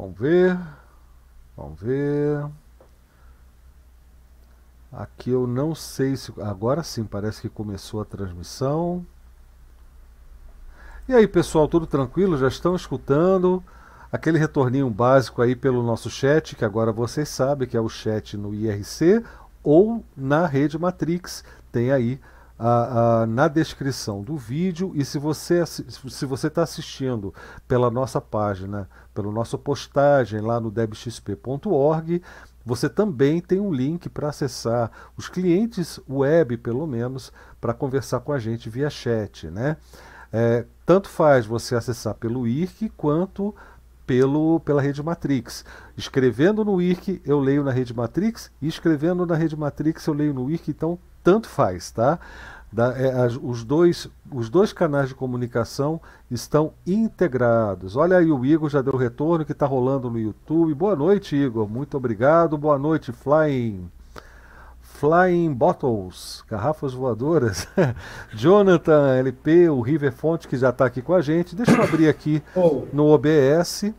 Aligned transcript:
Vamos 0.00 0.18
ver. 0.18 0.58
Vamos 1.54 1.78
ver. 1.78 2.48
Aqui 4.90 5.28
eu 5.28 5.46
não 5.46 5.74
sei 5.74 6.16
se. 6.16 6.32
Agora 6.40 6.82
sim, 6.82 7.04
parece 7.04 7.42
que 7.42 7.50
começou 7.50 8.00
a 8.00 8.06
transmissão. 8.06 9.04
E 11.06 11.12
aí, 11.12 11.28
pessoal, 11.28 11.68
tudo 11.68 11.86
tranquilo? 11.86 12.38
Já 12.38 12.48
estão 12.48 12.74
escutando? 12.74 13.62
Aquele 14.10 14.38
retorninho 14.38 14.88
básico 14.88 15.42
aí 15.42 15.54
pelo 15.54 15.82
nosso 15.82 16.08
chat, 16.08 16.56
que 16.56 16.64
agora 16.64 16.92
vocês 16.92 17.28
sabem 17.28 17.68
que 17.68 17.76
é 17.76 17.80
o 17.80 17.88
chat 17.90 18.38
no 18.38 18.54
IRC 18.54 19.22
ou 19.62 20.02
na 20.16 20.46
rede 20.46 20.78
Matrix. 20.78 21.44
Tem 21.70 21.92
aí 21.92 22.18
na 23.28 23.48
descrição 23.48 24.22
do 24.22 24.36
vídeo 24.36 24.92
e 24.94 25.04
se 25.04 25.18
você 25.18 25.64
se 25.64 26.26
você 26.26 26.46
está 26.48 26.62
assistindo 26.62 27.32
pela 27.66 27.90
nossa 27.90 28.20
página, 28.20 28.88
pela 29.14 29.32
nossa 29.32 29.56
postagem 29.56 30.40
lá 30.40 30.60
no 30.60 30.70
debxp.org, 30.70 32.22
você 32.64 32.88
também 32.88 33.40
tem 33.40 33.58
um 33.58 33.72
link 33.72 34.08
para 34.08 34.28
acessar 34.28 34.90
os 35.16 35.28
clientes 35.28 35.98
web, 36.08 36.56
pelo 36.58 36.86
menos, 36.86 37.32
para 37.60 37.72
conversar 37.72 38.20
com 38.20 38.32
a 38.32 38.38
gente 38.38 38.68
via 38.68 38.90
chat, 38.90 39.48
né? 39.48 39.76
É, 40.32 40.64
tanto 40.84 41.08
faz 41.08 41.46
você 41.46 41.74
acessar 41.74 42.14
pelo 42.14 42.46
IRC 42.46 42.90
quanto 42.96 43.54
pelo, 44.06 44.60
pela 44.60 44.82
rede 44.82 45.02
Matrix. 45.02 45.64
Escrevendo 45.96 46.64
no 46.64 46.80
IRC, 46.80 47.22
eu 47.24 47.40
leio 47.40 47.64
na 47.64 47.70
rede 47.70 47.94
Matrix, 47.94 48.50
e 48.60 48.68
escrevendo 48.68 49.24
na 49.24 49.34
rede 49.34 49.56
Matrix, 49.56 50.06
eu 50.06 50.14
leio 50.14 50.34
no 50.34 50.50
IRC, 50.50 50.70
então 50.70 50.98
tanto 51.22 51.48
faz, 51.48 51.90
tá? 51.90 52.18
Da, 52.72 52.96
é, 52.96 53.20
as, 53.20 53.36
os, 53.40 53.64
dois, 53.64 54.08
os 54.32 54.48
dois 54.48 54.72
canais 54.72 55.08
de 55.08 55.14
comunicação 55.14 56.00
estão 56.30 56.72
integrados. 56.86 57.96
Olha 57.96 58.18
aí, 58.18 58.30
o 58.30 58.44
Igor 58.44 58.68
já 58.68 58.80
deu 58.80 58.96
retorno 58.96 59.44
que 59.44 59.52
está 59.52 59.66
rolando 59.66 60.08
no 60.08 60.18
YouTube. 60.18 60.72
Boa 60.74 60.94
noite, 60.94 61.34
Igor. 61.34 61.68
Muito 61.68 61.96
obrigado. 61.96 62.56
Boa 62.56 62.78
noite, 62.78 63.12
Flying. 63.12 63.90
Flying 64.80 65.52
Bottles, 65.54 66.44
garrafas 66.48 66.92
voadoras. 66.92 67.66
Jonathan 68.34 69.16
LP, 69.16 69.70
o 69.70 69.80
River 69.80 70.12
Fonte, 70.12 70.46
que 70.46 70.56
já 70.56 70.68
está 70.68 70.84
aqui 70.84 71.00
com 71.00 71.14
a 71.14 71.22
gente. 71.22 71.56
Deixa 71.56 71.72
eu 71.72 71.82
abrir 71.82 72.08
aqui 72.08 72.42
oh. 72.54 72.84
no 72.92 73.06
OBS. 73.06 73.92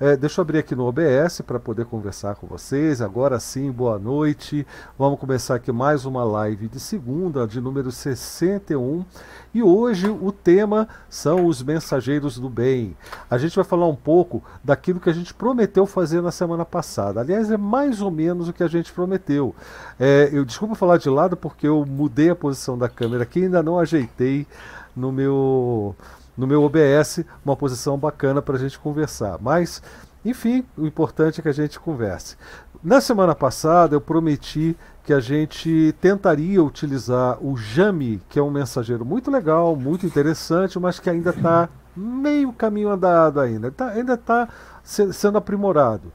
É, 0.00 0.16
deixa 0.16 0.40
eu 0.40 0.42
abrir 0.42 0.58
aqui 0.58 0.76
no 0.76 0.86
OBS 0.86 1.40
para 1.40 1.58
poder 1.58 1.84
conversar 1.84 2.36
com 2.36 2.46
vocês. 2.46 3.02
Agora 3.02 3.40
sim, 3.40 3.68
boa 3.72 3.98
noite. 3.98 4.64
Vamos 4.96 5.18
começar 5.18 5.56
aqui 5.56 5.72
mais 5.72 6.04
uma 6.04 6.22
live 6.22 6.68
de 6.68 6.78
segunda, 6.78 7.48
de 7.48 7.60
número 7.60 7.90
61. 7.90 9.04
E 9.52 9.60
hoje 9.60 10.08
o 10.08 10.30
tema 10.30 10.86
são 11.10 11.46
os 11.46 11.64
mensageiros 11.64 12.38
do 12.38 12.48
bem. 12.48 12.96
A 13.28 13.38
gente 13.38 13.56
vai 13.56 13.64
falar 13.64 13.88
um 13.88 13.96
pouco 13.96 14.40
daquilo 14.62 15.00
que 15.00 15.10
a 15.10 15.12
gente 15.12 15.34
prometeu 15.34 15.84
fazer 15.84 16.22
na 16.22 16.30
semana 16.30 16.64
passada. 16.64 17.20
Aliás, 17.20 17.50
é 17.50 17.56
mais 17.56 18.00
ou 18.00 18.12
menos 18.12 18.48
o 18.48 18.52
que 18.52 18.62
a 18.62 18.68
gente 18.68 18.92
prometeu. 18.92 19.52
É, 19.98 20.30
eu 20.32 20.44
desculpa 20.44 20.76
falar 20.76 20.98
de 20.98 21.10
lado 21.10 21.36
porque 21.36 21.66
eu 21.66 21.84
mudei 21.84 22.30
a 22.30 22.36
posição 22.36 22.78
da 22.78 22.88
câmera 22.88 23.24
aqui, 23.24 23.42
ainda 23.42 23.64
não 23.64 23.76
ajeitei 23.76 24.46
no 24.94 25.10
meu 25.10 25.96
no 26.38 26.46
meu 26.46 26.62
OBS 26.62 27.24
uma 27.44 27.56
posição 27.56 27.98
bacana 27.98 28.40
para 28.40 28.54
a 28.56 28.58
gente 28.58 28.78
conversar. 28.78 29.38
Mas, 29.40 29.82
enfim, 30.24 30.64
o 30.76 30.86
importante 30.86 31.40
é 31.40 31.42
que 31.42 31.48
a 31.48 31.52
gente 31.52 31.80
converse. 31.80 32.36
Na 32.82 33.00
semana 33.00 33.34
passada 33.34 33.96
eu 33.96 34.00
prometi 34.00 34.76
que 35.02 35.12
a 35.12 35.18
gente 35.18 35.92
tentaria 36.00 36.62
utilizar 36.62 37.42
o 37.44 37.56
Jami, 37.56 38.22
que 38.28 38.38
é 38.38 38.42
um 38.42 38.50
mensageiro 38.50 39.04
muito 39.04 39.30
legal, 39.30 39.74
muito 39.74 40.06
interessante, 40.06 40.78
mas 40.78 41.00
que 41.00 41.10
ainda 41.10 41.30
está 41.30 41.68
meio 41.96 42.52
caminho 42.52 42.90
andado 42.90 43.40
ainda, 43.40 43.72
tá, 43.72 43.88
ainda 43.88 44.14
está 44.14 44.48
sendo 44.84 45.38
aprimorado. 45.38 46.12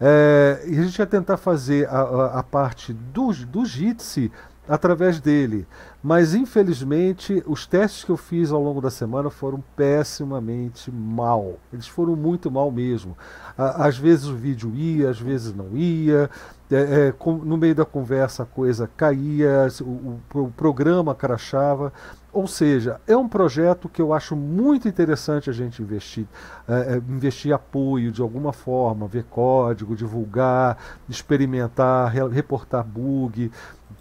É, 0.00 0.64
e 0.66 0.78
a 0.78 0.82
gente 0.82 0.98
ia 0.98 1.06
tentar 1.06 1.36
fazer 1.36 1.86
a, 1.88 2.00
a, 2.00 2.38
a 2.40 2.42
parte 2.42 2.92
do, 2.92 3.30
do 3.46 3.64
Jitsi 3.64 4.32
através 4.70 5.20
dele. 5.20 5.66
Mas 6.00 6.32
infelizmente 6.32 7.42
os 7.44 7.66
testes 7.66 8.04
que 8.04 8.10
eu 8.10 8.16
fiz 8.16 8.52
ao 8.52 8.62
longo 8.62 8.80
da 8.80 8.88
semana 8.88 9.28
foram 9.28 9.62
pessimamente 9.74 10.92
mal. 10.92 11.58
Eles 11.72 11.88
foram 11.88 12.14
muito 12.14 12.50
mal 12.50 12.70
mesmo. 12.70 13.18
Às 13.58 13.98
vezes 13.98 14.26
o 14.26 14.36
vídeo 14.36 14.72
ia, 14.72 15.10
às 15.10 15.20
vezes 15.20 15.52
não 15.52 15.76
ia. 15.76 16.30
É, 16.72 17.08
é, 17.08 17.12
com, 17.12 17.32
no 17.32 17.56
meio 17.56 17.74
da 17.74 17.84
conversa 17.84 18.44
a 18.44 18.46
coisa 18.46 18.88
caía, 18.96 19.66
o, 19.80 20.20
o, 20.34 20.40
o 20.42 20.50
programa 20.52 21.16
crachava. 21.16 21.92
Ou 22.32 22.46
seja, 22.46 23.00
é 23.08 23.16
um 23.16 23.28
projeto 23.28 23.88
que 23.88 24.00
eu 24.00 24.12
acho 24.12 24.36
muito 24.36 24.86
interessante 24.86 25.50
a 25.50 25.52
gente 25.52 25.82
investir, 25.82 26.26
é, 26.68 26.94
é 26.94 26.96
investir 26.96 27.52
apoio 27.52 28.12
de 28.12 28.22
alguma 28.22 28.52
forma, 28.52 29.08
ver 29.08 29.24
código, 29.24 29.96
divulgar, 29.96 30.78
experimentar, 31.08 32.12
reportar 32.30 32.84
bug, 32.84 33.50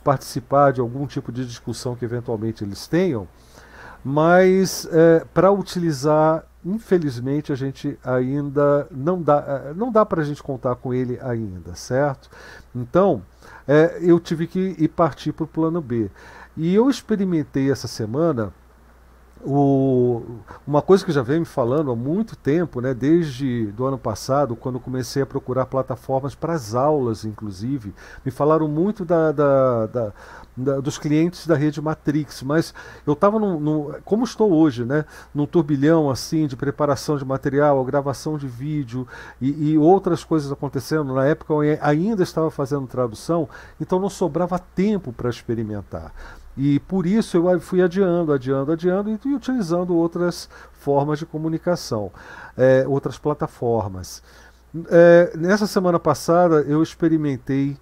participar 0.03 0.73
de 0.73 0.81
algum 0.81 1.05
tipo 1.05 1.31
de 1.31 1.45
discussão 1.45 1.95
que 1.95 2.05
eventualmente 2.05 2.63
eles 2.63 2.87
tenham, 2.87 3.27
mas 4.03 4.87
é, 4.91 5.25
para 5.33 5.51
utilizar, 5.51 6.45
infelizmente, 6.65 7.51
a 7.51 7.55
gente 7.55 7.97
ainda 8.03 8.87
não 8.89 9.21
dá, 9.21 9.65
é, 9.69 9.73
não 9.73 9.91
dá 9.91 10.05
para 10.05 10.21
a 10.21 10.25
gente 10.25 10.41
contar 10.41 10.75
com 10.75 10.93
ele 10.93 11.19
ainda, 11.21 11.75
certo? 11.75 12.29
Então, 12.73 13.21
é, 13.67 13.99
eu 14.01 14.19
tive 14.19 14.47
que 14.47 14.75
ir 14.77 14.87
partir 14.87 15.31
para 15.31 15.43
o 15.43 15.47
plano 15.47 15.81
B. 15.81 16.09
E 16.55 16.73
eu 16.73 16.89
experimentei 16.89 17.71
essa 17.71 17.87
semana 17.87 18.53
o, 19.43 20.21
uma 20.67 20.81
coisa 20.81 21.05
que 21.05 21.11
já 21.11 21.21
vem 21.21 21.39
me 21.39 21.45
falando 21.45 21.91
há 21.91 21.95
muito 21.95 22.35
tempo, 22.35 22.81
né, 22.81 22.93
desde 22.93 23.67
do 23.67 23.85
ano 23.85 23.97
passado, 23.97 24.55
quando 24.55 24.79
comecei 24.79 25.21
a 25.21 25.25
procurar 25.25 25.65
plataformas 25.65 26.35
para 26.35 26.53
as 26.53 26.75
aulas, 26.75 27.23
inclusive, 27.23 27.93
me 28.25 28.31
falaram 28.31 28.67
muito 28.67 29.05
da, 29.05 29.31
da, 29.31 29.85
da, 29.85 30.13
da 30.57 30.79
dos 30.81 30.97
clientes 30.97 31.47
da 31.47 31.55
rede 31.55 31.81
Matrix, 31.81 32.43
mas 32.43 32.73
eu 33.07 33.13
estava, 33.13 33.39
como 34.03 34.23
estou 34.23 34.51
hoje, 34.51 34.83
né, 34.83 35.05
num 35.33 35.45
turbilhão 35.45 36.09
assim 36.09 36.45
de 36.45 36.55
preparação 36.55 37.17
de 37.17 37.23
material, 37.23 37.83
gravação 37.85 38.37
de 38.37 38.47
vídeo 38.47 39.07
e, 39.39 39.71
e 39.71 39.77
outras 39.77 40.23
coisas 40.23 40.51
acontecendo. 40.51 41.13
Na 41.13 41.25
época 41.25 41.53
eu 41.53 41.77
ainda 41.81 42.23
estava 42.23 42.51
fazendo 42.51 42.87
tradução, 42.87 43.47
então 43.79 43.99
não 43.99 44.09
sobrava 44.09 44.59
tempo 44.59 45.13
para 45.13 45.29
experimentar. 45.29 46.11
E 46.61 46.77
por 46.77 47.05
isso 47.05 47.37
eu 47.37 47.59
fui 47.61 47.81
adiando, 47.81 48.33
adiando, 48.33 48.73
adiando 48.73 49.17
e, 49.25 49.33
utilizando 49.33 49.95
outras 49.95 50.49
formas 50.73 51.17
de 51.17 51.25
comunicação, 51.25 52.11
é, 52.57 52.85
outras 52.85 53.17
plataformas. 53.17 54.21
É, 54.89 55.31
nessa 55.37 55.65
semana 55.65 55.97
passada 55.97 56.57
eu 56.67 56.83
experimentei 56.83 57.77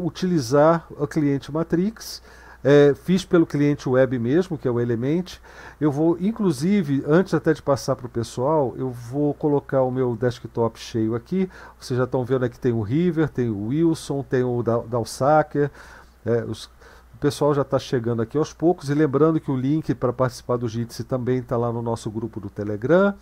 utilizar 0.00 0.86
o 0.90 1.08
cliente 1.08 1.50
Matrix. 1.50 2.22
É, 2.62 2.94
fiz 2.94 3.24
pelo 3.24 3.44
cliente 3.44 3.88
web 3.88 4.16
mesmo, 4.16 4.56
que 4.56 4.68
é 4.68 4.70
o 4.70 4.78
Element. 4.78 5.40
Eu 5.80 5.90
vou, 5.90 6.16
inclusive, 6.20 7.02
antes 7.04 7.34
até 7.34 7.52
de 7.52 7.60
passar 7.60 7.96
para 7.96 8.06
o 8.06 8.10
pessoal, 8.10 8.74
eu 8.78 8.90
vou 8.90 9.34
colocar 9.34 9.82
o 9.82 9.90
meu 9.90 10.14
desktop 10.14 10.78
cheio 10.78 11.16
aqui. 11.16 11.50
Vocês 11.80 11.98
já 11.98 12.04
estão 12.04 12.24
vendo 12.24 12.44
aqui 12.44 12.60
tem 12.60 12.72
o 12.72 12.80
River, 12.80 13.28
tem 13.28 13.50
o 13.50 13.66
Wilson, 13.66 14.22
tem 14.22 14.44
o 14.44 14.62
Dalsacker, 14.62 15.68
é, 16.24 16.44
os 16.44 16.70
o 17.18 17.20
pessoal 17.20 17.52
já 17.52 17.62
está 17.62 17.80
chegando 17.80 18.22
aqui 18.22 18.38
aos 18.38 18.52
poucos. 18.52 18.88
E 18.88 18.94
lembrando 18.94 19.40
que 19.40 19.50
o 19.50 19.56
link 19.56 19.92
para 19.92 20.12
participar 20.12 20.56
do 20.56 20.68
Jitsi 20.68 21.02
também 21.02 21.38
está 21.38 21.56
lá 21.56 21.72
no 21.72 21.82
nosso 21.82 22.08
grupo 22.08 22.38
do 22.38 22.48
Telegram. 22.48 23.12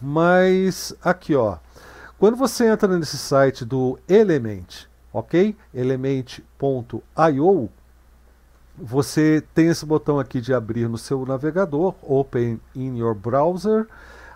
Mas 0.00 0.94
aqui, 1.02 1.34
ó. 1.34 1.58
Quando 2.18 2.38
você 2.38 2.66
entra 2.66 2.96
nesse 2.96 3.18
site 3.18 3.66
do 3.66 3.98
Element, 4.08 4.86
ok? 5.12 5.54
Element.io, 5.74 7.68
você 8.78 9.44
tem 9.54 9.68
esse 9.68 9.84
botão 9.84 10.18
aqui 10.18 10.40
de 10.40 10.54
abrir 10.54 10.88
no 10.88 10.96
seu 10.96 11.26
navegador, 11.26 11.94
Open 12.00 12.58
in 12.74 12.96
your 12.96 13.14
browser. 13.14 13.86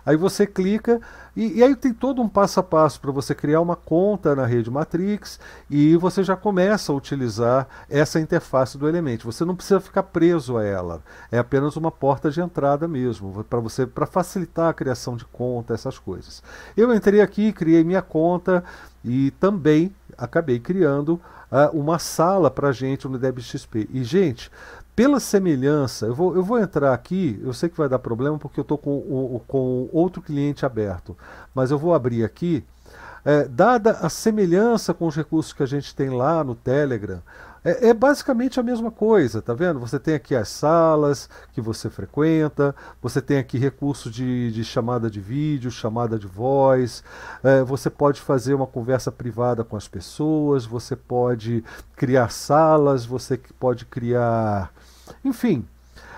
Aí 0.05 0.15
você 0.15 0.47
clica 0.47 0.99
e, 1.35 1.59
e 1.59 1.63
aí 1.63 1.75
tem 1.75 1.93
todo 1.93 2.21
um 2.21 2.27
passo 2.27 2.59
a 2.59 2.63
passo 2.63 2.99
para 2.99 3.11
você 3.11 3.33
criar 3.33 3.61
uma 3.61 3.75
conta 3.75 4.35
na 4.35 4.45
rede 4.45 4.69
Matrix 4.69 5.39
e 5.69 5.95
você 5.97 6.23
já 6.23 6.35
começa 6.35 6.91
a 6.91 6.95
utilizar 6.95 7.67
essa 7.89 8.19
interface 8.19 8.77
do 8.77 8.87
Element. 8.87 9.19
Você 9.23 9.45
não 9.45 9.55
precisa 9.55 9.79
ficar 9.79 10.03
preso 10.03 10.57
a 10.57 10.63
ela. 10.63 11.01
É 11.31 11.37
apenas 11.37 11.75
uma 11.75 11.91
porta 11.91 12.29
de 12.29 12.41
entrada 12.41 12.87
mesmo, 12.87 13.43
para 13.43 13.59
você 13.59 13.85
para 13.85 14.05
facilitar 14.05 14.69
a 14.69 14.73
criação 14.73 15.15
de 15.15 15.25
conta, 15.25 15.73
essas 15.73 15.97
coisas. 15.97 16.43
Eu 16.75 16.93
entrei 16.93 17.21
aqui, 17.21 17.53
criei 17.53 17.83
minha 17.83 18.01
conta 18.01 18.63
e 19.03 19.31
também 19.31 19.93
acabei 20.17 20.59
criando 20.59 21.19
uh, 21.51 21.77
uma 21.77 21.97
sala 21.99 22.51
para 22.51 22.71
gente 22.71 23.07
no 23.07 23.17
DebXP. 23.17 23.89
E 23.91 24.03
gente, 24.03 24.51
pela 25.01 25.19
semelhança, 25.19 26.05
eu 26.05 26.13
vou, 26.13 26.35
eu 26.35 26.43
vou 26.43 26.59
entrar 26.59 26.93
aqui, 26.93 27.39
eu 27.43 27.53
sei 27.53 27.69
que 27.69 27.77
vai 27.77 27.89
dar 27.89 27.97
problema 27.97 28.37
porque 28.37 28.59
eu 28.59 28.61
estou 28.61 28.77
com, 28.77 28.91
o, 28.91 29.41
com 29.47 29.89
outro 29.91 30.21
cliente 30.21 30.63
aberto, 30.63 31.17
mas 31.55 31.71
eu 31.71 31.79
vou 31.79 31.95
abrir 31.95 32.23
aqui. 32.23 32.63
É, 33.25 33.47
dada 33.47 33.93
a 33.93 34.09
semelhança 34.09 34.93
com 34.93 35.07
os 35.07 35.15
recursos 35.15 35.53
que 35.53 35.63
a 35.63 35.65
gente 35.65 35.95
tem 35.95 36.11
lá 36.11 36.43
no 36.43 36.53
Telegram, 36.53 37.23
É, 37.63 37.89
é, 37.89 37.93
basicamente 37.93 38.59
a 38.59 38.63
mesma 38.63 38.91
coisa, 38.91 39.39
tá 39.41 39.53
vendo? 39.53 39.79
Você 39.79 39.99
tem 39.99 40.15
aqui 40.15 40.35
as 40.35 40.49
salas 40.49 41.29
que 41.53 41.61
você 41.61 41.89
frequenta, 41.89 42.75
você 43.01 43.21
tem 43.21 43.37
aqui 43.37 43.57
recurso 43.59 44.09
de, 44.09 44.51
de 44.51 44.63
chamada 44.63 45.09
de 45.09 45.19
vídeo, 45.19 45.69
chamada 45.69 46.17
de 46.17 46.25
voz, 46.27 47.03
é, 47.43 47.63
você 47.63 47.89
pode 47.89 48.19
fazer 48.21 48.53
uma 48.55 48.65
conversa 48.67 49.11
privada 49.11 49.63
com 49.63 49.77
as 49.77 49.87
pessoas, 49.87 50.65
você 50.65 50.95
pode 50.95 51.63
criar 51.95 52.29
salas, 52.29 53.05
você 53.05 53.39
pode 53.59 53.85
criar. 53.85 54.71
Enfim, 55.23 55.65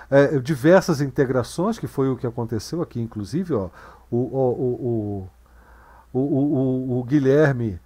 é, 0.10 0.40
diversas 0.40 1.01
integrações, 1.01 1.80
que 1.80 1.88
foi 1.88 2.10
o 2.10 2.16
que 2.16 2.28
aconteceu 2.28 2.81
aqui, 2.81 3.01
inclusive, 3.01 3.54
ó, 3.54 3.69
o, 4.12 4.18
o, 4.18 5.30
o, 6.13 6.19
o, 6.19 7.00
o, 7.00 7.04
Guilherme 7.04 7.80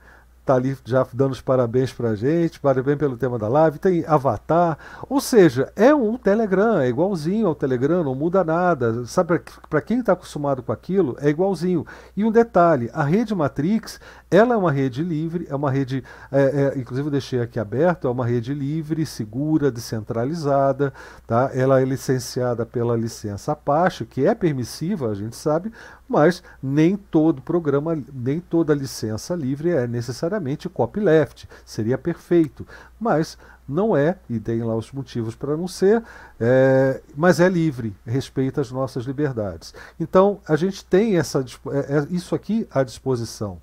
tá 0.46 0.56
ali 0.56 0.78
já 0.86 1.06
dando 1.14 1.32
os 1.32 1.42
parabéns 1.42 1.92
pra 1.94 2.16
gente, 2.16 2.60
parabéns 2.60 2.98
pelo 2.98 3.18
tema 3.18 3.38
da 3.38 3.48
live, 3.48 3.80
tem 3.80 4.06
Avatar, 4.06 4.78
ou 5.10 5.22
seja, 5.22 5.72
é 5.76 5.94
um 5.94 6.18
Telegram, 6.18 6.80
é 6.80 6.90
igualzinho 6.90 7.48
ao 7.48 7.56
Telegram, 7.56 8.04
não 8.04 8.16
muda 8.16 8.44
nada, 8.44 9.06
sabe, 9.06 9.42
para 9.70 9.82
quem 9.82 10.00
está 10.00 10.14
acostumado 10.14 10.64
com 10.64 10.72
aquilo, 10.72 11.18
é 11.20 11.30
igualzinho. 11.30 11.86
E 12.16 12.24
um 12.24 12.32
detalhe, 12.32 12.90
a 12.94 13.04
rede 13.04 13.36
Matrix, 13.36 14.00
ela 14.30 14.54
é 14.56 14.58
uma 14.58 14.72
rede 14.72 15.04
livre, 15.04 15.48
é 15.50 15.56
uma 15.56 15.72
rede, 15.72 16.04
é, 16.32 16.74
é, 16.76 16.80
inclusive 16.80 17.08
eu 17.08 17.12
deixei 17.12 17.42
aqui 17.42 17.60
aberto, 17.60 18.08
é 18.08 18.12
uma 18.12 18.26
rede 18.26 18.54
livre, 18.54 19.06
segura, 19.06 19.72
descentralizada, 19.72 20.94
tá? 21.26 21.50
ela 21.54 21.82
é 21.82 21.86
licenciada 21.86 22.66
pela 22.66 22.96
licença 22.96 23.54
Apache, 23.54 24.06
que 24.06 24.26
é 24.26 24.36
permissiva, 24.36 25.10
a 25.10 25.16
gente 25.16 25.36
sabe, 25.36 25.72
mas 26.10 26.44
nem 26.62 26.98
todo 26.98 27.42
programa, 27.42 27.98
nem 28.14 28.40
toda 28.40 28.74
licença 28.74 29.34
livre 29.34 29.70
é 29.70 29.88
necessariamente 29.88 30.68
copyleft. 30.68 31.48
Seria 31.66 31.98
perfeito, 31.98 32.68
mas 33.00 33.38
não 33.68 33.96
é, 33.96 34.18
e 34.30 34.40
tem 34.40 34.64
lá 34.64 34.76
os 34.76 34.92
motivos 34.92 35.36
para 35.36 35.58
não 35.58 35.68
ser, 35.68 36.02
é, 36.40 37.02
mas 37.16 37.40
é 37.40 37.50
livre, 37.50 37.94
respeita 38.06 38.62
as 38.62 38.72
nossas 38.72 39.06
liberdades. 39.06 39.74
Então, 40.00 40.40
a 40.48 40.56
gente 40.56 40.86
tem 40.86 41.18
essa, 41.18 41.44
é, 41.72 41.98
é, 41.98 42.08
isso 42.10 42.34
aqui 42.34 42.68
à 42.72 42.84
disposição. 42.84 43.60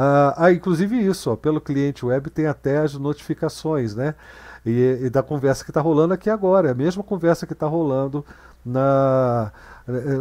Ah, 0.00 0.34
ah 0.36 0.52
inclusive 0.52 0.96
isso, 0.96 1.28
ó, 1.32 1.34
pelo 1.34 1.60
cliente 1.60 2.06
web 2.06 2.30
tem 2.30 2.46
até 2.46 2.78
as 2.78 2.94
notificações, 2.94 3.96
né? 3.96 4.14
E, 4.64 5.00
e 5.02 5.10
da 5.10 5.24
conversa 5.24 5.64
que 5.64 5.70
está 5.70 5.80
rolando 5.80 6.14
aqui 6.14 6.30
agora, 6.30 6.68
é 6.68 6.70
a 6.70 6.74
mesma 6.74 7.02
conversa 7.02 7.46
que 7.48 7.52
está 7.52 7.66
rolando 7.66 8.24
na, 8.64 9.50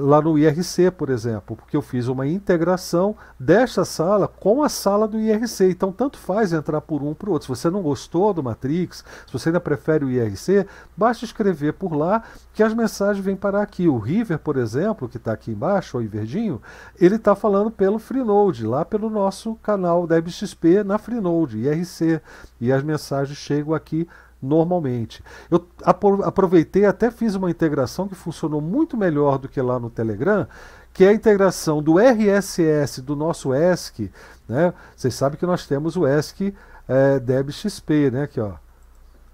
lá 0.02 0.22
no 0.22 0.38
IRC, 0.38 0.92
por 0.92 1.10
exemplo, 1.10 1.58
porque 1.58 1.76
eu 1.76 1.82
fiz 1.82 2.08
uma 2.08 2.26
integração 2.26 3.16
desta 3.38 3.84
sala 3.84 4.26
com 4.26 4.64
a 4.64 4.70
sala 4.70 5.06
do 5.08 5.20
IRC. 5.20 5.70
Então, 5.70 5.92
tanto 5.92 6.18
faz 6.18 6.54
entrar 6.54 6.80
por 6.80 7.04
um 7.04 7.14
para 7.14 7.30
o 7.30 7.34
outro. 7.34 7.48
Se 7.54 7.62
você 7.62 7.70
não 7.70 7.82
gostou 7.82 8.34
do 8.34 8.42
Matrix, 8.42 9.04
se 9.26 9.34
você 9.34 9.50
ainda 9.50 9.60
prefere 9.60 10.06
o 10.06 10.10
IRC, 10.10 10.66
basta 10.96 11.26
escrever 11.26 11.74
por 11.74 11.94
lá 11.94 12.24
que 12.54 12.64
as 12.64 12.74
mensagens 12.74 13.24
vêm 13.24 13.36
para 13.36 13.62
aqui. 13.62 13.90
O 13.90 13.98
River, 13.98 14.40
por 14.40 14.56
exemplo, 14.56 15.10
que 15.10 15.18
está 15.18 15.34
aqui 15.34 15.52
embaixo, 15.52 15.98
o 15.98 16.08
verdinho, 16.08 16.62
ele 16.98 17.16
está 17.16 17.36
falando 17.36 17.70
pelo 17.70 18.00
Freenode, 18.00 18.66
lá 18.66 18.86
pelo 18.86 19.10
nosso 19.10 19.56
canal 19.56 20.08
da 20.08 20.16
XP 20.26 20.82
na 20.84 20.98
Freenode, 20.98 21.60
IRC. 21.60 22.22
E 22.62 22.72
as 22.72 22.82
mensagens 22.84 23.38
chegam 23.38 23.74
aqui 23.74 24.08
normalmente. 24.42 25.24
Eu 25.50 25.66
aproveitei 25.84 26.86
até 26.86 27.10
fiz 27.10 27.36
uma 27.36 27.50
integração 27.50 28.08
que 28.08 28.16
funcionou 28.16 28.62
muito 28.62 28.96
melhor 28.96 29.38
do 29.38 29.50
que 29.50 29.62
lá 29.62 29.80
no 29.80 29.90
Telegram, 29.90 30.48
que 30.94 31.04
é 31.04 31.10
a 31.10 31.14
integração 31.14 31.82
do 31.82 32.00
RSS 32.00 33.02
do 33.02 33.16
nosso 33.16 33.54
ESC. 33.54 34.12
Né? 34.48 34.74
Vocês 34.96 35.14
sabem 35.14 35.38
que 35.38 35.46
nós 35.46 35.68
temos 35.68 35.96
o 35.96 36.08
ESC 36.08 36.54
é, 36.88 37.20
DebXP, 37.20 38.12
né? 38.12 38.24
Aqui, 38.24 38.40
ó. 38.40 38.54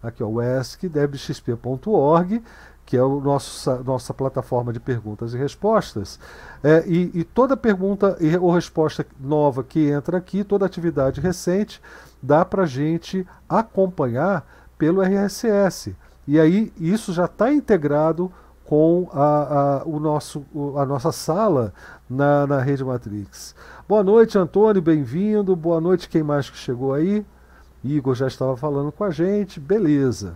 Aqui, 0.01 0.23
ó, 0.23 0.27
o 0.27 0.41
ESC.debxp.org, 0.41 2.43
que 2.85 2.97
é 2.97 3.03
o 3.03 3.21
nosso, 3.21 3.71
nossa 3.83 4.13
plataforma 4.13 4.73
de 4.73 4.79
perguntas 4.79 5.33
e 5.33 5.37
respostas. 5.37 6.19
É, 6.61 6.83
e, 6.85 7.11
e, 7.13 7.23
toda 7.23 7.55
pergunta 7.55 8.17
e, 8.19 8.35
ou 8.35 8.51
resposta 8.51 9.05
nova 9.19 9.63
que 9.63 9.89
entra 9.89 10.17
aqui, 10.17 10.43
toda 10.43 10.65
atividade 10.65 11.21
recente, 11.21 11.81
dá 12.21 12.43
para 12.43 12.63
a 12.63 12.67
gente 12.67 13.25
acompanhar 13.47 14.45
pelo 14.83 15.01
RSS. 15.01 15.95
E 16.27 16.37
aí 16.37 16.73
isso 16.77 17.13
já 17.13 17.23
está 17.23 17.53
integrado 17.53 18.29
com 18.65 19.07
a, 19.13 19.79
a, 19.79 19.83
o 19.85 19.97
nosso, 19.97 20.45
a 20.75 20.85
nossa 20.85 21.09
sala 21.13 21.73
na, 22.09 22.45
na 22.45 22.59
Rede 22.59 22.83
Matrix. 22.83 23.55
Boa 23.87 24.03
noite, 24.03 24.37
Antônio, 24.37 24.81
bem-vindo. 24.81 25.55
Boa 25.55 25.79
noite, 25.79 26.09
quem 26.09 26.21
mais 26.21 26.49
que 26.49 26.57
chegou 26.57 26.93
aí? 26.93 27.25
Igor 27.81 28.13
já 28.13 28.27
estava 28.27 28.57
falando 28.57 28.91
com 28.91 29.05
a 29.05 29.09
gente, 29.09 29.57
beleza. 29.57 30.35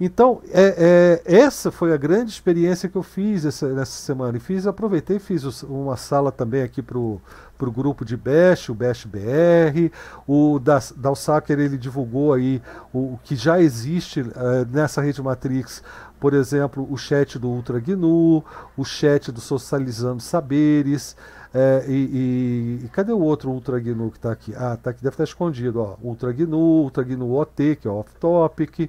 Então, 0.00 0.40
é, 0.52 1.20
é, 1.26 1.38
essa 1.38 1.72
foi 1.72 1.92
a 1.92 1.96
grande 1.96 2.30
experiência 2.30 2.88
que 2.88 2.96
eu 2.96 3.02
fiz 3.02 3.44
essa, 3.44 3.68
nessa 3.72 4.00
semana. 4.00 4.36
E 4.36 4.40
fiz, 4.40 4.64
aproveitei 4.64 5.18
fiz 5.18 5.62
uma 5.64 5.96
sala 5.96 6.30
também 6.30 6.62
aqui 6.62 6.80
para 6.80 6.96
o 6.96 7.20
grupo 7.60 8.04
de 8.04 8.16
Bash, 8.16 8.68
o 8.68 8.74
Bash 8.74 9.04
BR. 9.04 9.92
O 10.24 10.60
Dalsacker 10.96 11.58
ele 11.58 11.76
divulgou 11.76 12.32
aí 12.32 12.62
o, 12.92 13.14
o 13.14 13.20
que 13.24 13.34
já 13.34 13.60
existe 13.60 14.20
uh, 14.20 14.30
nessa 14.70 15.02
rede 15.02 15.20
Matrix, 15.20 15.82
por 16.20 16.32
exemplo, 16.32 16.86
o 16.88 16.96
chat 16.96 17.36
do 17.36 17.48
Ultra 17.48 17.80
GNU, 17.80 18.44
o 18.76 18.84
chat 18.84 19.32
do 19.32 19.40
Socializando 19.40 20.22
Saberes. 20.22 21.16
É, 21.52 21.84
e, 21.88 21.92
e, 21.92 22.84
e, 22.84 22.88
cadê 22.90 23.10
o 23.10 23.18
outro 23.18 23.50
Ultra 23.50 23.80
GNU 23.80 24.10
que 24.10 24.18
está 24.18 24.30
aqui? 24.30 24.54
Ah, 24.54 24.76
tá 24.80 24.90
aqui, 24.90 25.02
deve 25.02 25.14
estar 25.14 25.24
escondido. 25.24 25.80
Ó. 25.80 25.96
Ultra 26.02 26.30
GNU, 26.30 26.82
Ultra 26.82 27.02
GNU 27.02 27.34
OT, 27.34 27.76
que 27.76 27.88
é 27.88 27.90
off-topic. 27.90 28.88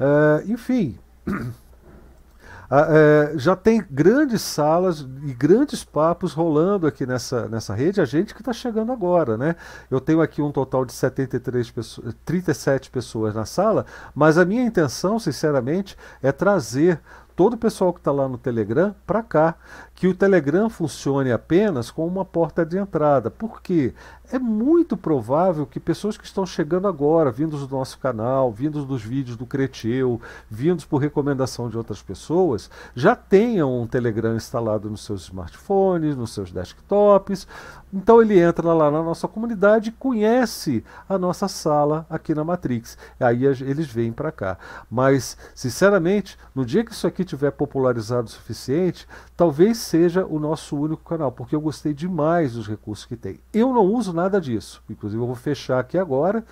É, 0.00 0.44
enfim, 0.46 0.98
é, 2.70 3.34
já 3.36 3.54
tem 3.54 3.84
grandes 3.90 4.40
salas 4.40 5.00
e 5.00 5.34
grandes 5.34 5.84
papos 5.84 6.32
rolando 6.32 6.86
aqui 6.86 7.04
nessa, 7.04 7.46
nessa 7.48 7.74
rede, 7.74 8.00
a 8.00 8.06
gente 8.06 8.34
que 8.34 8.40
está 8.40 8.52
chegando 8.52 8.92
agora, 8.92 9.36
né? 9.36 9.56
Eu 9.90 10.00
tenho 10.00 10.22
aqui 10.22 10.40
um 10.40 10.50
total 10.50 10.86
de 10.86 10.94
73 10.94 11.70
pessoas, 11.70 12.14
37 12.24 12.90
pessoas 12.90 13.34
na 13.34 13.44
sala, 13.44 13.84
mas 14.14 14.38
a 14.38 14.44
minha 14.46 14.64
intenção, 14.64 15.18
sinceramente, 15.18 15.94
é 16.22 16.32
trazer 16.32 16.98
todo 17.36 17.54
o 17.54 17.58
pessoal 17.58 17.92
que 17.92 18.00
está 18.00 18.12
lá 18.12 18.26
no 18.26 18.38
Telegram 18.38 18.94
para 19.06 19.22
cá, 19.22 19.54
que 20.00 20.08
o 20.08 20.14
Telegram 20.14 20.70
funcione 20.70 21.30
apenas 21.30 21.90
como 21.90 22.08
uma 22.08 22.24
porta 22.24 22.64
de 22.64 22.78
entrada. 22.78 23.30
Por 23.30 23.60
quê? 23.60 23.92
é 24.32 24.38
muito 24.38 24.96
provável 24.96 25.66
que 25.66 25.80
pessoas 25.80 26.16
que 26.16 26.24
estão 26.24 26.46
chegando 26.46 26.86
agora, 26.86 27.32
vindos 27.32 27.66
do 27.66 27.76
nosso 27.76 27.98
canal, 27.98 28.52
vindos 28.52 28.84
dos 28.84 29.02
vídeos 29.02 29.36
do 29.36 29.44
Creteu, 29.44 30.20
vindos 30.48 30.84
por 30.84 30.98
recomendação 30.98 31.68
de 31.68 31.76
outras 31.76 32.00
pessoas, 32.00 32.70
já 32.94 33.16
tenham 33.16 33.82
um 33.82 33.86
Telegram 33.86 34.36
instalado 34.36 34.88
nos 34.88 35.04
seus 35.04 35.22
smartphones, 35.24 36.16
nos 36.16 36.32
seus 36.32 36.52
desktops. 36.52 37.46
Então 37.92 38.22
ele 38.22 38.38
entra 38.38 38.72
lá 38.72 38.88
na 38.88 39.02
nossa 39.02 39.26
comunidade 39.26 39.88
e 39.88 39.92
conhece 39.92 40.84
a 41.08 41.18
nossa 41.18 41.48
sala 41.48 42.06
aqui 42.08 42.32
na 42.32 42.44
Matrix. 42.44 42.96
Aí 43.18 43.44
eles 43.44 43.88
vêm 43.88 44.12
para 44.12 44.30
cá. 44.30 44.56
Mas, 44.88 45.36
sinceramente, 45.56 46.38
no 46.54 46.64
dia 46.64 46.84
que 46.84 46.92
isso 46.92 47.06
aqui 47.06 47.24
tiver 47.24 47.50
popularizado 47.50 48.28
o 48.28 48.30
suficiente, 48.30 49.08
talvez 49.36 49.78
seja 49.90 50.24
o 50.24 50.38
nosso 50.38 50.76
único 50.76 51.02
canal, 51.02 51.32
porque 51.32 51.54
eu 51.54 51.60
gostei 51.60 51.92
demais 51.92 52.52
dos 52.52 52.68
recursos 52.68 53.04
que 53.04 53.16
tem. 53.16 53.40
Eu 53.52 53.74
não 53.74 53.82
uso 53.82 54.12
nada 54.12 54.40
disso. 54.40 54.80
Inclusive, 54.88 55.20
eu 55.20 55.26
vou 55.26 55.34
fechar 55.34 55.80
aqui 55.80 55.98
agora, 55.98 56.44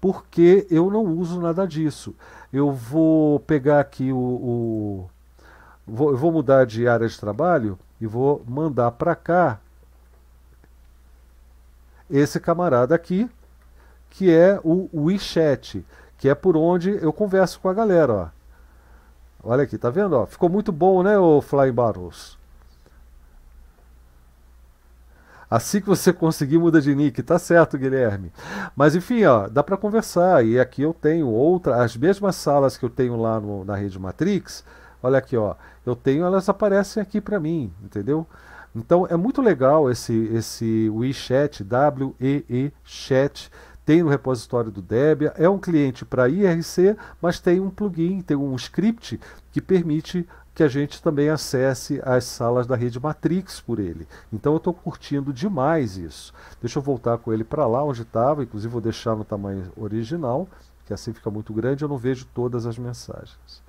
porque 0.00 0.68
eu 0.70 0.88
não 0.88 1.04
uso 1.04 1.40
nada 1.40 1.66
disso. 1.66 2.14
Eu 2.52 2.72
vou 2.72 3.40
pegar 3.40 3.80
aqui 3.80 4.12
o. 4.12 4.16
o 4.16 5.10
vou, 5.84 6.10
eu 6.10 6.16
vou 6.16 6.30
mudar 6.30 6.64
de 6.64 6.86
área 6.86 7.08
de 7.08 7.18
trabalho 7.18 7.76
e 8.00 8.06
vou 8.06 8.44
mandar 8.46 8.92
para 8.92 9.16
cá 9.16 9.58
esse 12.08 12.38
camarada 12.38 12.94
aqui, 12.94 13.28
que 14.10 14.32
é 14.32 14.60
o 14.62 14.88
WeChat, 14.94 15.84
que 16.18 16.28
é 16.28 16.36
por 16.36 16.56
onde 16.56 16.90
eu 17.02 17.12
converso 17.12 17.58
com 17.58 17.68
a 17.68 17.74
galera. 17.74 18.12
Ó. 18.12 18.28
Olha 19.42 19.64
aqui, 19.64 19.76
tá 19.76 19.90
vendo? 19.90 20.12
Ó? 20.12 20.24
Ficou 20.24 20.48
muito 20.48 20.70
bom, 20.70 21.02
né, 21.02 21.18
o 21.18 21.40
Fly 21.40 21.72
Battles? 21.72 22.39
Assim 25.50 25.80
que 25.80 25.88
você 25.88 26.12
conseguir, 26.12 26.58
muda 26.58 26.80
de 26.80 26.94
nick. 26.94 27.22
Tá 27.24 27.36
certo, 27.38 27.76
Guilherme. 27.76 28.30
Mas 28.76 28.94
enfim, 28.94 29.24
ó, 29.24 29.48
dá 29.48 29.64
para 29.64 29.76
conversar. 29.76 30.44
E 30.46 30.60
aqui 30.60 30.82
eu 30.82 30.94
tenho 30.94 31.26
outra, 31.26 31.82
as 31.82 31.96
mesmas 31.96 32.36
salas 32.36 32.76
que 32.76 32.84
eu 32.84 32.90
tenho 32.90 33.16
lá 33.20 33.40
no, 33.40 33.64
na 33.64 33.74
rede 33.74 33.98
Matrix. 33.98 34.64
Olha 35.02 35.18
aqui, 35.18 35.36
ó. 35.36 35.56
Eu 35.84 35.96
tenho, 35.96 36.24
elas 36.24 36.48
aparecem 36.48 37.02
aqui 37.02 37.20
para 37.20 37.40
mim, 37.40 37.72
entendeu? 37.82 38.26
Então 38.76 39.06
é 39.10 39.16
muito 39.16 39.42
legal 39.42 39.90
esse 39.90 40.12
esse 40.32 40.88
WeChat, 40.90 41.64
W-E-E 41.64 42.72
Chat. 42.84 43.50
Tem 43.84 44.04
no 44.04 44.08
repositório 44.08 44.70
do 44.70 44.80
Debian, 44.80 45.32
é 45.34 45.48
um 45.48 45.58
cliente 45.58 46.04
para 46.04 46.28
IRC, 46.28 46.96
mas 47.20 47.40
tem 47.40 47.58
um 47.58 47.70
plugin, 47.70 48.20
tem 48.20 48.36
um 48.36 48.54
script 48.54 49.18
que 49.50 49.60
permite 49.60 50.28
que 50.60 50.64
a 50.64 50.68
gente 50.68 51.02
também 51.02 51.30
acesse 51.30 52.02
as 52.04 52.24
salas 52.24 52.66
da 52.66 52.76
rede 52.76 53.00
Matrix 53.00 53.62
por 53.62 53.78
ele. 53.78 54.06
Então 54.30 54.52
eu 54.52 54.58
estou 54.58 54.74
curtindo 54.74 55.32
demais 55.32 55.96
isso. 55.96 56.34
Deixa 56.60 56.78
eu 56.78 56.82
voltar 56.82 57.16
com 57.16 57.32
ele 57.32 57.44
para 57.44 57.66
lá 57.66 57.82
onde 57.82 58.02
estava, 58.02 58.42
inclusive 58.42 58.70
vou 58.70 58.82
deixar 58.82 59.16
no 59.16 59.24
tamanho 59.24 59.72
original, 59.74 60.46
porque 60.76 60.92
assim 60.92 61.14
fica 61.14 61.30
muito 61.30 61.54
grande, 61.54 61.82
eu 61.82 61.88
não 61.88 61.96
vejo 61.96 62.26
todas 62.34 62.66
as 62.66 62.76
mensagens. 62.76 63.62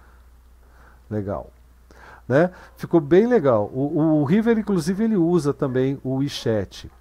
Legal. 1.09 1.49
Né? 2.27 2.51
Ficou 2.75 2.99
bem 2.99 3.25
legal. 3.25 3.71
O, 3.73 4.19
o 4.19 4.25
River, 4.25 4.57
inclusive, 4.57 5.01
ele 5.01 5.15
usa 5.15 5.53
também 5.53 5.97
o 6.03 6.15
WeChat. 6.15 6.91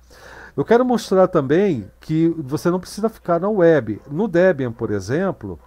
Eu 0.57 0.65
quero 0.65 0.85
mostrar 0.85 1.27
também 1.27 1.91
que 2.01 2.29
você 2.39 2.71
não 2.71 2.79
precisa 2.79 3.09
ficar 3.09 3.41
na 3.41 3.49
web. 3.49 4.01
No 4.09 4.29
Debian, 4.29 4.71
por 4.71 4.93
exemplo, 4.93 5.59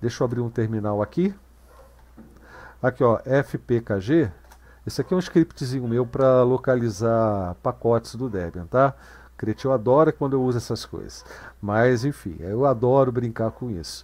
deixa 0.00 0.20
eu 0.20 0.24
abrir 0.24 0.40
um 0.40 0.50
terminal 0.50 1.00
aqui. 1.00 1.32
Aqui, 2.82 3.04
ó, 3.04 3.18
FPKG. 3.18 4.30
Esse 4.86 5.02
aqui 5.02 5.12
é 5.12 5.16
um 5.16 5.20
scriptzinho 5.20 5.86
meu 5.86 6.06
para 6.06 6.42
localizar 6.42 7.54
pacotes 7.62 8.14
do 8.14 8.30
Debian, 8.30 8.64
tá? 8.64 8.94
Cretil 9.36 9.70
adora 9.70 10.10
quando 10.10 10.32
eu 10.32 10.42
uso 10.42 10.56
essas 10.56 10.86
coisas. 10.86 11.22
Mas, 11.60 12.06
enfim, 12.06 12.36
eu 12.40 12.64
adoro 12.64 13.12
brincar 13.12 13.50
com 13.50 13.70
isso. 13.70 14.02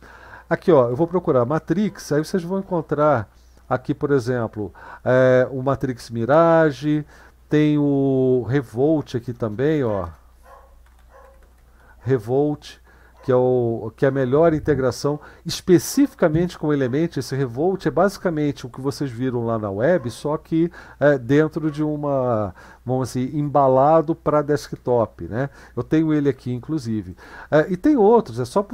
Aqui, 0.49 0.71
ó, 0.71 0.91
eu 0.91 0.97
vou 0.97 1.07
procurar 1.07 1.47
Matrix, 1.47 2.13
aí 2.13 2.23
vocês 2.23 2.43
vão 2.43 2.59
encontrar 2.59 3.31
aqui, 3.67 3.95
por 3.95 4.11
exemplo, 4.11 4.71
é, 5.03 5.49
o 5.51 5.63
Matrix 5.63 6.11
Mirage, 6.11 7.03
tem 7.49 7.79
o 7.79 8.45
Revolt 8.47 9.15
aqui 9.15 9.33
também, 9.33 9.83
ó. 9.85 10.09
Revolt, 12.01 12.77
que 13.27 13.33
é, 13.33 13.35
o, 13.35 13.91
que 13.97 14.05
é 14.05 14.09
a 14.09 14.13
melhor 14.13 14.55
integração 14.55 15.19
especificamente 15.45 16.57
com 16.57 16.69
o 16.69 16.73
Element. 16.73 17.17
Esse 17.17 17.35
Revolt 17.35 17.85
é 17.85 17.91
basicamente 17.91 18.65
o 18.65 18.71
que 18.71 18.81
vocês 18.81 19.11
viram 19.11 19.45
lá 19.45 19.59
na 19.59 19.69
web, 19.69 20.09
só 20.13 20.37
que 20.37 20.71
é, 21.01 21.19
dentro 21.19 21.69
de 21.69 21.83
uma, 21.83 22.55
vamos 22.85 23.11
assim, 23.11 23.37
embalado 23.37 24.15
para 24.15 24.43
desktop. 24.43 25.25
Né? 25.25 25.51
Eu 25.75 25.83
tenho 25.83 26.15
ele 26.15 26.29
aqui, 26.29 26.53
inclusive. 26.53 27.17
É, 27.51 27.67
e 27.69 27.77
tem 27.77 27.97
outros, 27.97 28.39
é 28.39 28.45
só, 28.45 28.65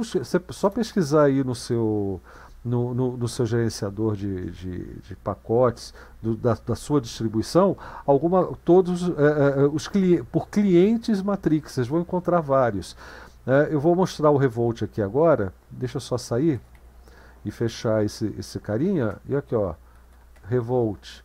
só 0.51 0.69
pesquisar 0.69 1.23
aí 1.23 1.43
no 1.43 1.55
seu 1.55 2.21
no, 2.63 2.93
no, 2.93 3.17
no 3.17 3.27
seu 3.27 3.47
gerenciador 3.47 4.15
de, 4.15 4.51
de, 4.51 4.85
de 4.99 5.15
pacotes, 5.15 5.95
do, 6.21 6.35
da, 6.37 6.55
da, 6.65 6.75
sua 6.75 7.01
distribuição, 7.01 7.75
alguma, 8.05 8.51
todos 8.63 9.09
é, 9.09 9.61
é, 9.61 9.65
os 9.65 9.87
cli 9.87 10.23
por 10.31 10.47
clientes 10.47 11.21
Matrix, 11.21 11.73
vocês 11.73 11.87
vão 11.87 11.99
encontrar 11.99 12.39
vários. 12.39 12.95
É, 13.45 13.67
eu 13.71 13.79
vou 13.79 13.95
mostrar 13.95 14.31
o 14.31 14.37
Revolt 14.37 14.83
aqui 14.83 15.01
agora, 15.01 15.53
deixa 15.69 15.97
eu 15.97 16.01
só 16.01 16.17
sair 16.17 16.61
e 17.43 17.51
fechar 17.51 18.03
esse, 18.03 18.33
esse 18.37 18.59
carinha, 18.59 19.17
e 19.25 19.35
aqui 19.35 19.53
ó, 19.53 19.73
Revolt. 20.43 21.23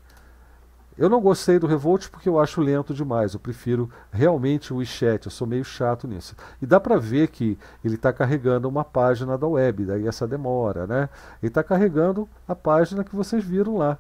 Eu 0.99 1.09
não 1.09 1.21
gostei 1.21 1.61
do 1.61 1.67
Revolt 1.69 2.09
porque 2.09 2.29
eu 2.29 2.41
acho 2.41 2.61
lento 2.61 2.93
demais. 2.93 3.33
Eu 3.33 3.39
prefiro 3.39 3.89
realmente 4.11 4.75
o 4.75 4.79
WeChat. 4.79 5.27
Eu 5.27 5.31
sou 5.31 5.47
meio 5.47 5.65
chato 5.65 6.09
nisso. 6.09 6.35
E 6.61 6.67
dá 6.67 6.81
para 6.81 6.99
ver 6.99 7.29
que 7.29 7.57
ele 7.85 7.95
está 7.95 8.13
carregando 8.13 8.69
uma 8.69 8.85
página 8.85 9.39
da 9.39 9.47
web, 9.47 9.85
daí 9.85 10.09
essa 10.09 10.27
demora, 10.27 10.89
né? 10.89 11.09
Ele 11.41 11.51
está 11.51 11.63
carregando 11.63 12.29
a 12.49 12.55
página 12.55 13.05
que 13.05 13.15
vocês 13.15 13.45
viram 13.45 13.77
lá. 13.77 13.97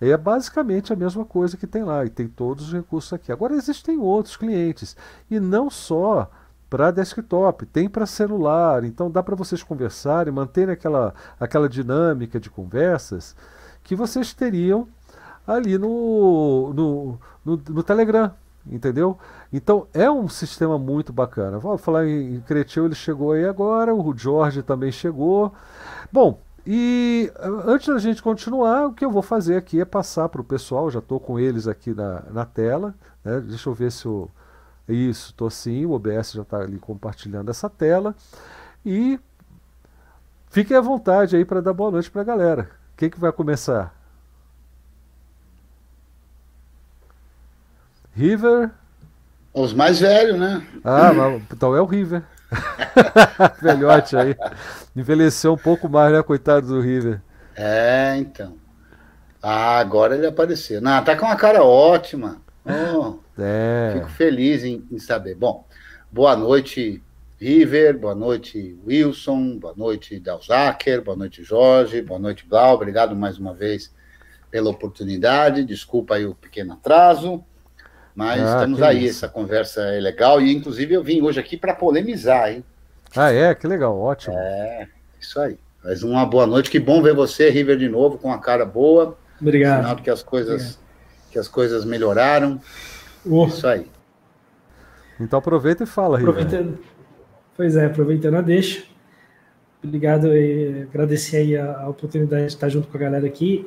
É 0.00 0.16
basicamente 0.16 0.92
a 0.92 0.96
mesma 0.96 1.24
coisa 1.24 1.56
que 1.56 1.66
tem 1.66 1.82
lá 1.82 2.04
e 2.04 2.08
tem 2.08 2.28
todos 2.28 2.68
os 2.68 2.72
recursos 2.72 3.12
aqui. 3.12 3.32
Agora 3.32 3.54
existem 3.54 3.98
outros 3.98 4.36
clientes 4.36 4.96
e 5.28 5.40
não 5.40 5.68
só 5.68 6.30
para 6.70 6.92
desktop, 6.92 7.66
tem 7.66 7.88
para 7.88 8.06
celular. 8.06 8.84
Então 8.84 9.10
dá 9.10 9.22
para 9.22 9.34
vocês 9.34 9.62
conversarem, 9.62 10.32
manterem 10.32 10.72
aquela, 10.72 11.12
aquela 11.38 11.68
dinâmica 11.68 12.38
de 12.38 12.48
conversas 12.48 13.34
que 13.82 13.96
vocês 13.96 14.32
teriam 14.32 14.86
ali 15.46 15.76
no, 15.76 16.72
no, 16.72 17.18
no, 17.44 17.62
no 17.68 17.82
Telegram, 17.82 18.32
entendeu? 18.64 19.18
Então 19.52 19.88
é 19.92 20.08
um 20.08 20.28
sistema 20.28 20.78
muito 20.78 21.12
bacana. 21.12 21.58
Vamos 21.58 21.80
falar 21.80 22.06
em 22.06 22.40
Cretil, 22.42 22.86
ele 22.86 22.94
chegou 22.94 23.32
aí 23.32 23.44
agora, 23.44 23.92
o 23.92 24.16
Jorge 24.16 24.62
também 24.62 24.92
chegou. 24.92 25.52
Bom, 26.12 26.38
e 26.64 27.32
antes 27.64 27.88
da 27.88 27.98
gente 27.98 28.22
continuar, 28.22 28.86
o 28.86 28.92
que 28.92 29.04
eu 29.04 29.10
vou 29.10 29.22
fazer 29.22 29.56
aqui 29.56 29.80
é 29.80 29.84
passar 29.84 30.28
para 30.28 30.40
o 30.40 30.44
pessoal, 30.44 30.90
já 30.90 31.00
estou 31.00 31.18
com 31.18 31.38
eles 31.38 31.66
aqui 31.66 31.92
na, 31.92 32.22
na 32.30 32.44
tela. 32.44 32.94
Né? 33.24 33.40
Deixa 33.40 33.68
eu 33.68 33.74
ver 33.74 33.90
se 33.90 34.06
o. 34.06 34.30
Isso, 34.92 35.30
estou 35.30 35.50
sim, 35.50 35.86
o 35.86 35.92
OBS 35.92 36.32
já 36.32 36.42
está 36.42 36.58
ali 36.58 36.78
compartilhando 36.78 37.50
essa 37.50 37.68
tela. 37.68 38.14
E 38.84 39.18
fiquem 40.50 40.76
à 40.76 40.80
vontade 40.80 41.36
aí 41.36 41.44
para 41.44 41.60
dar 41.60 41.72
boa 41.72 41.90
noite 41.90 42.10
para 42.10 42.22
a 42.22 42.24
galera. 42.24 42.70
Quem 42.96 43.08
que 43.08 43.20
vai 43.20 43.32
começar? 43.32 43.94
River. 48.14 48.70
Os 49.54 49.72
mais 49.72 50.00
velhos, 50.00 50.38
né? 50.38 50.66
Ah, 50.84 51.12
mas, 51.12 51.42
então 51.52 51.74
é 51.74 51.80
o 51.80 51.86
River. 51.86 52.22
Velhote 53.62 54.16
aí. 54.16 54.36
Envelheceu 54.94 55.54
um 55.54 55.58
pouco 55.58 55.88
mais, 55.88 56.12
né? 56.12 56.22
Coitado 56.22 56.66
do 56.66 56.80
River. 56.80 57.20
É, 57.54 58.16
então. 58.16 58.56
Ah, 59.42 59.78
agora 59.78 60.16
ele 60.16 60.26
apareceu. 60.26 60.80
Não, 60.80 61.02
tá 61.02 61.16
com 61.16 61.26
uma 61.26 61.36
cara 61.36 61.62
ótima. 61.62 62.36
Oh, 62.64 63.18
é. 63.38 63.92
Fico 63.94 64.08
feliz 64.10 64.64
em, 64.64 64.86
em, 64.90 64.98
saber. 64.98 65.34
Bom, 65.34 65.66
boa 66.10 66.36
noite, 66.36 67.02
River. 67.38 67.98
Boa 67.98 68.14
noite, 68.14 68.78
Wilson. 68.86 69.58
Boa 69.58 69.74
noite, 69.76 70.18
Dalzaker. 70.20 71.02
Boa 71.02 71.16
noite, 71.16 71.42
Jorge. 71.42 72.02
Boa 72.02 72.18
noite, 72.20 72.46
Blau. 72.46 72.74
Obrigado 72.74 73.16
mais 73.16 73.38
uma 73.38 73.54
vez 73.54 73.92
pela 74.50 74.70
oportunidade. 74.70 75.64
Desculpa 75.64 76.16
aí 76.16 76.26
o 76.26 76.34
pequeno 76.34 76.74
atraso. 76.74 77.42
Mas 78.14 78.42
ah, 78.42 78.54
estamos 78.54 78.82
aí, 78.82 79.06
isso. 79.06 79.24
essa 79.24 79.28
conversa 79.28 79.80
é 79.82 80.00
legal. 80.00 80.40
E, 80.40 80.54
inclusive, 80.54 80.94
eu 80.94 81.02
vim 81.02 81.22
hoje 81.22 81.40
aqui 81.40 81.56
para 81.56 81.74
polemizar, 81.74 82.52
hein? 82.52 82.64
Ah, 83.16 83.32
é? 83.32 83.54
Que 83.54 83.66
legal, 83.66 83.98
ótimo. 83.98 84.36
É, 84.36 84.88
isso 85.18 85.40
aí. 85.40 85.58
Mas 85.82 86.02
uma 86.02 86.26
boa 86.26 86.46
noite. 86.46 86.70
Que 86.70 86.78
bom 86.78 87.02
ver 87.02 87.14
você, 87.14 87.48
River, 87.48 87.78
de 87.78 87.88
novo, 87.88 88.18
com 88.18 88.32
a 88.32 88.38
cara 88.38 88.64
boa. 88.64 89.16
Obrigado. 89.40 89.82
Sinal 89.82 89.96
que 89.96 90.10
as 90.10 90.22
coisas, 90.22 90.78
que 91.30 91.38
as 91.38 91.48
coisas 91.48 91.84
melhoraram. 91.84 92.60
Uh. 93.24 93.46
Isso 93.46 93.66
aí. 93.66 93.86
Então 95.18 95.38
aproveita 95.38 95.84
e 95.84 95.86
fala, 95.86 96.18
River. 96.18 96.34
Aproveitando, 96.34 96.78
pois 97.56 97.76
é, 97.76 97.86
aproveitando 97.86 98.34
a 98.36 98.40
deixa. 98.40 98.84
Obrigado 99.82 100.28
e 100.34 100.82
agradecer 100.82 101.38
aí 101.38 101.56
a, 101.56 101.80
a 101.80 101.88
oportunidade 101.88 102.42
de 102.42 102.52
estar 102.52 102.68
junto 102.68 102.88
com 102.88 102.96
a 102.96 103.00
galera 103.00 103.26
aqui. 103.26 103.66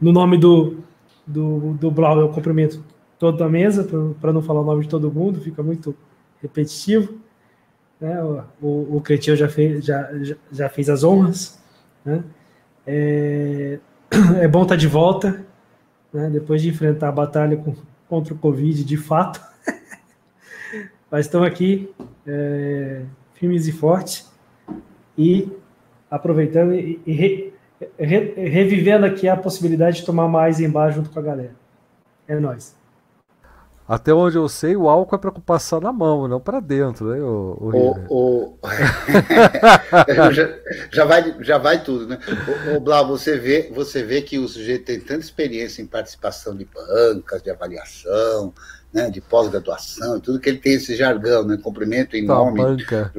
No 0.00 0.12
nome 0.12 0.38
do, 0.38 0.78
do, 1.26 1.74
do 1.74 1.90
Blau, 1.90 2.20
eu 2.20 2.28
cumprimento 2.28 2.84
toda 3.18 3.44
a 3.44 3.48
mesa, 3.48 3.88
para 4.20 4.32
não 4.32 4.42
falar 4.42 4.60
o 4.60 4.64
nome 4.64 4.82
de 4.82 4.88
todo 4.88 5.10
mundo, 5.10 5.40
fica 5.40 5.62
muito 5.62 5.94
repetitivo. 6.40 7.14
Né? 8.00 8.22
O, 8.60 8.96
o 8.96 9.00
Cretil 9.00 9.36
já 9.36 9.48
fez, 9.48 9.84
já, 9.84 10.10
já 10.52 10.68
fez 10.68 10.88
as 10.90 11.02
honras. 11.02 11.58
Né? 12.04 12.22
É, 12.86 13.78
é 14.40 14.46
bom 14.46 14.62
estar 14.62 14.76
de 14.76 14.86
volta, 14.86 15.44
né? 16.12 16.30
depois 16.30 16.62
de 16.62 16.68
enfrentar 16.68 17.08
a 17.08 17.12
batalha 17.12 17.56
com, 17.56 17.74
contra 18.08 18.34
o 18.34 18.38
Covid, 18.38 18.84
de 18.84 18.96
fato. 18.96 19.40
Mas 21.10 21.26
estamos 21.26 21.46
aqui, 21.46 21.92
é, 22.26 23.02
firmes 23.34 23.66
e 23.66 23.72
fortes, 23.72 24.30
e 25.16 25.48
aproveitando 26.10 26.74
e, 26.74 27.00
e 27.06 27.12
re, 27.12 27.54
re, 27.98 28.48
revivendo 28.48 29.06
aqui 29.06 29.28
a 29.28 29.36
possibilidade 29.36 29.98
de 29.98 30.06
tomar 30.06 30.28
mais 30.28 30.60
embaixo 30.60 30.96
junto 30.96 31.10
com 31.10 31.18
a 31.18 31.22
galera. 31.22 31.54
É 32.28 32.38
nóis. 32.38 32.75
Até 33.88 34.12
onde 34.12 34.36
eu 34.36 34.48
sei, 34.48 34.76
o 34.76 34.88
álcool 34.88 35.14
é 35.14 35.18
para 35.18 35.30
passar 35.30 35.80
na 35.80 35.92
mão, 35.92 36.26
não 36.26 36.40
para 36.40 36.58
dentro, 36.58 37.06
né? 37.06 37.20
O, 37.20 37.56
o, 38.10 38.56
o... 38.56 38.58
já, 40.32 40.58
já, 40.90 41.04
vai, 41.04 41.36
já 41.40 41.56
vai 41.56 41.84
tudo, 41.84 42.08
né? 42.08 42.18
O, 42.72 42.78
o 42.78 42.80
Blau, 42.80 43.06
você 43.06 43.38
vê, 43.38 43.70
você 43.72 44.02
vê 44.02 44.22
que 44.22 44.40
o 44.40 44.48
sujeito 44.48 44.86
tem 44.86 44.98
tanta 44.98 45.20
experiência 45.20 45.82
em 45.82 45.86
participação 45.86 46.56
de 46.56 46.64
bancas, 46.64 47.40
de 47.40 47.48
avaliação, 47.48 48.52
né, 48.92 49.08
de 49.08 49.20
pós-graduação, 49.20 50.18
tudo 50.18 50.40
que 50.40 50.48
ele 50.48 50.58
tem 50.58 50.74
esse 50.74 50.96
jargão, 50.96 51.44
né? 51.44 51.56
Cumprimento 51.62 52.16
em 52.16 52.26
tá, 52.26 52.34
nome 52.34 52.60
banca. 52.60 53.12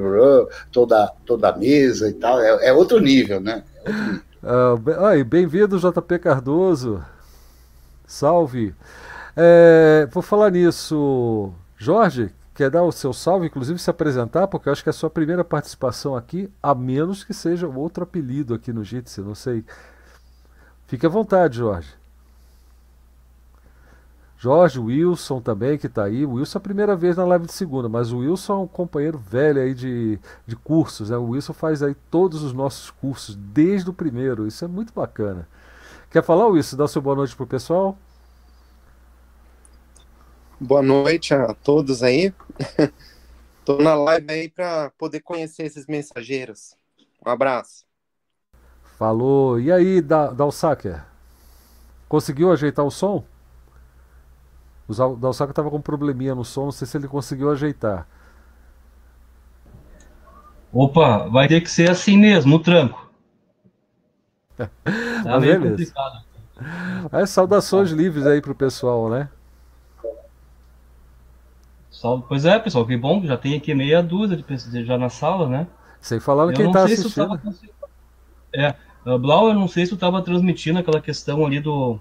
toda 0.70 1.14
toda 1.26 1.50
a 1.50 1.58
mesa 1.58 2.10
e 2.10 2.14
tal, 2.14 2.42
é, 2.42 2.68
é 2.68 2.74
outro 2.74 3.00
nível, 3.00 3.40
né? 3.40 3.64
É 3.86 3.90
outro 3.90 4.04
nível. 4.04 4.22
Uh, 5.22 5.24
bem-vindo, 5.24 5.80
JP 5.80 6.20
Cardoso. 6.20 7.04
Salve. 8.06 8.74
É, 9.40 10.08
vou 10.12 10.24
falar 10.24 10.50
nisso, 10.50 11.54
Jorge, 11.78 12.34
quer 12.56 12.72
dar 12.72 12.82
o 12.82 12.92
seu 12.92 13.14
salve, 13.14 13.46
inclusive 13.46 13.78
se 13.78 13.88
apresentar, 13.88 14.48
porque 14.48 14.68
eu 14.68 14.74
acho 14.74 14.82
que 14.82 14.90
é 14.90 14.92
a 14.92 14.94
sua 14.94 15.12
primeira 15.12 15.44
participação 15.44 16.16
aqui, 16.16 16.52
a 16.62 16.74
menos 16.74 17.24
que 17.24 17.36
seja 17.36 17.68
outro 17.68 18.04
apelido 18.04 18.56
aqui 18.56 18.74
no 18.74 18.84
Jitsi, 18.84 19.22
não 19.22 19.36
sei. 19.36 19.64
Fique 20.88 21.06
à 21.06 21.10
vontade, 21.10 21.58
Jorge. 21.58 21.94
Jorge, 24.40 24.80
Wilson 24.80 25.40
também, 25.40 25.78
que 25.78 25.86
está 25.86 26.06
aí. 26.06 26.26
O 26.26 26.34
Wilson 26.34 26.58
é 26.58 26.60
a 26.60 26.64
primeira 26.64 26.96
vez 26.96 27.16
na 27.16 27.26
live 27.26 27.46
de 27.46 27.54
segunda, 27.54 27.88
mas 27.88 28.12
o 28.12 28.20
Wilson 28.20 28.54
é 28.54 28.58
um 28.58 28.68
companheiro 28.68 29.20
velho 29.20 29.62
aí 29.62 29.76
de, 29.76 30.20
de 30.48 30.56
cursos. 30.56 31.12
Né? 31.12 31.18
O 31.18 31.30
Wilson 31.30 31.54
faz 31.54 31.84
aí 31.84 31.96
todos 32.10 32.42
os 32.42 32.54
nossos 32.54 32.90
cursos, 32.90 33.36
desde 33.36 33.90
o 33.90 33.94
primeiro. 33.94 34.48
Isso 34.48 34.66
é 34.66 34.68
muito 34.68 34.94
bacana. 34.94 35.48
Quer 36.10 36.24
falar, 36.24 36.48
Wilson? 36.48 36.78
Dá 36.78 36.88
seu 36.88 37.02
boa 37.02 37.16
noite 37.16 37.36
pro 37.36 37.46
pessoal? 37.46 37.98
Boa 40.60 40.82
noite 40.82 41.36
a 41.36 41.54
todos 41.54 42.02
aí. 42.02 42.34
Estou 43.60 43.80
na 43.80 43.94
live 43.94 44.32
aí 44.32 44.50
para 44.50 44.90
poder 44.98 45.20
conhecer 45.20 45.64
esses 45.64 45.86
mensageiros. 45.86 46.76
Um 47.24 47.30
abraço. 47.30 47.86
Falou. 48.98 49.60
E 49.60 49.72
aí, 49.72 50.02
Dalsacker? 50.02 51.04
Conseguiu 52.10 52.52
ajeitar 52.52 52.84
o 52.84 52.90
som? 52.90 53.24
O 54.88 55.16
Dalsacker 55.16 55.52
estava 55.52 55.70
com 55.70 55.78
um 55.78 55.82
probleminha 55.82 56.34
no 56.34 56.44
som, 56.44 56.66
não 56.66 56.72
sei 56.72 56.88
se 56.88 56.98
ele 56.98 57.08
conseguiu 57.08 57.52
ajeitar. 57.52 58.08
Opa, 60.74 61.28
vai 61.28 61.48
ter 61.48 61.62
que 61.62 61.70
ser 61.70 61.90
assim 61.92 62.18
mesmo, 62.18 62.54
no 62.54 62.60
tranco. 62.60 63.12
tá 64.58 65.40
meio 65.40 65.62
complicado. 65.62 66.26
É, 67.12 67.26
saudações 67.28 67.92
livres 67.92 68.26
aí 68.26 68.42
pro 68.42 68.56
pessoal, 68.56 69.08
né? 69.08 69.30
Pois 72.28 72.46
é, 72.46 72.60
pessoal, 72.60 72.86
que 72.86 72.96
bom 72.96 73.22
que 73.22 73.28
já 73.28 73.38
tem 73.38 73.56
aqui 73.56 73.74
meia 73.74 74.04
dúzia 74.04 74.38
de 74.38 74.44
pessoas 74.44 74.86
já 74.86 74.98
na 74.98 75.10
sala, 75.10 75.48
né? 75.48 75.68
Sem 76.00 76.20
falar 76.20 76.52
quem 76.54 76.72
tá 76.72 76.84
assistindo. 76.84 77.40
É, 78.54 78.76
uh, 79.06 79.18
Blau, 79.18 79.50
eu 79.50 79.54
não 79.54 79.68
sei 79.68 79.86
se 79.86 79.92
tu 79.92 79.96
estava 79.96 80.22
transmitindo 80.22 80.80
aquela 80.80 81.02
questão 81.02 81.46
ali 81.46 81.60
do, 81.60 82.00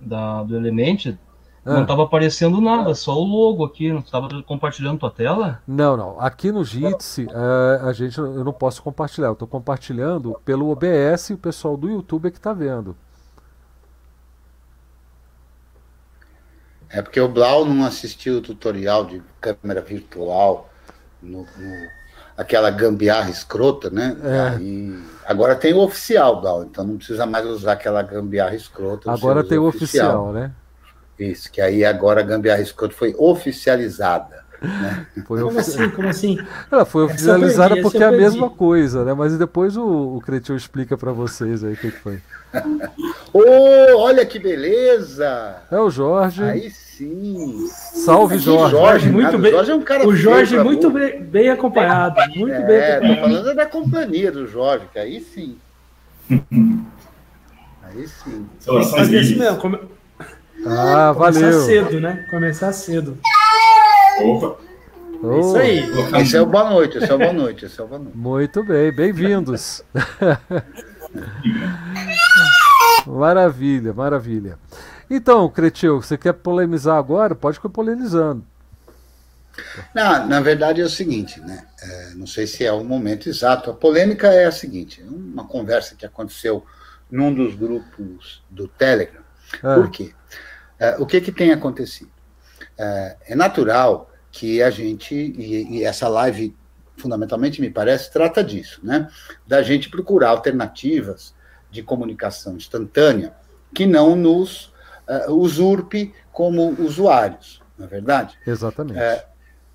da, 0.00 0.42
do 0.42 0.56
Element. 0.56 1.16
Ah. 1.64 1.74
Não 1.74 1.82
estava 1.82 2.02
aparecendo 2.02 2.60
nada, 2.60 2.94
só 2.94 3.16
o 3.16 3.24
logo 3.24 3.64
aqui. 3.64 3.92
Não 3.92 4.00
estava 4.00 4.28
compartilhando 4.42 4.98
tua 4.98 5.10
tela? 5.10 5.62
Não, 5.66 5.96
não. 5.96 6.20
Aqui 6.20 6.50
no 6.50 6.64
Jitsi, 6.64 7.26
uh, 7.26 7.86
a 7.86 7.92
gente, 7.92 8.18
eu 8.18 8.44
não 8.44 8.52
posso 8.52 8.82
compartilhar. 8.82 9.28
Eu 9.28 9.34
estou 9.34 9.48
compartilhando 9.48 10.38
pelo 10.44 10.70
OBS 10.70 11.30
e 11.30 11.34
o 11.34 11.38
pessoal 11.38 11.76
do 11.76 11.88
YouTube 11.88 12.26
é 12.26 12.30
que 12.30 12.38
está 12.38 12.52
vendo. 12.52 12.96
É 16.92 17.00
porque 17.00 17.20
o 17.20 17.28
Blau 17.28 17.64
não 17.64 17.84
assistiu 17.84 18.36
o 18.36 18.40
tutorial 18.42 19.06
de 19.06 19.22
câmera 19.40 19.80
virtual 19.80 20.68
no, 21.22 21.38
no 21.38 22.02
aquela 22.36 22.70
gambiarra 22.70 23.30
escrota, 23.30 23.88
né? 23.90 24.16
É. 24.22 24.60
E 24.60 25.02
agora 25.24 25.54
tem 25.54 25.72
o 25.72 25.78
oficial, 25.78 26.40
Blau, 26.40 26.64
então 26.64 26.84
não 26.84 26.96
precisa 26.96 27.24
mais 27.24 27.46
usar 27.46 27.72
aquela 27.72 28.02
gambiarra 28.02 28.54
escrota. 28.54 29.10
Agora 29.10 29.42
tem 29.42 29.58
o 29.58 29.64
oficial, 29.64 30.24
oficial, 30.24 30.32
né? 30.32 30.52
Isso, 31.18 31.50
que 31.50 31.60
aí 31.60 31.84
agora 31.84 32.20
a 32.20 32.24
gambiarra 32.24 32.60
escrota 32.60 32.94
foi 32.94 33.14
oficializada. 33.18 34.42
Né? 34.60 35.06
Foi 35.26 35.42
como 35.42 35.58
assim? 35.58 35.90
Como 35.90 36.08
assim? 36.08 36.38
Ela 36.70 36.84
foi 36.84 37.02
oficializada 37.02 37.82
porque 37.82 37.98
é 37.98 38.06
a 38.06 38.12
mesma 38.12 38.48
coisa, 38.48 39.04
né? 39.04 39.12
Mas 39.12 39.36
depois 39.36 39.76
o, 39.76 40.16
o 40.16 40.20
Cretinho 40.20 40.56
explica 40.56 40.96
para 40.96 41.10
vocês 41.10 41.64
aí 41.64 41.72
o 41.72 41.76
que, 41.76 41.90
que 41.90 41.98
foi. 41.98 42.22
oh, 43.34 43.98
olha 43.98 44.24
que 44.24 44.38
beleza! 44.38 45.56
É 45.68 45.80
o 45.80 45.90
Jorge. 45.90 46.44
Aí 46.44 46.70
sim. 46.70 46.81
Salve, 47.94 48.38
Jorge. 48.38 48.76
Jorge, 48.76 49.10
muito 49.10 49.38
bem. 49.38 49.52
Jorge 49.52 49.70
é 49.70 49.74
um 49.74 49.82
cara 49.82 50.06
o 50.06 50.14
Jorge 50.14 50.58
muito 50.58 50.90
bem, 50.90 51.22
bem, 51.22 51.48
acompanhado. 51.48 52.16
Muito 52.36 52.54
é, 52.54 52.66
bem 52.66 52.78
acompanhado. 52.78 53.14
Tô 53.14 53.20
falando 53.20 53.56
da 53.56 53.66
companhia 53.66 54.32
do 54.32 54.46
Jorge, 54.46 54.84
que 54.92 54.98
aí 54.98 55.20
sim. 55.20 55.56
aí 56.30 58.06
sim. 58.06 58.46
Fazer 58.60 59.20
assim 59.20 59.36
mesmo. 59.36 59.56
Come... 59.58 59.78
Ah, 60.66 61.12
valeu. 61.12 61.40
Começar 61.40 61.66
cedo, 61.66 62.00
né? 62.00 62.26
Começar 62.30 62.72
cedo. 62.72 63.18
Opa. 64.20 64.56
Oh. 65.22 65.40
Isso 65.40 65.56
aí. 65.56 65.84
Esse 66.20 66.36
é 66.36 66.42
o 66.42 66.46
boa 66.46 66.68
noite, 66.68 66.98
esse 66.98 67.10
é 67.10 67.14
o 67.14 67.18
boa 67.18 67.32
noite, 67.32 67.64
esse 67.64 67.80
é 67.80 67.84
o 67.84 67.86
boa 67.86 68.00
noite. 68.00 68.16
Muito 68.16 68.64
bem, 68.64 68.92
bem-vindos. 68.92 69.84
maravilha, 73.06 73.92
maravilha. 73.92 74.58
Então, 75.14 75.46
Cretil, 75.46 76.00
você 76.00 76.16
quer 76.16 76.32
polemizar 76.32 76.96
agora? 76.96 77.34
Pode 77.34 77.58
ir 77.62 77.68
polemizando. 77.68 78.42
Não, 79.94 80.26
na 80.26 80.40
verdade 80.40 80.80
é 80.80 80.84
o 80.84 80.88
seguinte, 80.88 81.38
né? 81.38 81.66
É, 81.82 82.14
não 82.14 82.26
sei 82.26 82.46
se 82.46 82.64
é 82.64 82.72
o 82.72 82.82
momento 82.82 83.28
exato. 83.28 83.70
A 83.70 83.74
polêmica 83.74 84.28
é 84.28 84.46
a 84.46 84.50
seguinte: 84.50 85.02
uma 85.02 85.46
conversa 85.46 85.94
que 85.94 86.06
aconteceu 86.06 86.64
num 87.10 87.34
dos 87.34 87.54
grupos 87.54 88.42
do 88.48 88.66
Telegram. 88.66 89.20
É. 89.62 89.74
Por 89.74 89.90
quê? 89.90 90.14
É, 90.78 90.96
o 90.98 91.04
que, 91.04 91.20
que 91.20 91.30
tem 91.30 91.52
acontecido? 91.52 92.10
É, 92.78 93.16
é 93.26 93.34
natural 93.34 94.10
que 94.30 94.62
a 94.62 94.70
gente, 94.70 95.14
e, 95.14 95.76
e, 95.76 95.84
essa 95.84 96.08
live 96.08 96.56
fundamentalmente 96.96 97.60
me 97.60 97.68
parece, 97.68 98.10
trata 98.10 98.42
disso, 98.42 98.80
né? 98.82 99.10
Da 99.46 99.62
gente 99.62 99.90
procurar 99.90 100.30
alternativas 100.30 101.34
de 101.70 101.82
comunicação 101.82 102.56
instantânea 102.56 103.34
que 103.74 103.84
não 103.84 104.16
nos 104.16 104.71
uh, 105.28 105.32
usurpe 105.32 106.14
como 106.32 106.70
usuários, 106.80 107.62
não 107.78 107.86
é 107.86 107.88
verdade? 107.88 108.38
Exatamente. 108.46 108.98
Uh, 108.98 109.22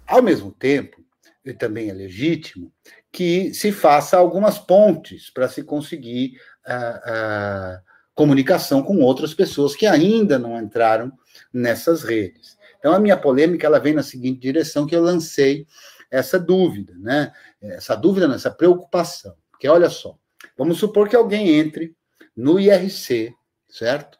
ao 0.08 0.22
mesmo 0.22 0.52
tempo, 0.52 1.04
e 1.46 1.54
também 1.54 1.90
é 1.90 1.94
legítimo, 1.94 2.72
que 3.12 3.54
se 3.54 3.72
faça 3.72 4.18
algumas 4.18 4.58
pontes 4.60 5.30
para 5.30 5.48
se 5.48 5.64
conseguir 5.64 6.40
uh, 6.66 7.82
comunicação 8.14 8.82
com 8.84 9.00
outras 9.00 9.34
pessoas 9.34 9.76
que 9.76 9.86
ainda 9.86 10.40
não 10.40 10.60
entraram 10.60 11.12
nessas 11.54 12.04
redes. 12.04 12.58
Então, 12.80 12.94
a 12.94 13.00
minha 13.00 13.18
polêmica 13.18 13.66
ela 13.66 13.80
vem 13.80 13.94
na 13.94 14.04
seguinte 14.04 14.40
direção 14.40 14.86
que 14.86 14.96
eu 14.96 15.02
lancei 15.02 15.68
essa 16.10 16.40
dúvida, 16.40 16.94
né? 16.98 17.32
Essa 17.62 17.96
dúvida, 17.96 18.34
essa 18.34 18.52
preocupação. 18.52 19.36
Porque 19.52 19.68
olha 19.68 19.90
só, 19.90 20.18
vamos 20.58 20.78
supor 20.78 21.10
que 21.10 21.16
alguém 21.16 21.60
entre 21.60 21.96
no 22.36 22.60
IRC, 22.60 23.34
certo? 23.70 24.17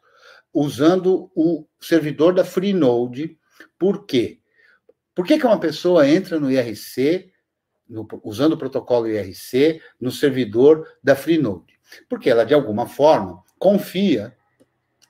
Usando 0.52 1.30
o 1.34 1.66
servidor 1.80 2.34
da 2.34 2.44
Freenode. 2.44 3.38
Por 3.78 4.06
quê? 4.06 4.40
Por 5.14 5.26
que, 5.26 5.38
que 5.38 5.46
uma 5.46 5.58
pessoa 5.58 6.08
entra 6.08 6.38
no 6.38 6.50
IRC, 6.50 7.30
no, 7.88 8.06
usando 8.22 8.52
o 8.52 8.58
protocolo 8.58 9.08
IRC, 9.08 9.80
no 10.00 10.10
servidor 10.10 10.86
da 11.02 11.16
Freenode? 11.16 11.78
Porque 12.08 12.30
ela, 12.30 12.44
de 12.44 12.54
alguma 12.54 12.86
forma, 12.86 13.42
confia 13.58 14.36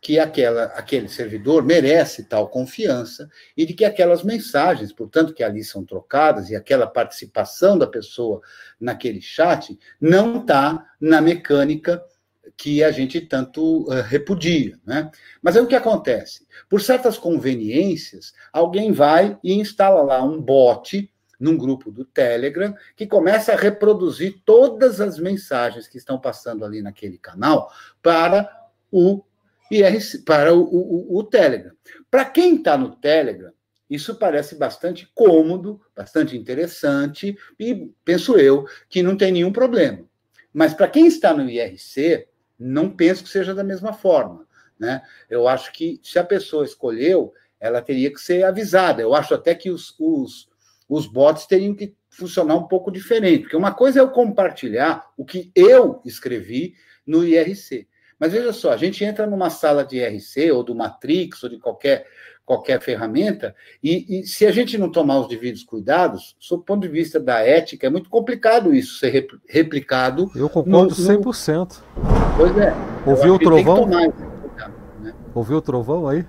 que 0.00 0.18
aquela, 0.18 0.64
aquele 0.64 1.08
servidor 1.08 1.64
merece 1.64 2.24
tal 2.24 2.48
confiança 2.48 3.28
e 3.56 3.66
de 3.66 3.74
que 3.74 3.84
aquelas 3.84 4.22
mensagens, 4.22 4.92
portanto, 4.92 5.34
que 5.34 5.42
ali 5.42 5.64
são 5.64 5.84
trocadas 5.84 6.50
e 6.50 6.56
aquela 6.56 6.86
participação 6.86 7.76
da 7.76 7.86
pessoa 7.86 8.40
naquele 8.80 9.20
chat 9.20 9.76
não 10.00 10.40
está 10.40 10.86
na 11.00 11.20
mecânica 11.20 12.02
que 12.56 12.82
a 12.82 12.90
gente 12.90 13.20
tanto 13.20 13.82
uh, 13.82 14.02
repudia. 14.02 14.78
Né? 14.84 15.10
Mas 15.42 15.56
aí 15.56 15.62
o 15.62 15.66
que 15.66 15.74
acontece? 15.74 16.46
Por 16.68 16.80
certas 16.80 17.18
conveniências, 17.18 18.32
alguém 18.52 18.92
vai 18.92 19.38
e 19.42 19.54
instala 19.54 20.02
lá 20.02 20.22
um 20.22 20.40
bot 20.40 21.10
num 21.38 21.56
grupo 21.56 21.90
do 21.90 22.04
Telegram 22.04 22.74
que 22.96 23.06
começa 23.06 23.52
a 23.52 23.56
reproduzir 23.56 24.42
todas 24.44 25.00
as 25.00 25.18
mensagens 25.18 25.86
que 25.86 25.98
estão 25.98 26.18
passando 26.18 26.64
ali 26.64 26.82
naquele 26.82 27.18
canal 27.18 27.72
para 28.02 28.50
o 28.90 29.22
IRC, 29.70 30.18
para 30.24 30.54
o, 30.54 30.62
o, 30.62 31.18
o 31.18 31.24
Telegram. 31.24 31.72
Para 32.10 32.24
quem 32.24 32.56
está 32.56 32.76
no 32.76 32.96
Telegram, 32.96 33.52
isso 33.88 34.14
parece 34.16 34.54
bastante 34.54 35.10
cômodo, 35.14 35.80
bastante 35.96 36.36
interessante, 36.36 37.36
e 37.58 37.90
penso 38.04 38.36
eu 38.36 38.66
que 38.88 39.02
não 39.02 39.16
tem 39.16 39.32
nenhum 39.32 39.52
problema. 39.52 40.04
Mas 40.52 40.74
para 40.74 40.88
quem 40.88 41.06
está 41.06 41.32
no 41.32 41.48
IRC, 41.48 42.26
não 42.58 42.90
penso 42.90 43.22
que 43.22 43.30
seja 43.30 43.54
da 43.54 43.62
mesma 43.62 43.92
forma. 43.92 44.46
Né? 44.78 45.02
Eu 45.28 45.46
acho 45.46 45.72
que 45.72 46.00
se 46.02 46.18
a 46.18 46.24
pessoa 46.24 46.64
escolheu, 46.64 47.32
ela 47.60 47.82
teria 47.82 48.12
que 48.12 48.20
ser 48.20 48.44
avisada. 48.44 49.02
Eu 49.02 49.14
acho 49.14 49.34
até 49.34 49.54
que 49.54 49.70
os, 49.70 49.94
os, 49.98 50.48
os 50.88 51.06
bots 51.06 51.46
teriam 51.46 51.74
que 51.74 51.94
funcionar 52.08 52.56
um 52.56 52.66
pouco 52.66 52.90
diferente, 52.90 53.42
porque 53.42 53.56
uma 53.56 53.72
coisa 53.72 54.00
é 54.00 54.02
eu 54.02 54.10
compartilhar 54.10 55.06
o 55.16 55.24
que 55.24 55.52
eu 55.54 56.00
escrevi 56.04 56.74
no 57.06 57.24
IRC. 57.24 57.86
Mas 58.18 58.32
veja 58.32 58.52
só, 58.52 58.72
a 58.72 58.76
gente 58.76 59.04
entra 59.04 59.26
numa 59.26 59.50
sala 59.50 59.84
de 59.84 59.98
IRC 59.98 60.50
ou 60.50 60.64
do 60.64 60.74
Matrix 60.74 61.42
ou 61.44 61.48
de 61.48 61.58
qualquer 61.58 62.06
qualquer 62.48 62.80
ferramenta, 62.80 63.54
e, 63.84 64.20
e, 64.20 64.26
se 64.26 64.46
a 64.46 64.50
gente 64.50 64.78
não 64.78 64.90
tomar 64.90 65.20
os 65.20 65.28
devidos 65.28 65.62
cuidados, 65.62 66.34
do 66.48 66.58
ponto 66.58 66.80
de 66.80 66.88
vista 66.88 67.20
da 67.20 67.40
ética, 67.40 67.86
é 67.86 67.90
muito 67.90 68.08
complicado 68.08 68.74
isso 68.74 68.98
ser 68.98 69.28
replicado. 69.46 70.30
Eu 70.34 70.48
concordo 70.48 70.94
no, 70.98 71.20
100%. 71.20 71.82
Pois 72.38 72.56
é. 72.56 72.74
Ouviu 73.04 73.34
o 73.34 73.38
trovão? 73.38 73.76
Tomar, 73.80 74.08
né? 74.98 75.14
Ouviu 75.34 75.58
o 75.58 75.60
trovão 75.60 76.08
aí? 76.08 76.24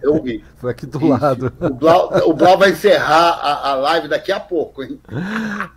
Eu 0.00 0.14
ouvi. 0.14 0.44
Foi 0.58 0.70
aqui 0.70 0.86
do 0.86 0.98
isso. 0.98 1.08
lado. 1.08 1.52
O 1.60 1.70
Blau, 1.70 2.28
o 2.28 2.32
Blau 2.32 2.56
vai 2.56 2.70
encerrar 2.70 3.30
a, 3.30 3.70
a 3.70 3.74
live 3.74 4.06
daqui 4.06 4.30
a 4.30 4.38
pouco, 4.38 4.84
hein? 4.84 5.00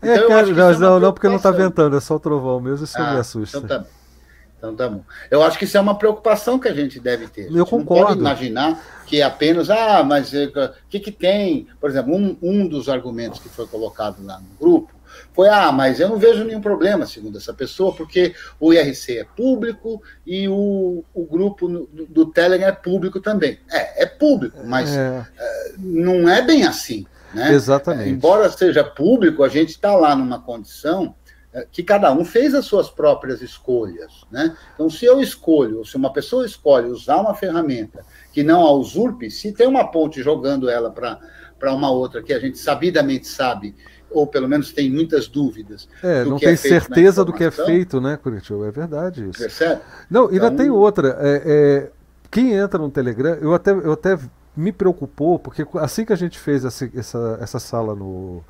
É, 0.00 0.14
então, 0.14 0.28
cara, 0.28 0.46
não, 0.46 0.70
é 0.70 0.78
não, 0.78 1.00
não, 1.00 1.12
porque 1.12 1.26
não 1.26 1.34
está 1.34 1.50
ventando, 1.50 1.96
é 1.96 2.00
só 2.00 2.14
o 2.14 2.20
trovão 2.20 2.60
mesmo, 2.60 2.84
isso 2.84 2.96
ah, 2.96 3.14
me 3.14 3.18
assusta. 3.18 3.58
Então 3.58 3.82
tá. 3.82 3.84
Então 4.72 4.74
tá 4.74 4.88
bom. 4.88 5.02
Eu 5.30 5.42
acho 5.42 5.58
que 5.58 5.64
isso 5.64 5.76
é 5.76 5.80
uma 5.80 5.98
preocupação 5.98 6.58
que 6.58 6.68
a 6.68 6.74
gente 6.74 6.98
deve 6.98 7.28
ter. 7.28 7.50
Eu 7.54 7.66
concordo. 7.66 8.02
Não 8.02 8.08
pode 8.08 8.20
imaginar 8.20 9.04
que 9.06 9.22
apenas, 9.22 9.70
ah, 9.70 10.02
mas 10.02 10.32
o 10.32 10.36
eh, 10.36 10.72
que, 10.88 10.98
que 10.98 11.12
tem? 11.12 11.68
Por 11.80 11.88
exemplo, 11.88 12.14
um, 12.14 12.36
um 12.42 12.66
dos 12.66 12.88
argumentos 12.88 13.38
que 13.38 13.48
foi 13.48 13.66
colocado 13.66 14.24
lá 14.24 14.40
no 14.40 14.46
grupo 14.58 14.96
foi, 15.32 15.48
ah, 15.48 15.70
mas 15.70 16.00
eu 16.00 16.08
não 16.08 16.18
vejo 16.18 16.44
nenhum 16.44 16.60
problema, 16.60 17.06
segundo 17.06 17.38
essa 17.38 17.52
pessoa, 17.52 17.94
porque 17.94 18.34
o 18.58 18.72
IRC 18.72 19.18
é 19.18 19.24
público 19.24 20.02
e 20.26 20.48
o, 20.48 21.04
o 21.14 21.24
grupo 21.24 21.68
do, 21.68 21.88
do 22.08 22.26
Telegram 22.26 22.68
é 22.68 22.72
público 22.72 23.20
também. 23.20 23.58
É, 23.70 24.04
é 24.04 24.06
público, 24.06 24.58
mas 24.64 24.94
é. 24.94 25.26
É, 25.38 25.74
não 25.78 26.28
é 26.28 26.42
bem 26.42 26.64
assim. 26.64 27.06
Né? 27.34 27.52
Exatamente. 27.52 28.08
embora 28.08 28.48
seja 28.50 28.82
público, 28.82 29.42
a 29.42 29.48
gente 29.48 29.70
está 29.70 29.94
lá 29.94 30.16
numa 30.16 30.40
condição 30.40 31.14
que 31.70 31.82
cada 31.82 32.12
um 32.12 32.24
fez 32.24 32.54
as 32.54 32.64
suas 32.64 32.90
próprias 32.90 33.40
escolhas. 33.40 34.24
Né? 34.30 34.56
Então, 34.74 34.90
se 34.90 35.04
eu 35.04 35.20
escolho, 35.20 35.84
se 35.84 35.96
uma 35.96 36.12
pessoa 36.12 36.44
escolhe 36.44 36.88
usar 36.88 37.16
uma 37.16 37.34
ferramenta 37.34 38.04
que 38.32 38.42
não 38.42 38.66
a 38.66 38.72
usurpe, 38.72 39.30
se 39.30 39.52
tem 39.52 39.66
uma 39.66 39.90
ponte 39.90 40.22
jogando 40.22 40.68
ela 40.68 40.90
para 40.90 41.72
uma 41.72 41.90
outra 41.90 42.22
que 42.22 42.32
a 42.32 42.38
gente 42.38 42.58
sabidamente 42.58 43.26
sabe 43.26 43.74
ou 44.10 44.26
pelo 44.26 44.48
menos 44.48 44.72
tem 44.72 44.90
muitas 44.90 45.26
dúvidas. 45.26 45.88
É, 46.02 46.24
não 46.24 46.38
tem 46.38 46.50
é 46.50 46.56
certeza 46.56 47.24
do 47.24 47.32
que 47.32 47.44
é 47.44 47.50
feito, 47.50 48.00
né, 48.00 48.16
Curitiba? 48.16 48.66
É 48.66 48.70
verdade 48.70 49.28
isso. 49.28 49.38
Percebe? 49.38 49.80
Não, 50.08 50.28
ainda 50.28 50.46
então... 50.46 50.56
tem 50.56 50.70
outra. 50.70 51.16
É, 51.20 51.42
é, 51.44 51.90
quem 52.30 52.52
entra 52.52 52.78
no 52.78 52.90
Telegram, 52.90 53.34
eu 53.40 53.52
até, 53.52 53.72
eu 53.72 53.92
até 53.92 54.18
me 54.56 54.72
preocupou, 54.72 55.38
porque 55.38 55.66
assim 55.74 56.04
que 56.04 56.12
a 56.12 56.16
gente 56.16 56.38
fez 56.38 56.64
essa, 56.64 56.90
essa, 56.94 57.38
essa 57.40 57.58
sala 57.58 57.94
no, 57.94 58.42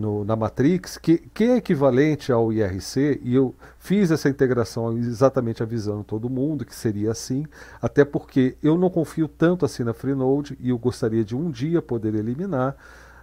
no, 0.00 0.24
na 0.24 0.34
Matrix, 0.34 0.96
que, 0.96 1.18
que 1.18 1.44
é 1.44 1.56
equivalente 1.58 2.32
ao 2.32 2.52
IRC, 2.52 3.20
e 3.22 3.34
eu 3.34 3.54
fiz 3.78 4.10
essa 4.10 4.28
integração 4.28 4.96
exatamente 4.96 5.62
avisando 5.62 6.02
todo 6.02 6.30
mundo 6.30 6.64
que 6.64 6.74
seria 6.74 7.10
assim, 7.12 7.44
até 7.80 8.04
porque 8.04 8.56
eu 8.62 8.78
não 8.78 8.88
confio 8.88 9.28
tanto 9.28 9.64
assim 9.64 9.84
na 9.84 9.92
Freenode 9.92 10.56
e 10.58 10.70
eu 10.70 10.78
gostaria 10.78 11.24
de 11.24 11.36
um 11.36 11.50
dia 11.50 11.82
poder 11.82 12.14
eliminar. 12.14 12.74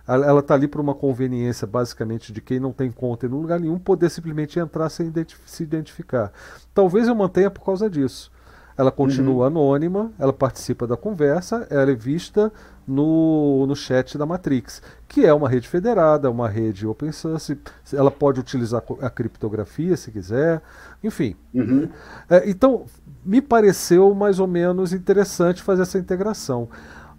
Ela 0.08 0.40
está 0.40 0.54
ali 0.54 0.70
por 0.70 0.80
uma 0.80 0.96
conveniência, 0.96 1.68
basicamente, 1.68 2.32
de 2.32 2.40
quem 2.40 2.62
não 2.62 2.72
tem 2.72 2.90
conta 2.90 3.26
em 3.26 3.30
lugar 3.30 3.60
nenhum 3.60 3.78
poder 3.78 4.10
simplesmente 4.10 4.58
entrar 4.58 4.88
sem 4.90 5.08
identif 5.08 5.42
se 5.46 5.64
identificar. 5.64 6.32
Talvez 6.74 7.10
eu 7.10 7.16
mantenha 7.16 7.52
por 7.52 7.66
causa 7.66 7.90
disso. 7.90 8.32
Ela 8.78 8.92
continua 8.92 9.38
uhum. 9.38 9.44
anônima, 9.44 10.12
ela 10.20 10.32
participa 10.32 10.86
da 10.86 10.96
conversa, 10.96 11.66
ela 11.70 11.92
é 11.92 11.96
vista 11.96 12.52
no, 12.88 13.66
no 13.68 13.76
chat 13.76 14.18
da 14.18 14.26
Matrix, 14.26 14.82
que 15.08 15.26
é 15.26 15.34
uma 15.34 15.50
rede 15.50 15.68
federada, 15.68 16.30
uma 16.30 16.48
rede 16.48 16.86
open 16.86 17.12
source, 17.12 17.60
ela 17.92 18.12
pode 18.12 18.40
utilizar 18.40 18.84
a 19.02 19.10
criptografia 19.10 19.98
se 19.98 20.12
quiser, 20.12 20.62
enfim. 21.04 21.36
Uhum. 21.54 21.90
É, 22.30 22.50
então, 22.50 22.86
me 23.26 23.42
pareceu 23.42 24.14
mais 24.14 24.40
ou 24.40 24.48
menos 24.48 24.94
interessante 24.94 25.62
fazer 25.62 25.82
essa 25.82 25.98
integração. 25.98 26.70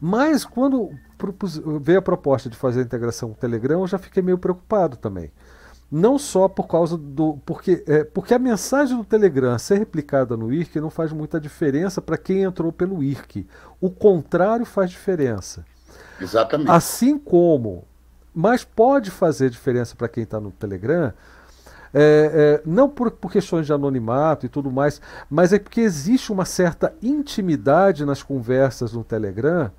Mas 0.00 0.44
quando 0.44 0.90
veio 1.80 1.98
a 1.98 2.02
proposta 2.02 2.48
de 2.48 2.56
fazer 2.56 2.80
a 2.80 2.84
integração 2.84 3.30
com 3.30 3.34
o 3.34 3.38
Telegram, 3.38 3.80
eu 3.80 3.86
já 3.86 3.98
fiquei 3.98 4.22
meio 4.22 4.38
preocupado 4.38 4.96
também. 4.96 5.30
Não 5.90 6.18
só 6.18 6.48
por 6.48 6.66
causa 6.66 6.98
do. 6.98 7.38
Porque, 7.46 7.82
é, 7.86 8.04
porque 8.04 8.34
a 8.34 8.38
mensagem 8.38 8.96
do 8.96 9.04
Telegram 9.04 9.58
ser 9.58 9.78
replicada 9.78 10.36
no 10.36 10.52
IRC 10.52 10.80
não 10.80 10.90
faz 10.90 11.12
muita 11.12 11.40
diferença 11.40 12.02
para 12.02 12.18
quem 12.18 12.42
entrou 12.42 12.70
pelo 12.70 13.02
IRC. 13.02 13.46
O 13.80 13.90
contrário 13.90 14.66
faz 14.66 14.90
diferença. 14.90 15.64
Exatamente. 16.20 16.70
Assim 16.70 17.18
como. 17.18 17.84
Mas 18.34 18.64
pode 18.64 19.10
fazer 19.10 19.48
diferença 19.48 19.96
para 19.96 20.08
quem 20.08 20.24
está 20.24 20.38
no 20.38 20.50
Telegram. 20.50 21.12
É, 21.94 22.60
é, 22.62 22.62
não 22.66 22.86
por, 22.86 23.10
por, 23.10 23.32
questões 23.32 23.64
de 23.64 23.72
anonimato 23.72 24.44
e 24.44 24.48
tudo 24.48 24.70
mais, 24.70 25.00
mas 25.30 25.54
é 25.54 25.58
porque 25.58 25.80
existe 25.80 26.30
uma 26.30 26.44
certa 26.44 26.94
intimidade 27.02 28.04
nas 28.04 28.22
conversas 28.22 28.92
no 28.92 29.02
Telegram 29.02 29.72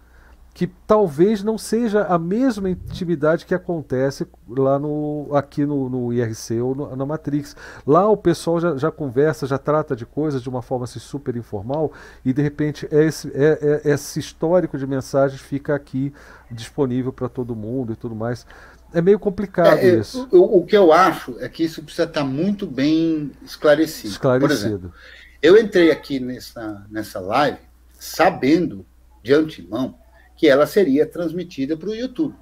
que 0.54 0.68
talvez 0.68 1.44
não 1.44 1.58
seja 1.58 2.04
a 2.04 2.20
mesma 2.20 2.70
intimidade 2.70 3.46
que 3.46 3.56
acontece 3.56 4.28
lá 4.48 4.78
no 4.78 5.30
aqui 5.34 5.66
no, 5.66 5.90
no 5.90 6.14
IRC 6.14 6.60
ou 6.60 6.76
no, 6.76 6.96
na 6.96 7.06
Matrix. 7.06 7.56
Lá 7.86 8.10
o 8.10 8.18
pessoal 8.18 8.60
já, 8.60 8.76
já, 8.76 8.92
conversa, 8.92 9.48
já 9.48 9.58
trata 9.58 9.96
de 9.96 10.06
coisas 10.06 10.42
de 10.42 10.50
uma 10.50 10.62
forma 10.62 10.86
assim, 10.86 11.00
super 11.00 11.36
informal 11.36 11.94
e 12.26 12.34
de 12.34 12.42
repente 12.42 12.88
esse, 12.92 13.32
é, 13.34 13.82
é, 13.86 13.92
esse 13.92 14.20
histórico 14.20 14.78
de 14.78 14.86
mensagens 14.86 15.40
fica 15.40 15.76
aqui 15.76 16.14
disponível 16.52 17.14
para 17.14 17.30
todo 17.30 17.56
mundo 17.56 17.94
e 17.94 17.96
tudo 17.96 18.16
mais. 18.16 18.46
É 18.92 19.02
meio 19.02 19.20
complicado 19.20 19.78
é, 19.78 19.86
é 19.86 20.00
isso. 20.00 20.28
O, 20.32 20.60
o, 20.60 20.66
que 20.66 20.76
eu 20.76 20.92
acho 20.92 21.38
é 21.40 21.48
que 21.48 21.64
isso 21.64 21.84
precisa 21.84 22.08
estar 22.08 22.24
muito 22.24 22.66
bem 22.66 23.32
esclarecido. 23.46 24.10
Esclarecido. 24.10 24.54
Exemplo, 24.54 24.94
eu 25.42 25.58
entrei 25.58 25.92
aqui 25.92 26.20
nessa, 26.20 26.86
nessa 26.90 27.20
live 27.20 27.60
sabendo 28.00 28.86
de 29.24 29.34
antemão 29.34 29.96
que 30.40 30.48
ela 30.48 30.66
seria 30.66 31.06
transmitida 31.06 31.76
para 31.76 31.90
o 31.90 31.96
YouTube. 31.96 32.34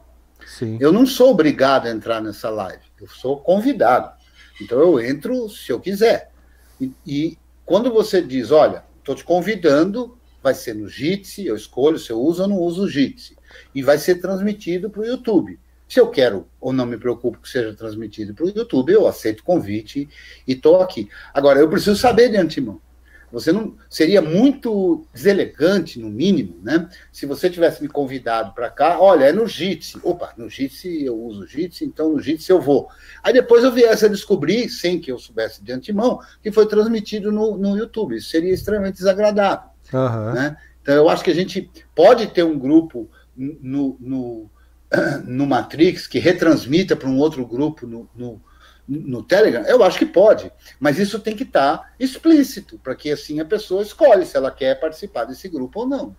Sim. 0.45 0.77
Eu 0.79 0.93
não 0.93 1.03
sou 1.03 1.31
obrigado 1.31 1.87
a 1.87 1.89
entrar 1.89 2.21
nessa 2.21 2.47
live, 2.47 2.83
eu 3.01 3.07
sou 3.07 3.39
convidado. 3.39 4.15
Então 4.61 4.79
eu 4.79 4.99
entro 4.99 5.49
se 5.49 5.71
eu 5.71 5.79
quiser. 5.79 6.31
E, 6.79 6.91
e 7.07 7.37
quando 7.65 7.91
você 7.91 8.21
diz, 8.21 8.51
olha, 8.51 8.83
estou 8.99 9.15
te 9.15 9.23
convidando, 9.23 10.15
vai 10.43 10.53
ser 10.53 10.75
no 10.75 10.87
Jitsi, 10.87 11.47
eu 11.47 11.55
escolho 11.55 11.97
se 11.97 12.11
eu 12.11 12.21
uso 12.21 12.43
ou 12.43 12.47
não 12.47 12.57
uso 12.57 12.83
o 12.83 12.87
Jitsi. 12.87 13.35
E 13.73 13.81
vai 13.81 13.97
ser 13.97 14.21
transmitido 14.21 14.91
para 14.91 15.01
o 15.01 15.05
YouTube. 15.05 15.59
Se 15.89 15.99
eu 15.99 16.07
quero 16.11 16.47
ou 16.61 16.71
não 16.71 16.85
me 16.85 16.99
preocupo 16.99 17.39
que 17.39 17.49
seja 17.49 17.73
transmitido 17.73 18.31
para 18.35 18.45
o 18.45 18.49
YouTube, 18.49 18.93
eu 18.93 19.07
aceito 19.07 19.39
o 19.39 19.43
convite 19.43 20.07
e 20.47 20.53
estou 20.53 20.81
aqui. 20.81 21.09
Agora, 21.33 21.59
eu 21.59 21.67
preciso 21.67 21.95
saber 21.95 22.29
de 22.29 22.37
antemão. 22.37 22.79
Você 23.31 23.51
não 23.51 23.75
seria 23.89 24.21
muito 24.21 25.05
deselegante, 25.13 25.99
no 25.99 26.09
mínimo, 26.09 26.59
né? 26.63 26.89
Se 27.11 27.25
você 27.25 27.49
tivesse 27.49 27.81
me 27.81 27.89
convidado 27.89 28.53
para 28.53 28.69
cá, 28.69 28.99
olha, 28.99 29.25
é 29.25 29.31
no 29.33 29.45
Jitsi. 29.45 29.99
Opa, 30.01 30.33
no 30.37 30.49
Jitsi 30.49 31.03
eu 31.03 31.17
uso 31.17 31.45
Jitsi, 31.45 31.83
então 31.83 32.13
no 32.13 32.21
Jitsi 32.21 32.51
eu 32.51 32.61
vou. 32.61 32.87
Aí 33.21 33.33
depois 33.33 33.63
eu 33.63 33.71
viesse 33.71 34.05
a 34.05 34.09
descobrir, 34.09 34.69
sem 34.69 34.99
que 34.99 35.11
eu 35.11 35.19
soubesse 35.19 35.61
de 35.61 35.73
antemão, 35.73 36.19
que 36.41 36.51
foi 36.51 36.65
transmitido 36.67 37.31
no, 37.31 37.57
no 37.57 37.77
YouTube. 37.77 38.15
Isso 38.15 38.29
seria 38.29 38.53
extremamente 38.53 38.97
desagradável. 38.97 39.69
Uhum. 39.93 40.33
Né? 40.33 40.57
Então 40.81 40.95
eu 40.95 41.09
acho 41.09 41.23
que 41.23 41.31
a 41.31 41.35
gente 41.35 41.69
pode 41.93 42.27
ter 42.27 42.43
um 42.43 42.57
grupo 42.57 43.09
no, 43.35 43.97
no, 43.99 44.49
no 45.25 45.45
Matrix 45.45 46.07
que 46.07 46.17
retransmita 46.17 46.95
para 46.95 47.09
um 47.09 47.17
outro 47.17 47.45
grupo 47.45 47.85
no, 47.85 48.09
no 48.15 48.41
no 48.87 49.21
Telegram? 49.21 49.63
Eu 49.63 49.83
acho 49.83 49.99
que 49.99 50.05
pode, 50.05 50.51
mas 50.79 50.97
isso 50.97 51.19
tem 51.19 51.35
que 51.35 51.43
estar 51.43 51.77
tá 51.77 51.89
explícito, 51.99 52.79
para 52.79 52.95
que 52.95 53.11
assim 53.11 53.39
a 53.39 53.45
pessoa 53.45 53.81
escolhe 53.81 54.25
se 54.25 54.37
ela 54.37 54.51
quer 54.51 54.79
participar 54.79 55.25
desse 55.25 55.49
grupo 55.49 55.81
ou 55.81 55.87
não. 55.87 56.15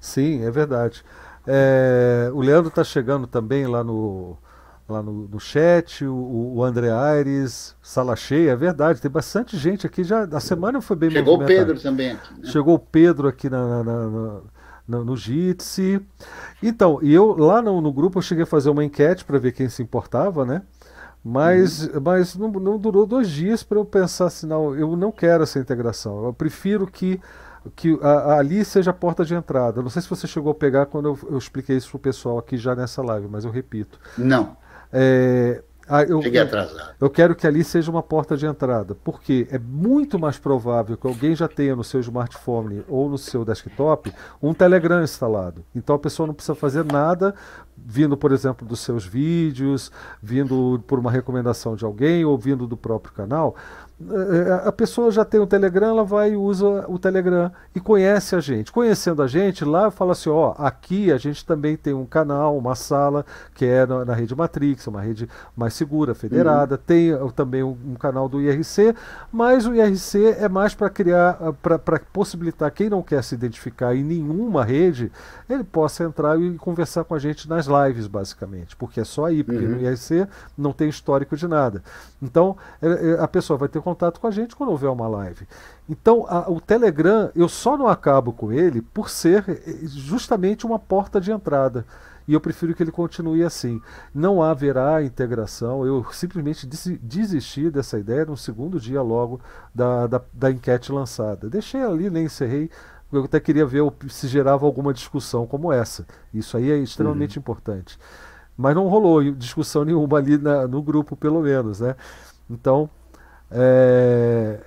Sim, 0.00 0.44
é 0.44 0.50
verdade. 0.50 1.04
É, 1.46 2.30
o 2.32 2.40
Leandro 2.40 2.68
está 2.68 2.84
chegando 2.84 3.26
também 3.26 3.66
lá 3.66 3.82
no, 3.82 4.36
lá 4.88 5.02
no, 5.02 5.28
no 5.28 5.40
chat, 5.40 6.04
o, 6.04 6.54
o 6.56 6.64
André 6.64 6.90
Aires, 6.90 7.76
sala 7.82 8.14
cheia, 8.16 8.50
é 8.50 8.56
verdade, 8.56 9.00
tem 9.00 9.10
bastante 9.10 9.56
gente 9.56 9.86
aqui 9.86 10.04
já. 10.04 10.24
A 10.24 10.40
semana 10.40 10.80
foi 10.80 10.96
bem 10.96 11.10
Chegou 11.10 11.40
o 11.40 11.46
Pedro 11.46 11.80
também 11.80 12.12
aqui. 12.12 12.34
Né? 12.34 12.50
Chegou 12.50 12.74
o 12.74 12.78
Pedro 12.78 13.28
aqui 13.28 13.48
na, 13.48 13.82
na, 13.82 14.08
na 14.08 14.40
no, 14.86 15.04
no 15.04 15.16
Jitsi. 15.16 16.00
Então, 16.62 16.98
e 17.02 17.12
eu 17.12 17.36
lá 17.36 17.62
no, 17.62 17.80
no, 17.80 17.92
grupo 17.92 18.18
eu 18.18 18.22
cheguei 18.22 18.44
a 18.44 18.46
fazer 18.46 18.70
uma 18.70 18.84
enquete 18.84 19.24
para 19.24 19.38
ver 19.38 19.52
quem 19.52 19.68
se 19.68 19.82
importava, 19.82 20.44
né? 20.44 20.62
Mas, 21.24 21.86
uhum. 21.86 22.00
mas 22.00 22.34
não, 22.34 22.50
não, 22.50 22.78
durou 22.78 23.06
dois 23.06 23.30
dias 23.30 23.62
para 23.62 23.78
eu 23.78 23.84
pensar 23.84 24.26
assim, 24.26 24.46
não, 24.46 24.74
eu 24.74 24.96
não 24.96 25.12
quero 25.12 25.44
essa 25.44 25.58
integração. 25.58 26.24
Eu 26.24 26.32
prefiro 26.32 26.86
que, 26.86 27.20
que 27.76 27.96
a, 28.02 28.08
a 28.08 28.38
ali 28.38 28.64
seja 28.64 28.90
a 28.90 28.94
porta 28.94 29.24
de 29.24 29.34
entrada. 29.34 29.80
Não 29.80 29.90
sei 29.90 30.02
se 30.02 30.10
você 30.10 30.26
chegou 30.26 30.50
a 30.50 30.54
pegar 30.54 30.86
quando 30.86 31.08
eu, 31.08 31.18
eu 31.30 31.38
expliquei 31.38 31.76
isso 31.76 31.90
para 31.90 31.96
o 31.96 32.00
pessoal 32.00 32.38
aqui 32.38 32.56
já 32.56 32.74
nessa 32.74 33.02
live, 33.02 33.28
mas 33.30 33.44
eu 33.44 33.52
repito. 33.52 34.00
Não. 34.18 34.56
É, 34.92 35.62
ah, 35.94 36.02
eu, 36.04 36.22
Cheguei 36.22 36.40
atrasado. 36.40 36.94
Eu 36.98 37.10
quero 37.10 37.34
que 37.34 37.46
ali 37.46 37.62
seja 37.62 37.90
uma 37.90 38.02
porta 38.02 38.34
de 38.34 38.46
entrada, 38.46 38.94
porque 38.94 39.46
é 39.50 39.58
muito 39.58 40.18
mais 40.18 40.38
provável 40.38 40.96
que 40.96 41.06
alguém 41.06 41.34
já 41.34 41.46
tenha 41.46 41.76
no 41.76 41.84
seu 41.84 42.00
smartphone 42.00 42.82
ou 42.88 43.10
no 43.10 43.18
seu 43.18 43.44
desktop 43.44 44.10
um 44.42 44.54
Telegram 44.54 45.02
instalado. 45.02 45.62
Então 45.74 45.94
a 45.94 45.98
pessoa 45.98 46.26
não 46.26 46.34
precisa 46.34 46.54
fazer 46.54 46.82
nada 46.82 47.34
vindo, 47.84 48.16
por 48.16 48.32
exemplo, 48.32 48.66
dos 48.66 48.80
seus 48.80 49.04
vídeos, 49.04 49.90
vindo 50.22 50.82
por 50.86 50.98
uma 50.98 51.10
recomendação 51.10 51.74
de 51.74 51.84
alguém 51.84 52.24
ou 52.24 52.38
vindo 52.38 52.66
do 52.66 52.76
próprio 52.76 53.12
canal. 53.12 53.56
É, 54.10 54.68
a 54.68 54.72
pessoa 54.72 55.10
já 55.10 55.24
tem 55.24 55.40
o 55.40 55.46
Telegram, 55.46 55.90
ela 55.90 56.04
vai 56.04 56.32
e 56.32 56.36
usa 56.36 56.84
o 56.88 56.98
Telegram 56.98 57.50
e 57.74 57.80
conhece 57.80 58.34
a 58.34 58.40
gente. 58.40 58.72
Conhecendo 58.72 59.22
a 59.22 59.26
gente, 59.26 59.64
lá 59.64 59.90
fala 59.90 60.12
assim: 60.12 60.30
ó, 60.30 60.54
aqui 60.58 61.12
a 61.12 61.18
gente 61.18 61.44
também 61.44 61.76
tem 61.76 61.94
um 61.94 62.04
canal, 62.04 62.56
uma 62.56 62.74
sala 62.74 63.24
que 63.54 63.64
é 63.64 63.86
na, 63.86 64.04
na 64.04 64.14
rede 64.14 64.34
Matrix, 64.34 64.86
uma 64.86 65.00
rede 65.00 65.28
mais 65.56 65.74
segura, 65.74 66.14
federada. 66.14 66.74
Uhum. 66.74 66.80
Tem 66.86 67.14
uh, 67.14 67.32
também 67.32 67.62
um, 67.62 67.76
um, 67.86 67.94
canal 67.94 68.28
do 68.28 68.40
IRC, 68.40 68.94
mas 69.30 69.66
o 69.66 69.74
IRC 69.74 70.36
é 70.38 70.48
mais 70.48 70.74
para 70.74 70.90
criar, 70.90 71.38
uh, 71.40 71.52
para 71.52 72.00
possibilitar 72.12 72.70
quem 72.70 72.90
não 72.90 73.02
quer 73.02 73.22
se 73.22 73.34
identificar 73.34 73.94
em 73.94 74.02
nenhuma 74.02 74.64
rede, 74.64 75.12
ele 75.48 75.64
possa 75.64 76.04
entrar 76.04 76.40
e 76.40 76.56
conversar 76.58 77.04
com 77.04 77.14
a 77.14 77.18
gente 77.18 77.48
nas 77.48 77.66
lives, 77.66 78.06
basicamente, 78.06 78.76
porque 78.76 79.00
é 79.00 79.04
só 79.04 79.26
aí, 79.26 79.44
porque 79.44 79.64
uhum. 79.64 79.72
no 79.72 79.80
IRC 79.80 80.26
não 80.56 80.72
tem 80.72 80.88
histórico 80.88 81.36
de 81.36 81.46
nada. 81.46 81.82
Então, 82.20 82.56
é, 82.80 82.86
é, 82.86 83.20
a 83.20 83.28
pessoa 83.28 83.58
vai 83.58 83.68
ter 83.68 83.80
contato 83.80 83.91
com 83.94 84.26
a 84.26 84.30
gente 84.30 84.56
quando 84.56 84.70
houver 84.70 84.90
uma 84.90 85.08
live. 85.08 85.46
Então, 85.88 86.26
a, 86.28 86.50
o 86.50 86.60
Telegram, 86.60 87.30
eu 87.34 87.48
só 87.48 87.76
não 87.76 87.88
acabo 87.88 88.32
com 88.32 88.52
ele 88.52 88.80
por 88.80 89.10
ser 89.10 89.44
eh, 89.48 89.80
justamente 89.86 90.66
uma 90.66 90.78
porta 90.78 91.20
de 91.20 91.30
entrada. 91.30 91.84
E 92.26 92.34
eu 92.34 92.40
prefiro 92.40 92.74
que 92.74 92.82
ele 92.82 92.92
continue 92.92 93.42
assim. 93.42 93.80
Não 94.14 94.42
haverá 94.42 95.02
integração. 95.02 95.84
Eu 95.84 96.06
simplesmente 96.12 96.66
desisti 96.66 97.70
dessa 97.70 97.98
ideia 97.98 98.24
no 98.24 98.36
segundo 98.36 98.78
dia 98.78 99.02
logo 99.02 99.40
da, 99.74 100.06
da, 100.06 100.20
da 100.32 100.50
enquete 100.50 100.92
lançada. 100.92 101.50
Deixei 101.50 101.82
ali, 101.82 102.08
nem 102.10 102.26
encerrei. 102.26 102.70
Eu 103.12 103.24
até 103.24 103.38
queria 103.38 103.66
ver 103.66 103.82
se 104.08 104.26
gerava 104.26 104.64
alguma 104.64 104.94
discussão 104.94 105.46
como 105.46 105.72
essa. 105.72 106.06
Isso 106.32 106.56
aí 106.56 106.70
é 106.70 106.78
extremamente 106.78 107.36
uhum. 107.36 107.40
importante. 107.40 107.98
Mas 108.56 108.74
não 108.74 108.88
rolou 108.88 109.22
discussão 109.32 109.84
nenhuma 109.84 110.18
ali 110.18 110.38
na, 110.38 110.66
no 110.66 110.82
grupo, 110.82 111.16
pelo 111.16 111.42
menos, 111.42 111.80
né? 111.80 111.96
Então, 112.48 112.88
é... 113.52 114.60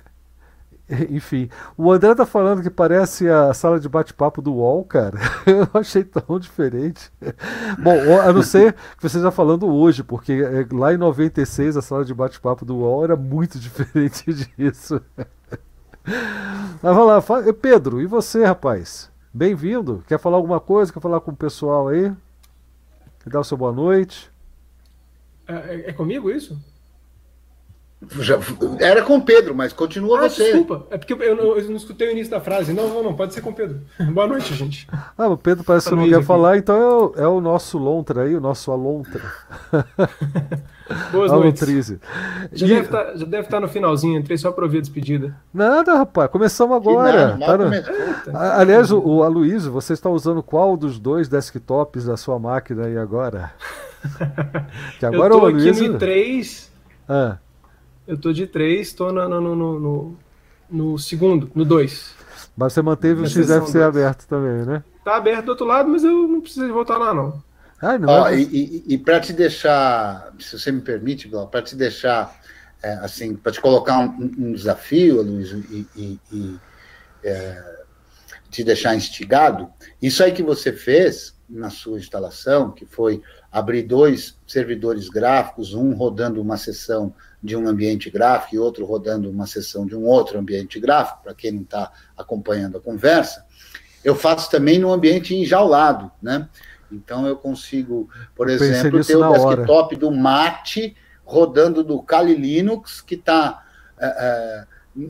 enfim, 1.10 1.48
o 1.76 1.90
André 1.90 2.14
tá 2.14 2.24
falando 2.24 2.62
que 2.62 2.70
parece 2.70 3.28
a 3.28 3.52
sala 3.52 3.80
de 3.80 3.88
bate-papo 3.88 4.40
do 4.40 4.54
UOL, 4.54 4.84
cara. 4.84 5.18
Eu 5.46 5.68
achei 5.74 6.04
tão 6.04 6.38
diferente. 6.38 7.10
Bom, 7.78 8.20
a 8.20 8.32
não 8.32 8.42
ser 8.42 8.74
que 8.96 9.02
você 9.02 9.16
está 9.16 9.30
falando 9.30 9.66
hoje, 9.66 10.04
porque 10.04 10.32
é, 10.32 10.74
lá 10.74 10.94
em 10.94 10.96
96 10.96 11.76
a 11.76 11.82
sala 11.82 12.04
de 12.04 12.14
bate-papo 12.14 12.64
do 12.64 12.76
UOL 12.76 13.04
era 13.04 13.16
muito 13.16 13.58
diferente 13.60 14.32
disso. 14.32 15.00
Mas 16.82 16.94
vamos 16.94 17.06
lá, 17.08 17.52
Pedro, 17.52 18.00
e 18.00 18.06
você, 18.06 18.44
rapaz? 18.44 19.10
Bem-vindo. 19.34 20.04
Quer 20.06 20.20
falar 20.20 20.36
alguma 20.36 20.60
coisa? 20.60 20.92
Quer 20.92 21.00
falar 21.00 21.20
com 21.20 21.32
o 21.32 21.36
pessoal 21.36 21.88
aí? 21.88 22.12
Quer 23.24 23.30
dar 23.30 23.40
o 23.40 23.44
seu 23.44 23.56
boa 23.56 23.72
noite? 23.72 24.30
É, 25.48 25.54
é, 25.54 25.90
é 25.90 25.92
comigo 25.92 26.30
isso? 26.30 26.56
Já, 28.20 28.38
era 28.78 29.02
com 29.02 29.18
Pedro, 29.18 29.54
mas 29.54 29.72
continua 29.72 30.18
ah, 30.18 30.28
você. 30.28 30.44
Desculpa, 30.44 30.86
é 30.90 30.98
porque 30.98 31.14
eu, 31.14 31.18
eu, 31.22 31.58
eu, 31.58 31.68
não 31.70 31.76
escutei 31.76 32.08
o 32.08 32.10
início 32.12 32.30
da 32.30 32.40
frase. 32.40 32.74
Não, 32.74 32.88
não, 32.88 33.02
não, 33.02 33.14
pode 33.14 33.32
ser 33.32 33.40
com 33.40 33.54
Pedro. 33.54 33.80
Boa 34.12 34.26
noite, 34.26 34.54
gente. 34.54 34.86
Ah, 35.16 35.28
o 35.28 35.36
Pedro 35.36 35.64
parece 35.64 35.88
que 35.88 35.94
não 35.94 36.06
quer 36.06 36.16
aqui. 36.16 36.24
falar, 36.24 36.58
então 36.58 36.76
é 36.76 36.84
o, 36.84 37.14
é 37.24 37.26
o, 37.26 37.40
nosso 37.40 37.78
Lontra 37.78 38.24
aí, 38.24 38.34
o 38.34 38.40
nosso 38.40 38.70
Alontra. 38.70 39.22
Boas 41.10 41.32
noites. 41.32 41.98
Já, 42.52 42.66
e... 42.66 42.68
deve 42.68 42.88
tá, 42.88 43.04
já 43.16 43.24
deve 43.24 43.38
estar 43.38 43.56
tá 43.56 43.60
no 43.60 43.68
finalzinho, 43.68 44.18
entrei 44.20 44.36
só 44.36 44.52
para 44.52 44.64
ouvir 44.64 44.78
a 44.78 44.80
despedida. 44.82 45.34
Nada, 45.52 45.96
rapaz, 45.96 46.30
começamos 46.30 46.76
agora. 46.76 47.38
Tá 47.38 47.56
no... 47.56 47.70
Aliás, 48.38 48.92
o, 48.92 49.00
o 49.00 49.22
Aloysio, 49.22 49.72
você 49.72 49.94
está 49.94 50.10
usando 50.10 50.42
qual 50.42 50.76
dos 50.76 50.98
dois 50.98 51.28
desktops 51.28 52.04
da 52.04 52.16
sua 52.18 52.38
máquina 52.38 52.84
aí 52.84 52.98
agora? 52.98 53.52
que 55.00 55.06
agora 55.06 55.32
eu 55.32 55.38
tô 55.38 55.44
o 55.46 55.48
Aloysio... 55.48 55.72
aqui 55.72 55.88
no 55.88 55.98
i3. 55.98 56.68
Ah. 57.08 57.38
Eu 58.06 58.16
tô 58.16 58.32
de 58.32 58.46
3, 58.46 58.92
tô 58.92 59.12
no, 59.12 59.28
no, 59.28 59.56
no, 59.56 59.80
no, 59.80 60.18
no 60.70 60.98
segundo, 60.98 61.50
no 61.54 61.64
2. 61.64 62.14
Mas 62.56 62.72
você 62.72 62.82
manteve 62.82 63.22
o 63.22 63.28
XFC 63.28 63.82
aberto 63.82 64.26
também, 64.26 64.64
né? 64.64 64.82
Tá 65.04 65.16
aberto 65.16 65.46
do 65.46 65.50
outro 65.50 65.66
lado, 65.66 65.88
mas 65.88 66.04
eu 66.04 66.26
não 66.28 66.40
preciso 66.40 66.72
voltar 66.72 66.96
lá, 66.96 67.12
não. 67.12 67.42
Ah, 67.80 67.98
não 67.98 68.08
Ó, 68.08 68.28
é... 68.28 68.38
E, 68.38 68.42
e, 68.42 68.94
e 68.94 68.98
para 68.98 69.20
te 69.20 69.32
deixar, 69.32 70.32
se 70.38 70.58
você 70.58 70.72
me 70.72 70.80
permite, 70.80 71.28
para 71.50 71.62
te 71.62 71.76
deixar, 71.76 72.34
é, 72.82 72.92
assim, 72.94 73.34
para 73.34 73.52
te 73.52 73.60
colocar 73.60 73.98
um, 73.98 74.32
um 74.38 74.52
desafio, 74.52 75.22
Luiz, 75.22 75.50
e, 75.50 75.86
e, 75.94 76.20
e 76.32 76.56
é, 77.24 77.76
te 78.50 78.64
deixar 78.64 78.94
instigado, 78.94 79.68
isso 80.00 80.22
aí 80.22 80.32
que 80.32 80.42
você 80.42 80.72
fez 80.72 81.36
na 81.48 81.70
sua 81.70 81.98
instalação, 81.98 82.70
que 82.70 82.86
foi 82.86 83.22
abrir 83.52 83.82
dois 83.82 84.38
servidores 84.46 85.08
gráficos, 85.08 85.74
um 85.74 85.94
rodando 85.94 86.40
uma 86.40 86.56
sessão 86.56 87.14
de 87.46 87.56
um 87.56 87.68
ambiente 87.68 88.10
gráfico 88.10 88.54
e 88.54 88.58
outro 88.58 88.84
rodando 88.84 89.30
uma 89.30 89.46
sessão 89.46 89.86
de 89.86 89.94
um 89.94 90.04
outro 90.04 90.38
ambiente 90.38 90.78
gráfico, 90.80 91.22
para 91.22 91.34
quem 91.34 91.52
não 91.52 91.62
está 91.62 91.90
acompanhando 92.16 92.76
a 92.76 92.80
conversa, 92.80 93.46
eu 94.04 94.14
faço 94.14 94.50
também 94.50 94.78
no 94.78 94.92
ambiente 94.92 95.34
enjaulado, 95.34 96.10
né? 96.20 96.48
Então 96.90 97.26
eu 97.26 97.36
consigo, 97.36 98.08
por 98.34 98.48
eu 98.48 98.54
exemplo, 98.54 99.04
ter 99.04 99.16
o 99.16 99.32
desktop 99.32 99.94
hora. 99.94 99.96
do 99.96 100.10
Mate 100.10 100.96
rodando 101.24 101.82
do 101.82 102.00
Kali 102.02 102.34
Linux 102.34 103.00
que 103.00 103.14
está 103.14 103.64
é, 103.98 104.06
é, 104.06 105.06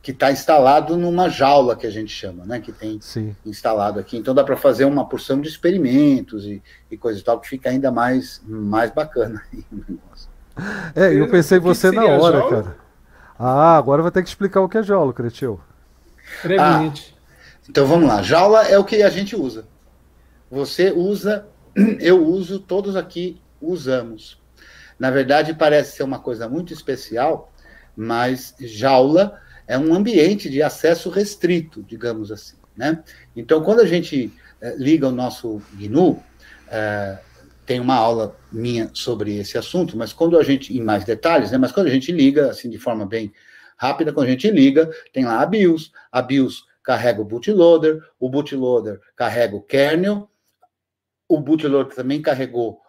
que 0.00 0.12
está 0.12 0.32
instalado 0.32 0.96
numa 0.96 1.28
jaula 1.28 1.76
que 1.76 1.86
a 1.86 1.90
gente 1.90 2.10
chama, 2.10 2.46
né? 2.46 2.60
Que 2.60 2.72
tem 2.72 2.98
Sim. 3.00 3.36
instalado 3.44 4.00
aqui. 4.00 4.16
Então 4.16 4.34
dá 4.34 4.42
para 4.42 4.56
fazer 4.56 4.86
uma 4.86 5.06
porção 5.06 5.40
de 5.40 5.48
experimentos 5.48 6.46
e, 6.46 6.62
e 6.90 6.96
coisa 6.96 7.20
e 7.20 7.22
tal 7.22 7.38
que 7.38 7.48
fica 7.48 7.68
ainda 7.68 7.90
mais 7.90 8.42
mais 8.46 8.90
bacana 8.90 9.42
aí 9.52 9.64
o 9.70 9.76
negócio. 9.76 10.37
É, 10.94 11.12
eu 11.14 11.28
pensei 11.28 11.58
você 11.58 11.90
na 11.90 12.04
hora, 12.04 12.48
cara. 12.48 12.76
Ah, 13.38 13.76
agora 13.76 14.02
vai 14.02 14.10
ter 14.10 14.22
que 14.22 14.28
explicar 14.28 14.60
o 14.60 14.68
que 14.68 14.78
é 14.78 14.82
jaula, 14.82 15.12
Cretil. 15.12 15.60
Brevemente. 16.42 17.14
Ah, 17.16 17.18
então 17.68 17.86
vamos 17.86 18.08
lá. 18.08 18.22
Jaula 18.22 18.62
é 18.62 18.78
o 18.78 18.84
que 18.84 19.02
a 19.02 19.10
gente 19.10 19.36
usa. 19.36 19.64
Você 20.50 20.90
usa, 20.90 21.46
eu 22.00 22.24
uso, 22.24 22.58
todos 22.58 22.96
aqui 22.96 23.40
usamos. 23.60 24.40
Na 24.98 25.10
verdade, 25.10 25.54
parece 25.54 25.96
ser 25.96 26.02
uma 26.02 26.18
coisa 26.18 26.48
muito 26.48 26.72
especial, 26.72 27.52
mas 27.96 28.54
jaula 28.58 29.38
é 29.66 29.78
um 29.78 29.94
ambiente 29.94 30.50
de 30.50 30.62
acesso 30.62 31.10
restrito, 31.10 31.82
digamos 31.82 32.32
assim. 32.32 32.56
Né? 32.76 33.02
Então, 33.36 33.62
quando 33.62 33.80
a 33.80 33.86
gente 33.86 34.32
eh, 34.60 34.74
liga 34.76 35.08
o 35.08 35.12
nosso 35.12 35.60
GNU, 35.74 36.22
eh, 36.70 37.18
tem 37.68 37.80
uma 37.80 37.96
aula 37.96 38.34
minha 38.50 38.90
sobre 38.94 39.36
esse 39.36 39.58
assunto, 39.58 39.94
mas 39.94 40.10
quando 40.10 40.38
a 40.38 40.42
gente, 40.42 40.74
em 40.74 40.80
mais 40.80 41.04
detalhes, 41.04 41.50
né, 41.50 41.58
mas 41.58 41.70
quando 41.70 41.88
a 41.88 41.90
gente 41.90 42.10
liga, 42.10 42.48
assim, 42.50 42.70
de 42.70 42.78
forma 42.78 43.04
bem 43.04 43.30
rápida, 43.76 44.10
quando 44.10 44.26
a 44.26 44.30
gente 44.30 44.50
liga, 44.50 44.90
tem 45.12 45.26
lá 45.26 45.42
a 45.42 45.44
BIOS, 45.44 45.92
a 46.10 46.22
BIOS 46.22 46.64
carrega 46.82 47.20
o 47.20 47.26
bootloader, 47.26 48.02
o 48.18 48.30
bootloader 48.30 48.98
carrega 49.14 49.54
o 49.54 49.60
kernel, 49.60 50.30
o 51.28 51.38
bootloader 51.38 51.94
também 51.94 52.22
carregou, 52.22 52.80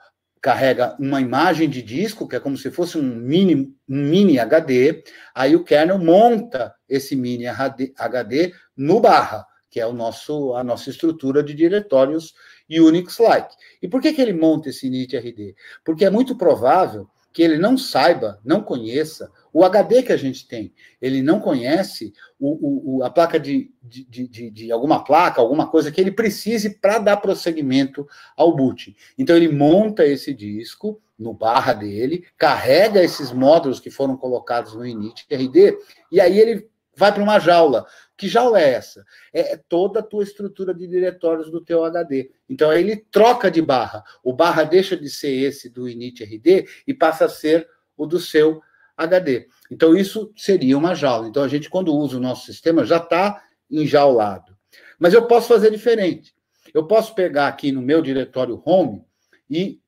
carrega 0.42 0.96
uma 0.98 1.20
imagem 1.20 1.70
de 1.70 1.82
disco, 1.82 2.26
que 2.26 2.38
é 2.38 2.40
como 2.40 2.58
se 2.58 2.72
fosse 2.72 2.98
um 2.98 3.04
mini, 3.04 3.76
um 3.86 4.04
mini 4.06 4.40
HD, 4.40 5.04
aí 5.36 5.58
o 5.58 5.64
kernel 5.66 6.00
monta 6.00 6.74
esse 6.88 7.18
mini 7.18 7.48
HD 7.48 8.54
no 8.78 9.02
barra, 9.02 9.46
que 9.70 9.78
é 9.78 9.86
o 9.86 9.92
nosso, 9.92 10.56
a 10.56 10.64
nossa 10.64 10.90
estrutura 10.90 11.44
de 11.44 11.54
diretórios 11.54 12.34
Unix-like. 12.70 13.56
E 13.82 13.88
por 13.88 14.02
que, 14.02 14.14
que 14.14 14.22
ele 14.22 14.34
monta 14.34 14.70
esse 14.70 14.88
init-rd? 14.88 15.56
Porque 15.84 16.06
é 16.06 16.10
muito 16.10 16.36
provável 16.36 17.10
que 17.32 17.44
ele 17.44 17.58
não 17.58 17.78
saiba, 17.78 18.40
não 18.44 18.62
conheça 18.62 19.32
o 19.54 19.64
HD 19.64 20.04
que 20.04 20.12
a 20.12 20.18
gente 20.18 20.48
tem. 20.48 20.74
Ele 21.02 21.22
não 21.22 21.40
conhece 21.40 22.14
o, 22.40 22.98
o, 22.98 23.04
a 23.04 23.10
placa 23.10 23.40
de, 23.40 23.72
de, 23.82 24.28
de, 24.28 24.50
de, 24.50 24.72
alguma 24.72 25.04
placa, 25.04 25.40
alguma 25.40 25.68
coisa 25.68 25.92
que 25.92 26.02
ele 26.02 26.12
precise 26.12 26.72
para 26.80 26.98
dar 27.00 27.18
prosseguimento 27.18 28.08
ao 28.36 28.56
boot. 28.56 28.96
Então 29.18 29.36
ele 29.36 29.48
monta 29.48 30.06
esse 30.06 30.34
disco 30.34 31.02
no 31.18 31.34
barra 31.34 31.74
dele, 31.74 32.26
carrega 32.38 33.04
esses 33.04 33.32
módulos 33.32 33.80
que 33.80 33.90
foram 33.90 34.16
colocados 34.16 34.74
no 34.74 34.86
init-rd, 34.86 35.78
e 36.12 36.22
aí 36.22 36.40
ele 36.40 36.70
vai 37.00 37.14
para 37.14 37.24
uma 37.24 37.40
jaula 37.40 37.86
que 38.20 38.28
jaula 38.28 38.60
é 38.60 38.74
essa? 38.74 39.06
É 39.32 39.56
toda 39.56 40.02
a 40.02 40.04
tua 40.04 40.24
estrutura 40.24 40.74
de 40.74 40.86
diretórios 40.86 41.50
do 41.50 41.62
teu 41.62 41.86
HD. 41.86 42.30
Então, 42.50 42.74
ele 42.74 42.98
troca 42.98 43.50
de 43.50 43.62
barra. 43.62 44.04
O 44.22 44.34
barra 44.34 44.66
deixa 44.66 44.98
de 44.98 45.10
ser 45.10 45.32
esse 45.32 45.70
do 45.70 45.88
init-rd 45.88 46.68
e 46.86 46.94
passa 46.94 47.26
a 47.26 47.30
ser 47.30 47.66
o 47.96 48.06
do 48.06 48.20
seu 48.20 48.62
HD. 48.98 49.48
Então, 49.72 49.96
isso 49.96 50.34
seria 50.36 50.78
uma 50.78 50.94
jaula. 50.94 51.30
Então, 51.30 51.42
a 51.42 51.48
gente, 51.48 51.70
quando 51.70 51.96
usa 51.96 52.18
o 52.18 52.20
nosso 52.20 52.46
sistema, 52.46 52.84
já 52.84 52.98
está 52.98 53.42
enjaulado. 53.72 54.54
Mas 55.00 55.14
eu 55.14 55.26
posso 55.26 55.48
fazer 55.48 55.72
diferente. 55.72 56.36
Eu 56.74 56.86
posso 56.86 57.16
pegar 57.16 57.48
aqui 57.48 57.72
no 57.72 57.82
meu 57.82 58.02
diretório 58.02 58.62
home 58.66 59.02
e 59.50 59.80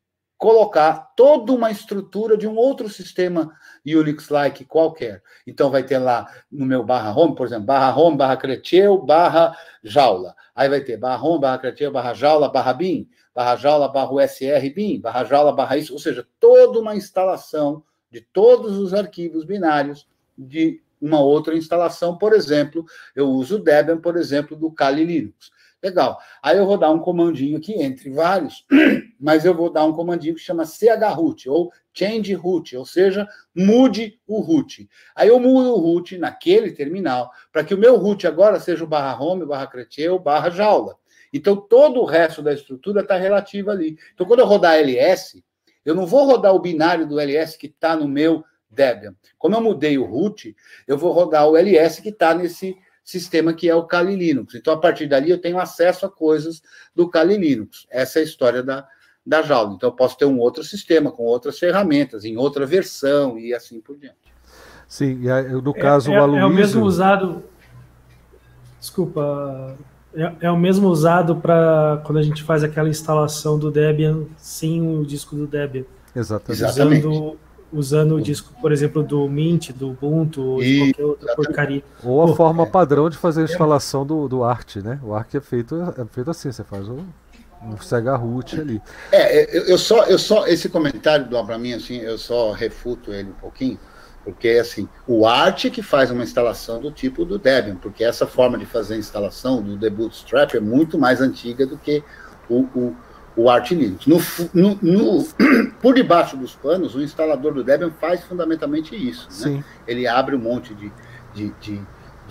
colocar 0.41 1.13
toda 1.15 1.53
uma 1.53 1.69
estrutura 1.69 2.35
de 2.35 2.47
um 2.47 2.55
outro 2.55 2.89
sistema 2.89 3.53
Unix-like 3.85 4.65
qualquer. 4.65 5.21
Então 5.45 5.69
vai 5.69 5.83
ter 5.83 5.99
lá 5.99 6.27
no 6.51 6.65
meu 6.65 6.83
barra 6.83 7.15
home, 7.15 7.35
por 7.35 7.45
exemplo, 7.45 7.67
barra 7.67 7.95
home, 7.95 8.17
barra 8.17 8.35
creteu, 8.35 8.97
barra 8.97 9.55
jaula. 9.83 10.35
Aí 10.55 10.67
vai 10.67 10.81
ter 10.81 10.97
barra 10.97 11.23
home, 11.23 11.41
barra 11.41 11.59
creteu, 11.59 11.91
barra 11.91 12.15
jaula, 12.15 12.49
barra 12.49 12.73
bin, 12.73 13.07
barra 13.35 13.55
jaula, 13.55 13.87
barra 13.87 14.11
USR 14.11 14.67
bin, 14.73 14.99
barra 14.99 15.23
jaula, 15.25 15.53
barra 15.53 15.77
isso, 15.77 15.93
ou 15.93 15.99
seja, 15.99 16.27
toda 16.39 16.79
uma 16.79 16.95
instalação 16.95 17.83
de 18.09 18.21
todos 18.21 18.79
os 18.79 18.95
arquivos 18.95 19.45
binários 19.45 20.07
de 20.35 20.81
uma 20.99 21.19
outra 21.19 21.55
instalação, 21.55 22.17
por 22.17 22.33
exemplo, 22.33 22.83
eu 23.15 23.29
uso 23.29 23.57
o 23.57 23.63
Debian, 23.63 23.99
por 23.99 24.17
exemplo, 24.17 24.57
do 24.57 24.71
Kali 24.71 25.05
Linux. 25.05 25.51
Legal. 25.83 26.19
Aí 26.41 26.57
eu 26.57 26.65
vou 26.65 26.77
dar 26.77 26.89
um 26.89 26.99
comandinho 26.99 27.59
aqui, 27.59 27.73
entre 27.73 28.09
vários, 28.09 28.65
mas 29.21 29.45
eu 29.45 29.53
vou 29.53 29.71
dar 29.71 29.85
um 29.85 29.93
comandinho 29.93 30.33
que 30.33 30.41
chama 30.41 30.65
chroot, 30.65 31.47
ou 31.47 31.71
change 31.93 32.33
root, 32.33 32.75
ou 32.75 32.85
seja, 32.85 33.27
mude 33.55 34.19
o 34.25 34.41
root. 34.41 34.89
Aí 35.15 35.27
eu 35.27 35.39
mudo 35.39 35.75
o 35.75 35.79
root 35.79 36.17
naquele 36.17 36.71
terminal, 36.71 37.31
para 37.51 37.63
que 37.63 37.73
o 37.73 37.77
meu 37.77 37.97
root 37.97 38.25
agora 38.25 38.59
seja 38.59 38.83
o 38.83 38.87
barra 38.87 39.21
home, 39.21 39.45
barra 39.45 39.67
creteu, 39.67 40.17
barra 40.17 40.49
jaula. 40.49 40.97
Então, 41.31 41.55
todo 41.55 42.01
o 42.01 42.05
resto 42.05 42.41
da 42.41 42.51
estrutura 42.51 43.01
está 43.01 43.15
relativo 43.15 43.69
ali. 43.69 43.95
Então, 44.13 44.25
quando 44.25 44.39
eu 44.39 44.45
rodar 44.45 44.75
ls, 44.79 45.43
eu 45.85 45.93
não 45.93 46.05
vou 46.05 46.25
rodar 46.25 46.53
o 46.53 46.59
binário 46.59 47.07
do 47.07 47.19
ls 47.19 47.57
que 47.57 47.67
está 47.67 47.95
no 47.95 48.07
meu 48.07 48.43
Debian. 48.69 49.15
Como 49.37 49.55
eu 49.55 49.61
mudei 49.61 49.97
o 49.97 50.05
root, 50.05 50.55
eu 50.87 50.97
vou 50.97 51.11
rodar 51.11 51.47
o 51.47 51.55
ls 51.55 52.01
que 52.01 52.09
está 52.09 52.33
nesse 52.33 52.75
sistema 53.03 53.53
que 53.53 53.69
é 53.69 53.75
o 53.75 53.85
Kali 53.85 54.15
Linux. 54.15 54.55
Então, 54.55 54.73
a 54.73 54.77
partir 54.77 55.07
dali, 55.07 55.29
eu 55.29 55.39
tenho 55.39 55.59
acesso 55.59 56.05
a 56.05 56.09
coisas 56.09 56.61
do 56.95 57.09
Kali 57.09 57.37
Linux. 57.37 57.85
Essa 57.89 58.19
é 58.19 58.21
a 58.21 58.25
história 58.25 58.63
da, 58.63 58.87
da 59.25 59.41
jaula. 59.41 59.73
Então, 59.73 59.89
eu 59.89 59.93
posso 59.93 60.17
ter 60.17 60.25
um 60.25 60.39
outro 60.39 60.63
sistema 60.63 61.11
com 61.11 61.23
outras 61.23 61.59
ferramentas, 61.59 62.25
em 62.25 62.37
outra 62.37 62.65
versão 62.65 63.37
e 63.37 63.53
assim 63.53 63.79
por 63.79 63.97
diante. 63.97 64.17
Sim, 64.87 65.19
no 65.63 65.73
caso, 65.73 66.11
é, 66.11 66.15
é, 66.15 66.19
o 66.19 66.23
Aloysio... 66.23 66.43
É 66.43 66.45
o 66.45 66.53
mesmo 66.53 66.83
usado... 66.83 67.43
Desculpa... 68.79 69.77
É, 70.13 70.33
é 70.41 70.51
o 70.51 70.57
mesmo 70.57 70.89
usado 70.89 71.37
para 71.37 72.01
quando 72.05 72.17
a 72.17 72.21
gente 72.21 72.43
faz 72.43 72.65
aquela 72.65 72.89
instalação 72.89 73.57
do 73.57 73.71
Debian 73.71 74.25
sem 74.35 74.81
o 74.81 75.05
disco 75.05 75.37
do 75.37 75.47
Debian. 75.47 75.85
Exatamente. 76.13 76.65
Usando 76.65 77.37
usando 77.71 78.15
o 78.15 78.21
disco, 78.21 78.53
por 78.59 78.71
exemplo, 78.71 79.01
do 79.03 79.27
Mint, 79.29 79.71
do 79.71 79.91
Ubuntu, 79.91 80.41
ou 80.41 80.59
de 80.59 80.77
qualquer 80.79 81.05
outra 81.05 81.35
porcaria. 81.35 81.83
Ou 82.03 82.23
a 82.23 82.27
Pô, 82.27 82.35
forma 82.35 82.63
é. 82.63 82.65
padrão 82.65 83.09
de 83.09 83.17
fazer 83.17 83.41
a 83.41 83.45
instalação 83.45 84.05
do, 84.05 84.27
do 84.27 84.43
Arc, 84.43 84.77
né? 84.77 84.99
O 85.03 85.13
Arc 85.13 85.33
é 85.35 85.39
feito, 85.39 85.75
é 85.97 86.05
feito 86.05 86.29
assim, 86.29 86.51
você 86.51 86.63
faz 86.63 86.87
um, 86.87 86.97
um 86.97 87.30
Sega 87.81 88.15
root 88.15 88.59
ali. 88.59 88.81
É, 89.11 89.57
eu, 89.57 89.63
eu 89.65 89.77
só, 89.77 90.05
eu 90.05 90.17
só, 90.17 90.47
esse 90.47 90.69
comentário 90.69 91.27
do 91.27 91.45
para 91.45 91.57
mim, 91.57 91.73
assim, 91.73 91.97
eu 91.97 92.17
só 92.17 92.51
refuto 92.51 93.13
ele 93.13 93.29
um 93.29 93.39
pouquinho, 93.41 93.79
porque 94.23 94.49
assim, 94.49 94.89
o 95.07 95.27
Arch 95.27 95.69
que 95.69 95.81
faz 95.81 96.09
uma 96.11 96.23
instalação 96.23 96.81
do 96.81 96.91
tipo 96.91 97.23
do 97.23 97.37
Debian, 97.37 97.75
porque 97.75 98.03
essa 98.03 98.25
forma 98.25 98.57
de 98.57 98.65
fazer 98.65 98.95
a 98.95 98.97
instalação 98.97 99.61
do 99.61 99.77
The 99.77 99.89
Bootstrap 99.89 100.55
é 100.55 100.59
muito 100.59 100.97
mais 100.97 101.21
antiga 101.21 101.65
do 101.65 101.77
que 101.77 102.03
o, 102.49 102.61
o 102.75 102.95
o 103.35 103.49
Arch 103.49 103.71
Linux. 103.71 104.05
No, 104.05 104.19
no, 104.53 104.77
no, 104.81 105.25
por 105.81 105.95
debaixo 105.95 106.35
dos 106.35 106.55
panos, 106.55 106.95
o 106.95 107.01
instalador 107.01 107.53
do 107.53 107.63
Debian 107.63 107.91
faz 107.91 108.23
fundamentalmente 108.23 108.95
isso. 108.95 109.27
Né? 109.49 109.63
Ele 109.87 110.07
abre 110.07 110.35
um 110.35 110.39
monte 110.39 110.73
de, 110.73 110.91
de, 111.33 111.49
de, 111.61 111.81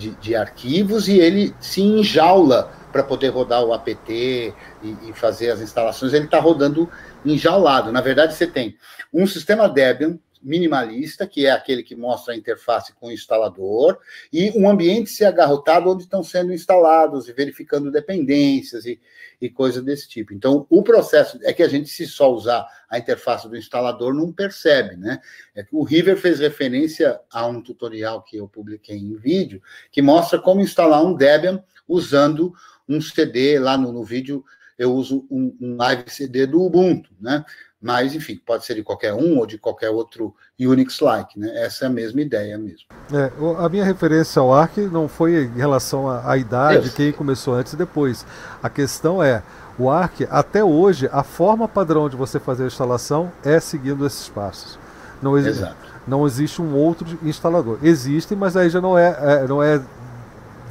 de, 0.01 0.09
de 0.15 0.35
arquivos 0.35 1.07
e 1.07 1.19
ele 1.19 1.53
se 1.59 1.81
enjaula 1.81 2.71
para 2.91 3.03
poder 3.03 3.29
rodar 3.29 3.63
o 3.63 3.73
apt 3.73 4.11
e, 4.11 4.53
e 4.83 5.13
fazer 5.13 5.51
as 5.51 5.61
instalações. 5.61 6.13
Ele 6.13 6.25
está 6.25 6.39
rodando 6.39 6.89
enjaulado. 7.23 7.91
Na 7.91 8.01
verdade, 8.01 8.33
você 8.33 8.47
tem 8.47 8.75
um 9.13 9.27
sistema 9.27 9.69
Debian 9.69 10.17
minimalista, 10.41 11.27
que 11.27 11.45
é 11.45 11.51
aquele 11.51 11.83
que 11.83 11.95
mostra 11.95 12.33
a 12.33 12.37
interface 12.37 12.93
com 12.93 13.07
o 13.07 13.11
instalador, 13.11 13.99
e 14.31 14.51
um 14.51 14.69
ambiente 14.69 15.09
se 15.09 15.23
agarrotado 15.23 15.89
onde 15.89 16.03
estão 16.03 16.23
sendo 16.23 16.53
instalados 16.53 17.27
e 17.27 17.33
verificando 17.33 17.91
dependências 17.91 18.85
e, 18.85 18.99
e 19.39 19.49
coisas 19.49 19.83
desse 19.83 20.07
tipo. 20.07 20.33
Então, 20.33 20.65
o 20.69 20.83
processo 20.83 21.39
é 21.43 21.53
que 21.53 21.63
a 21.63 21.67
gente, 21.67 21.89
se 21.89 22.07
só 22.07 22.33
usar 22.33 22.65
a 22.89 22.97
interface 22.97 23.47
do 23.47 23.57
instalador, 23.57 24.13
não 24.13 24.31
percebe, 24.31 24.95
né? 24.95 25.19
É 25.55 25.63
que 25.63 25.75
o 25.75 25.83
River 25.83 26.17
fez 26.17 26.39
referência 26.39 27.19
a 27.31 27.45
um 27.47 27.61
tutorial 27.61 28.21
que 28.23 28.37
eu 28.37 28.47
publiquei 28.47 28.97
em 28.97 29.15
vídeo, 29.15 29.61
que 29.91 30.01
mostra 30.01 30.39
como 30.39 30.61
instalar 30.61 31.03
um 31.03 31.13
Debian 31.13 31.63
usando 31.87 32.53
um 32.87 32.99
CD, 32.99 33.59
lá 33.59 33.77
no, 33.77 33.91
no 33.91 34.03
vídeo 34.03 34.43
eu 34.81 34.91
uso 34.95 35.27
um, 35.29 35.55
um 35.61 35.75
live 35.77 36.03
CD 36.07 36.47
do 36.47 36.59
Ubuntu, 36.63 37.11
né? 37.21 37.45
Mas, 37.79 38.15
enfim, 38.15 38.39
pode 38.43 38.65
ser 38.65 38.73
de 38.73 38.83
qualquer 38.83 39.13
um 39.13 39.37
ou 39.37 39.45
de 39.45 39.59
qualquer 39.59 39.91
outro 39.91 40.35
Unix-like, 40.59 41.39
né? 41.39 41.51
Essa 41.63 41.85
é 41.85 41.87
a 41.87 41.91
mesma 41.91 42.19
ideia 42.21 42.57
mesmo. 42.57 42.87
É, 43.13 43.31
a 43.63 43.69
minha 43.69 43.83
referência 43.83 44.39
ao 44.39 44.51
Arc 44.51 44.77
não 44.77 45.07
foi 45.07 45.45
em 45.45 45.57
relação 45.57 46.07
à, 46.07 46.31
à 46.31 46.37
idade, 46.37 46.91
quem 46.91 47.11
começou 47.11 47.53
antes 47.53 47.73
e 47.73 47.77
depois. 47.77 48.25
A 48.61 48.69
questão 48.69 49.21
é, 49.21 49.43
o 49.77 49.87
Arc, 49.87 50.21
até 50.31 50.63
hoje, 50.63 51.07
a 51.11 51.23
forma 51.23 51.67
padrão 51.67 52.09
de 52.09 52.15
você 52.15 52.39
fazer 52.39 52.63
a 52.63 52.67
instalação 52.67 53.31
é 53.43 53.59
seguindo 53.59 54.05
esses 54.05 54.29
passos. 54.29 54.79
Não, 55.21 55.37
existe, 55.37 55.71
não 56.07 56.25
existe 56.25 56.59
um 56.59 56.75
outro 56.75 57.07
instalador. 57.23 57.77
Existem, 57.83 58.35
mas 58.35 58.57
aí 58.57 58.69
já 58.69 58.81
não 58.81 58.97
é, 58.97 59.15
é 59.19 59.47
não 59.47 59.61
é 59.61 59.79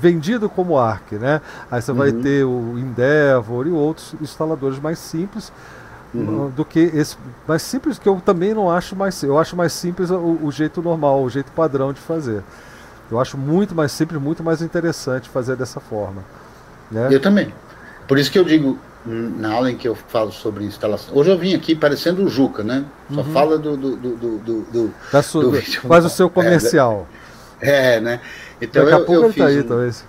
vendido 0.01 0.49
como 0.49 0.79
Arc, 0.79 1.13
né? 1.13 1.41
Aí 1.71 1.83
você 1.83 1.91
uhum. 1.93 1.99
vai 1.99 2.13
ter 2.13 2.45
o 2.45 2.79
Endeavor 2.79 3.67
e 3.67 3.71
outros 3.71 4.15
instaladores 4.21 4.79
mais 4.79 4.99
simples 4.99 5.53
uhum. 6.15 6.51
do 6.51 6.65
que 6.65 6.79
esse 6.79 7.17
mais 7.47 7.63
simples 7.63 7.99
que 7.99 8.09
eu 8.09 8.21
também 8.25 8.55
não 8.55 8.71
acho 8.71 8.97
mais 8.97 9.23
eu 9.23 9.39
acho 9.39 9.57
mais 9.57 9.73
simples 9.73 10.11
o, 10.11 10.39
o, 10.43 10.51
jeito 10.51 10.83
normal 10.83 11.23
o 11.23 11.31
jeito 11.31 11.51
padrão 11.53 11.93
de 11.93 12.01
fazer 12.01 12.43
eu 13.11 13.21
acho 13.21 13.37
muito 13.37 13.75
mais 13.75 13.93
simples 13.93 14.21
muito 14.21 14.43
mais 14.43 14.63
interessante 14.63 15.29
fazer 15.29 15.57
dessa 15.57 15.81
forma 15.81 16.25
né? 16.91 17.09
eu 17.11 17.21
também 17.21 17.53
por 18.07 18.19
isso 18.19 18.31
que 18.31 18.39
eu 18.39 18.45
digo 18.45 18.79
na 19.07 19.53
aula 19.53 19.71
em 19.71 19.77
que 19.77 19.89
eu 19.89 19.95
falo 19.95 20.31
sobre 20.31 20.65
instalação 20.65 21.15
hoje 21.17 21.31
eu 21.31 21.39
vim 21.39 21.55
aqui 21.55 21.75
parecendo 21.75 22.25
o 22.25 22.29
Juca 22.29 22.63
né 22.63 22.85
só 23.13 23.21
uhum. 23.21 23.33
fala 23.33 23.59
do 23.59 23.77
do, 23.77 23.97
do, 23.97 24.17
do, 24.17 24.61
do, 24.63 24.95
da 25.13 25.23
sua, 25.23 25.45
do 25.45 25.63
faz 25.63 26.05
o 26.05 26.11
seu 26.11 26.29
comercial 26.31 27.07
é, 27.15 27.20
é 27.61 28.01
né 28.01 28.21
então 28.61 28.85
Daqui 28.85 28.97
eu, 28.97 29.03
a 29.03 29.07
pouco 29.07 29.23
eu 29.23 29.25
ele 29.27 29.35
tá 29.35 29.47
aí, 29.47 29.61
um, 29.61 29.69
talvez. 29.69 30.05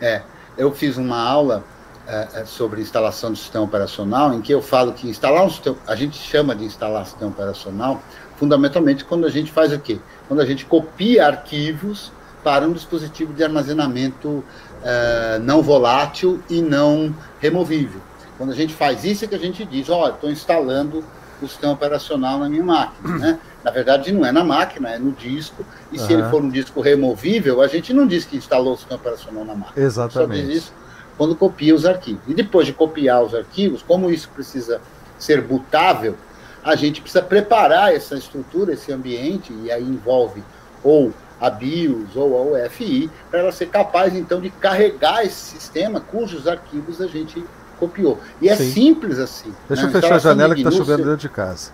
é 0.00 0.22
eu 0.56 0.72
fiz 0.72 0.96
uma 0.96 1.18
aula 1.18 1.64
é, 2.06 2.28
é, 2.34 2.44
sobre 2.44 2.80
instalação 2.80 3.30
do 3.30 3.36
sistema 3.36 3.64
operacional, 3.64 4.34
em 4.34 4.40
que 4.40 4.52
eu 4.52 4.60
falo 4.60 4.92
que 4.92 5.08
instalar 5.08 5.44
um 5.44 5.50
sistema, 5.50 5.76
a 5.86 5.94
gente 5.94 6.16
chama 6.16 6.54
de 6.54 6.64
instalar 6.64 7.06
sistema 7.06 7.30
operacional, 7.30 8.02
fundamentalmente 8.36 9.04
quando 9.04 9.24
a 9.26 9.30
gente 9.30 9.50
faz 9.52 9.72
o 9.72 9.78
quê? 9.78 9.98
Quando 10.28 10.40
a 10.40 10.44
gente 10.44 10.64
copia 10.64 11.26
arquivos 11.26 12.12
para 12.42 12.66
um 12.66 12.72
dispositivo 12.72 13.32
de 13.32 13.44
armazenamento 13.44 14.28
uh, 14.28 15.38
não 15.42 15.62
volátil 15.62 16.42
e 16.50 16.60
não 16.60 17.14
removível. 17.40 18.00
Quando 18.36 18.50
a 18.50 18.56
gente 18.56 18.74
faz 18.74 19.04
isso 19.04 19.24
é 19.24 19.28
que 19.28 19.36
a 19.36 19.38
gente 19.38 19.64
diz, 19.64 19.88
olha, 19.88 20.12
estou 20.12 20.28
instalando 20.28 21.04
o 21.44 21.48
sistema 21.48 21.72
operacional 21.72 22.38
na 22.38 22.48
minha 22.48 22.64
máquina, 22.64 23.18
né? 23.18 23.38
Na 23.62 23.70
verdade, 23.70 24.10
não 24.12 24.26
é 24.26 24.32
na 24.32 24.42
máquina, 24.42 24.90
é 24.90 24.98
no 24.98 25.12
disco. 25.12 25.64
E 25.92 25.98
uhum. 25.98 26.06
se 26.06 26.12
ele 26.12 26.22
for 26.24 26.42
um 26.42 26.50
disco 26.50 26.80
removível, 26.80 27.60
a 27.60 27.68
gente 27.68 27.92
não 27.92 28.06
diz 28.06 28.24
que 28.24 28.36
instalou 28.36 28.74
o 28.74 28.76
sistema 28.76 29.00
operacional 29.00 29.44
na 29.44 29.54
máquina. 29.54 29.86
Exatamente. 29.86 30.40
Só 30.40 30.46
diz 30.48 30.56
isso 30.56 30.72
quando 31.16 31.36
copia 31.36 31.74
os 31.74 31.86
arquivos. 31.86 32.22
E 32.26 32.34
depois 32.34 32.66
de 32.66 32.72
copiar 32.72 33.22
os 33.22 33.34
arquivos, 33.34 33.82
como 33.82 34.10
isso 34.10 34.28
precisa 34.30 34.80
ser 35.18 35.40
bootável, 35.40 36.16
a 36.64 36.74
gente 36.74 37.00
precisa 37.00 37.22
preparar 37.22 37.94
essa 37.94 38.16
estrutura, 38.16 38.72
esse 38.72 38.92
ambiente, 38.92 39.52
e 39.62 39.70
aí 39.70 39.82
envolve 39.82 40.42
ou 40.82 41.12
a 41.40 41.50
BIOS 41.50 42.14
ou 42.14 42.36
a 42.36 42.64
UFI, 42.64 43.10
para 43.30 43.40
ela 43.40 43.52
ser 43.52 43.66
capaz, 43.66 44.14
então, 44.14 44.40
de 44.40 44.50
carregar 44.50 45.24
esse 45.24 45.58
sistema 45.58 46.00
cujos 46.00 46.46
arquivos 46.46 47.00
a 47.00 47.06
gente 47.06 47.44
copiou. 47.82 48.20
E 48.40 48.48
é 48.48 48.54
Sim. 48.54 48.70
simples 48.70 49.18
assim. 49.18 49.52
Deixa 49.68 49.82
né? 49.82 49.88
eu 49.88 50.00
fechar 50.00 50.14
a 50.14 50.18
janela 50.18 50.54
que 50.54 50.60
está 50.60 50.70
chovendo 50.70 51.02
dentro 51.02 51.16
de 51.16 51.28
casa. 51.28 51.72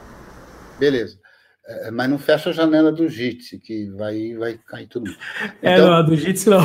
Beleza. 0.79 1.18
É, 1.66 1.90
mas 1.90 2.09
não 2.09 2.18
fecha 2.18 2.49
a 2.49 2.53
janela 2.53 2.90
do 2.90 3.07
Jitsi, 3.07 3.59
que 3.59 3.90
vai, 3.90 4.35
vai 4.35 4.59
cair 4.66 4.87
tudo. 4.87 5.11
É, 5.62 5.75
então, 5.75 5.87
é, 5.87 5.90
não, 5.90 5.92
a 5.92 6.03
do 6.03 6.16
Jitsi 6.16 6.49
não. 6.49 6.61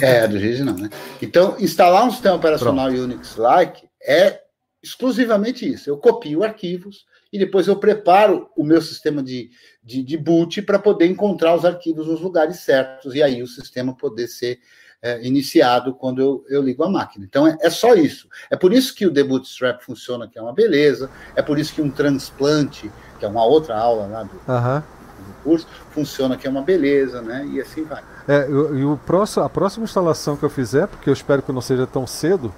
É, 0.00 0.20
a 0.20 0.26
do 0.26 0.38
Jitsi 0.38 0.64
não, 0.64 0.74
né? 0.74 0.88
Então, 1.20 1.56
instalar 1.60 2.06
um 2.06 2.10
sistema 2.10 2.36
operacional 2.36 2.88
Unix-like 2.88 3.86
é 4.02 4.40
exclusivamente 4.82 5.70
isso. 5.70 5.90
Eu 5.90 5.98
copio 5.98 6.42
arquivos 6.42 7.04
e 7.30 7.38
depois 7.38 7.66
eu 7.66 7.76
preparo 7.76 8.48
o 8.56 8.64
meu 8.64 8.80
sistema 8.80 9.22
de, 9.22 9.50
de, 9.84 10.02
de 10.02 10.16
boot 10.16 10.62
para 10.62 10.78
poder 10.78 11.06
encontrar 11.06 11.54
os 11.54 11.64
arquivos 11.64 12.06
nos 12.06 12.20
lugares 12.20 12.60
certos 12.60 13.14
e 13.14 13.22
aí 13.22 13.42
o 13.42 13.46
sistema 13.46 13.94
poder 13.94 14.28
ser 14.28 14.58
é, 15.02 15.24
iniciado 15.26 15.94
quando 15.94 16.20
eu, 16.20 16.44
eu 16.48 16.62
ligo 16.62 16.82
a 16.82 16.90
máquina. 16.90 17.24
Então 17.24 17.46
é, 17.46 17.56
é, 17.60 17.70
só 17.70 17.94
isso. 17.94 18.28
É 18.50 18.56
por 18.56 18.72
isso 18.72 18.94
que 18.94 19.06
o 19.06 19.10
debut 19.10 19.44
strap 19.44 19.82
funciona, 19.82 20.28
que 20.28 20.38
é 20.38 20.42
uma 20.42 20.52
beleza. 20.52 21.10
É 21.34 21.42
por 21.42 21.58
isso 21.58 21.74
que 21.74 21.82
um 21.82 21.90
transplante 21.90 22.90
que 23.18 23.24
é 23.24 23.28
uma 23.28 23.44
outra 23.44 23.76
aula 23.76 24.06
lá 24.06 24.22
do, 24.22 24.32
uhum. 24.46 24.80
do 24.80 25.34
curso, 25.42 25.66
funciona 25.90 26.36
que 26.36 26.46
é 26.46 26.50
uma 26.50 26.62
beleza, 26.62 27.22
né? 27.22 27.46
E 27.50 27.60
assim 27.60 27.84
vai. 27.84 28.02
É, 28.28 28.48
e 28.48 28.84
o 28.84 28.98
próximo, 29.06 29.44
a 29.44 29.48
próxima 29.48 29.84
instalação 29.84 30.36
que 30.36 30.44
eu 30.44 30.50
fizer, 30.50 30.86
porque 30.86 31.08
eu 31.08 31.14
espero 31.14 31.42
que 31.42 31.52
não 31.52 31.60
seja 31.60 31.86
tão 31.86 32.06
cedo, 32.06 32.52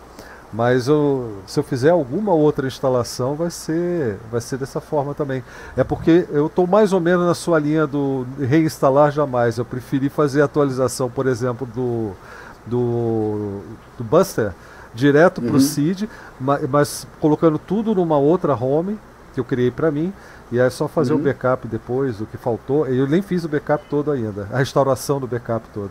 mas 0.53 0.89
eu, 0.89 1.39
se 1.47 1.61
eu 1.61 1.65
fizer 1.65 1.91
alguma 1.91 2.33
outra 2.33 2.67
instalação, 2.67 3.35
vai 3.35 3.51
ser, 3.51 4.17
vai 4.31 4.41
ser 4.41 4.57
dessa 4.57 4.81
forma 4.81 5.15
também. 5.15 5.45
É 5.77 5.85
porque 5.85 6.27
eu 6.31 6.47
estou 6.47 6.67
mais 6.67 6.93
ou 6.93 7.01
menos 7.01 7.27
na 7.27 7.35
sua 7.35 7.59
linha 7.59 7.87
do 7.87 8.27
reinstalar 8.39 9.13
jamais. 9.13 9.59
Eu 9.59 9.65
preferi 9.65 10.09
fazer 10.09 10.41
a 10.41 10.47
atualização, 10.47 11.11
por 11.11 11.27
exemplo, 11.27 11.67
do, 11.67 12.13
do, 12.67 13.61
do 13.99 14.05
Buster 14.05 14.53
direto 14.95 15.43
para 15.43 15.53
o 15.53 15.61
uhum. 15.61 16.09
mas, 16.41 16.69
mas 16.69 17.07
colocando 17.21 17.59
tudo 17.59 17.95
numa 17.95 18.17
outra 18.17 18.55
home 18.55 18.99
que 19.35 19.41
eu 19.41 19.45
criei 19.45 19.71
para 19.71 19.91
mim 19.91 20.13
e 20.51 20.59
é 20.59 20.69
só 20.71 20.89
fazer 20.89 21.13
uhum. 21.13 21.21
o 21.21 21.23
backup 21.23 21.69
depois 21.69 22.17
do 22.17 22.27
que 22.27 22.37
faltou. 22.37 22.87
Eu 22.87 23.07
nem 23.07 23.21
fiz 23.21 23.45
o 23.45 23.49
backup 23.49 23.85
todo 23.89 24.11
ainda, 24.11 24.49
a 24.51 24.59
restauração 24.59 25.21
do 25.21 25.27
backup 25.27 25.67
todo. 25.75 25.91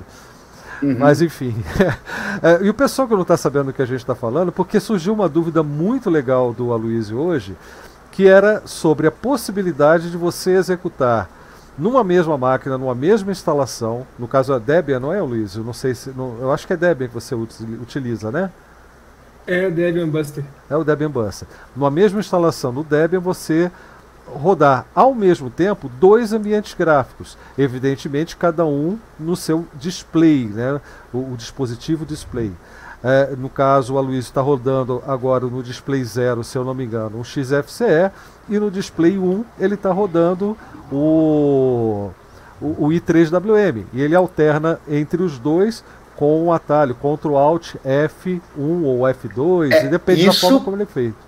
Uhum. 0.82 0.98
Mas 1.00 1.22
enfim. 1.22 1.56
é, 2.42 2.64
e 2.64 2.70
o 2.70 2.74
pessoal 2.74 3.08
que 3.08 3.14
não 3.14 3.22
está 3.22 3.38
sabendo 3.38 3.70
o 3.70 3.74
que 3.74 3.82
a 3.82 3.86
gente 3.86 4.00
está 4.00 4.16
falando, 4.16 4.52
porque 4.52 4.80
surgiu 4.80 5.14
uma 5.14 5.28
dúvida 5.28 5.64
muito 5.64 6.10
legal 6.10 6.54
do 6.54 6.72
Aloysio 6.72 7.18
hoje, 7.18 7.56
que 8.12 8.28
era 8.28 8.62
sobre 8.66 9.08
a 9.08 9.12
possibilidade 9.12 10.12
de 10.12 10.18
você 10.18 10.52
executar 10.52 11.30
numa 11.78 12.04
mesma 12.04 12.38
máquina, 12.38 12.78
numa 12.78 12.96
mesma 12.96 13.32
instalação, 13.32 14.06
no 14.18 14.28
caso 14.28 14.54
a 14.54 14.60
Debian, 14.60 15.00
não 15.00 15.14
é, 15.14 15.20
Aloysio? 15.20 15.64
Não 15.64 15.74
sei 15.74 15.94
se. 15.94 16.10
Não, 16.10 16.38
eu 16.40 16.52
acho 16.52 16.66
que 16.66 16.74
é 16.74 16.78
Debian 16.78 17.08
que 17.08 17.14
você 17.14 17.36
utiliza, 17.36 18.32
né? 18.32 18.52
É 19.46 19.68
o 19.68 19.72
Debian 19.72 20.10
Buster. 20.10 20.44
É 20.70 20.76
o 20.76 20.84
Debian 20.84 21.10
Buster. 21.10 21.48
Numa 21.76 21.90
mesma 21.90 22.20
instalação 22.20 22.72
no 22.72 22.84
Debian, 22.84 23.20
você 23.20 23.72
rodar 24.28 24.86
ao 24.94 25.14
mesmo 25.14 25.50
tempo 25.50 25.90
dois 26.00 26.34
ambientes 26.34 26.74
gráficos, 26.74 27.38
evidentemente 27.58 28.36
cada 28.36 28.66
um 28.66 28.98
no 29.20 29.36
seu 29.36 29.66
display, 29.76 30.46
né? 30.46 30.80
o, 31.14 31.34
o 31.34 31.36
dispositivo 31.38 32.06
display. 32.06 32.52
É, 33.04 33.36
no 33.38 33.48
caso, 33.48 33.94
o 33.94 33.98
Aloysio 33.98 34.20
está 34.20 34.42
rodando 34.42 35.04
agora 35.08 35.46
no 35.46 35.62
display 35.62 36.04
0, 36.04 36.44
se 36.44 36.58
eu 36.58 36.64
não 36.66 36.74
me 36.74 36.84
engano, 36.84 37.20
um 37.20 37.24
XFCE, 37.24 38.12
e 38.50 38.58
no 38.60 38.72
display 38.72 39.18
1 39.18 39.46
ele 39.60 39.76
está 39.76 39.92
rodando 39.92 40.58
o, 40.92 42.10
o, 42.60 42.86
o, 42.86 42.88
i3WM. 42.90 43.86
E 43.94 44.02
ele 44.02 44.16
alterna 44.16 44.80
entre 44.90 45.22
os 45.22 45.38
dois 45.38 45.84
com 46.16 46.46
o 46.46 46.52
atalho 46.52 46.96
Ctrl 46.96 47.38
Alt 47.38 47.76
F1 47.86 48.42
ou 48.58 49.02
F2, 49.02 49.72
é, 49.72 49.86
e 49.86 49.90
depende 49.90 50.28
isso... 50.28 50.42
da 50.42 50.48
forma 50.50 50.66
como 50.66 50.76
ele 50.76 50.84
é 50.84 50.88
feito 50.88 51.27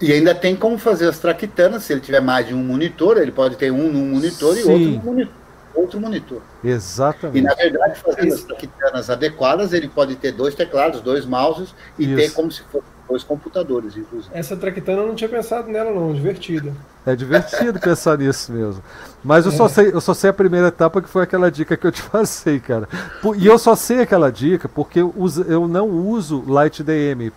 E 0.00 0.12
ainda 0.12 0.34
tem 0.34 0.54
como 0.54 0.76
fazer 0.76 1.08
as 1.08 1.18
traquitanas, 1.18 1.84
se 1.84 1.92
ele 1.92 2.00
tiver 2.00 2.20
mais 2.20 2.46
de 2.46 2.54
um 2.54 2.62
monitor, 2.62 3.16
ele 3.16 3.32
pode 3.32 3.56
ter 3.56 3.70
um 3.70 3.90
num 3.90 4.10
monitor 4.10 4.54
Sim. 4.54 4.60
e 4.60 4.64
outro 4.64 4.90
no 4.90 5.02
monitor, 5.02 5.34
outro 5.74 6.00
monitor. 6.00 6.42
Exatamente. 6.62 7.38
E 7.38 7.42
na 7.42 7.54
verdade, 7.54 7.98
fazendo 8.00 8.34
as 8.34 8.42
traquitanas 8.42 9.08
adequadas, 9.08 9.72
ele 9.72 9.88
pode 9.88 10.16
ter 10.16 10.32
dois 10.32 10.54
teclados, 10.54 11.00
dois 11.00 11.24
mouses 11.24 11.74
e 11.98 12.04
Isso. 12.04 12.16
ter 12.16 12.30
como 12.32 12.52
se 12.52 12.62
fosse 12.64 12.96
dois 13.08 13.22
computadores, 13.22 13.96
inclusive. 13.96 14.34
Essa 14.34 14.56
traquitana 14.56 15.02
eu 15.02 15.06
não 15.06 15.14
tinha 15.14 15.28
pensado 15.28 15.68
nela, 15.70 15.90
não, 15.92 16.12
divertida. 16.12 16.72
É 17.06 17.14
divertido 17.14 17.78
pensar 17.78 18.18
nisso 18.18 18.52
mesmo. 18.52 18.82
Mas 19.22 19.46
eu, 19.46 19.52
é. 19.52 19.54
só 19.54 19.68
sei, 19.68 19.92
eu 19.92 20.00
só 20.00 20.12
sei 20.12 20.30
a 20.30 20.32
primeira 20.32 20.68
etapa 20.68 21.00
que 21.00 21.08
foi 21.08 21.22
aquela 21.22 21.50
dica 21.50 21.76
que 21.76 21.86
eu 21.86 21.92
te 21.92 22.02
passei, 22.10 22.58
cara. 22.58 22.88
E 23.36 23.46
eu 23.46 23.58
só 23.58 23.74
sei 23.76 24.00
aquela 24.00 24.30
dica 24.30 24.68
porque 24.68 25.00
eu, 25.00 25.14
uso, 25.16 25.42
eu 25.42 25.68
não 25.68 25.88
uso 25.88 26.44
Light 26.46 26.82
DM. 26.82 27.32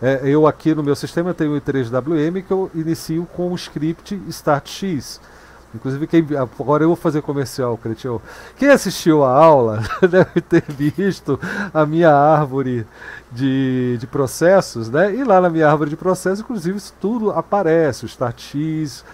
É, 0.00 0.20
eu 0.24 0.46
aqui 0.46 0.74
no 0.74 0.82
meu 0.82 0.94
sistema 0.94 1.34
tenho 1.34 1.54
o 1.54 1.60
i3WM 1.60 2.44
que 2.44 2.52
eu 2.52 2.70
inicio 2.74 3.26
com 3.34 3.50
o 3.50 3.54
script 3.56 4.20
StartX. 4.28 5.20
Inclusive, 5.74 6.06
quem, 6.06 6.26
agora 6.38 6.82
eu 6.82 6.88
vou 6.88 6.96
fazer 6.96 7.20
comercial, 7.20 7.76
Cretinho. 7.76 8.22
Quem 8.56 8.68
assistiu 8.70 9.22
a 9.22 9.30
aula 9.30 9.82
deve 10.00 10.40
ter 10.40 10.64
visto 10.66 11.38
a 11.74 11.84
minha 11.84 12.10
árvore 12.10 12.86
de, 13.30 13.98
de 13.98 14.06
processos, 14.06 14.88
né? 14.88 15.14
E 15.14 15.22
lá 15.22 15.42
na 15.42 15.50
minha 15.50 15.68
árvore 15.70 15.90
de 15.90 15.96
processos, 15.96 16.40
inclusive, 16.40 16.78
isso 16.78 16.94
tudo 16.98 17.30
aparece, 17.32 18.06
o 18.06 18.08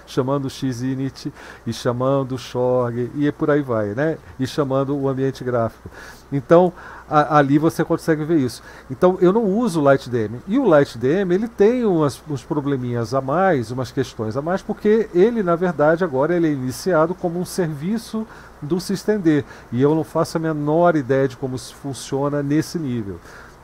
chamando 0.06 0.44
o 0.44 0.50
Xinit 0.50 1.32
e 1.66 1.72
chamando 1.72 2.36
o 2.36 2.38
Shorg, 2.38 3.10
e 3.16 3.32
por 3.32 3.50
aí 3.50 3.60
vai, 3.60 3.88
né? 3.88 4.16
E 4.38 4.46
chamando 4.46 4.96
o 4.96 5.08
ambiente 5.08 5.42
gráfico. 5.42 5.90
Então, 6.32 6.72
a, 7.08 7.38
ali 7.38 7.58
você 7.58 7.84
consegue 7.84 8.24
ver 8.24 8.38
isso. 8.38 8.62
Então, 8.90 9.18
eu 9.20 9.32
não 9.32 9.44
uso 9.44 9.80
o 9.80 9.84
LightDM. 9.84 10.38
E 10.46 10.58
o 10.58 10.68
LightDM, 10.68 11.32
ele 11.32 11.48
tem 11.48 11.84
umas, 11.84 12.22
uns 12.28 12.42
probleminhas 12.42 13.14
a 13.14 13.20
mais, 13.20 13.70
umas 13.70 13.90
questões 13.90 14.36
a 14.36 14.42
mais, 14.42 14.62
porque 14.62 15.08
ele, 15.14 15.42
na 15.42 15.56
verdade, 15.56 16.04
agora 16.04 16.34
ele 16.34 16.48
é 16.48 16.52
iniciado 16.52 17.14
como 17.14 17.38
um 17.38 17.44
serviço 17.44 18.26
do 18.60 18.80
SystemD. 18.80 19.44
E 19.72 19.80
eu 19.80 19.94
não 19.94 20.04
faço 20.04 20.36
a 20.36 20.40
menor 20.40 20.96
ideia 20.96 21.28
de 21.28 21.36
como 21.36 21.56
isso 21.56 21.74
funciona 21.74 22.42
nesse 22.42 22.78
nível 22.78 23.18